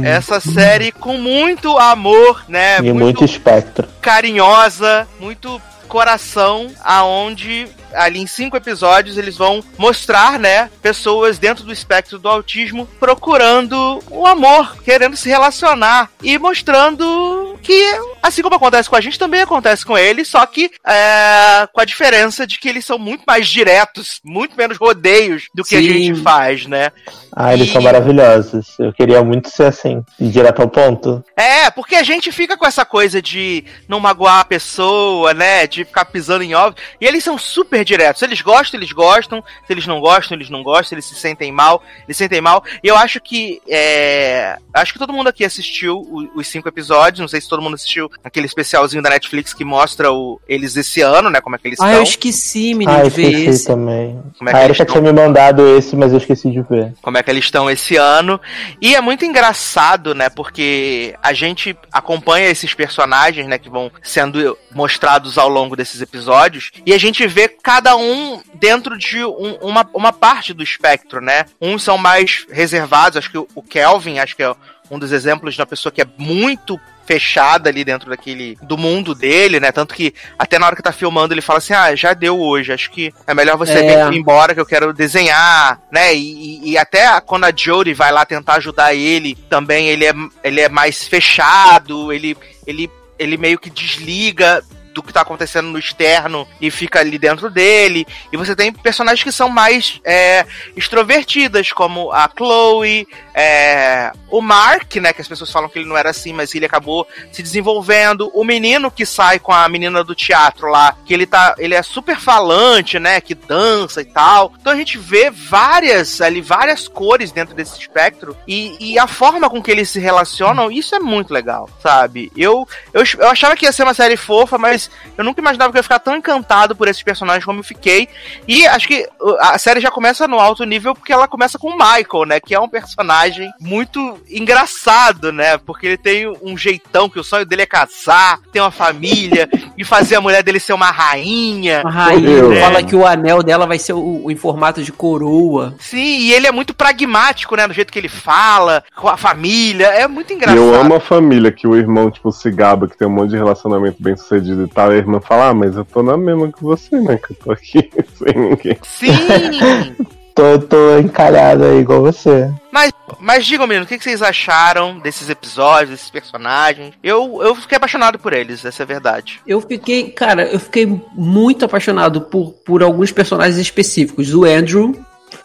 [0.03, 2.79] Essa série com muito amor, né?
[2.79, 3.87] E muito espectro.
[4.01, 11.73] carinhosa, muito coração, aonde ali em cinco episódios eles vão mostrar, né, pessoas dentro do
[11.73, 18.91] espectro do autismo procurando o amor, querendo se relacionar e mostrando que Assim como acontece
[18.91, 22.69] com a gente, também acontece com eles, só que é, com a diferença de que
[22.69, 25.85] eles são muito mais diretos, muito menos rodeios do que a Sim.
[25.93, 26.91] gente faz, né?
[27.33, 28.75] Ah, eles E- são maravilhosos.
[28.81, 31.23] Eu queria muito ser assim, ir direto ao ponto.
[31.37, 35.65] É, porque a gente fica com essa coisa de não magoar a pessoa, né?
[35.69, 36.81] De ficar pisando em ovos.
[37.01, 38.19] E eles são super diretos.
[38.21, 39.43] Se eles gostam, eles gostam.
[39.67, 40.85] Se eles não gostam, eles não gostam.
[40.89, 42.63] Se eles se sentem mal, eles se sentem mal.
[42.83, 43.61] E eu acho que.
[43.69, 44.57] É...
[44.75, 46.03] Acho que todo mundo aqui assistiu
[46.35, 47.21] os cinco episódios.
[47.21, 51.01] Não sei se todo mundo assistiu aquele especialzinho da Netflix que mostra o- eles esse
[51.01, 51.41] ano, né?
[51.41, 52.03] Como é que eles Ah, eu estão.
[52.03, 53.67] esqueci, menino, Ah, de ver esqueci esse.
[53.67, 54.21] também.
[54.39, 56.93] Como é que a eles Erika tinha me mandado esse, mas eu esqueci de ver.
[57.01, 58.39] como é que eles estão esse ano.
[58.83, 60.29] E é muito engraçado, né?
[60.29, 63.59] Porque a gente acompanha esses personagens, né?
[63.59, 66.71] Que vão sendo mostrados ao longo desses episódios.
[66.85, 71.47] E a gente vê cada um dentro de um- uma, uma parte do espectro, né?
[71.61, 73.17] Uns são mais reservados.
[73.19, 74.55] Acho que o Kelvin, acho que é
[74.89, 79.17] um dos exemplos de uma pessoa que é muito fechada ali dentro daquele do mundo
[79.17, 79.73] dele, né?
[79.73, 82.73] Tanto que até na hora que tá filmando ele fala assim: "Ah, já deu hoje,
[82.73, 84.09] acho que é melhor você É.
[84.11, 86.15] vir embora que eu quero desenhar", né?
[86.15, 90.13] E, e- e até quando a Jodie vai lá tentar ajudar ele, também ele é,
[90.45, 92.89] ele é mais fechado, ele ele
[93.19, 94.63] ele meio que desliga
[94.97, 98.07] do que tá acontecendo no externo e fica ali dentro dele.
[98.33, 104.97] E você tem personagens que são mais é, extrovertidas, como a Chloe, é, o Mark,
[104.97, 105.13] né?
[105.13, 108.31] Que as pessoas falam que ele não era assim, mas ele acabou se desenvolvendo.
[108.33, 111.55] O menino que sai com a menina do teatro lá, que ele tá.
[111.59, 113.21] Ele é super falante, né?
[113.21, 114.55] Que dança e tal.
[114.59, 118.35] Então a gente vê várias ali, várias cores dentro desse espectro.
[118.49, 122.33] E, e a forma com que eles se relacionam, isso é muito legal, sabe?
[122.35, 124.86] Eu, eu, eu achava que ia ser uma série fofa, mas
[125.17, 128.09] eu nunca imaginava que eu ia ficar tão encantado por esses personagens como eu fiquei.
[128.47, 131.69] E acho que uh, a série já começa no alto nível porque ela começa com
[131.69, 132.41] o Michael, né?
[132.41, 135.59] Que é um personagem muito engraçado, né?
[135.59, 139.85] Porque ele tem um jeitão que o sonho dele é casar, ter uma família e
[139.85, 141.83] fazer a mulher dele ser uma rainha.
[141.85, 142.57] A rainha Eu.
[142.61, 145.75] fala que o anel dela vai ser o, o em formato de coroa.
[145.79, 147.67] Sim, e ele é muito pragmático, né?
[147.67, 149.87] No jeito que ele fala, com a família.
[149.87, 150.59] É muito engraçado.
[150.59, 153.37] eu amo a família, que o irmão, tipo, se gaba, que tem um monte de
[153.37, 154.93] relacionamento bem sucedido e tal.
[154.93, 157.17] E a irmã fala, ah, mas eu tô na mesma que você, né?
[157.17, 158.79] Que eu tô aqui sem ninguém.
[158.83, 159.97] Sim!
[160.35, 162.53] Tô, tô encalhado aí igual você.
[162.71, 166.93] Mas, mas digam, menino, o que que vocês acharam desses episódios, desses personagens?
[167.03, 169.41] Eu, eu fiquei apaixonado por eles, essa é a verdade.
[169.47, 174.35] Eu fiquei, cara, eu fiquei muito apaixonado por, por alguns personagens específicos.
[174.35, 174.95] O Andrew,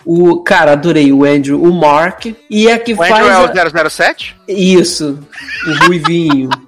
[0.05, 0.41] o.
[0.41, 2.25] Cara, adorei o Andrew, o Mark.
[2.49, 3.11] E a que O faz.
[3.11, 4.35] Andrew é o 007?
[4.47, 5.19] Isso,
[5.67, 6.49] o Ruivinho.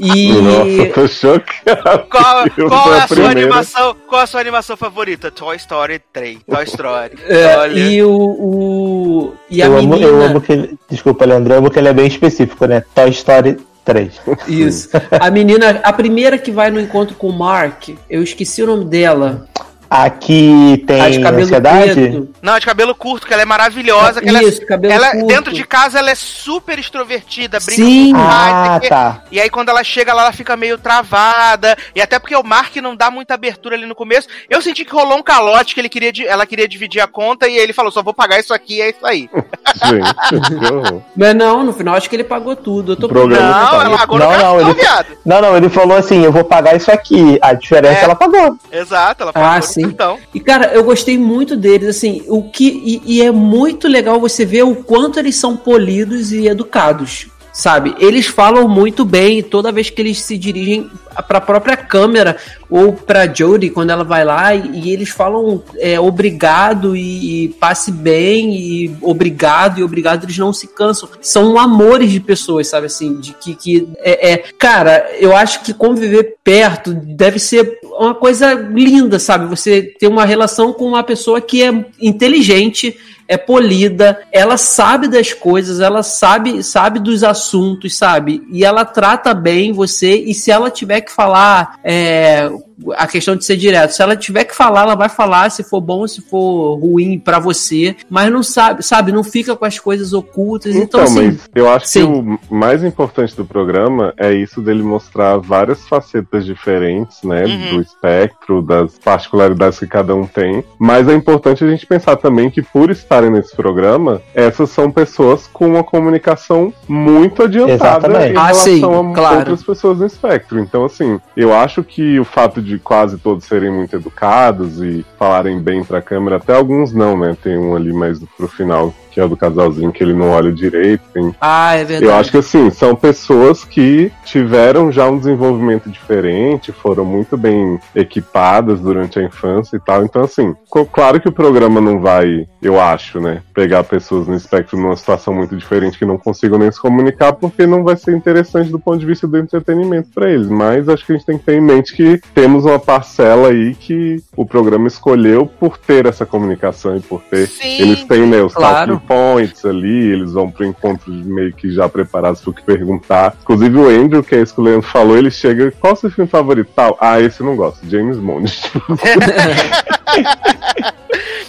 [0.00, 0.32] E.
[0.32, 2.06] Nossa, tô chocado.
[2.10, 3.96] Qual, qual é a a sua animação?
[4.08, 5.30] Qual é a sua animação favorita?
[5.30, 6.38] Toy Story 3.
[6.48, 7.12] Toy Story.
[7.28, 7.78] é, Olha.
[7.78, 9.34] e o, o.
[9.50, 10.06] E a eu, amo, menina.
[10.06, 10.78] eu amo que ele.
[10.88, 12.82] Desculpa, Leandro, eu amo que ele é bem específico, né?
[12.94, 14.20] Toy Story 3.
[14.46, 14.90] Isso.
[15.18, 18.84] A menina, a primeira que vai no encontro com o Mark, eu esqueci o nome
[18.84, 19.48] dela.
[19.90, 20.84] Aqui A de
[21.14, 21.94] tem cabelo ansiedade?
[21.94, 22.28] preto.
[22.42, 24.20] Não, é de cabelo curto, que ela é maravilhosa.
[24.20, 25.26] Que Isso, ela, cabelo ela curto.
[25.26, 28.12] dentro de casa ela é super extrovertida, brinca Sim.
[28.12, 29.22] com Ah, tá.
[29.32, 31.76] E aí quando ela chega lá, ela fica meio travada.
[31.94, 34.28] E até porque o Mark não dá muita abertura ali no começo.
[34.50, 37.52] Eu senti que rolou um calote que ele queria, ela queria dividir a conta e
[37.54, 39.28] aí ele falou: só vou pagar isso aqui, é isso aí.
[39.84, 41.02] Gente, que horror.
[41.16, 42.92] Mas não, no final acho que ele pagou tudo.
[42.92, 45.06] Eu tô programa Não, tá ela pagou Não, não, ele- viado.
[45.24, 47.38] Não, não, ele falou assim: eu vou pagar isso aqui.
[47.40, 48.04] A diferença É.
[48.04, 48.56] ela pagou.
[48.70, 49.94] Exato, ela pagou Ah, no sim.
[49.94, 50.18] cartão.
[50.34, 54.44] E cara, eu gostei muito deles, assim, o que e, e é muito legal você
[54.44, 57.94] ver o quanto eles são polidos e educados, sabe?
[57.98, 60.90] Eles falam muito bem toda vez que eles se dirigem
[61.26, 62.36] para a própria câmera
[62.70, 67.48] ou para Jodie quando ela vai lá e, e eles falam é, obrigado e, e
[67.48, 72.86] passe bem e obrigado e obrigado eles não se cansam são amores de pessoas sabe
[72.86, 78.14] assim de que, que é, é cara eu acho que conviver perto deve ser uma
[78.14, 82.96] coisa linda sabe você ter uma relação com uma pessoa que é inteligente
[83.28, 88.42] é polida, ela sabe das coisas, ela sabe sabe dos assuntos, sabe?
[88.50, 92.67] E ela trata bem você, e se ela tiver que falar é, you.
[92.96, 95.80] A questão de ser direto, se ela tiver que falar, ela vai falar se for
[95.80, 100.12] bom, se for ruim pra você, mas não sabe, sabe, não fica com as coisas
[100.12, 100.74] ocultas.
[100.74, 102.00] Então, Então, assim, mas eu acho sim.
[102.06, 107.44] que o mais importante do programa é isso dele mostrar várias facetas diferentes, né?
[107.44, 107.76] Uhum.
[107.76, 110.64] Do espectro, das particularidades que cada um tem.
[110.78, 115.46] Mas é importante a gente pensar também que, por estarem nesse programa, essas são pessoas
[115.52, 118.32] com uma comunicação muito adiantada Exatamente.
[118.32, 119.38] em Ah, relação sim, a claro.
[119.38, 120.58] outras pessoas no espectro.
[120.58, 125.60] Então, assim, eu acho que o fato de quase todos serem muito educados e falarem
[125.60, 127.36] bem pra câmera, até alguns não, né?
[127.40, 130.52] Tem um ali mais pro final que é o do casalzinho que ele não olha
[130.52, 131.02] direito.
[131.12, 131.34] Tem...
[131.40, 132.04] Ah, é verdade.
[132.04, 137.80] Eu acho que assim, são pessoas que tiveram já um desenvolvimento diferente, foram muito bem
[137.96, 140.04] equipadas durante a infância e tal.
[140.04, 140.54] Então, assim,
[140.92, 145.34] claro que o programa não vai, eu acho, né, pegar pessoas no espectro numa situação
[145.34, 149.00] muito diferente que não consigam nem se comunicar, porque não vai ser interessante do ponto
[149.00, 150.46] de vista do entretenimento para eles.
[150.46, 153.74] Mas acho que a gente tem que ter em mente que temos uma parcela aí
[153.74, 157.48] que o programa escolheu por ter essa comunicação e por ter.
[157.48, 159.07] Sim, eles têm, né, os claro.
[159.08, 163.34] Points ali, eles vão pro encontro meio que já preparados pro que perguntar.
[163.42, 165.98] Inclusive o Andrew, que é isso que o Leandro falou, ele chega, qual é o
[165.98, 166.70] seu filme favorito?
[166.76, 168.52] Tal, ah, esse eu não gosto, James Bond.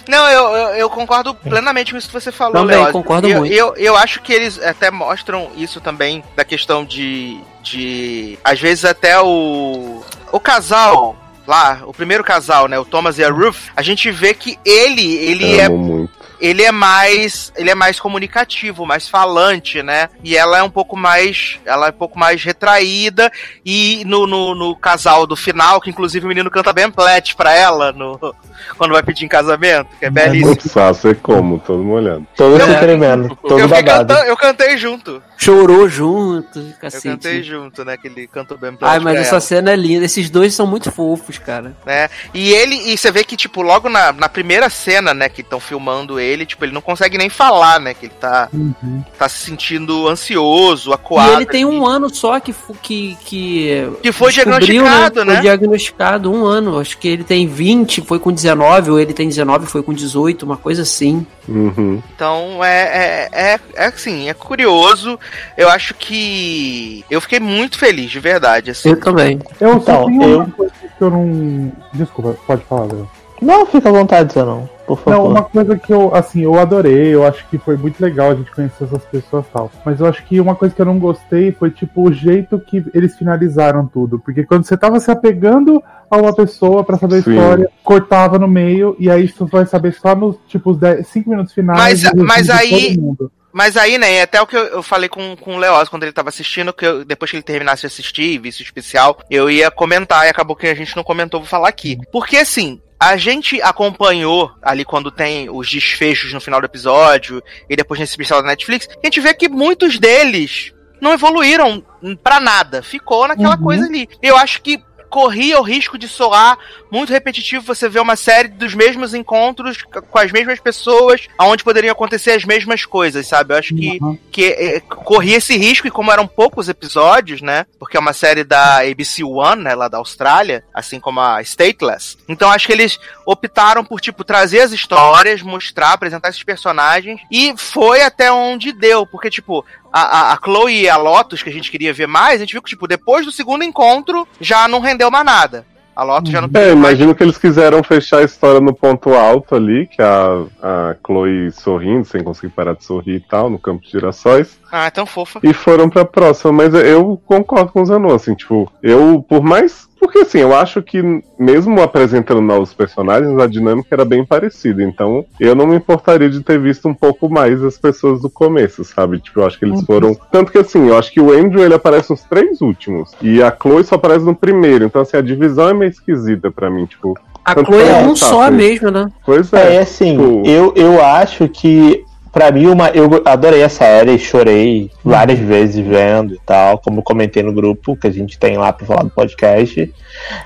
[0.10, 3.54] Não, eu, eu, eu concordo plenamente com isso que você falou, Também, concordo eu, muito.
[3.54, 7.40] Eu, eu acho que eles até mostram isso também, da questão de.
[7.62, 10.02] de às vezes até o.
[10.32, 11.16] O casal.
[11.46, 12.78] Lá, o primeiro casal, né?
[12.78, 16.19] O Thomas e a Ruth, a gente vê que ele, ele é muito.
[16.40, 20.10] Ele é mais ele é mais comunicativo, mais falante, né?
[20.24, 23.32] E ela é um pouco mais ela é um pouco mais retraída
[23.66, 27.54] e no, no, no casal do final, que inclusive o menino canta bem plat pra
[27.54, 28.20] ela no
[28.78, 30.50] quando vai pedir em casamento, que é belíssimo.
[30.70, 32.26] O Sasso é como, todo molhado.
[32.36, 34.08] Todo Eu- se tremendo, todo Eu, babado.
[34.08, 35.22] cantando, eu cantei junto.
[35.38, 37.08] Chorou junto, Eu cacete.
[37.08, 37.96] cantei junto, né?
[37.98, 40.06] Que ele cantou bem plat Ai, mas pra essa ela, cena é linda.
[40.06, 41.76] Esses dois são muito fofos, cara.
[41.86, 42.10] né?
[42.34, 45.60] E ele e você vê que tipo logo na, na primeira cena, né, que estão
[45.60, 49.04] filmando ele, tipo, ele não consegue nem falar, né, que ele tá Uhum.
[49.18, 51.34] tá se sentindo ansioso, E acuado.
[51.34, 55.34] ele tem um ano só que que que, Que foi descobriu, diagnosticado, né?
[55.34, 56.80] Foi diagnosticado um ano.
[56.80, 60.44] Acho que ele tem 20, foi com 19, ou ele tem 19, foi com 18,
[60.44, 61.26] uma coisa assim.
[61.48, 62.02] Uhum.
[62.16, 65.20] Então é, é, é, é assim, é curioso.
[65.58, 67.04] Eu acho que.
[67.10, 68.72] Eu fiquei muito feliz, de verdade.
[68.72, 68.90] Assim.
[68.90, 69.40] Eu também.
[69.60, 71.72] Eu Então, só tenho eu- uma coisa que eu não.
[71.94, 73.10] Desculpa, pode falar, Léo.
[73.42, 74.70] Não, fica à vontade, Zé, não.
[74.90, 75.12] Por favor.
[75.24, 78.36] Não, uma coisa que eu, assim, eu adorei, eu acho que foi muito legal a
[78.36, 79.72] gente conhecer essas pessoas e tal.
[79.86, 82.84] Mas eu acho que uma coisa que eu não gostei foi, tipo, o jeito que
[82.94, 84.18] eles finalizaram tudo.
[84.18, 87.32] Porque quando você tava se apegando a uma pessoa pra saber a Sim.
[87.36, 92.02] história, cortava no meio, e aí você vai saber só nos, tipo, 5 minutos finais.
[92.02, 93.32] Mas- e mas aí- todo mundo.
[93.52, 96.12] Mas aí, né, até o que eu, eu falei com, com o Leoz quando ele
[96.12, 99.70] tava assistindo, que eu- depois que ele terminasse de assistir, visse o especial, eu ia
[99.72, 101.98] comentar e acabou que a gente não comentou, vou falar aqui.
[102.12, 102.80] Porque assim.
[103.00, 108.12] A gente acompanhou ali quando tem os desfechos no final do episódio e depois nesse
[108.12, 111.82] especial da Netflix, a gente vê que muitos deles não evoluíram
[112.22, 112.84] pra nada.
[112.84, 113.64] Ficou naquela Uhum.
[113.64, 114.10] coisa ali.
[114.22, 116.58] Eu acho que corria o risco de soar
[116.92, 121.92] muito repetitivo você ver uma série dos mesmos encontros com as mesmas pessoas, aonde poderiam
[121.92, 123.54] acontecer as mesmas coisas, sabe?
[123.54, 124.18] Eu acho que, Uhum.
[124.32, 127.66] que é, corria esse risco, e como eram poucos episódios, né?
[127.80, 129.76] Porque é uma série da ABC One, né?
[129.76, 132.18] Lá da Austrália, assim como a Stateless.
[132.28, 137.54] Então acho que eles optaram por, tipo, trazer as histórias, mostrar, apresentar esses personagens, e
[137.58, 141.72] foi até onde deu, porque, tipo, a, a, Chloe e a Lotus, que a gente
[141.72, 145.10] queria ver mais, a gente viu que, tipo, depois do segundo encontro, já não rendeu
[145.10, 145.66] mais nada.
[146.00, 149.54] A Lotus já não É, imagino que eles quiseram fechar a história no ponto alto
[149.54, 153.84] ali, que a, a Chloe sorrindo, sem conseguir parar de sorrir e tal, no campo
[153.84, 154.58] de girassóis.
[154.72, 155.42] Ah, é tão fofa.
[155.44, 159.89] E foram pra próxima, mas eu concordo com o Zanon, assim, tipo, eu, por mais.
[160.00, 161.02] Porque assim, eu acho que
[161.38, 164.82] mesmo apresentando novos personagens, a dinâmica era bem parecida.
[164.82, 168.84] Então, eu não me importaria de ter visto um pouco mais as pessoas do começo,
[168.84, 169.20] sabe?
[169.20, 170.16] Tipo, eu acho que eles foram.
[170.32, 173.12] Tanto que assim, eu acho que o Andrew ele aparece nos três últimos.
[173.22, 174.86] E a Chloe só aparece no primeiro.
[174.86, 177.18] Então, assim, a divisão é meio esquisita pra mim, tipo.
[177.44, 179.12] A Tanto Chloe é um tá, só mesmo, né?
[179.26, 179.80] Pois É, é.
[179.80, 185.40] assim, tipo- eu, eu acho que, pra mim, uma, eu adorei a série, chorei várias
[185.40, 189.04] vezes vendo e tal, como comentei no grupo que a gente tem lá pra falar
[189.04, 189.94] do podcast.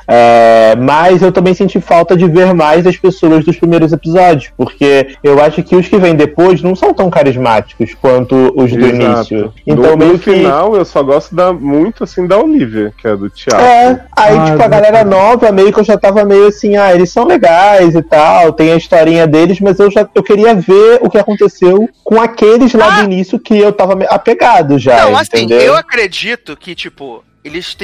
[0.07, 5.15] É, mas eu também senti falta de ver mais das pessoas dos primeiros episódios, porque
[5.23, 8.95] eu acho que os que vêm depois não são tão carismáticos quanto os do Exato.
[9.33, 9.53] início.
[9.65, 10.31] Então, no, meio no que.
[10.31, 13.65] final, eu só gosto da, muito assim da Olivia, que é do teatro.
[13.65, 16.93] É, aí, Ah, tipo, a galera nova, meio que eu já tava meio assim, ah,
[16.93, 20.99] eles são legais e tal, tem a historinha deles, mas eu já eu queria ver
[21.01, 21.72] o que aconteceu
[22.03, 25.05] com aqueles lá do início que eu tava apegado já.
[25.05, 25.61] Não, assim, entendeu?
[25.61, 27.75] eu acredito que, tipo, eles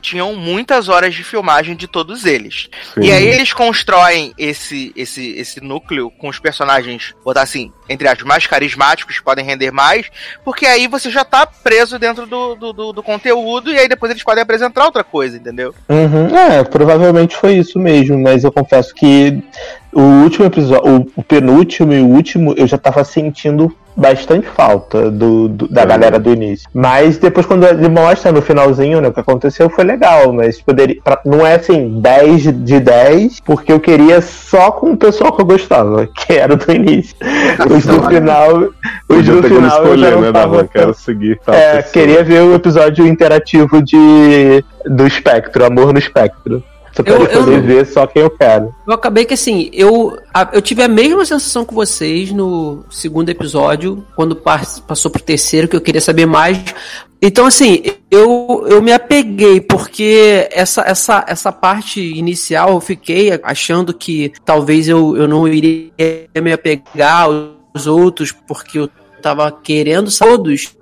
[0.00, 2.68] tinham muitas horas de filmagem de todos eles.
[2.94, 3.00] Sim.
[3.02, 8.26] E aí eles constroem esse, esse, esse núcleo com os personagens, botar assim, entre aspas,
[8.26, 10.10] mais carismáticos, que podem render mais,
[10.44, 14.10] porque aí você já tá preso dentro do, do, do- do conteúdo e aí depois
[14.10, 15.74] eles podem apresentar outra coisa, entendeu?
[15.88, 19.42] Uhum, é, provavelmente foi isso mesmo, mas eu confesso que
[19.92, 25.10] o último episódio, o, o penúltimo e o último, eu já tava sentindo bastante falta
[25.10, 26.68] do, do- da galera do início.
[26.74, 30.32] Mas depois, quando ele mostra no finalzinho né, o que aconteceu, foi legal.
[30.32, 30.96] Mas poderia.
[31.02, 35.40] pra- não é assim, 10 de 10, porque eu queria só com o pessoal que
[35.42, 37.16] eu gostava, que era do início.
[37.74, 38.68] Os do final.
[39.08, 40.64] Os do final escolher, não né, tava?
[40.68, 41.92] Quero seguir é, pessoa.
[41.92, 46.62] queria ver o episódio interativo de do espectro, amor no espectro.
[46.96, 48.74] Só quero Eu- eu poder não- ver só quem eu quero.
[48.86, 50.16] Eu acabei que assim, eu,
[50.52, 55.68] eu tive a mesma sensação que vocês no segundo episódio, quando pas- passou pro terceiro,
[55.68, 56.58] que eu queria saber mais.
[57.20, 63.92] Então, assim, eu, eu me apeguei, porque essa, essa, essa parte inicial eu fiquei achando
[63.92, 65.90] que talvez eu, eu não iria
[66.42, 68.88] me apegar aos outros, porque eu
[69.22, 70.76] tava querendo todos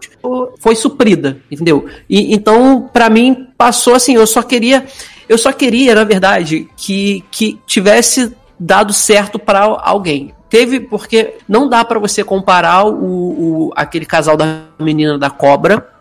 [0.58, 1.86] foi suprida, entendeu?
[2.08, 4.84] E então pra mim passou assim, eu só queria
[5.28, 10.34] eu só queria, na verdade, que que tivesse dado certo pra alguém.
[10.48, 15.93] Teve porque não dá pra você comparar o, o aquele casal da menina da cobra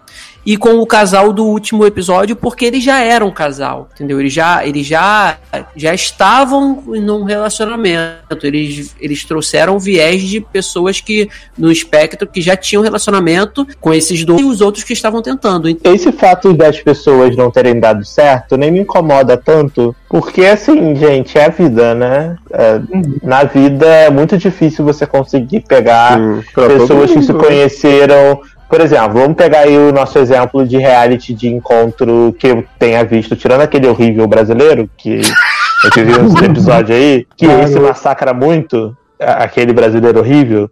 [0.45, 4.19] e com o casal do último episódio, porque eles já eram um casal, entendeu?
[4.19, 5.37] Eles já, eles já,
[5.75, 8.45] já estavam num relacionamento.
[8.45, 14.25] Eles, eles trouxeram viés de pessoas que no espectro que já tinham relacionamento com esses
[14.25, 15.69] dois e os outros que estavam tentando.
[15.69, 20.95] Então, Esse fato das pessoas não terem dado certo nem me incomoda tanto, porque assim,
[20.95, 22.35] gente, é a vida, né?
[22.51, 22.81] É,
[23.23, 26.19] na vida é muito difícil você conseguir pegar
[26.53, 28.41] pessoas que se conheceram.
[28.73, 33.03] Por exemplo, vamos pegar aí o nosso exemplo de reality de encontro que eu tenha
[33.03, 35.21] visto, tirando aquele horrível brasileiro, que
[35.83, 37.61] eu tive uns episódios aí, que Claro.
[37.61, 40.71] esse massacra muito, aquele brasileiro horrível.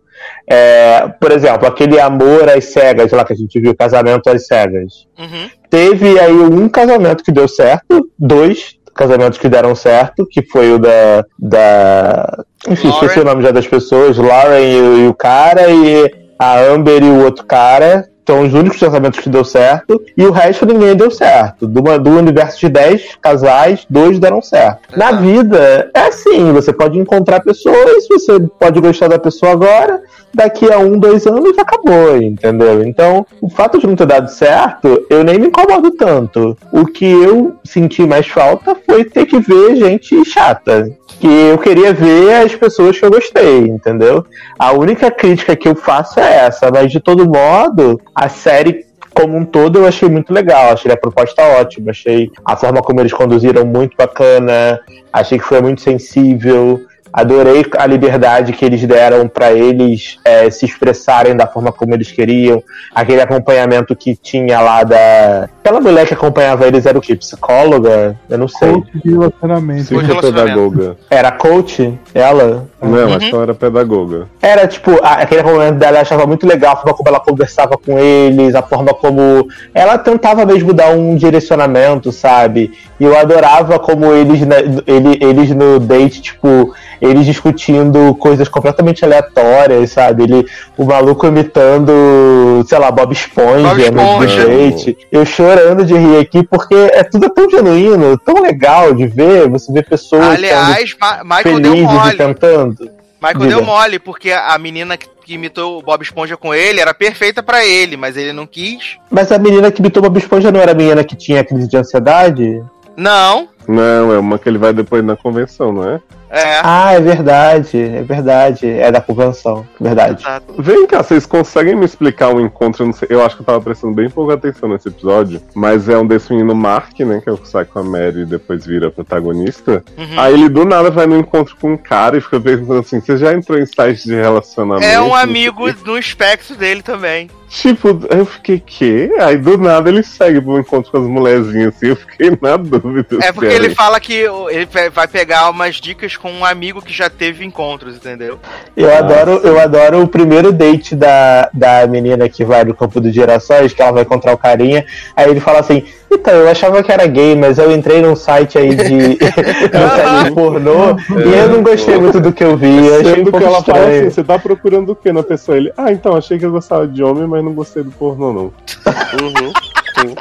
[0.50, 5.06] É, por exemplo, aquele amor às cegas lá que a gente viu, casamento às cegas.
[5.20, 5.50] Uhum.
[5.70, 10.80] Teve aí um casamento que deu certo, dois casamentos que deram certo, que foi o
[10.80, 11.24] da.
[11.40, 13.06] da enfim, Lauren.
[13.06, 17.04] esqueci o nome já das pessoas, Lauren e, o- e o cara, e a Amber
[17.04, 18.10] e o outro cara.
[18.28, 20.02] São os únicos casamentos que deu certo.
[20.18, 21.68] E o resto ninguém deu certo.
[21.68, 24.98] Do, do universo de 10 casais, dois deram certo.
[24.98, 30.02] Na vida, é assim: você pode encontrar pessoas, você pode gostar da pessoa agora,
[30.34, 32.84] daqui a um, dois anos acabou, entendeu?
[32.84, 36.58] Então, o fato de não ter dado certo, eu nem me incomodo tanto.
[36.72, 40.90] O que eu senti mais falta foi ter que ver gente chata.
[41.20, 44.26] Que eu queria ver as pessoas que eu gostei, entendeu?
[44.58, 49.36] A única crítica que eu faço é essa, mas de todo modo, a série como
[49.36, 53.12] um todo eu achei muito legal, achei a proposta ótima, achei a forma como eles
[53.12, 54.80] conduziram muito bacana,
[55.12, 56.80] achei que foi muito sensível,
[57.14, 62.12] adorei a liberdade que eles deram para eles é, se expressarem da forma como eles
[62.12, 65.50] queriam, aquele acompanhamento que tinha lá da.
[65.64, 67.16] Aquela mulher que acompanhava eles era o que?
[67.16, 68.18] Psicóloga?
[68.28, 68.72] Eu não sei.
[68.74, 69.84] Coach de relacionamento.
[69.84, 70.00] Sim.
[70.00, 70.98] Psicopedagoga.
[71.10, 72.00] Era coach?
[72.16, 72.68] Ela?
[72.82, 73.14] Não, Uhum.
[73.16, 74.28] acho que ela era pedagoga.
[74.42, 78.00] Era tipo, aquele momento dela eu achava muito legal, a forma como ela conversava com
[78.00, 82.72] eles, a forma como ela tentava mesmo dar um direcionamento, sabe?
[83.00, 84.58] E eu adorava como eles, né,
[84.88, 90.24] ele- eles no date, tipo, eles discutindo coisas completamente aleatórias, sabe?
[90.24, 94.46] Ele, o maluco imitando, sei lá, Bob Esponja, Bob no Esponja.
[94.48, 94.98] date.
[95.12, 99.72] Eu chorando de rir aqui, porque é tudo tão genuíno, tão legal de ver, você
[99.72, 102.18] vê pessoas Aliás, Ma Michael deu felizes e mole.
[102.18, 102.92] tentando.
[103.22, 103.56] Michael Diga.
[103.56, 107.66] deu mole, porque a menina que imitou o Bob Esponja com ele era perfeita pra
[107.66, 108.98] ele, mas ele não quis.
[109.10, 111.78] Mas a menina que imitou Bob Esponja não era a menina que tinha crise de
[111.78, 112.62] ansiedade?
[112.98, 113.48] Não.
[113.68, 116.02] Não, é uma que ele vai depois na convenção, não é?
[116.32, 116.62] É.
[116.64, 118.66] Ah, é verdade, é verdade.
[118.68, 120.24] É da convenção, verdade.
[120.24, 120.54] Exato.
[120.58, 122.84] Vem cá, vocês conseguem me explicar um encontro?
[122.84, 125.90] Eu, não sei, eu acho que eu tava prestando bem pouca atenção nesse episódio, mas
[125.90, 127.20] é um desse menino Mark, né?
[127.22, 129.84] Que é o que sai com a Mary e depois vira protagonista.
[129.98, 130.20] Uhum.
[130.20, 133.18] Aí ele do nada vai no encontro com um cara e fica pensando assim: você
[133.18, 134.86] já entrou em site de relacionamento?
[134.92, 137.30] É um amigo o no espectro dele também.
[137.50, 139.12] Tipo, eu fiquei, quê?
[139.20, 143.18] Aí do nada ele segue pro encontro com as mulherzinhas assim, eu fiquei na dúvida.
[143.22, 146.94] É porque ele fala que o- ele vai pegar umas dicas com um amigo que
[146.94, 148.40] já teve encontros, entendeu?
[148.78, 153.02] Eu Ah, adoro, eu adoro o primeiro date da, da menina que vai no campo
[153.02, 154.86] dos girassóis, que ela vai encontrar o carinha.
[155.16, 158.58] Aí ele fala assim: Então, eu achava que era gay, mas eu entrei num site
[158.60, 159.18] aí de.
[159.74, 162.86] num site de pornô e eu não gostei muito do que eu vi.
[162.86, 165.58] Eu achei um que ela fala assim, você tá procurando o que na pessoa?
[165.58, 168.44] Ele, ah, então, achei que eu gostava de homem, mas não gostei do pornô, não.
[168.44, 170.16] Uhum.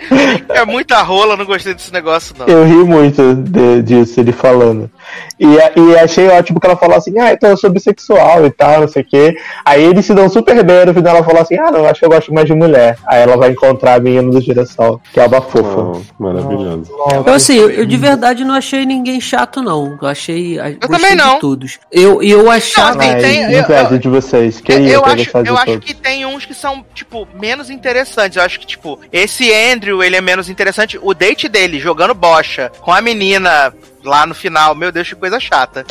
[0.48, 2.46] É muita rola, não gostei desse negócio, não.
[2.46, 4.90] Eu ri muito de- disso, ele falando.
[5.38, 8.80] E, e achei ótimo que ela falou assim, ah, então eu sou bissexual e tal,
[8.82, 9.36] não sei o quê.
[9.64, 12.06] Aí eles se dão super bem, no final ela falou assim, ah, não, acho que
[12.06, 12.96] eu gosto mais de mulher.
[13.06, 15.80] Aí ela vai encontrar a menina do girassol, que é uma fofa.
[15.80, 16.90] Oh, maravilhoso.
[17.26, 19.96] Eu assim, eu, eu de verdade não achei ninguém chato, não.
[20.00, 20.58] Eu achei.
[20.58, 21.34] Eu também não.
[21.34, 21.78] De todos.
[21.90, 22.90] Eu, eu achava.
[22.92, 24.62] Não, tem- Ai, tem- eu- inveja de vocês.
[24.68, 25.84] Eu acho, eu acho todos.
[25.84, 28.36] que tem uns que são, tipo, menos interessantes.
[28.36, 30.98] Eu acho que, tipo, esse Andrew, ele é menos interessante.
[31.02, 33.72] O date dele, jogando bocha com a menina
[34.04, 35.84] lá no final, meu Deus, que coisa chata.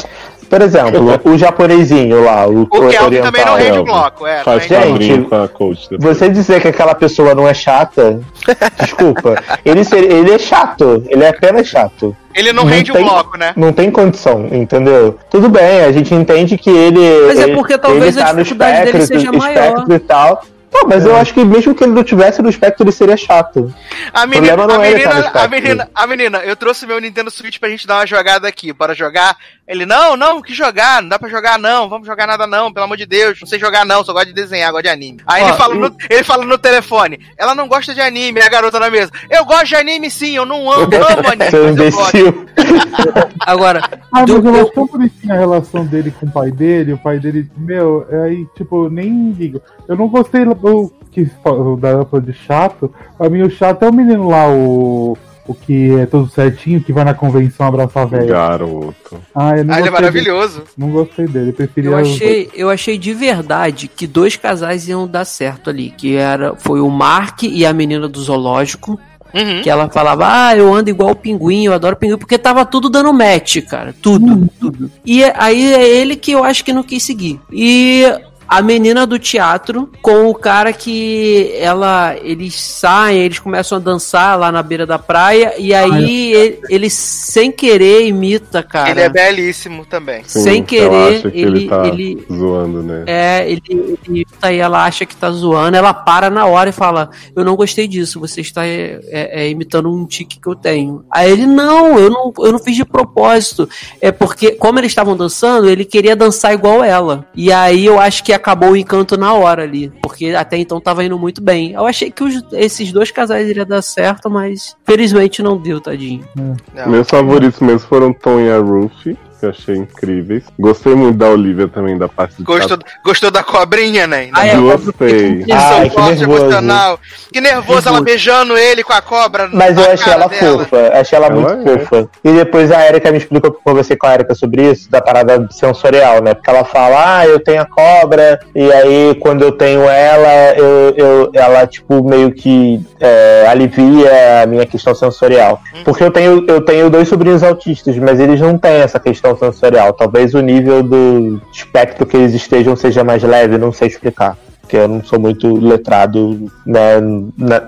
[0.49, 3.21] Por exemplo, o japonesinho lá, o, O Kelvin oriental.
[3.31, 4.41] também não rende bloco, é.
[4.43, 6.17] Faz Gente, com a coach depois.
[6.17, 8.19] Você dizer que aquela pessoa não é chata,
[8.81, 9.35] desculpa.
[9.63, 12.17] Ele, ele é chato, ele é apenas chato.
[12.33, 13.53] Ele não, Não rende tem- o bloco, né?
[13.55, 15.19] Não tem condição, entendeu?
[15.29, 17.27] Tudo bem, a gente entende que ele.
[17.27, 19.67] Mas é porque talvez ele a tá no dificuldade dele espectro, seja maior.
[19.67, 20.43] espectro e tal.
[20.72, 23.73] Não, mas eu acho que mesmo que ele não tivesse no espectro, ele seria chato.
[24.14, 26.56] A menina, problema não a, é ele estar no menina, a, menina, a menina, eu
[26.56, 28.72] trouxe meu Nintendo Switch pra gente dar uma jogada aqui.
[28.72, 29.35] Bora jogar?
[29.69, 30.99] Ele, não, não, que jogar?
[30.99, 31.88] Não dá pra jogar, não.
[31.88, 33.38] Vamos jogar nada, não, pelo amor de Deus.
[33.39, 34.03] Não sei jogar, não.
[34.03, 35.19] Só gosto de desenhar, gosto de anime.
[35.27, 38.45] Aí Ó, ele, fala no, ele fala no telefone: ela não gosta de anime, é
[38.45, 39.11] a garota na mesa.
[39.30, 41.51] Eu gosto de anime sim, eu não amo, amo anime.
[41.51, 42.45] Seu mas eu gosto." imbecil.
[43.45, 43.81] Agora,
[44.11, 46.93] Ah, do- mas eu acho tão bonitinha a relação dele com o pai dele.
[46.93, 49.61] O pai dele, meu, é aí, tipo, eu nem ligo.
[49.88, 52.93] Eu não gostei do que o da falou de chato.
[53.17, 55.15] Pra mim, o chato é o menino lá, o.
[55.49, 58.25] O que é todo certinho, que vai na convenção abraçar a velha.
[58.27, 59.17] Garoto.
[59.33, 60.29] Ah, eu não Ah, ele é gostei dele.
[60.29, 60.63] maravilhoso.
[60.77, 61.49] Não gostei dele.
[61.49, 61.89] Eu preferia.
[61.89, 65.89] eu os- achei, eu achei de verdade que dois casais iam dar certo ali.
[65.97, 68.99] Que era, foi o Mark e a menina do zoológico.
[69.33, 69.61] Uhum.
[69.61, 72.89] Que ela falava, ah, eu ando igual o pinguim, eu adoro pinguim, porque tava tudo
[72.89, 73.93] dando match, cara.
[74.01, 74.91] Tudo, tudo.
[75.05, 77.39] E aí é ele que eu acho que não quis seguir.
[77.51, 78.03] E
[78.49, 84.37] a menina do teatro com o cara que ela eles saem, eles começam a dançar
[84.39, 88.89] lá na beira da praia e aí ele, ele sem querer imita, cara.
[88.89, 90.23] Ele é belíssimo também.
[90.25, 93.03] Sim, Sem ela querer, acha que ele- ele, tá ele- zoando, né?
[93.05, 97.09] É, ele, ele aí ela acha que tá zoando, ela para na hora e fala:
[97.35, 101.03] Eu não gostei disso, você está é, é, é, imitando um tique que eu tenho.
[101.11, 103.69] Aí ele, não, eu não, eu não fiz de propósito.
[104.01, 107.27] É porque, como eles estavam dançando, ele queria dançar igual ela.
[107.35, 109.91] E aí eu acho que acabou o encanto na hora ali.
[110.01, 111.73] Porque até então tava indo muito bem.
[111.73, 116.23] Eu achei que os- esses dois casais iriam dar certo, mas felizmente não deu, tadinho.
[116.35, 116.55] Não.
[116.87, 120.43] Meus favoritos mesmo foram Tom e a Ruth, que eu achei incríveis.
[120.59, 124.29] Gostei muito da Olivia também, da parte de Gostou, gostou da cobrinha, né?
[124.33, 125.43] Ah, é, Gostei.
[125.43, 126.23] Que Ai, que nervoso.
[126.23, 126.99] emocional.
[127.31, 129.49] Que nervoso ela beijando ele com a cobra.
[129.51, 130.59] Mas eu achei ela dela.
[130.65, 131.79] fofa, achei ela, Ela muito é.
[131.79, 132.09] fofa.
[132.23, 135.47] E depois a Erika me explicou, eu conversei com a Erika sobre isso, da parada
[135.51, 136.33] sensorial, né?
[136.33, 140.93] Porque ela fala, ah, eu tenho a cobra, e aí quando eu tenho ela, eu,
[140.97, 145.61] eu- ela, tipo, meio que é, alivia a minha questão sensorial.
[145.85, 149.93] Porque eu tenho, eu tenho dois sobrinhos autistas, mas eles não têm essa questão sensorial.
[149.93, 154.38] Talvez o nível do espectro que eles estejam seja mais leve, não sei explicar.
[154.61, 156.99] Porque eu não sou muito letrado né,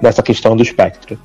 [0.02, 1.18] nessa questão do espectro.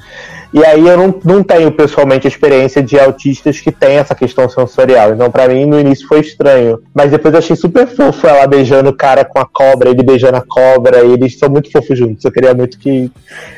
[0.52, 4.49] E aí eu não, não tenho pessoalmente a experiência de autistas que têm essa questão
[4.49, 5.12] sensorial.
[5.12, 6.81] Então, pra mim, no início foi estranho.
[6.94, 10.36] Mas depois eu achei super fofo ela beijando o cara com a cobra, ele beijando
[10.36, 12.25] a cobra, e eles são muito fofos juntos.
[12.25, 13.10] Eu queria muito que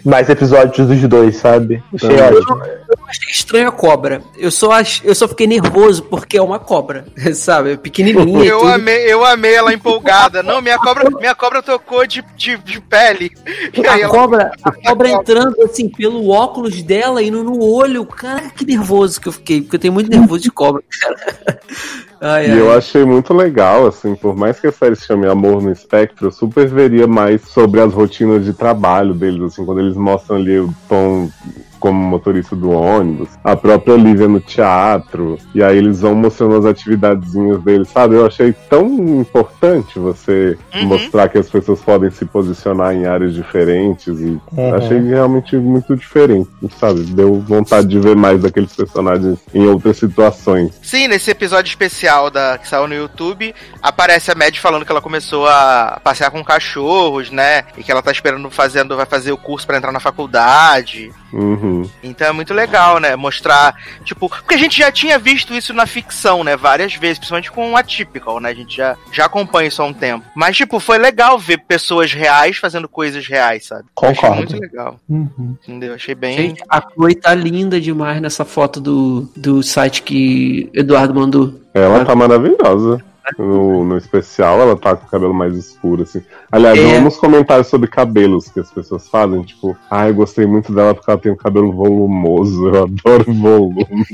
[0.04, 1.82] mais episódios dos dois, sabe?
[1.94, 2.62] Achei ótimo.
[2.88, 4.22] Eu achei estranho a cobra.
[4.36, 5.00] Eu só, ach...
[5.04, 7.72] eu só fiquei nervoso porque é uma cobra, sabe?
[7.72, 8.44] É pequenininha.
[8.44, 8.72] Eu tudo.
[8.72, 10.42] amei, eu amei ela empolgada.
[10.42, 13.30] Não, minha cobra, minha cobra tocou de, de, de pele.
[13.76, 18.04] E aí A ela- cobra, a cobra entrando assim pelo óculos dela, indo no olho.
[18.06, 21.60] Cara, que nervoso que eu fiquei, porque eu tenho muito nervoso de cobra, cara.
[22.20, 22.58] Ai, E ai.
[22.58, 26.26] eu achei muito legal, assim, por mais que a série se chame Amor no Espectro,
[26.26, 30.58] eu super veria mais sobre as rotinas de trabalho deles, assim, quando eles mostram ali
[30.58, 31.30] o Tom
[31.78, 36.64] como motorista do ônibus, a própria Olivia no teatro, e aí eles vão mostrando as
[36.66, 38.14] atividadezinhas deles, sabe?
[38.16, 38.86] Eu achei tão
[39.20, 40.86] importante você Uhum.
[40.86, 44.74] mostrar que as pessoas podem se posicionar em áreas diferentes e Uhum.
[44.74, 46.48] achei realmente muito diferente,
[46.78, 47.00] sabe?
[47.02, 50.78] Deu vontade de ver mais daqueles personagens em outras situações.
[50.82, 55.00] Sim, nesse episódio especial da, que saiu no YouTube, aparece a Mad falando que ela
[55.00, 57.64] começou a passear com cachorros, né?
[57.76, 61.10] E que ela tá esperando fazendo, vai fazer o curso pra entrar na faculdade.
[61.32, 61.67] Uhum.
[62.02, 63.16] Então é muito legal, né?
[63.16, 63.74] Mostrar,
[64.04, 66.56] tipo, porque a gente já tinha visto isso na ficção, né?
[66.56, 68.50] Várias vezes, principalmente com o Atypical, né?
[68.50, 70.24] A gente já, já acompanha isso há um tempo.
[70.34, 73.84] Mas, tipo, foi legal ver pessoas reais fazendo coisas reais, sabe?
[74.02, 74.36] Achei Concordo.
[74.36, 75.56] muito legal, Uhum.
[75.62, 75.94] entendeu?
[75.94, 76.36] Achei bem.
[76.36, 81.60] Gente, a Chloe tá linda demais nessa foto do, do site que Eduardo mandou.
[81.74, 83.02] Ela tá maravilhosa.
[83.36, 86.22] No, no especial, ela tá com o cabelo mais escuro, assim.
[86.50, 86.94] Aliás, É.
[86.94, 89.42] vamos comentários sobre cabelos que as pessoas fazem.
[89.42, 92.68] Tipo, ah, eu gostei muito dela porque ela tem um cabelo volumoso.
[92.68, 93.86] Eu adoro volume.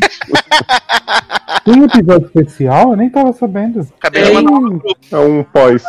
[1.64, 2.90] Tem um episódio especial?
[2.90, 3.86] Eu nem tava sabendo.
[4.34, 4.96] Mandar no grupo.
[5.10, 5.82] É um pós.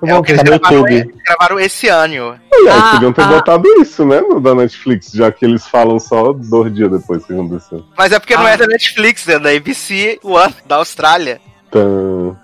[0.00, 1.14] É o que eles no gravaram, YouTube.
[1.26, 2.38] gravaram esse ano.
[2.70, 3.26] Ah, podiam ter ah.
[3.26, 4.20] botado isso, né?
[4.20, 7.82] No da Netflix, já que eles falam só dois dias depois que aconteceu.
[7.96, 8.50] Mas é porque não Ah.
[8.50, 11.40] é da Netflix, é da ABC One, da Austrália.
[11.68, 12.36] Então...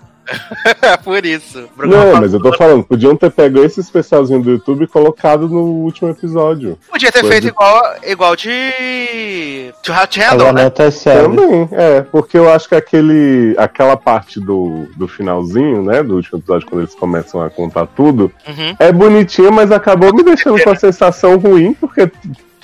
[0.81, 1.67] É por isso.
[1.77, 5.61] Não, mas eu tô falando, podiam ter pego esse especialzinho do YouTube e colocado no
[5.61, 6.77] último episódio.
[6.89, 9.71] Podia ter Foi feito de- igual, igual de.
[9.83, 10.71] To How to Handle, né?
[10.91, 11.23] sério.
[11.35, 16.39] Também, é, porque eu acho que aquele, aquela parte do, do finalzinho, né, do último
[16.39, 18.75] episódio, quando eles começam a contar tudo, Uhum.
[18.79, 22.09] é bonitinha, mas acabou me deixando com a sensação ruim, porque,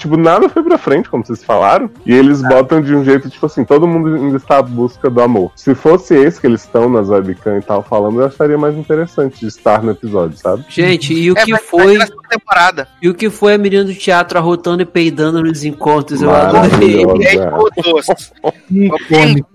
[0.02, 3.46] tipo, nada foi pra frente, como vocês falaram, e eles botam de um jeito, tipo
[3.46, 5.52] assim, todo mundo ainda está à busca do amor.
[5.56, 9.40] Se fosse esse que eles estão nas webcam e tal falando, eu acharia mais interessante
[9.40, 10.66] de estar no episódio, sabe?
[10.70, 11.98] Gente, e o É, que mas foi.
[12.30, 12.88] temporada.
[13.02, 16.22] E o que foi a menina do teatro arrotando e peidando nos encontros?
[16.22, 17.02] Eu adorei.
[17.04, 17.06] E.
[18.68, 19.48] Que icônica.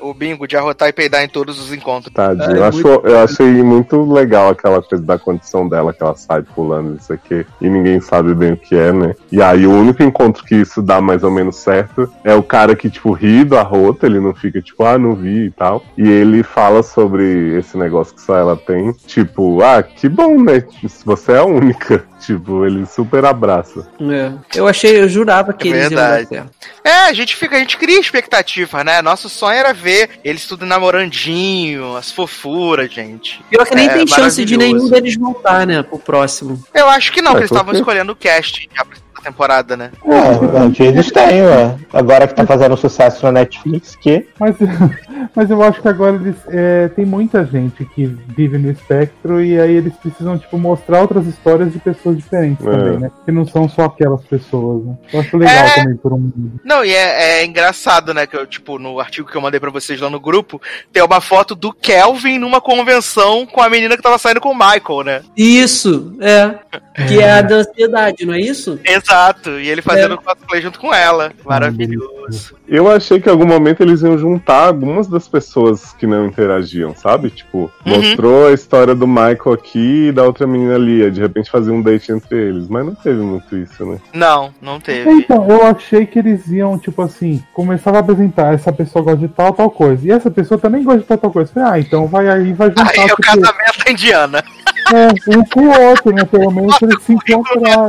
[0.00, 2.12] o bingo de arrotar e peidar em todos os encontros.
[2.12, 2.56] Tadinho.
[2.56, 6.42] É, eu, acho- eu achei muito legal aquela coisa da condição dela, que ela sai
[6.42, 9.14] pulando isso aqui, e ninguém sabe bem o que é, né?
[9.30, 12.74] E aí o único encontro que isso dá mais ou menos certo é o cara
[12.76, 15.84] que, tipo, ri do arroto, ele não fica tipo, ah, não vi e tal.
[15.96, 20.64] E ele fala sobre esse negócio que só ela tem, tipo, ah, que bom, né?
[21.04, 22.04] Você é a única.
[22.18, 23.86] Tipo, ele super abraça.
[24.00, 24.32] É.
[24.58, 26.28] Eu achei, eu jurava que É eles iam dar verdade.
[26.28, 26.50] certo.
[26.82, 29.00] É, a gente fica, a gente cria expectativa, né?
[29.02, 33.44] Nosso sonho era ver eles tudo namorandinho, as fofuras, gente.
[33.50, 36.60] Pior que nem É, tem chance de nenhum deles voltar, né, pro próximo.
[36.74, 38.96] Eu acho que não, É, porque eles estavam escolhendo o cast já pra
[39.30, 39.90] temporada, né?
[40.04, 41.74] É, onde eles têm, ué.
[41.92, 44.26] Agora que tá fazendo sucesso na Netflix, que.
[44.38, 44.56] Mas,
[45.34, 46.36] mas eu acho que agora eles.
[46.48, 51.26] é, tem muita gente que vive no espectro e aí eles precisam, tipo, mostrar outras
[51.26, 52.70] histórias de pessoas diferentes É.
[52.70, 53.10] também, né?
[53.24, 54.94] Que não são só aquelas pessoas, né?
[55.12, 55.74] Eu acho legal É.
[55.74, 56.60] também por um mundo.
[56.64, 58.26] Não, e é, é engraçado, né?
[58.26, 60.60] Que eu, tipo, no artigo que eu mandei pra vocês lá no grupo,
[60.92, 64.54] tem uma foto do Kelvin numa convenção com a menina que tava saindo com o
[64.54, 65.20] Michael, né?
[65.36, 66.54] Isso, é.
[67.06, 68.78] Que é a da ansiedade, não é isso?
[68.84, 69.15] Exato.
[69.60, 71.32] E ele fazendo cosplay junto com ela.
[71.44, 72.56] Maravilhoso.
[72.68, 76.94] Eu achei que em algum momento eles iam juntar algumas das pessoas que não interagiam,
[76.96, 77.30] sabe?
[77.30, 77.96] Tipo, Uhum.
[77.96, 81.08] mostrou a história do Michael aqui e da outra menina ali.
[81.10, 82.66] De repente fazer um date entre eles.
[82.68, 83.98] Mas não teve muito isso, né?
[84.12, 85.08] Não, não teve.
[85.10, 89.28] Então, eu achei que eles iam, tipo assim, começava a apresentar, essa pessoa gosta de
[89.28, 90.06] tal, tal coisa.
[90.06, 91.50] E essa pessoa também gosta de tal, tal coisa.
[91.50, 92.90] Eu Falei, ah, então vai aí, vai juntar.
[92.90, 94.44] Aí é o porque- casamento da Indiana.
[94.92, 96.24] É, um com o outro, né?
[96.24, 97.86] Pelo menos eles se encontraram.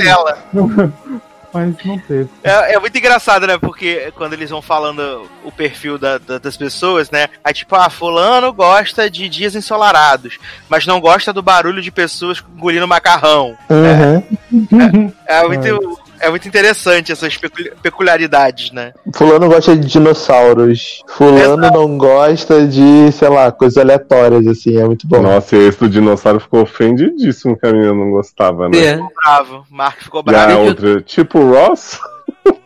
[1.54, 2.30] Mas não teve.
[2.44, 3.58] É, é muito engraçado, né?
[3.58, 7.28] Porque quando eles vão falando o perfil da- da- das pessoas, né?
[7.44, 10.38] Aí tipo, ah, fulano gosta de dias ensolarados,
[10.70, 13.58] mas não gosta do barulho de pessoas engolindo macarrão.
[13.70, 15.14] Uhum.
[15.26, 18.94] É muito, é muito interessante essas pecul- peculiaridades, né?
[19.16, 21.04] Fulano gosta de dinossauros.
[21.10, 21.78] Fulano Exato.
[21.80, 24.78] não gosta de, sei lá, coisas aleatórias, assim.
[24.78, 25.22] É muito bom.
[25.22, 28.78] Nossa, e esse do dinossauro ficou ofendidíssimo que a menina não gostava, né?
[28.78, 29.00] É.
[29.24, 29.66] Bravo.
[29.70, 30.62] Mark ficou E a bravo.
[30.64, 32.00] outra, tipo o Ross?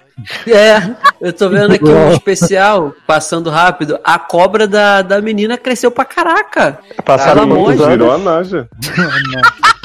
[0.47, 0.77] É,
[1.19, 3.97] eu tô vendo aqui um especial, passando rápido.
[4.03, 6.77] A cobra da, da menina cresceu pra caraca.
[7.03, 7.97] Passaram amor muitos anos.
[7.97, 8.69] Virou a Naja.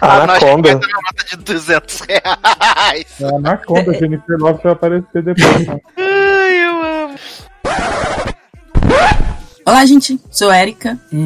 [0.00, 0.68] Ah, nós Anaconda.
[0.76, 3.06] uma nota de 200 reais.
[3.20, 5.66] É a Anaconda, Jennifer Love vai aparecer depois.
[5.66, 5.78] né?
[5.98, 6.63] Ai,
[9.66, 10.20] Olá, gente.
[10.30, 10.98] Sou a Erika.
[11.10, 11.16] É,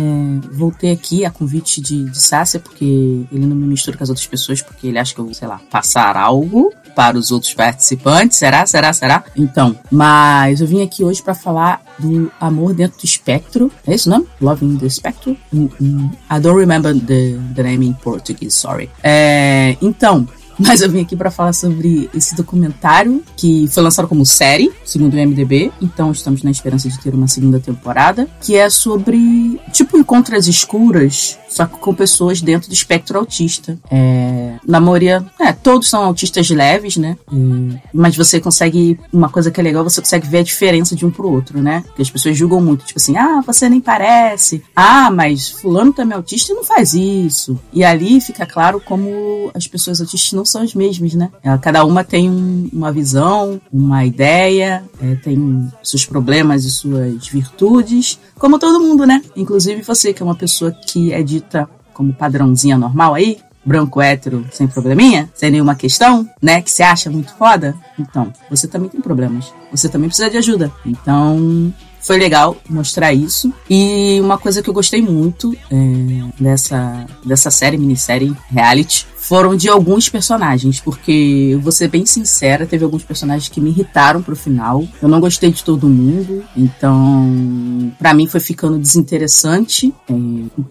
[0.53, 2.85] voltei aqui a convite de, de Sácia, porque
[3.33, 5.49] ele não me mistura com as outras pessoas, porque ele acha que eu vou, sei
[5.49, 8.39] lá, passar algo para os outros participantes.
[8.39, 8.65] Será?
[8.65, 8.93] Será?
[8.93, 9.25] Será?
[9.37, 13.73] Então, mas eu vim aqui hoje para falar do amor dentro do espectro.
[13.85, 14.25] É isso, não?
[14.41, 15.37] Love in the Spectrum?
[15.53, 16.11] Hum.
[16.31, 18.89] I don't remember the, the name in Portuguese, sorry.
[19.03, 20.29] É, então,
[20.69, 25.15] mas eu vim aqui para falar sobre esse documentário que foi lançado como série, segundo
[25.15, 25.73] o MDB.
[25.81, 31.39] Então estamos na esperança de ter uma segunda temporada, que é sobre tipo encontros escuras,
[31.49, 33.79] só que com pessoas dentro do espectro autista.
[33.91, 37.17] É, na maioria, é, todos são autistas leves, né?
[37.33, 41.05] É, mas você consegue uma coisa que é legal, você consegue ver a diferença de
[41.07, 41.83] um pro outro, né?
[41.87, 44.63] Porque as pessoas julgam muito, tipo assim, ah, você nem parece.
[44.75, 47.59] Ah, mas fulano também é autista e não faz isso.
[47.73, 51.31] E ali fica claro como as pessoas autistas não são as mesmas, né?
[51.63, 58.19] Cada uma tem um- uma visão, uma ideia, é, tem seus problemas e suas virtudes,
[58.39, 59.23] como todo mundo, né?
[59.37, 64.47] Inclusive você, que é uma pessoa que é dita como padrãozinha normal aí, branco hétero,
[64.51, 66.63] sem probleminha, sem nenhuma questão, né?
[66.63, 67.75] Que se acha muito foda.
[67.99, 69.53] Então, você também tem problemas.
[69.71, 70.73] Você também precisa de ajuda.
[70.87, 73.53] Então, foi legal mostrar isso.
[73.69, 79.69] E uma coisa que eu gostei muito é, dessa, dessa série, minissérie, reality, foram de
[79.69, 84.83] alguns personagens, porque vou ser bem sincera, teve alguns personagens que me irritaram pro final.
[85.03, 89.93] Eu não gostei de todo mundo, então para mim foi ficando desinteressante.
[90.09, 90.15] É,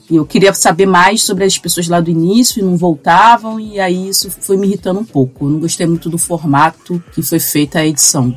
[0.09, 4.09] eu queria saber mais sobre as pessoas lá do início e não voltavam, e aí
[4.09, 5.45] isso foi me irritando um pouco.
[5.45, 8.35] Eu não gostei muito do formato que foi feita a edição.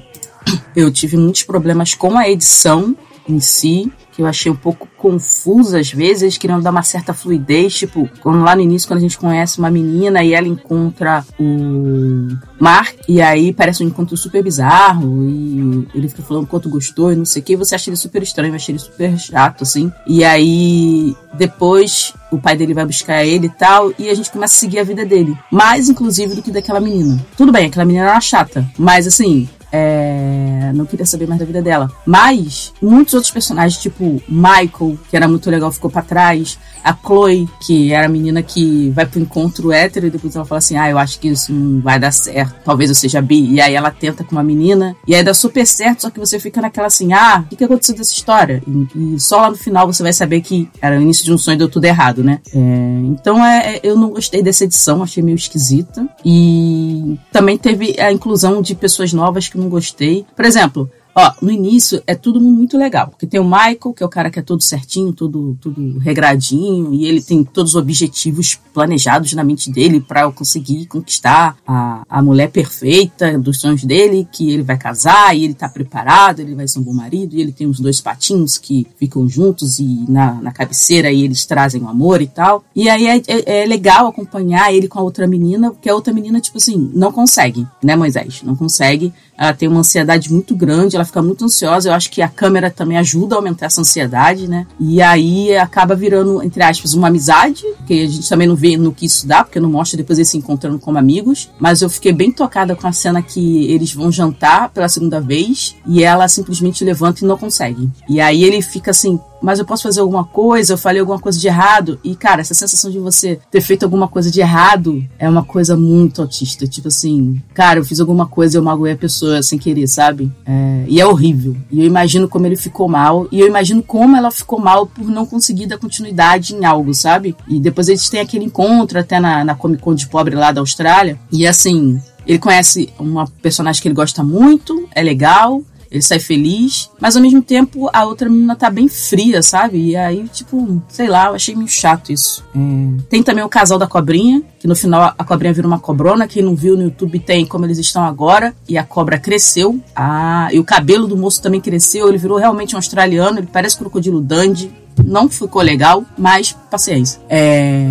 [0.77, 2.95] Eu tive muitos problemas com a edição
[3.29, 7.75] em si, que eu achei um pouco confuso às vezes, queriam dar uma certa fluidez,
[7.75, 12.29] tipo, quando lá no início, quando a gente conhece uma menina e ela encontra o
[12.59, 17.17] Mark, e aí parece um encontro super bizarro, e ele fica falando quanto gostou e
[17.17, 20.25] não sei o que, você acha ele super estranho, acha ele super chato, assim, e
[20.25, 24.59] aí depois o pai dele vai buscar ele e tal, e a gente começa a
[24.59, 27.25] seguir a vida dele, mais inclusive do que daquela menina.
[27.37, 31.63] Tudo bem, aquela menina era chata, mas assim, é, não queria saber mais da vida
[31.63, 31.91] dela.
[32.05, 36.59] Mas muitos outros personagens, tipo Michael, que era muito legal, ficou para trás.
[36.83, 40.59] A Chloe, que era a menina que vai pro encontro hétero e depois ela fala
[40.59, 42.55] assim: Ah, eu acho que isso não vai dar certo.
[42.65, 43.53] Talvez eu seja bi.
[43.53, 44.97] E aí ela tenta com uma menina.
[45.07, 47.65] E aí dá super certo, só que você fica naquela assim: Ah, o que, que
[47.65, 48.63] aconteceu dessa história?
[48.67, 51.39] E, e, só lá no final você vai saber que era o início de um
[51.39, 52.41] sonho e deu tudo errado, né?
[52.55, 56.09] É, então é, é, eu não gostei dessa edição, achei meio esquisita.
[56.25, 60.25] E também teve a inclusão de pessoas novas que não gostei.
[60.35, 64.07] Por exemplo, Ó, no início é tudo muito legal, porque tem o Michael, que é
[64.07, 68.59] o cara que é todo certinho, todo, todo regradinho, e ele tem todos os objetivos
[68.73, 74.51] planejados na mente dele para conseguir conquistar a, a mulher perfeita dos sonhos dele, que
[74.51, 77.53] ele vai casar e ele tá preparado, ele vai ser um bom marido, e ele
[77.53, 81.89] tem os dois patinhos que ficam juntos e na, na cabeceira e eles trazem o
[81.89, 82.65] amor e tal.
[82.75, 86.13] E aí é, é, é legal acompanhar ele com a outra menina, porque a outra
[86.13, 88.43] menina, tipo assim, não consegue, né, Moisés?
[88.45, 91.89] Não consegue ela tem uma ansiedade muito grande, ela fica muito ansiosa.
[91.89, 94.67] Eu acho que a câmera também ajuda a aumentar essa ansiedade, né?
[94.79, 98.93] E aí acaba virando, entre aspas, uma amizade, que a gente também não vê no
[98.93, 101.51] que isso dá, porque não mostra depois eles se encontrando como amigos.
[101.59, 105.77] Mas eu fiquei bem tocada com a cena que eles vão jantar pela segunda vez
[105.87, 107.89] e ela simplesmente levanta e não consegue.
[108.09, 111.39] E aí ele fica assim, mas eu posso fazer alguma coisa, eu falei alguma coisa
[111.39, 111.99] de errado.
[112.05, 115.77] E, cara, essa sensação de você ter feito alguma coisa de errado é uma coisa
[115.77, 116.67] muito autista.
[116.67, 120.31] Tipo assim, cara, eu fiz alguma coisa e eu magoei a pessoa sem querer, sabe?
[120.45, 121.57] É, e é horrível.
[121.71, 123.27] E eu imagino como ele ficou mal.
[123.33, 127.37] E eu imagino como ela ficou mal por não conseguir dar continuidade em algo, sabe?
[127.49, 130.61] E depois eles têm aquele encontro até na, na Comic Con de pobre lá da
[130.61, 131.19] Austrália.
[131.33, 136.89] E assim, ele conhece uma personagem que ele gosta muito, é legal, ele sai feliz,
[137.01, 139.79] mas ao mesmo tempo a outra menina tá bem fria, sabe?
[139.79, 142.45] E aí, tipo, sei lá, eu achei meio chato isso.
[142.55, 143.03] É...
[143.09, 146.29] Tem também o casal da cobrinha, que no final a cobrinha vira uma cobrona.
[146.29, 148.55] Quem não viu no YouTube tem como eles estão agora.
[148.69, 149.81] E a cobra cresceu.
[149.97, 152.09] Ah, e o cabelo do moço também cresceu.
[152.09, 153.39] Ele virou realmente um australiano.
[153.39, 154.71] Ele parece crocodilo Dandy
[155.05, 157.21] não ficou legal, mas paciência.
[157.29, 157.87] É...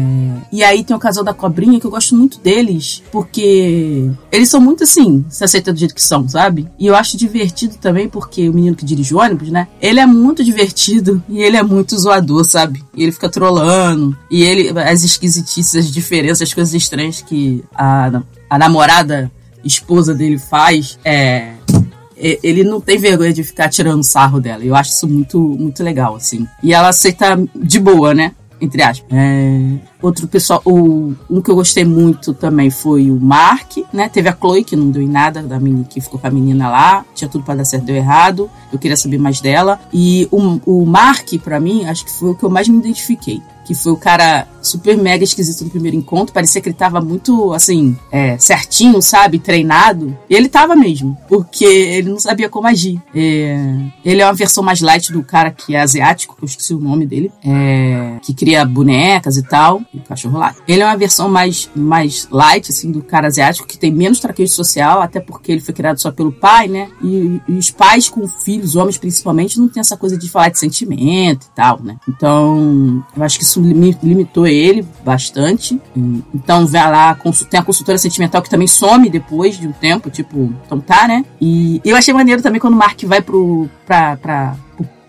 [0.51, 4.59] E aí tem o casal da cobrinha, que eu gosto muito deles, porque eles são
[4.61, 6.67] muito assim, se aceita do jeito que são, sabe?
[6.79, 9.67] E eu acho divertido também, porque o menino que dirige o ônibus, né?
[9.81, 12.83] Ele é muito divertido e ele é muito zoador, sabe?
[12.95, 14.17] E ele fica trolando.
[14.31, 19.31] E ele, as esquisitices, as diferenças, as coisas estranhas que a, a namorada
[19.63, 21.53] esposa dele faz, é
[22.19, 24.63] ele não tem vergonha de ficar tirando sarro dela.
[24.63, 26.47] Eu acho isso muito, muito legal, assim.
[26.61, 28.33] E ela aceita de boa, né?
[28.61, 29.07] Entre aspas.
[29.11, 29.77] É...
[30.01, 34.09] Outro pessoal, o, um que eu gostei muito também foi o Mark, né?
[34.09, 36.69] Teve a Chloe, que não deu em nada, da menina que ficou com a menina
[36.69, 37.05] lá.
[37.15, 38.49] Tinha tudo para dar certo, deu errado.
[38.71, 39.79] Eu queria saber mais dela.
[39.93, 43.41] E o, o Mark, para mim, acho que foi o que eu mais me identifiquei
[43.69, 46.33] que foi o cara super mega esquisito no primeiro encontro.
[46.33, 49.37] Parecia que ele tava muito, assim, é, certinho, sabe?
[49.37, 50.17] Treinado.
[50.27, 52.99] E ele tava mesmo, porque ele não sabia como agir.
[53.13, 56.73] É, ele é uma versão mais light do cara que é asiático, que eu esqueci
[56.73, 60.55] o nome dele, é, que cria bonecas e tal, e cachorro lá.
[60.67, 64.51] Ele é uma versão mais, mais light, assim, do cara asiático, que tem menos traquejo
[64.51, 66.89] social, até porque ele foi criado só pelo pai, né?
[67.03, 70.57] E, e os pais com filhos, homens principalmente, não tem essa coisa de falar de
[70.57, 71.97] sentimento e tal, né?
[72.09, 75.79] Então, eu acho que isso limitou ele bastante.
[76.33, 77.17] Então vai lá,
[77.49, 81.25] tem a consultora sentimental que também some depois de um tempo, tipo, então tá, né?
[81.39, 84.55] E eu achei maneiro também quando o Mark vai pro, pra, pra,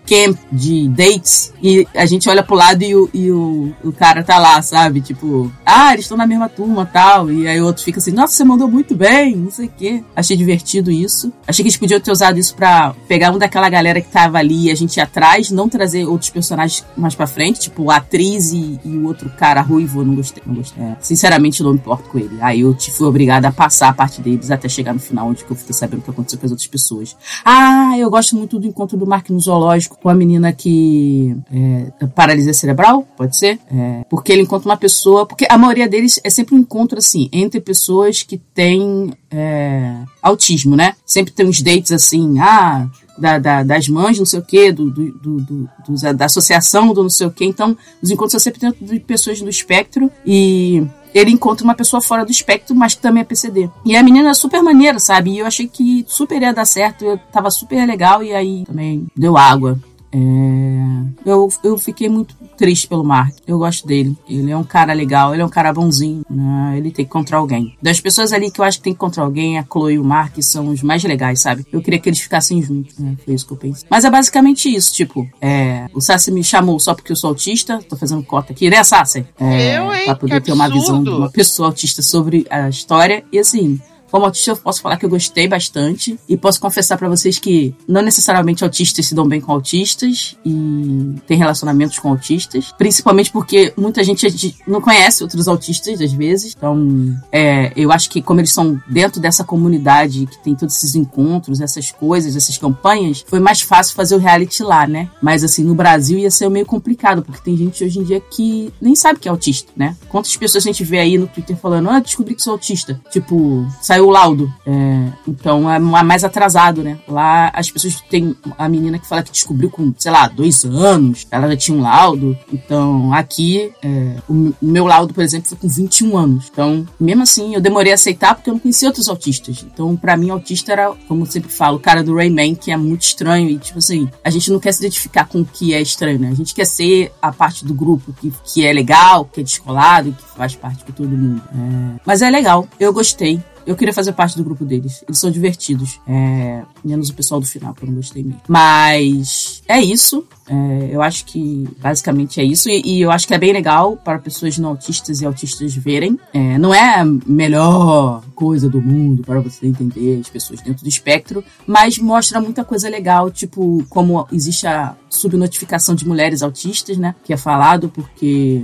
[0.05, 4.23] camp de dates e a gente olha pro lado e o, e o, o cara
[4.23, 4.99] tá lá, sabe?
[4.99, 7.31] Tipo, ah, eles estão na mesma turma tal.
[7.31, 10.03] E aí o outro fica assim, nossa, você mandou muito bem, não sei o quê.
[10.15, 11.31] Achei divertido isso.
[11.47, 14.65] Achei que eles podiam ter usado isso pra pegar um daquela galera que tava ali
[14.65, 18.79] e a gente atrás, não trazer outros personagens mais pra frente, tipo a atriz e,
[18.83, 20.41] e o outro cara ruivo, não gostei.
[20.45, 20.83] Não gostei.
[20.83, 22.37] É, sinceramente, não me importo com ele.
[22.41, 25.45] Aí eu te fui obrigada a passar a parte deles até chegar no final, onde
[25.47, 27.15] eu fiquei sabendo o que aconteceu com as outras pessoas.
[27.45, 32.07] Ah, eu gosto muito do encontro do Mark no zoológico com a menina que é,
[32.07, 33.59] paralisia cerebral, pode ser?
[33.71, 35.25] É, porque ele encontra uma pessoa.
[35.25, 40.75] Porque a maioria deles é sempre um encontro assim, entre pessoas que têm é, autismo,
[40.75, 40.95] né?
[41.05, 44.89] Sempre tem uns dates assim, ah, da, da, das mães, não sei o quê, do,
[44.89, 47.45] do, do, do, da associação do não sei o quê.
[47.45, 52.01] Então, os encontros são sempre dentro de pessoas do espectro e ele encontra uma pessoa
[52.01, 53.69] fora do espectro, mas que também é PCD.
[53.85, 55.31] E a menina é super maneira, sabe?
[55.31, 59.05] E eu achei que super ia dar certo, eu tava super legal e aí também
[59.15, 59.77] deu água.
[60.13, 61.29] É...
[61.29, 63.35] Eu, eu fiquei muito triste pelo Mark.
[63.47, 64.15] Eu gosto dele.
[64.27, 66.23] Ele é um cara legal, ele é um cara bonzinho.
[66.29, 66.75] Né?
[66.77, 67.75] Ele tem que encontrar alguém.
[67.81, 70.03] Das pessoas ali que eu acho que tem que encontrar alguém, a Chloe e o
[70.03, 71.65] Mark são os mais legais, sabe?
[71.71, 72.97] Eu queria que eles ficassem juntos.
[72.97, 73.15] Né?
[73.23, 73.87] Foi isso que eu pensei.
[73.89, 74.93] Mas é basicamente isso.
[74.93, 75.87] Tipo, é...
[75.93, 77.79] o Sassi me chamou só porque eu sou autista.
[77.87, 79.25] Tô fazendo cota aqui, né, Sassi?
[79.39, 79.77] É...
[79.77, 80.05] Eu, hein?
[80.05, 83.23] Pra poder ter uma visão de uma pessoa autista sobre a história.
[83.31, 83.79] E assim,
[84.11, 86.19] como autista, eu posso falar que eu gostei bastante.
[86.27, 91.15] E posso confessar para vocês que não necessariamente autistas se dão bem com autistas e
[91.25, 92.73] tem relacionamentos com autistas.
[92.77, 96.53] Principalmente porque muita gente não conhece outros autistas, às vezes.
[96.55, 100.95] Então, é, eu acho que como eles são dentro dessa comunidade que tem todos esses
[100.95, 105.09] encontros, essas coisas, essas campanhas, foi mais fácil fazer o reality lá, né?
[105.21, 108.73] Mas assim, no Brasil ia ser meio complicado, porque tem gente hoje em dia que
[108.81, 109.95] nem sabe que é autista, né?
[110.09, 112.99] Quantas pessoas a gente vê aí no Twitter falando, ah, descobri que sou autista.
[113.09, 114.53] Tipo, saiu saiu o laudo.
[114.65, 116.97] É, então é mais atrasado, né?
[117.07, 121.27] Lá as pessoas têm a menina que fala que descobriu com, sei lá, dois anos,
[121.29, 122.37] ela já tinha um laudo.
[122.51, 126.49] Então aqui, é, o, meu laudo, por exemplo, foi com 21 anos.
[126.51, 129.65] Então, mesmo assim, eu demorei a aceitar porque eu não conhecia outros autistas.
[129.71, 132.77] Então, para mim, autista era, como eu sempre falo, o cara do Rayman, que é
[132.77, 133.49] muito estranho.
[133.49, 136.29] E, tipo assim, a gente não quer se identificar com o que é estranho, né?
[136.29, 140.11] A gente quer ser a parte do grupo que, que é legal, que é descolado,
[140.11, 141.41] que faz parte com todo mundo.
[141.53, 141.99] É...
[142.05, 143.41] Mas é legal, eu gostei.
[143.65, 145.03] Eu queria fazer parte do grupo deles.
[145.07, 145.99] Eles são divertidos.
[146.07, 148.43] É, menos o pessoal do final, que eu não gostei muito.
[148.47, 150.25] Mas é isso.
[150.47, 152.69] É, eu acho que basicamente é isso.
[152.69, 156.19] E, e, eu acho que é bem legal para pessoas não autistas e autistas verem.
[156.33, 160.89] É, não é a melhor coisa do mundo para você entender as pessoas dentro do
[160.89, 167.13] espectro, mas mostra muita coisa legal, tipo como existe a subnotificação de mulheres autistas, né?
[167.23, 168.63] Que é falado porque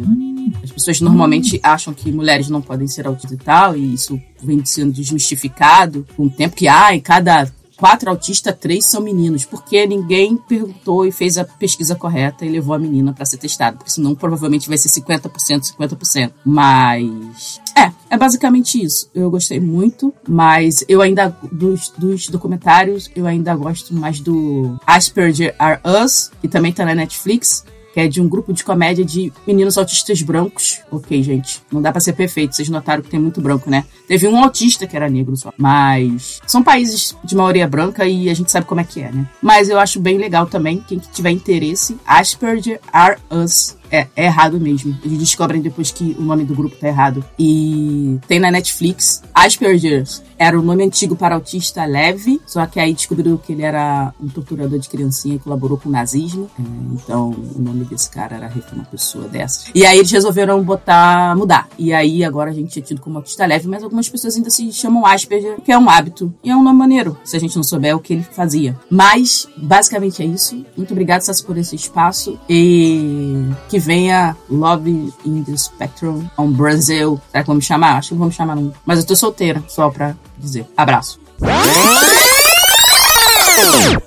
[0.64, 4.64] as pessoas normalmente acham que mulheres não podem ser autistas e tal, e isso vem
[4.64, 10.36] sendo desmistificado com o tempo que, ai, cada quatro autistas, três são meninos, porque ninguém
[10.36, 14.16] perguntou e fez a pesquisa correta e levou a menina para ser testada, porque senão
[14.16, 16.32] provavelmente vai ser 50%, 50%.
[16.44, 19.10] Mas é, é basicamente isso.
[19.14, 25.56] Eu gostei muito, mas eu ainda dos, dos documentários, eu ainda gosto mais do Asperger
[25.60, 27.64] Are Us, que também tá na Netflix
[27.98, 30.82] que é de um grupo de comédia de meninos autistas brancos.
[30.92, 33.86] Ok, gente, não dá para ser perfeito, vocês notaram que tem muito branco, né?
[34.08, 38.36] Teve um autista que era negro só, mas são países de maioria branca e a
[38.36, 39.28] gente sabe como é que é, né?
[39.42, 44.60] Mas eu acho bem legal também, quem tiver interesse, Asperger Are Us é, é, errado
[44.60, 44.98] mesmo.
[45.04, 47.24] Eles descobrem depois que o nome do grupo tá errado.
[47.38, 50.06] E tem na Netflix Asperger.
[50.40, 54.28] Era o nome antigo para autista leve, só que aí descobriu que ele era um
[54.28, 56.50] torturador de criancinha e colaborou com o nazismo.
[56.60, 59.66] É, então o nome desse cara era uma pessoa dessa.
[59.74, 61.68] E aí eles resolveram botar, mudar.
[61.78, 64.72] E aí agora a gente é tido como autista leve, mas algumas pessoas ainda se
[64.72, 66.32] chamam Asperger, que é um hábito.
[66.44, 68.78] E é um nome maneiro, se a gente não souber o que ele fazia.
[68.90, 70.64] Mas, basicamente é isso.
[70.76, 72.40] Muito obrigado, Sassi, por esse espaço.
[72.48, 77.22] E que que venha Love in the Spectrum on Brazil.
[77.30, 77.98] Será que vão me chamar?
[77.98, 78.56] Acho que vão me chamar.
[78.56, 78.74] Não.
[78.84, 80.66] Mas eu tô solteira, só pra dizer.
[80.76, 81.20] Abraço.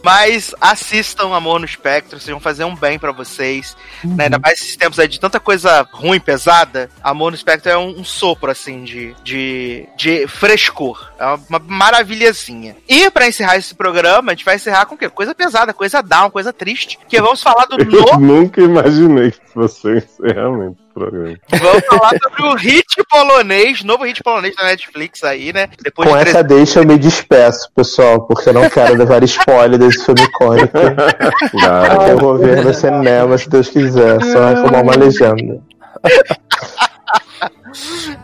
[0.02, 3.76] Mas assistam Amor no Espectro, vocês vão fazer um bem para vocês.
[4.04, 4.14] Uhum.
[4.14, 4.24] Né?
[4.24, 6.88] Ainda mais esses tempos aí de tanta coisa ruim, pesada.
[7.02, 11.10] Amor no Espectro é um, um, sopro, assim, de, de, de frescor.
[11.18, 12.76] É uma maravilhazinha.
[12.88, 15.08] E para encerrar esse programa, a gente vai encerrar com o quê?
[15.08, 16.98] Coisa pesada, coisa down, coisa triste.
[17.08, 18.20] Que vamos falar do Eu novo.
[18.20, 19.64] nunca imaginei que um
[19.96, 21.36] encerramento programa.
[21.48, 25.68] Vamos falar sobre o hit polonês, novo hit polonês da Netflix aí, né?
[25.82, 29.78] Depois Com de essa deixa eu me despeço, pessoal, porque eu não quero levar spoiler
[29.78, 30.76] desse filme icônico.
[32.08, 35.60] eu vou ver no cinema, se Deus quiser, só arrumar uma legenda.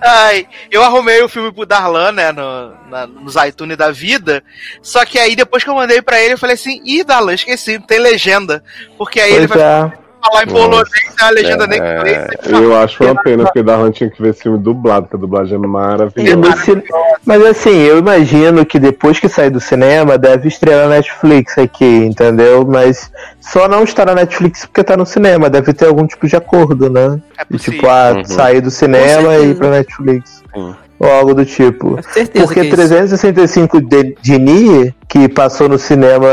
[0.00, 4.42] Ai, eu arrumei o filme pro Darlan, né, no, na- nos iTunes da vida.
[4.82, 7.78] Só que aí depois que eu mandei pra ele, eu falei assim: ih, Darlan, esqueci,
[7.78, 8.62] não tem legenda.
[8.98, 9.92] Porque aí ele Pois vai é.
[10.26, 10.88] Falar em polonês,
[11.20, 12.26] a legenda É, nem em inglês.
[12.48, 15.54] Eu acho uma pena, porque Darlan tinha que ver esse filme dublado, porque a dublagem
[15.54, 16.82] é maravilhosa.
[17.24, 21.84] Mas assim, eu imagino que depois que sair do cinema deve estrear na Netflix aqui,
[21.84, 22.66] entendeu?
[22.66, 26.36] Mas só não está na Netflix porque tá no cinema, deve ter algum tipo de
[26.36, 27.20] acordo, né?
[27.38, 27.74] É E possível.
[27.74, 28.24] tipo, ah, Uhum.
[28.24, 30.42] sair do cinema e ir pra Netflix.
[30.54, 30.74] Sim.
[30.98, 31.96] Ou algo do tipo.
[31.96, 32.76] Porque que é isso.
[32.76, 36.26] 365 de, de Ni, que passou no cinema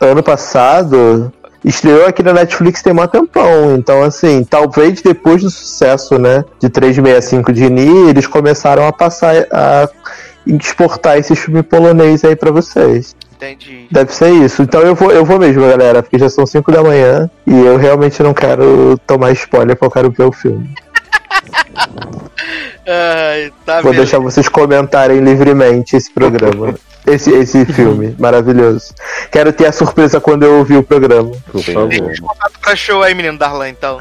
[0.00, 1.30] ano passado,
[1.64, 3.74] estreou aqui na Netflix tem um tempão.
[3.76, 9.34] Então, assim, talvez depois do sucesso, né, de 365 de Ni, eles começaram a passar
[9.50, 9.88] a
[10.46, 13.16] exportar esse filme polonês aí pra vocês.
[13.36, 13.86] Entendi.
[13.90, 14.62] Deve ser isso.
[14.62, 17.76] Então eu vou, eu vou mesmo, galera, porque já são 5 da manhã e eu
[17.76, 20.70] realmente não quero tomar spoiler, porque eu quero ver o filme.
[22.86, 26.74] Ai, tá Vou deixar vocês comentarem livremente esse programa.
[27.06, 28.94] Esse, esse filme maravilhoso.
[29.30, 31.32] Quero ter a surpresa quando eu ouvir o programa.
[31.50, 32.18] Por favor.
[32.20, 34.00] Contato pra show aí, menino Darlan, então.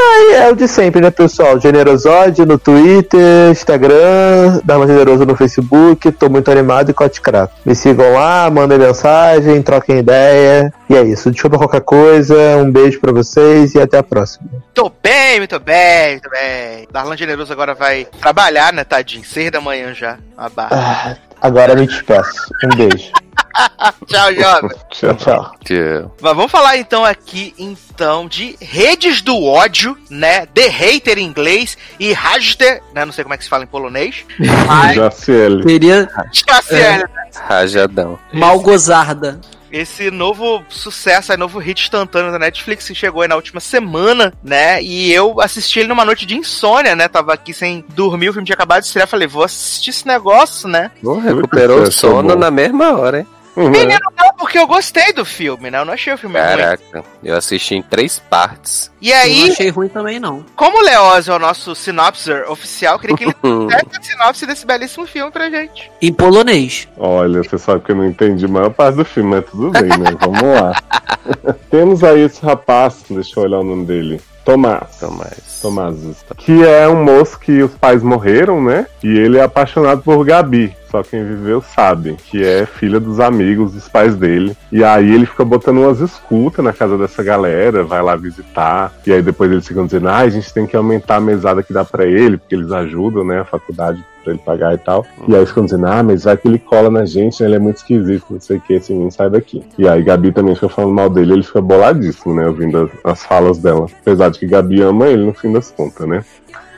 [0.00, 1.60] Aí é o de sempre, né, pessoal?
[1.60, 6.12] Generosode no Twitter, Instagram, Dama Generoso no Facebook.
[6.12, 7.54] Tô muito animado e cote crato.
[7.64, 10.72] Me sigam lá, mandem mensagem, troquem ideia.
[10.88, 11.30] E é isso.
[11.30, 12.36] Desculpa qualquer coisa.
[12.58, 14.48] Um beijo pra vocês e até a próxima.
[14.72, 16.86] Tô bem, muito bem, muito bem.
[16.92, 19.24] Darlan Generoso agora vai trabalhar, né, tadinho?
[19.24, 20.16] Seis da manhã já.
[20.36, 20.70] Uma barra.
[20.70, 22.52] Ah, agora me despeço.
[22.64, 23.10] Um beijo.
[24.06, 24.70] Tchau, jovem.
[24.90, 25.52] Tchau, tchau.
[25.64, 26.16] Tchau.
[26.20, 30.46] Mas vamos falar então aqui, então, de redes do ódio, né?
[30.46, 33.04] The Hater em inglês e Raster, né?
[33.04, 34.24] Não sei como é que se fala em polonês.
[34.66, 35.62] Mas, Jaciele.
[35.62, 37.04] Seria Jaciele,
[37.46, 38.18] Rajadão.
[38.32, 39.40] Malgozarda.
[39.70, 44.32] esse novo sucesso, aí, novo hit instantâneo da Netflix que chegou aí na última semana,
[44.42, 44.82] né?
[44.82, 47.08] E eu assisti ele numa noite de insônia, né?
[47.08, 49.08] Tava aqui sem dormir, o filme tinha acabado de estrear.
[49.08, 50.90] Falei, vou assistir esse negócio, né?
[51.22, 53.26] Recuperou o sono na mesma hora, hein?
[53.58, 53.70] Uhum.
[53.70, 55.80] Menino, não, porque eu gostei do filme, né?
[55.80, 56.48] Eu não achei o filme ruim.
[56.48, 58.88] Caraca, eu assisti em três partes.
[59.00, 60.44] E Eu não aí, achei ruim também, não.
[60.54, 63.34] como o Leoz é o nosso synopser oficial, eu queria que ele
[63.66, 65.90] desse a sinopse desse belíssimo filme pra gente.
[66.00, 66.86] Em polonês.
[66.96, 69.88] Olha, você sabe que eu não entendi a maior parte do filme, mas tudo bem,
[69.88, 70.16] né?
[70.20, 70.72] Vamos lá.
[71.68, 74.20] Temos aí esse rapaz, deixa eu olhar o nome dele.
[74.48, 74.96] Tomás.
[74.98, 75.60] Tomás.
[75.60, 76.24] Tomás.
[76.38, 78.86] Que é um moço que os pais morreram, né?
[79.04, 80.74] E ele é apaixonado por Gabi.
[80.90, 84.56] Só quem viveu sabe, que é filha dos amigos dos pais dele.
[84.72, 88.90] E aí ele fica botando umas escutas na casa dessa galera, vai lá visitar.
[89.06, 91.74] E aí depois eles ficam dizendo, ah, a gente tem que aumentar a mesada que
[91.74, 95.06] dá pra ele, porque eles ajudam, né, a faculdade pra ele pagar e tal.
[95.26, 97.58] E aí ficam dizendo, ah, mas vai que ele cola na gente, né, ele é
[97.58, 99.62] muito esquisito, não sei o que, esse menino sai daqui.
[99.78, 103.24] E aí Gabi também fica falando mal dele, ele fica boladíssimo, né, ouvindo as, as
[103.24, 103.86] falas dela.
[104.00, 106.24] Apesar de que Gabi ama ele no fim das contas, né.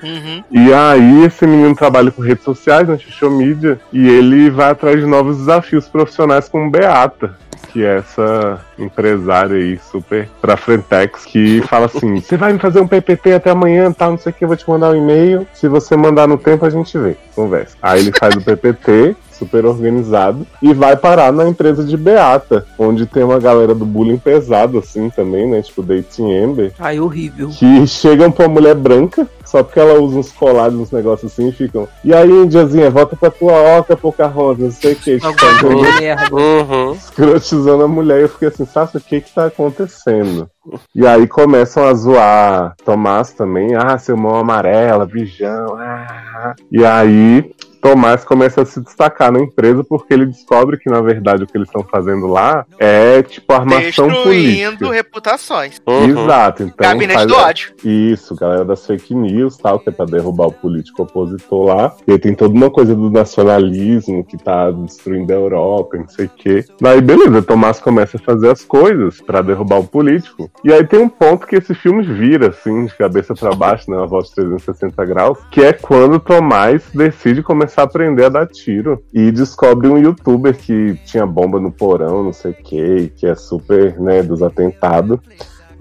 [0.03, 0.43] Uhum.
[0.51, 4.99] E aí esse menino trabalha com redes sociais, na social media, e ele vai atrás
[4.99, 7.37] de novos desafios profissionais como Beata,
[7.73, 12.81] que é essa empresária aí super pra Frentex, que fala assim, você vai me fazer
[12.81, 15.47] um PPT até amanhã, tal, não sei o que, eu vou te mandar um e-mail,
[15.53, 17.77] se você mandar no tempo a gente vê, conversa.
[17.81, 23.07] Aí ele faz o PPT, super organizado, e vai parar na empresa de Beata, onde
[23.07, 27.49] tem uma galera do bullying pesado, assim, também, né, tipo Dating Ember, Ai, horrível.
[27.49, 31.49] que chegam pra uma mulher branca, só porque ela usa uns colares, uns negócios assim,
[31.49, 31.89] e ficam.
[32.05, 35.19] E aí, Indiazinha, volta pra tua oca, Pocahontas, não sei o que.
[35.99, 36.37] Merda.
[36.37, 36.93] Uhum.
[36.93, 40.49] Escrotizando a mulher, e eu fiquei assim, Sasha, o que que tá acontecendo?
[40.95, 46.55] E aí começam a zoar Tomás também, ah, seu mão amarela, bijão, ah.
[46.71, 51.45] E aí Tomás começa a se destacar na empresa porque ele descobre que, na verdade,
[51.45, 54.93] o que eles estão fazendo lá é tipo armação Destruindo política.
[54.93, 55.81] reputações.
[55.87, 56.05] Uhum.
[56.25, 56.75] Exato, então.
[56.89, 57.73] Gabinete faz- do ódio.
[57.85, 61.95] isso, galera das fake news, tal, que é pra derrubar o político opositor lá.
[62.07, 66.27] E aí tem toda uma coisa do nacionalismo que tá destruindo a Europa, não sei
[66.27, 66.65] o quê.
[66.81, 70.51] Daí, beleza, Tomás começa a fazer as coisas pra derrubar o político.
[70.65, 73.97] E aí tem um ponto que esse filme vira, assim, de cabeça pra baixo, né?
[73.97, 78.47] Uma voz de 360 graus, que é quando Tomás decide começar a aprender a dar
[78.47, 79.03] tiro.
[79.13, 83.35] E descobre um youtuber que tinha bomba no porão, não sei o quê, que é
[83.35, 85.19] super, né, dos atentados.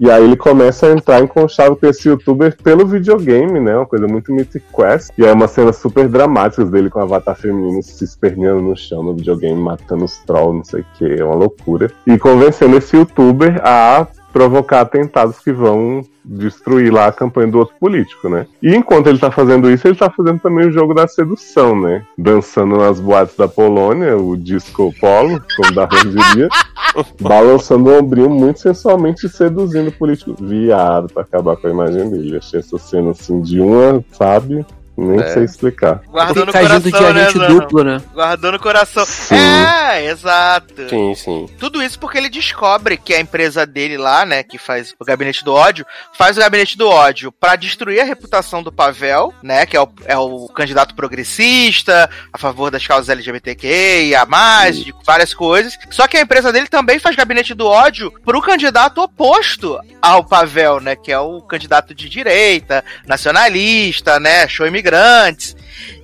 [0.00, 3.76] E aí ele começa a entrar em conchavo com esse youtuber pelo videogame, né?
[3.76, 5.10] Uma coisa muito Mythic Quest.
[5.18, 9.02] E aí uma cena super dramática dele com o avatar feminino se esperneando no chão
[9.02, 11.90] no videogame, matando os trolls, não sei o que, é uma loucura.
[12.06, 17.74] E convencendo esse youtuber a provocar atentados que vão destruir lá a campanha do outro
[17.80, 18.46] político, né?
[18.62, 22.04] E enquanto ele tá fazendo isso, ele tá fazendo também o jogo da sedução, né?
[22.16, 26.48] Dançando nas boates da Polônia, o disco polo, como da diria,
[27.20, 32.10] balançando o ombrinho muito sensualmente e seduzindo o político viado pra acabar com a imagem
[32.10, 32.36] dele.
[32.36, 34.64] Achei essa cena assim de uma, sabe?
[35.00, 35.32] Nem É.
[35.32, 36.00] sei explicar.
[36.06, 37.60] Guardou no Fica agindo coração, de né, agente Zano?
[37.60, 38.02] duplo, né?
[38.12, 39.06] Guardou no coração.
[39.06, 39.34] Sim.
[39.34, 40.88] É, exato.
[40.88, 41.46] Sim, sim.
[41.58, 45.44] Tudo isso porque ele descobre que a empresa dele lá, né, que faz o Gabinete
[45.44, 45.84] do Ódio,
[46.16, 49.88] faz o Gabinete do Ódio pra destruir a reputação do Pavel, né, que é o,
[50.04, 55.76] é o candidato progressista, a favor das causas LGBTQ, a mais, de várias coisas.
[55.90, 60.80] Só que a empresa dele também faz Gabinete do Ódio pro candidato oposto ao Pavel,
[60.80, 65.56] né, que é o candidato de direita, nacionalista, né, show imigrantes.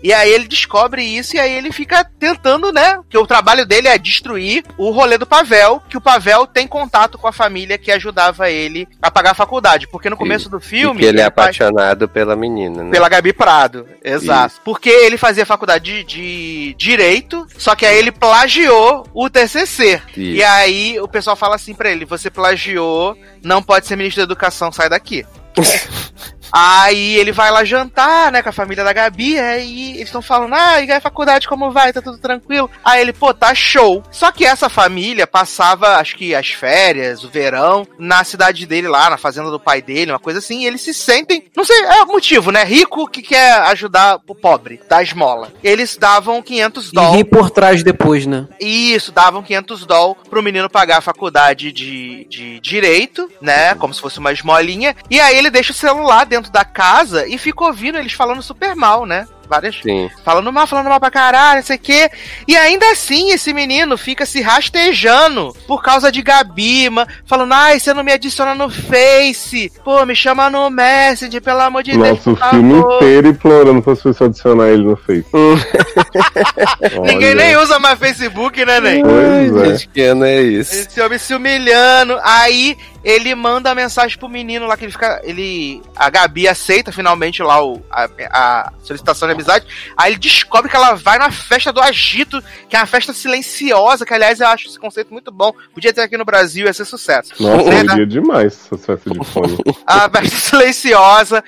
[0.02, 3.00] E aí ele descobre isso e aí ele fica tentando, né?
[3.10, 7.18] Que o trabalho dele é destruir o rolê do Pavel, que o Pavel tem contato
[7.18, 9.88] com a família que ajudava ele a pagar a faculdade.
[9.88, 11.00] Porque no começo do E filme.
[11.00, 12.90] que ele é faz- apaixonado pela menina, né?
[12.90, 14.56] pela Gabi Prado, exato.
[14.64, 20.00] Porque ele fazia faculdade de, de Direito, só que aí ele plagiou o TCC.
[20.16, 20.46] E Isso.
[20.46, 24.70] aí o pessoal fala assim pra ele: você plagiou, não pode ser ministro da Educação,
[24.70, 25.24] sai daqui.
[26.52, 30.54] Aí ele vai lá jantar, né, com a família da Gabi, aí eles estão falando,
[30.54, 31.92] ah, e a faculdade como vai?
[31.92, 32.70] Tá tudo tranquilo?
[32.84, 34.02] Aí ele, pô, tá show.
[34.10, 39.10] Só que essa família passava, acho que as férias, o verão, na cidade dele lá,
[39.10, 42.02] na fazenda do pai dele, uma coisa assim, e eles se sentem, não sei, é
[42.02, 45.52] o motivo, né, rico que quer ajudar o pobre, dar esmola.
[45.62, 47.24] Eles davam 500 E ri dólares.
[47.30, 48.46] por trás depois, né?
[48.60, 53.74] Isso, davam 500 doll pro menino pagar a faculdade de, de direito, né?
[53.74, 54.94] Como se fosse uma esmolinha.
[55.10, 58.74] E aí ele deixa o celular dentro da casa e fica ouvindo eles falando super
[58.74, 59.26] mal, né?
[59.48, 59.76] Várias.
[59.82, 60.10] Sim.
[60.24, 62.10] Falando mal, falando mal pra caralho, não sei o quê.
[62.48, 67.78] E ainda assim, esse menino fica se rastejando por causa de Gabi, ma- falando, ai,
[67.78, 69.72] você não me adiciona no Face.
[69.84, 72.08] Pô, me chama no Messenger, pelo amor de Deus.
[72.24, 75.24] Nossa, o por filme favor." inteiro implorando pra pessoas adicionar ele no Face.
[77.04, 77.34] Ninguém Olha.
[77.34, 79.02] nem usa mais Facebook, né, Ney?
[79.02, 79.68] Pois é.
[79.70, 80.74] Gente, que ano é isso?
[80.74, 82.18] Esse homem se humilhando.
[82.22, 85.20] Aí ele manda a mensagem pro menino lá que ele fica.
[85.24, 85.80] Ele.
[85.94, 89.66] A Gabi aceita finalmente lá o, a, a solicitação de amizade.
[89.96, 94.04] Aí ele descobre que ela vai na festa do Agito, que é uma festa silenciosa,
[94.04, 95.52] que aliás eu acho esse conceito muito bom.
[95.72, 97.32] Podia ter aqui no Brasil, ia ser sucesso.
[97.40, 99.56] Nossa, Né, eu iria demais essa festa de fone.
[99.86, 101.44] a festa silenciosa.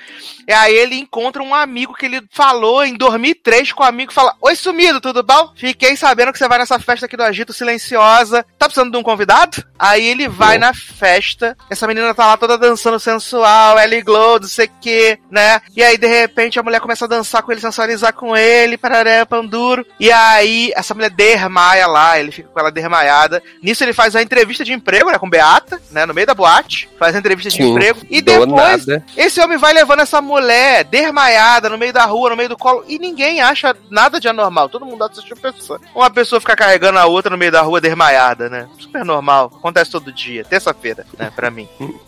[0.47, 4.15] E aí ele encontra um amigo que ele falou em 2003 com o amigo e
[4.15, 5.51] fala: Oi, sumido, tudo bom?
[5.55, 8.43] Fiquei sabendo que você vai nessa festa aqui do Agito silenciosa.
[8.57, 9.63] Tá precisando de um convidado?
[9.77, 11.55] Aí ele vai na festa.
[11.69, 15.61] Essa menina tá lá toda dançando sensual, Ellie Glow, não sei o que, né?
[15.75, 19.23] E aí de repente a mulher começa a dançar com ele, sensualizar com ele, pararé,
[19.23, 19.85] panduro.
[19.99, 23.41] E aí essa mulher dermaia lá, ele fica com ela dermaiada.
[23.63, 25.17] Nisso ele faz a entrevista de emprego, né?
[25.17, 26.05] Com Beata, né?
[26.05, 26.89] No meio da boate.
[26.99, 28.01] Faz a entrevista de Sim, emprego.
[28.09, 29.05] E depois nada.
[29.15, 32.83] esse homem vai levando essa mulher desmaiada no meio da rua, no meio do colo,
[32.87, 34.67] e ninguém acha nada de anormal.
[34.67, 35.79] Todo mundo acha tipo pessoa.
[35.95, 38.67] Uma pessoa ficar carregando a outra no meio da rua desmaiada, né?
[38.77, 39.51] Super normal.
[39.57, 40.43] Acontece todo dia.
[40.43, 41.31] Terça-feira, né?
[41.35, 41.69] Pra mim.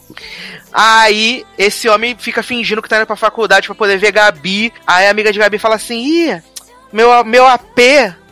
[0.74, 4.74] Aí, esse homem fica fingindo que tá indo pra faculdade pra poder ver Gabi.
[4.88, 6.44] Aí a amiga de Gabi fala assim: Ih,
[6.92, 7.80] meu, meu AP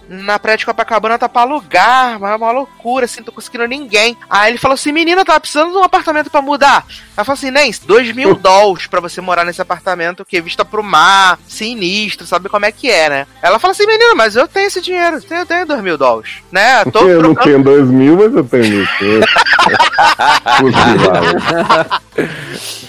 [0.10, 3.68] na praia de Copacabana tá pra alugar, mas é uma loucura, assim, não tô conseguindo
[3.68, 4.18] ninguém.
[4.28, 6.84] Aí ele falou assim: menina, tava precisando de um apartamento pra mudar.
[7.16, 10.66] Ela falou assim: Nens, dois mil dólares pra você morar nesse apartamento, que é vista
[10.66, 13.28] pro mar, sinistro, sabe como é que é, né?
[13.42, 15.98] Ela falou assim: menina, mas eu tenho esse dinheiro, eu tenho, eu tenho dois mil
[15.98, 16.82] dólares, né?
[16.82, 18.88] Eu tô eu não tenho dois mil, mas eu tenho mil.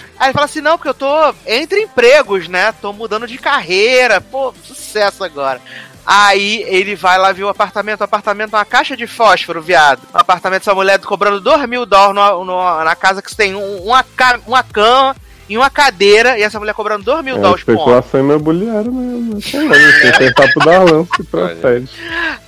[0.21, 2.71] Aí ele fala assim, não, porque eu tô entre empregos, né?
[2.79, 5.59] Tô mudando de carreira, pô, sucesso agora.
[6.05, 10.01] Aí ele vai lá ver o apartamento, o apartamento é uma caixa de fósforo, viado.
[10.13, 12.15] Um apartamento, essa mulher cobrando dois mil dólares
[12.85, 14.05] na casa que tem um- uma,
[14.45, 15.15] uma cama
[15.51, 17.81] e uma cadeira, e essa mulher cobrando dois mil É dólares por homem.
[17.83, 19.35] especulação imobiliária mesmo.
[19.35, 19.41] né?
[19.41, 21.89] Sei lá, Você tem papo da lance que procede.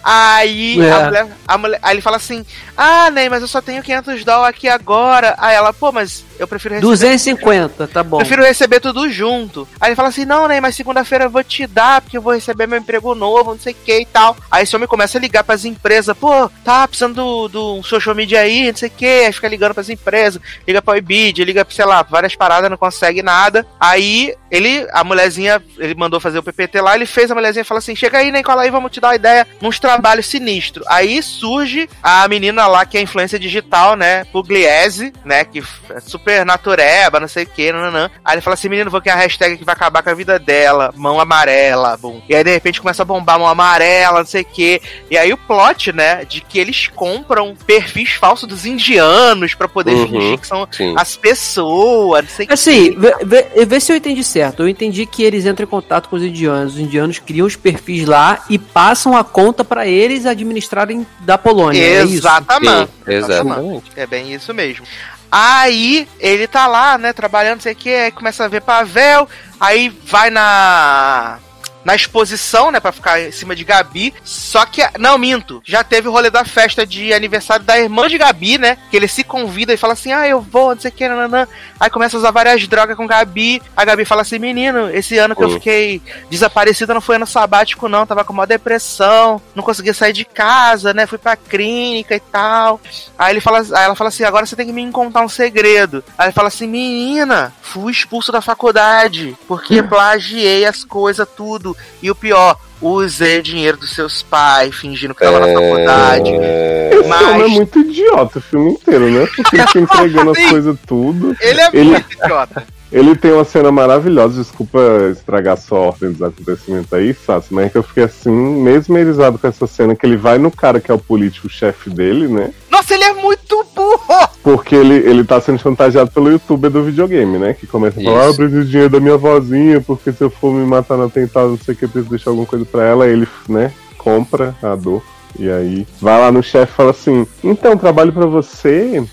[0.04, 0.92] Aí, É.
[0.92, 4.24] a mulher, a mulher- aí ele fala assim: Ah, Ney, mas eu só tenho 500
[4.26, 5.36] dólares aqui agora.
[5.38, 8.18] Aí ela, pô, mas eu prefiro receber 250, tá bom.
[8.18, 9.68] Prefiro receber tudo junto.
[9.80, 10.60] Aí ele fala assim: não, né?
[10.60, 13.74] Mas segunda-feira eu vou te dar, porque eu vou receber meu emprego novo, não sei
[13.74, 14.36] o que e tal.
[14.52, 18.14] Aí esse homem começa a ligar pras empresas: pô, tá precisando do, do um social
[18.16, 19.06] media aí, não sei o que.
[19.06, 22.78] Aí fica ligando pras empresas, liga pra Ibid, liga pra, sei lá, várias paradas, não
[22.78, 23.66] consegue nada.
[23.80, 27.66] Aí ele, a mulherzinha, ele mandou fazer o PPT lá, ele fez a mulherzinha e
[27.66, 30.86] fala assim: chega aí, né, cola aí, vamos te dar uma ideia, uns trabalhos sinistros.
[30.88, 34.26] Aí surge a menina lá que é influência digital, né?
[34.26, 35.44] Pugliese, né?
[35.44, 38.10] Que é super natureba, não sei o que, nananã.
[38.24, 40.38] Aí ele fala assim: menino, vou criar a hashtag que vai acabar com a vida
[40.40, 42.22] dela, mão amarela, bum.
[42.30, 44.82] E aí de repente começa a bombar mão amarela, não sei o que.
[45.10, 46.24] E aí o plot, né?
[46.26, 50.08] De que eles compram perfis falsos dos indianos pra poder Uhum.
[50.08, 50.96] fingir que são Sim.
[50.98, 52.54] as pessoas, não sei o que.
[52.54, 54.64] Assim, vê, vê- vê se eu entendi certo.
[54.64, 56.74] Eu entendi que eles entram em contato com os indianos.
[56.76, 61.82] Os indianos criam os perfis lá e passam a conta pra eles administrarem da Polônia.
[61.82, 62.14] É isso?
[62.16, 62.92] Exatamente.
[63.06, 63.92] Sim, exatamente.
[63.96, 64.86] É bem isso mesmo.
[65.32, 69.28] Aí ele tá lá, né, trabalhando, não sei o que, aí começa a ver Pavel,
[69.60, 71.40] aí vai na
[71.84, 74.14] na exposição, né, pra ficar em cima de Gabi.
[74.24, 75.62] Só que, não, minto.
[75.66, 78.78] Já teve o rolê da festa de aniversário da irmã de Gabi, né?
[78.90, 81.48] Que ele se convida e fala assim: ah, eu vou, não sei o que, nananã.
[81.80, 83.62] Aí começa a usar várias drogas com Gabi.
[83.76, 85.54] A Gabi fala assim: menino, esse ano que eu Hum.
[85.56, 88.06] fiquei desaparecida não foi ano sabático, não.
[88.06, 91.06] Tava com uma depressão, não conseguia sair de casa, né?
[91.06, 92.80] Fui pra clínica e tal.
[93.18, 96.04] Aí ele fala, aí ela fala assim: agora você tem que me contar um segredo.
[96.18, 101.73] Aí ele fala assim: menina, fui expulso da faculdade porque plagiei as coisas, tudo.
[102.02, 106.30] E o pior, usei dinheiro dos seus pais, fingindo que tava na faculdade.
[106.32, 109.28] Esse Mas- homem é muito idiota o filme inteiro, né?
[109.36, 111.36] Porque ele fica entregando as coisas tudo.
[111.40, 112.66] Ele é Ele- muito idiota.
[112.94, 114.80] Ele tem uma cena maravilhosa, desculpa
[115.12, 119.48] estragar sua ordem dos acontecimentos aí, Sassi, mas é que eu fiquei assim, mesmerizado com
[119.48, 122.54] essa cena, que ele vai no cara que é o político-chefe dele, né?
[122.70, 124.30] Nossa, ele é muito burro!
[124.44, 127.56] Porque ele, ele tá sendo chantageado pelo youtuber do videogame, né?
[127.56, 130.30] Que começa a falar, ah, eu preciso de dinheiro da minha vozinha, porque se eu
[130.30, 132.86] for me matar no atentado, não sei o que, eu preciso deixar alguma coisa pra
[132.86, 133.08] ela.
[133.08, 135.02] Ele, né, compra a dor.
[135.40, 139.04] E aí vai lá no chefe e fala assim, então, trabalho pra você.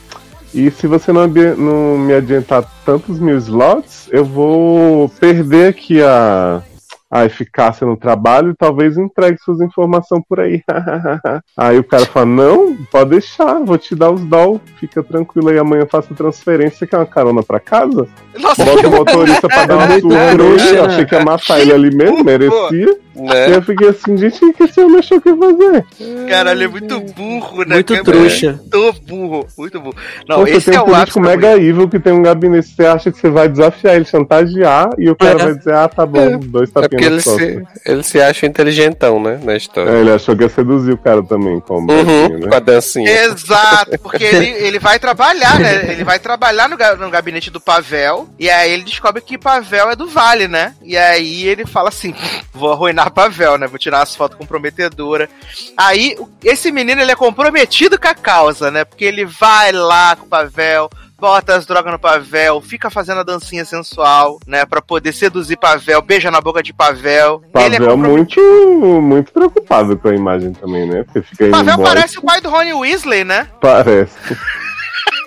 [0.53, 6.63] E se você não, não me adiantar tantos mil slots, eu vou perder aqui a,
[7.11, 10.63] a eficácia no trabalho e talvez entregue suas informações por aí.
[11.57, 15.59] aí o cara fala, não, pode deixar, vou te dar os doll, fica tranquilo aí,
[15.59, 18.07] amanhã eu faço transferência, você quer uma carona pra casa?
[18.39, 21.95] Nossa, Bota o motorista pra dar uma surra nele, achei que ia matar ele ali
[21.95, 22.97] mesmo, merecia.
[23.17, 23.57] E Né?
[23.57, 25.85] eu fiquei assim, gente, o que esse homem achou que ia fazer?
[26.29, 27.75] cara, ele é muito burro, né?
[27.75, 28.53] Muito trouxa.
[28.73, 29.97] Muito burro, muito burro.
[30.29, 32.23] Não, Pô, você esse tem é um o ápice político mega evil que tem um
[32.23, 35.45] gabinete, você acha que você vai desafiar ele, chantagear, e o cara É.
[35.45, 39.41] vai dizer, ah, tá bom, dois É porque ele se, ele se acha inteligentão, né?
[39.43, 39.91] Na história.
[39.91, 42.57] É, ele achou que ia seduzir o cara também, como Uhum, assim, com né?
[42.57, 43.11] a dancinha.
[43.25, 45.93] Exato, porque ele, ele vai trabalhar, né?
[45.93, 49.97] Ele vai trabalhar no, no gabinete do Pavel, e aí ele descobre que Pavel é
[49.97, 50.75] do Vale, né?
[50.83, 52.15] E aí ele fala assim:
[52.53, 53.67] vou arruinar Pavel, né?
[53.67, 55.29] Vou tirar as fotos comprometedoras.
[55.77, 58.85] Aí, esse menino ele é comprometido com a causa, né?
[58.85, 60.91] Porque ele vai lá com o Pavel.
[61.21, 64.65] Bota as drogas no Pavel, fica fazendo a dancinha sensual, né?
[64.65, 67.43] Pra poder seduzir Pavel, beija na boca de Pavel.
[67.55, 68.43] ele é Pavel comprometido.
[68.43, 71.05] muito, muito preocupado com a imagem também, né?
[71.05, 71.89] Porque fica Pavel embora.
[71.95, 73.49] parece o pai do Rony Weasley, né?
[73.61, 74.17] Parece.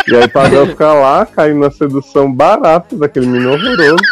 [0.07, 4.03] E aí Pavel fica lá, caindo na sedução barata daquele menino horroroso.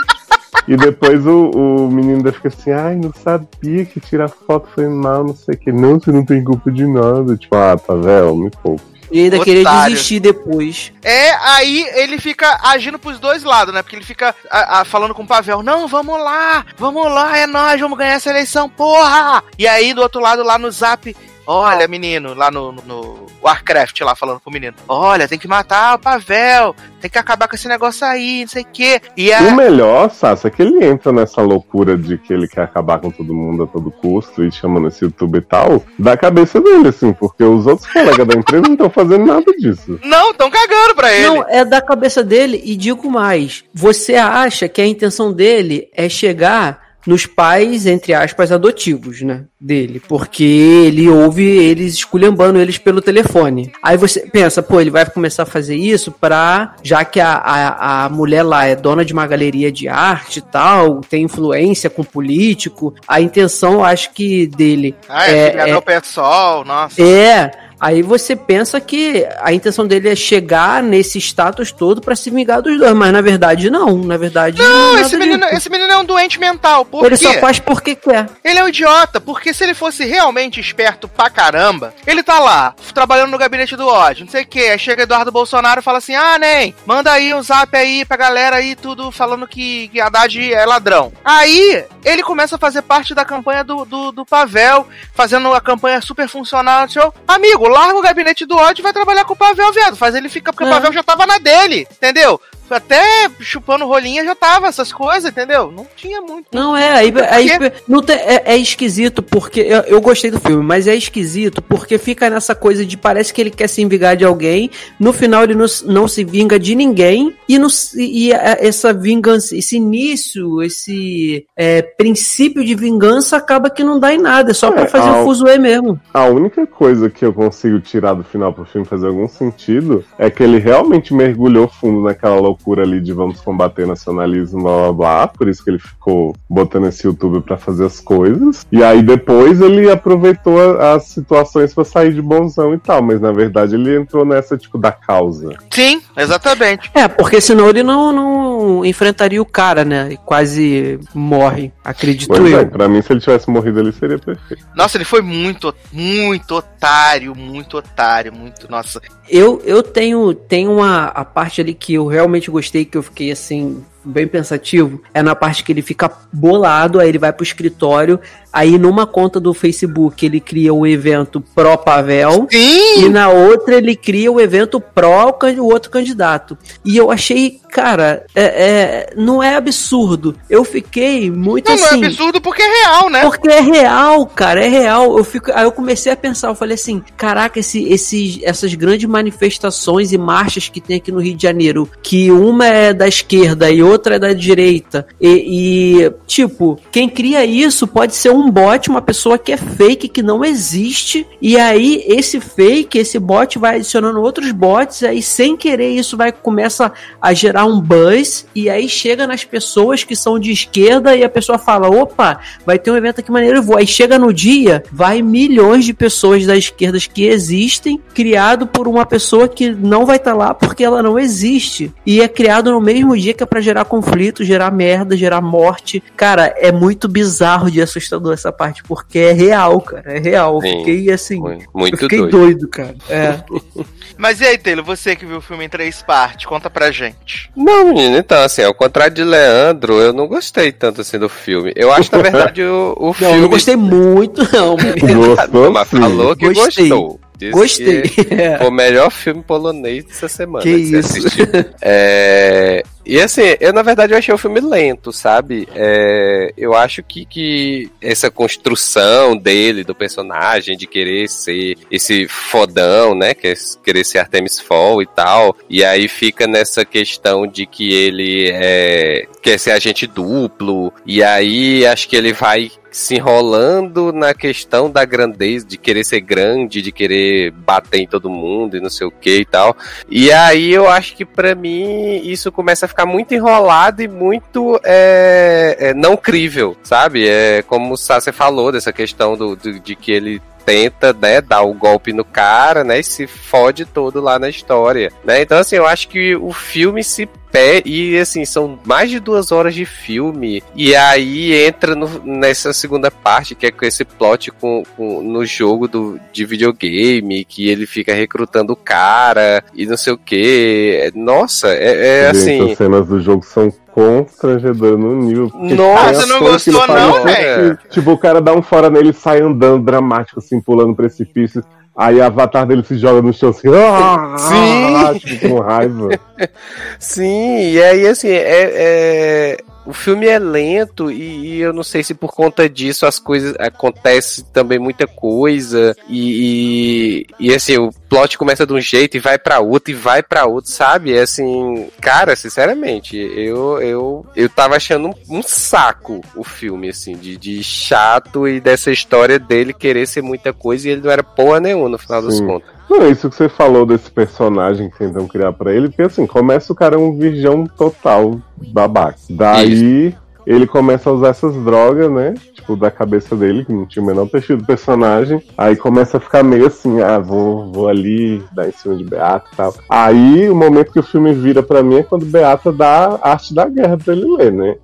[0.68, 4.88] E depois o, o menino ainda fica assim, ai, não sabia que tirar foto foi
[4.88, 5.72] mal, não sei o que.
[5.72, 7.36] Não, você não tem culpa de nada.
[7.36, 8.84] Tipo, ah, Pavel, me poupe.
[9.12, 10.92] E ainda querer desistir depois.
[11.04, 13.82] É, aí ele fica agindo pros dois lados, né?
[13.82, 17.46] Porque ele fica a- a- falando com o Pavel, não, vamos lá, vamos lá, é
[17.46, 19.44] nós, vamos ganhar essa eleição, porra!
[19.58, 21.16] E aí do outro lado, lá no zap,
[21.46, 25.96] olha, menino, lá no, no Warcraft, lá falando com o menino, olha, tem que matar
[25.96, 29.02] o Pavel, tem que acabar com esse negócio aí, não sei o quê.
[29.18, 29.52] E O a...
[29.52, 33.34] melhor, Sassa, é que ele entra nessa loucura de que ele quer acabar com todo
[33.34, 37.44] mundo a todo custo e chamando esse YouTube e tal, da cabeça dele, assim, porque
[37.44, 40.00] os outros colegas da empresa não estão fazendo nada disso.
[40.04, 41.28] Não, tão cagando pra ele.
[41.28, 43.64] Não, é da cabeça dele e digo mais.
[43.74, 49.46] Você acha que a intenção dele é chegar nos pais, entre aspas, adotivos, né?
[49.60, 50.02] Dele.
[50.08, 53.72] Porque ele ouve eles esculhambando eles pelo telefone.
[53.82, 56.76] Aí você pensa, pô, ele vai começar a fazer isso pra.
[56.84, 60.42] Já que a, a, a mulher lá é dona de uma galeria de arte e
[60.42, 62.94] tal, tem influência com político.
[63.08, 64.96] A intenção, acho que dele.
[65.08, 67.02] Ah, é, é, é, é, pessoal, nossa.
[67.02, 67.52] é,
[67.82, 72.62] aí você pensa que a intenção dele é chegar nesse status todo pra se vingar
[72.62, 75.98] dos dois, mas na verdade não, na verdade Não, é esse menino, esse menino é
[75.98, 76.86] um doente mental.
[76.86, 77.26] Por ele quê?
[77.26, 78.30] só faz porque quer.
[78.44, 82.76] Ele é um idiota, porque se ele fosse realmente esperto pra caramba, ele tá lá,
[82.94, 84.60] trabalhando no gabinete do ódio, não sei o que.
[84.60, 88.18] Aí chega Eduardo Bolsonaro e fala assim: ah, nem, manda aí um zap aí pra
[88.18, 91.12] galera aí, tudo falando que, que Haddad é ladrão.
[91.26, 96.02] Aí ele começa a fazer parte da campanha do, do, do Pavel, fazendo a campanha
[96.02, 96.90] super funcional.
[96.90, 99.96] Seu amigo, larga o gabinete do ódio e vai trabalhar com o Pavel, viado.
[99.96, 100.68] Faz ele ficar, porque É.
[100.68, 102.40] o Pavel já tava na dele, entendeu?
[102.76, 105.72] Até chupando rolinha já tava, essas coisas, entendeu?
[105.72, 106.46] Não tinha muito.
[106.54, 107.50] Não é, aí, aí
[107.88, 111.98] não tem- é, é esquisito porque eu, eu gostei do filme, mas é esquisito porque
[111.98, 114.70] fica nessa coisa de parece que ele quer se vingar de alguém,
[115.00, 118.94] no final ele não, não se vinga de ninguém e, não s- e a- essa
[118.94, 124.54] vingança, esse início, esse é, princípio de vingança acaba que não dá em nada, é
[124.54, 126.00] só pra É, fazer ao- o fuzuê mesmo.
[126.14, 130.30] A única coisa que eu consigo tirar do final pro filme fazer algum sentido é
[130.30, 135.28] que ele realmente mergulhou fundo naquela loucura ali de vamos combater nacionalismo, blá blá blá.
[135.28, 138.66] Por isso que ele ficou botando esse YouTube pra fazer as coisas.
[138.72, 143.02] E aí depois ele aproveitou a- as situações pra sair de bonzão e tal.
[143.02, 145.56] Mas na verdade ele entrou nessa, tipo, da causa.
[145.74, 146.90] Sim, exatamente.
[146.94, 150.10] É, porque senão ele não, não, não enfrentaria o cara, né?
[150.12, 152.68] E quase morre, acredito Pois é, eu.
[152.68, 154.66] pra mim, se ele tivesse morrido ali, seria perfeito.
[154.76, 158.70] Nossa, ele foi muito, muito otário, muito otário, muito.
[158.70, 159.02] Nossa.
[159.30, 163.32] Eu, eu tenho, tenho uma a parte ali que eu realmente gostei, que eu fiquei
[163.32, 168.20] assim, bem pensativo, é na parte que ele fica bolado, aí ele vai pro escritório,
[168.52, 172.48] aí numa conta do Facebook ele cria o evento pró Pavel.
[172.52, 173.10] E Sim!
[173.10, 176.58] na outra ele cria o evento pró o outro candidato.
[176.84, 180.36] E eu achei, cara, é, é- não é absurdo.
[180.50, 182.06] Eu fiquei muito Não, não é assim.
[182.06, 183.22] absurdo porque é real, né?
[183.22, 185.18] Porque é real, cara, é real.
[185.18, 189.08] Eu fico, aí eu comecei a pensar, eu falei assim, caraca, esse, esses, essas grandes
[189.10, 193.70] manifestações e marchas que tem aqui no Rio de Janeiro, que uma é da esquerda
[193.72, 198.90] e outra é da direita, e, e, tipo, quem cria isso pode ser um bot,
[198.90, 203.76] uma pessoa que é fake, que não existe, e aí esse fake, esse bot vai
[203.76, 208.88] adicionando outros bots, aí sem querer isso vai começa a gerar um buzz, e aí
[208.88, 212.98] chega nas pessoas que são de esquerda e a pessoa fala, opa, vai ter um
[212.98, 213.78] evento aqui maneiro, eu vou.
[213.78, 219.06] Aí chega no dia, vai milhões de pessoas das esquerdas que existem, criado por uma
[219.06, 221.94] pessoa que não vai estar lá porque ela não existe.
[222.06, 226.02] E é criado no mesmo dia que é pra gerar conflito, gerar merda, gerar morte.
[226.16, 230.56] Cara, é muito bizarro de assustador essa parte, porque é real, cara, é real.
[230.56, 230.78] Eu Sim.
[230.80, 232.32] Fiquei assim, Muito, eu fiquei doido.
[232.32, 232.68] doido.
[232.68, 232.96] cara.
[233.10, 233.40] É.
[234.18, 237.50] Mas e aí, Taylor, você que viu o filme em três partes, conta pra gente.
[237.56, 241.72] Não, menino, então, assim, ao contrário de Leandro, eu não gostei tanto assim do filme.
[241.76, 243.36] Eu acho, na verdade, o, o Não, filme.
[243.36, 244.76] eu não gostei muito, não.
[245.02, 245.36] menino.
[245.36, 246.90] Gostou, Mas falou que Gostei.
[246.90, 247.20] gostou.
[247.38, 248.02] Disse Gostei.
[248.04, 248.58] que É.
[248.60, 250.62] Foi o melhor filme polonês dessa semana.
[250.64, 251.18] Que você isso.
[251.18, 251.46] assistiu.
[251.82, 255.68] É, E assim, eu na verdade eu achei o filme lento, sabe?
[255.76, 263.14] É, Eu acho que, que essa construção dele, do personagem, de querer ser esse fodão,
[263.14, 263.32] né?
[263.32, 265.58] É querer ser Artemis Fall e tal.
[265.70, 270.94] E aí fica nessa questão de que ele é, quer ser agente duplo.
[271.06, 276.20] E aí acho que ele vai se enrolando na questão da grandeza, de querer ser
[276.20, 279.76] grande, de querer bater em todo mundo e não sei o que e tal.
[280.10, 284.80] E aí eu acho que pra mim isso começa a ficar muito enrolado e muito
[284.84, 287.28] é, é, não crível, sabe?
[287.28, 290.42] É como o Sassi falou dessa questão do, do- de que ele
[290.72, 295.12] tenta, né, dar o golpe no cara, né, e se fode todo lá na história,
[295.22, 295.42] né?
[295.42, 299.52] Então, assim, eu acho que o filme se pé e assim são mais de duas
[299.52, 304.52] horas de filme e aí entra no- nessa segunda parte que é com esse plot
[304.52, 309.98] com, com- no jogo do, de videogame que ele fica recrutando o cara e não
[309.98, 315.16] sei o que nossa é, é Gente, assim as cenas do jogo são constrangedoras no
[315.16, 315.52] nível.
[315.54, 317.78] Nossa, não gostou não, no velho?
[317.90, 321.64] Tipo, o cara dá um fora nele e sai andando dramático, assim, pulando precipício.
[321.96, 325.20] Aí a avatar dele se joga no chão assim, ah, Sim.
[325.20, 326.10] tipo, com raiva.
[326.98, 329.58] Sim, e aí assim, é, é-
[329.92, 333.54] o filme é lento e, e eu não sei se por conta disso as coisas
[333.60, 339.20] acontece também muita coisa e, e, e, assim, o plot começa de um jeito e
[339.20, 341.14] vai pra outro e vai pra outro, sabe?
[341.14, 347.18] É assim, cara, sinceramente, eu eu eu tava achando um, um saco o filme assim,
[347.18, 351.22] de, de chato e dessa história dele querer ser muita coisa e ele não era
[351.22, 352.48] porra nenhuma no final das Sim.
[352.48, 352.81] contas.
[352.92, 356.74] Não, isso que você falou desse personagem que tentam criar pra ele, porque assim, começa
[356.74, 359.18] o cara um virgão total babaca.
[359.30, 360.14] Daí
[360.46, 362.34] ele começa a usar essas drogas, né?
[362.54, 365.42] Tipo, da cabeça dele, que não tinha o menor perfil do personagem.
[365.58, 369.48] Aí começa a ficar meio assim, ah, vou, vou ali, dar em cima de Beata
[369.52, 369.74] e tal.
[369.90, 373.54] Aí o momento que o filme vira pra mim é quando Beata dá a arte
[373.54, 374.76] da guerra pra ele ler, né?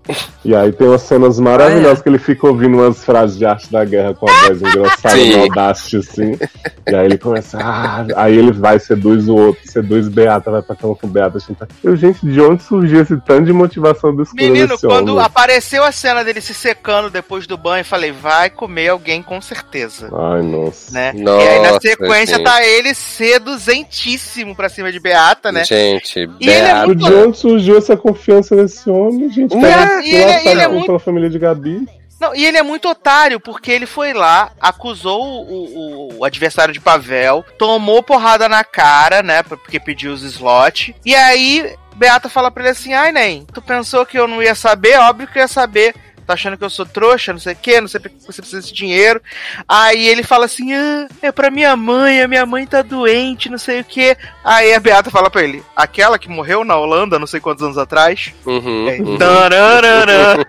[0.43, 2.03] E aí tem umas cenas maravilhosas Ah, é?
[2.03, 5.97] que ele fica ouvindo umas frases de arte da guerra com a voz no Audacity,
[5.97, 6.37] assim.
[6.89, 10.75] E aí ele começa, ah, aí ele vai, seduz o outro, seduz Beata, vai pra
[10.75, 11.37] cama com Beata.
[11.37, 11.67] Assim, tá.
[11.83, 15.23] Eu, gente, de onde surgiu esse tanto de motivação do escuro Menino, quando homem?
[15.47, 19.39] Apareceu a cena dele se secando depois do banho, eu falei, vai comer alguém com
[19.39, 20.09] certeza.
[20.13, 20.91] Ai, nossa.
[20.93, 21.13] Né?
[21.15, 22.43] Nossa, e aí na sequência sim.
[22.43, 25.63] tá ele seduzentíssimo pra cima de Beata, né?
[25.63, 29.53] Gente, E ele é Beata- muito- De onde surgiu essa confiança nesse homem, gente?
[29.53, 31.87] E ele- lá, ele é tá muito- pela família de Gabi.
[32.19, 36.73] Não, e ele é muito otário, porque ele foi lá, acusou o, o- o adversário
[36.73, 39.43] de Pavel, tomou porrada na cara, né?
[39.43, 40.93] Porque pediu os slots.
[41.05, 44.55] E aí, Beata fala pra ele assim: ai, nem, tu pensou que eu não ia
[44.55, 44.97] saber?
[44.99, 45.93] Óbvio que eu ia saber.
[46.25, 48.61] Tá achando que eu sou trouxa, não sei o que, não sei porque você precisa
[48.61, 49.21] desse dinheiro.
[49.65, 53.57] Aí ele fala assim: ah, é pra minha mãe, a minha mãe tá doente, não
[53.57, 54.17] sei o que.
[54.43, 57.77] Aí a Beata fala pra ele: aquela que morreu na Holanda, não sei quantos anos
[57.77, 58.33] atrás.
[58.45, 59.17] Uhum, É, uhum.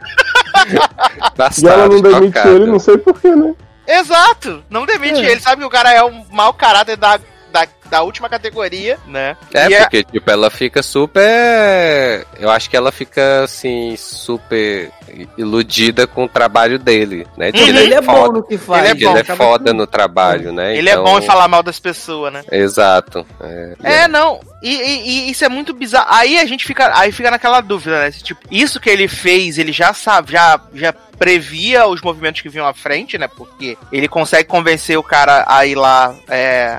[1.37, 1.55] tararara.
[1.61, 2.51] E ela não demite tocada.
[2.51, 3.55] ele, não sei porquê, né?
[3.87, 4.63] Exato!
[4.69, 5.31] Não demite É.
[5.33, 7.19] ele, sabe que o cara é um mau caráter da,
[7.53, 9.37] da da última categoria, né?
[9.53, 12.27] É, E porque, tipo, ela fica super.
[12.39, 14.91] Eu acho que ela fica, assim, super
[15.37, 17.51] iludida com o trabalho dele, né?
[17.55, 17.61] Uhum.
[17.67, 18.81] Ele é bom foda, no que faz.
[18.83, 20.77] Ele é porque ele bom, é foda no trabalho, né?
[20.77, 22.43] Ele Então- é bom em falar mal das pessoas, né?
[22.53, 23.27] Exato.
[23.41, 24.41] É, É, não.
[24.63, 26.09] E, e- e isso é muito bizarro.
[26.11, 28.11] Aí a gente fica, aí fica naquela dúvida, né?
[28.11, 32.49] Se, Tipo, isso que ele fez, ele já sabe, já, já previa os movimentos que
[32.49, 33.27] vinham à frente, né?
[33.29, 36.79] Porque ele consegue convencer o cara a ir lá é,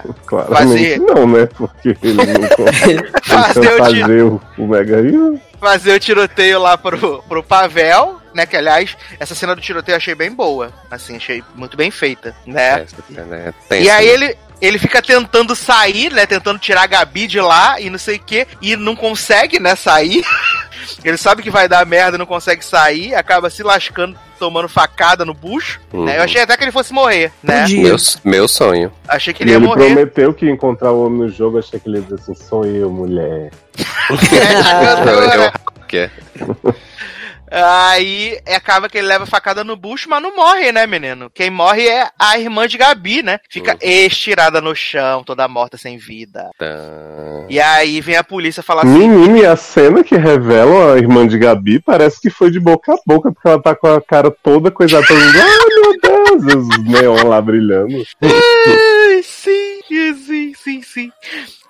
[0.54, 1.46] Fazer- não, né?
[1.46, 5.40] Porque ele não consegue fazer, o o, Mega Hero.
[5.60, 8.46] fazer o tiroteio lá pro, pro Pavel, né?
[8.46, 10.72] Que aliás, essa cena do tiroteio eu achei bem boa.
[10.90, 12.82] Assim, achei muito bem feita, né?
[12.82, 14.14] essa cena é E aí né?
[14.14, 16.26] ele, ele fica tentando sair, né?
[16.26, 18.48] Tentando tirar a Gabi de lá e não sei o que.
[18.62, 19.76] E não consegue, né?
[19.76, 20.24] Sair.
[21.04, 23.16] ele sabe que vai dar merda, não consegue sair.
[23.16, 25.80] Acaba se lascando, tomando facada no bucho.
[25.94, 26.06] Uhum.
[26.06, 26.18] né?
[26.18, 27.68] Eu achei até que ele fosse morrer, né?
[27.68, 28.92] Meu, meu sonho.
[29.08, 29.86] Achei que E ele ia ele morrer.
[29.86, 32.66] prometeu que ia encontrar o homem no jogo, achei que ele ia dizer assim, sou
[32.66, 33.52] eu, mulher.
[34.10, 36.10] É, Eu- é-
[37.52, 41.30] Aí é, acaba que ele leva facada no bucho, mas não morre, né, menino?
[41.34, 43.40] Quem morre é a irmã de Gabi, né?
[43.50, 43.78] Fica Uhum.
[43.82, 46.50] estirada no chão, toda morta sem vida.
[46.58, 46.66] Tá.
[47.50, 51.28] E aí vem a polícia falar assim: Menino, e a cena que revela a irmã
[51.28, 54.32] de Gabi parece que foi de boca a boca, porque ela tá com a cara
[54.44, 58.04] toda coisada, todo mundo, ai meu Deus, os neon lá brilhando.
[58.22, 59.80] Ai, sim,
[60.16, 61.12] sim, sim, sim.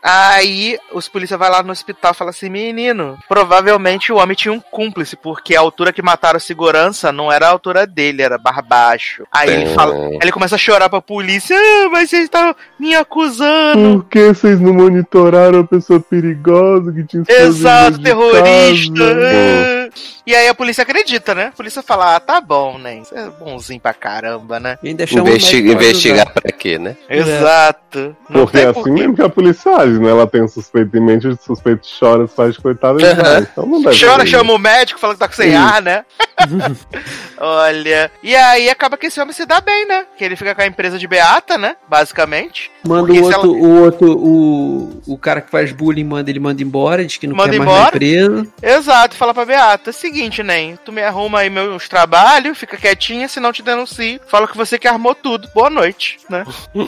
[0.01, 4.53] Aí os polícia vai lá no hospital e fala assim: menino, provavelmente o homem tinha
[4.53, 8.37] um cúmplice, porque a altura que mataram a segurança não era a altura dele, era
[8.37, 9.23] bar baixo.
[9.31, 12.95] Aí ele fala, aí ele começa a chorar pra polícia, ah, mas vocês estão me
[12.95, 13.99] acusando.
[14.01, 19.03] Por que vocês não monitoraram a pessoa perigosa que tinha Exato, terrorista.
[19.03, 19.89] ah.
[20.25, 21.45] E aí a polícia acredita, né?
[21.47, 22.99] A polícia fala, ah, tá bom, né?
[22.99, 24.77] Isso é bonzinho pra caramba, né?
[24.83, 26.95] E Investi- investigar pra quê, né?
[27.09, 28.15] Exato.
[28.29, 28.91] Não Porque é assim porquê.
[28.91, 30.09] mesmo que a polícia age, né?
[30.09, 33.21] Ela tem um suspeito em mente, o suspeito chora, se faz coitado e Aham.
[33.23, 33.41] vai.
[33.41, 36.05] Então não deve Chora, chama o médico, fala que tá com sem ar, né?
[37.37, 38.11] Olha.
[38.21, 40.05] E aí acaba que esse homem se dá bem, né?
[40.17, 41.75] Que ele fica com a empresa de Beata, né?
[41.87, 42.71] Basicamente.
[42.85, 47.05] Manda o outro, o outro, o, o cara que faz bullying, manda ele manda embora,
[47.05, 47.81] diz que não Manda quer mais embora?
[47.81, 48.47] na empresa.
[48.61, 53.51] Exato, fala pra Beata: seguinte, Nen, tu me arruma aí meus trabalhos, fica quietinha, senão
[53.51, 54.19] te denuncio.
[54.27, 55.49] Fala que você que armou tudo.
[55.53, 56.45] Boa noite, né?
[56.75, 56.87] e,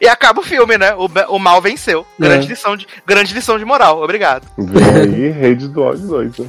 [0.04, 0.94] e acaba o filme, né?
[0.94, 2.06] O, o mal venceu.
[2.30, 2.50] Grande, É.
[2.50, 4.02] lição de, grande lição de moral.
[4.02, 4.46] Obrigado.
[4.56, 6.46] Vem aí, rede do ódio 2, né?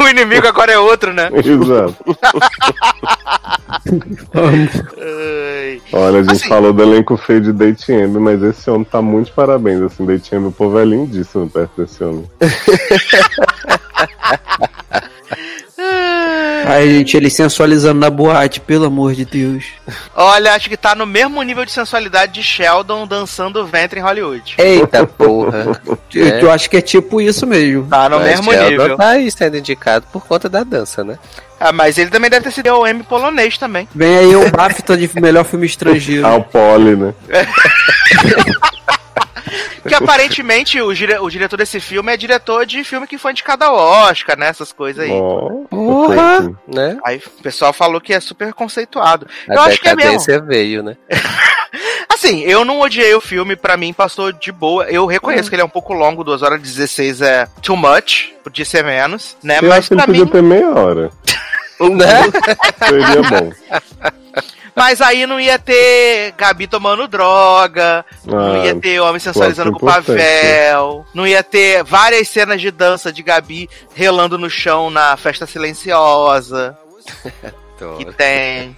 [0.00, 1.28] o inimigo agora é outro, né?
[1.32, 1.96] Exato.
[5.92, 9.00] Olha, a gente Assim- falou do elenco feio de Date Ember, mas esse homem tá
[9.02, 12.24] muito de parabéns, assim, Date Ember, o povo é lindíssimo perto desse homem.
[16.74, 19.64] Aí, gente, ele sensualizando na boate, pelo amor de Deus.
[20.14, 24.54] Olha, acho que tá no mesmo nível de sensualidade de Sheldon dançando ventre em Hollywood.
[24.58, 25.80] Eita porra.
[26.14, 26.42] Eu, É.
[26.42, 27.86] eu acho que é tipo isso mesmo.
[27.88, 28.96] Tá no Mas mesmo Sheldon nível.
[28.98, 31.18] tá aí sendo indicado por conta da dança, né?
[31.58, 33.88] Ah, mas ele também deve ter sido o M polonês também.
[33.94, 36.26] Vem aí o BAFTA de melhor filme estrangeiro.
[36.26, 37.14] Ah, o Poli, né?
[39.86, 43.64] Que aparentemente o, dire- o diretor desse filme é diretor de filme que foi indicado
[43.64, 44.46] ao Oscar, né?
[44.46, 45.10] Essas coisas aí.
[45.10, 46.52] Ó, Porra!
[46.68, 46.96] Né?
[47.04, 49.26] Aí o pessoal falou que é super conceituado.
[49.48, 50.10] A eu acho que é mesmo.
[50.12, 50.96] decadência veio, né?
[52.08, 54.84] Assim, eu não odiei o filme, pra mim passou de boa.
[54.84, 58.28] Eu reconheço que ele é um pouco longo, 2 horas e 16 é too much,
[58.44, 59.58] podia ser menos, né?
[59.60, 60.30] Eu Mas acho que ele pra podia mim.
[60.30, 61.10] ter meia hora.
[61.80, 62.22] né?
[62.86, 63.52] Seria bom.
[64.74, 69.76] Mas aí não ia ter Gabi tomando droga, não Ah, ia ter homem sensualizando com
[69.86, 75.16] importante, Pavel, não ia ter várias cenas de dança de Gabi relando no chão na
[75.16, 76.76] festa silenciosa
[77.98, 78.76] que tem,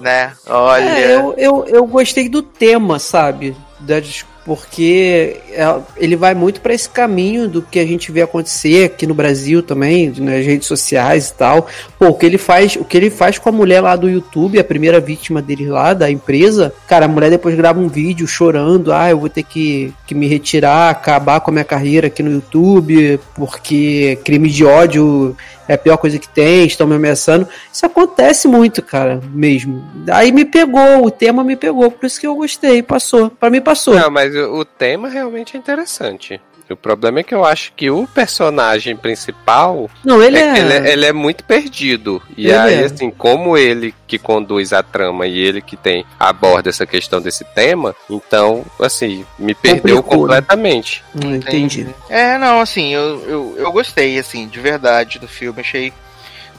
[0.00, 0.32] né?
[0.46, 0.84] Olha.
[0.88, 3.56] É, eu, eu, eu gostei do tema, sabe?
[3.80, 8.84] Das- porque é, ele vai muito para esse caminho do que a gente vê acontecer
[8.84, 11.66] aqui no Brasil também, nas redes sociais e tal.
[11.98, 14.60] Pô, o que ele faz, o que ele faz com a mulher lá do YouTube,
[14.60, 18.92] a primeira vítima dele lá da empresa, cara, a mulher depois grava um vídeo chorando,
[18.92, 22.30] ah, eu vou ter que, que me retirar, acabar com a minha carreira aqui no
[22.30, 25.36] YouTube, porque crime de ódio
[25.68, 27.48] é a pior coisa que tem, estão me ameaçando.
[27.72, 29.84] Isso acontece muito, cara, mesmo.
[30.10, 33.30] Aí me pegou, o tema me pegou, por isso que eu gostei, passou.
[33.30, 33.94] Pra mim passou.
[33.94, 36.40] Não, mas o tema realmente é interessante.
[36.68, 40.58] O problema é que eu acho que o personagem principal Não, ele é, é.
[40.58, 42.20] ele, é- ele é muito perdido.
[42.36, 42.84] E Ele aí, é.
[42.86, 47.44] assim, como ele que conduz a trama e ele que tem aborda essa questão desse
[47.44, 50.34] tema, então, assim, me perdeu Complicou, né?
[50.36, 51.04] completamente.
[51.14, 51.86] Hum, Entendi.
[52.08, 55.60] É, não, assim, eu, eu, eu gostei, assim, de verdade do filme.
[55.60, 55.92] Achei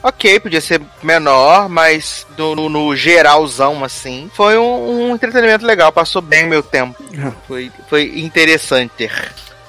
[0.02, 5.92] ok, podia ser menor, mas no, no- no geralzão, assim, foi um, um entretenimento legal,
[5.92, 6.96] passou bem o meu tempo.
[7.46, 9.10] Foi, foi interessante.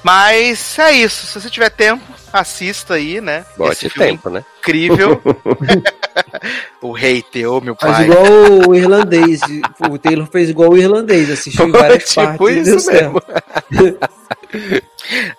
[0.04, 3.46] Mas é isso, se você tiver tempo, assista aí, né?
[3.58, 4.46] Bote Esse filme tempo, né?
[4.60, 5.22] incrível.
[6.82, 8.06] o hater, ô meu Faz pai.
[8.06, 9.42] igual o irlandês.
[9.90, 12.68] O Taylor fez igual o irlandês, assistiu em várias Tipo partes.
[12.68, 13.22] e isso certo.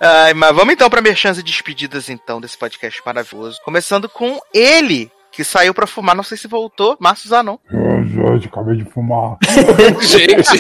[0.01, 3.59] Ai, mas vamos então pra merchans e despedidas então desse podcast maravilhoso.
[3.65, 7.57] Começando com ele, que saiu pra fumar, não sei se voltou, Márcio Zanon.
[8.05, 9.37] Gente, acabei de fumar.
[10.01, 10.59] Gente,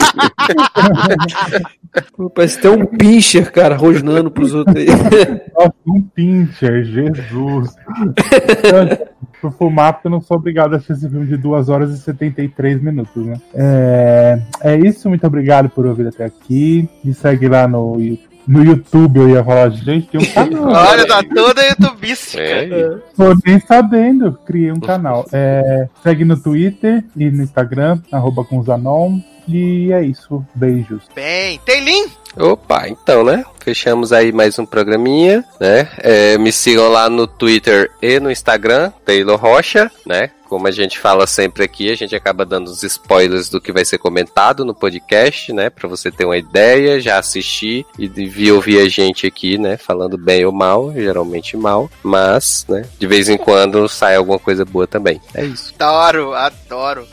[2.16, 4.86] Pô, Parece ter um pincher, cara, rosnando pros outros aí.
[4.86, 7.74] Nossa, um pincher, Jesus.
[9.40, 11.98] Fui fumar porque eu não sou obrigado a assistir esse filme de 2 horas e
[11.98, 13.40] 73 minutos, né?
[13.54, 16.88] É, é isso, muito obrigado por ouvir até aqui.
[17.02, 17.98] Me segue lá no,
[18.46, 20.64] no YouTube, eu ia falar, gente, tem um canal.
[20.64, 22.42] Olha, tá toda youtubística.
[22.42, 25.26] é, Tô nem sabendo, criei um canal.
[25.32, 29.20] É, segue no Twitter e no Instagram, arroba com Zanon.
[29.52, 31.02] E é isso, beijos.
[31.12, 32.12] Bem, tem link?
[32.36, 33.44] Opa, então, né?
[33.58, 35.90] Fechamos aí mais um programinha, né?
[35.98, 40.30] É, me sigam lá no Twitter e no Instagram, Taylor Rocha, né?
[40.48, 43.84] Como a gente fala sempre aqui, a gente acaba dando os spoilers do que vai
[43.84, 45.68] ser comentado no podcast, né?
[45.68, 49.76] Pra você ter uma ideia, já assistir e vir ouvir a gente aqui, né?
[49.76, 52.84] Falando bem ou mal, geralmente mal, mas, né?
[52.98, 55.20] De vez em quando sai alguma coisa boa também.
[55.34, 55.74] É isso.
[55.78, 57.06] Adoro, adoro.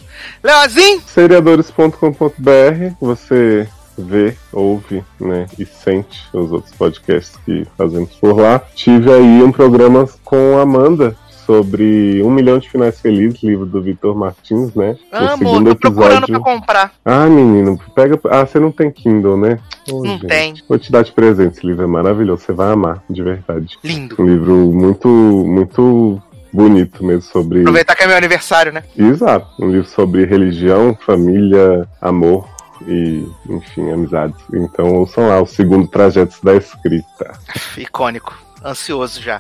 [0.43, 1.01] Leozinho?
[1.05, 3.67] seriadores.com.br você
[3.97, 8.61] vê, ouve, né, e sente os outros podcasts que fazemos por lá.
[8.75, 11.15] Tive aí um programa com a Amanda
[11.47, 14.97] sobre Um Milhão de Finais Felizes, livro do Vitor Martins, né?
[15.13, 16.91] Amo, tô procurando pra comprar.
[17.05, 18.19] Ah, menino, pega.
[18.29, 19.57] Ah, você não tem Kindle, né?
[19.89, 20.27] Ô, Não gente.
[20.27, 20.53] tem.
[20.67, 23.77] Vou te dar de presente, esse livro é maravilhoso, você vai amar, de verdade.
[23.81, 24.17] Lindo.
[24.19, 26.21] Um livro muito, muito
[26.57, 27.59] bonito mesmo sobre.
[27.59, 28.83] Aproveitar que é meu aniversário, né?
[28.97, 32.49] Exato, um livro sobre religião, família, amor
[32.87, 34.39] e, enfim, amizades.
[34.51, 37.39] Então ouçam lá o segundo trajeto da escrita.
[37.77, 38.35] Icônico.
[38.65, 39.39] Ansioso já.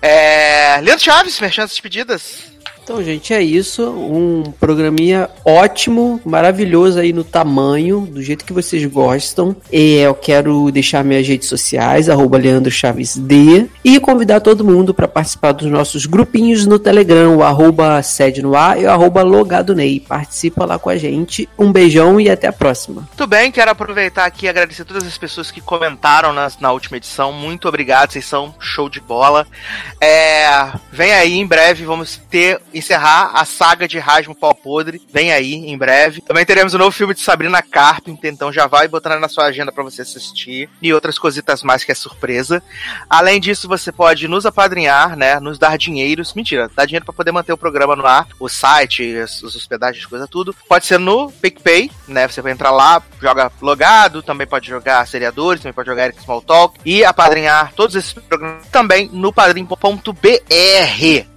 [0.00, 0.80] É...
[0.80, 2.53] Leandro Chaves, merchan despedidas.
[2.84, 3.82] Então, gente, é isso.
[3.88, 9.56] Um programinha ótimo, maravilhoso aí no tamanho, do jeito que vocês gostam.
[9.72, 14.92] E eu quero deixar minhas redes sociais, arroba Leandro Chaves D, e convidar todo mundo
[14.92, 19.22] para participar dos nossos grupinhos no Telegram, o arroba sede no ar e o arroba
[19.22, 19.98] logado Ney.
[19.98, 21.48] Participa lá com a gente.
[21.58, 23.08] Um beijão e até a próxima.
[23.08, 26.98] Muito bem, quero aproveitar aqui e agradecer todas as pessoas que comentaram na, na última
[26.98, 27.32] edição.
[27.32, 29.46] Muito obrigado, vocês são show de bola.
[29.98, 35.00] É, vem aí em breve, vamos ter encerrar a saga de Rasmo Pau Podre.
[35.12, 36.20] Vem aí em breve.
[36.20, 39.72] Também teremos o novo filme de Sabrina Carpenter, então já vai botando na sua agenda
[39.72, 42.62] para você assistir e outras cositas mais que é surpresa.
[43.08, 46.34] Além disso, você pode nos apadrinhar, né, nos dar dinheiros.
[46.34, 50.26] Mentira, dar dinheiro para poder manter o programa no ar, o site, as hospedagens, coisa
[50.26, 50.54] tudo.
[50.68, 52.26] Pode ser no PicPay, né?
[52.28, 56.78] Você vai entrar lá, joga logado, também pode jogar seriadores, também pode jogar Eric Smalltalk
[56.84, 59.74] e apadrinhar todos esses programas também no padrim.br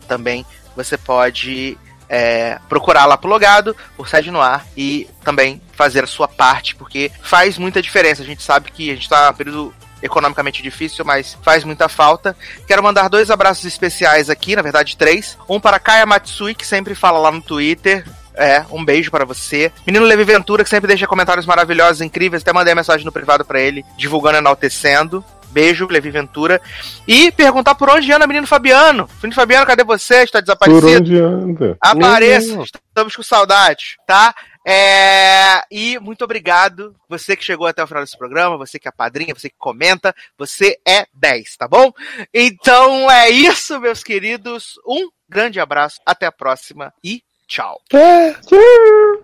[0.08, 0.46] também.
[0.78, 6.08] Você pode é, procurar lá pro logado, por Sede no Ar e também fazer a
[6.08, 8.22] sua parte, porque faz muita diferença.
[8.22, 12.38] A gente sabe que a gente tá num período economicamente difícil, mas faz muita falta.
[12.68, 15.38] Quero mandar dois abraços especiais aqui, na verdade três.
[15.50, 18.06] Um para Kaya Matsui, que sempre fala lá no Twitter.
[18.40, 19.72] É, um beijo para você.
[19.86, 22.44] Menino Levi Ventura, que sempre deixa comentários maravilhosos, incríveis.
[22.44, 25.26] Até mandei mensagem no privado para ele, divulgando, enaltecendo.
[25.52, 26.62] Beijo, Levi Ventura.
[27.08, 29.10] E perguntar por onde anda o menino Fabiano.
[29.22, 30.24] Menino Fabiano, cadê você?
[30.24, 30.88] Está Por desaparecido?
[31.00, 31.78] onde anda?
[31.82, 34.34] Apareça, estamos com saudade, tá?
[34.70, 38.92] É, E muito obrigado, você que chegou até o final desse programa, você que é
[38.92, 41.92] padrinha, você que comenta, você é 10, tá bom?
[42.34, 44.74] Então é isso, meus queridos.
[44.86, 47.80] Um grande abraço, até a próxima e tchau.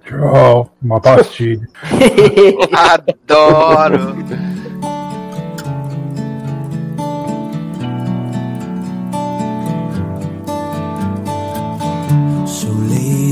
[0.08, 1.68] Tchau, uma pastilha.
[2.72, 4.16] Adoro.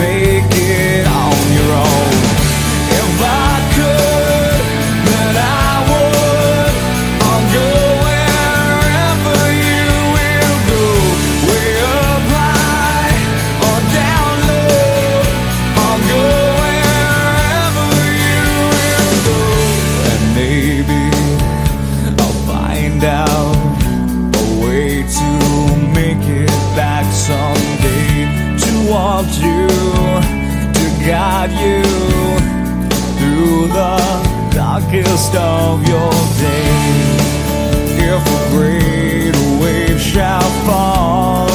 [0.00, 0.39] make
[33.72, 37.20] the darkest of your days.
[38.02, 41.49] If a great wave shall fall.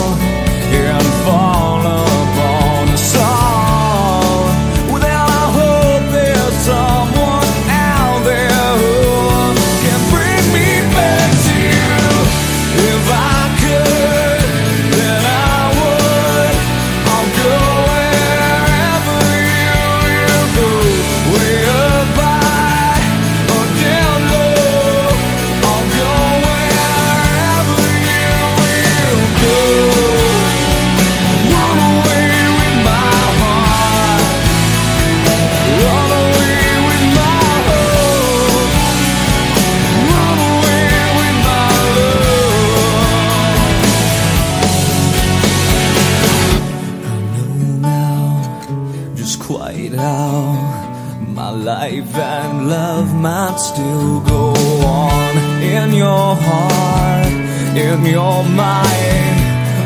[54.21, 54.53] go
[54.85, 57.33] on in your heart,
[57.77, 59.37] in your mind.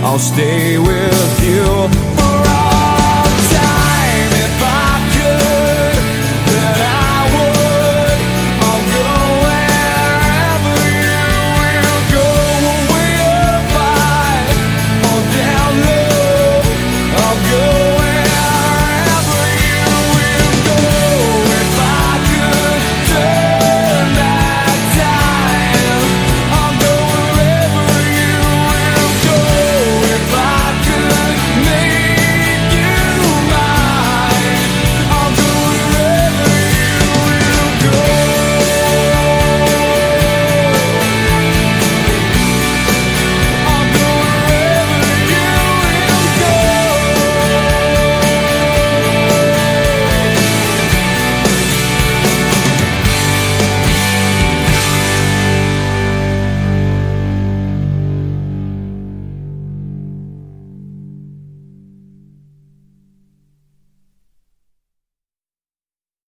[0.04, 2.09] I'll stay with you.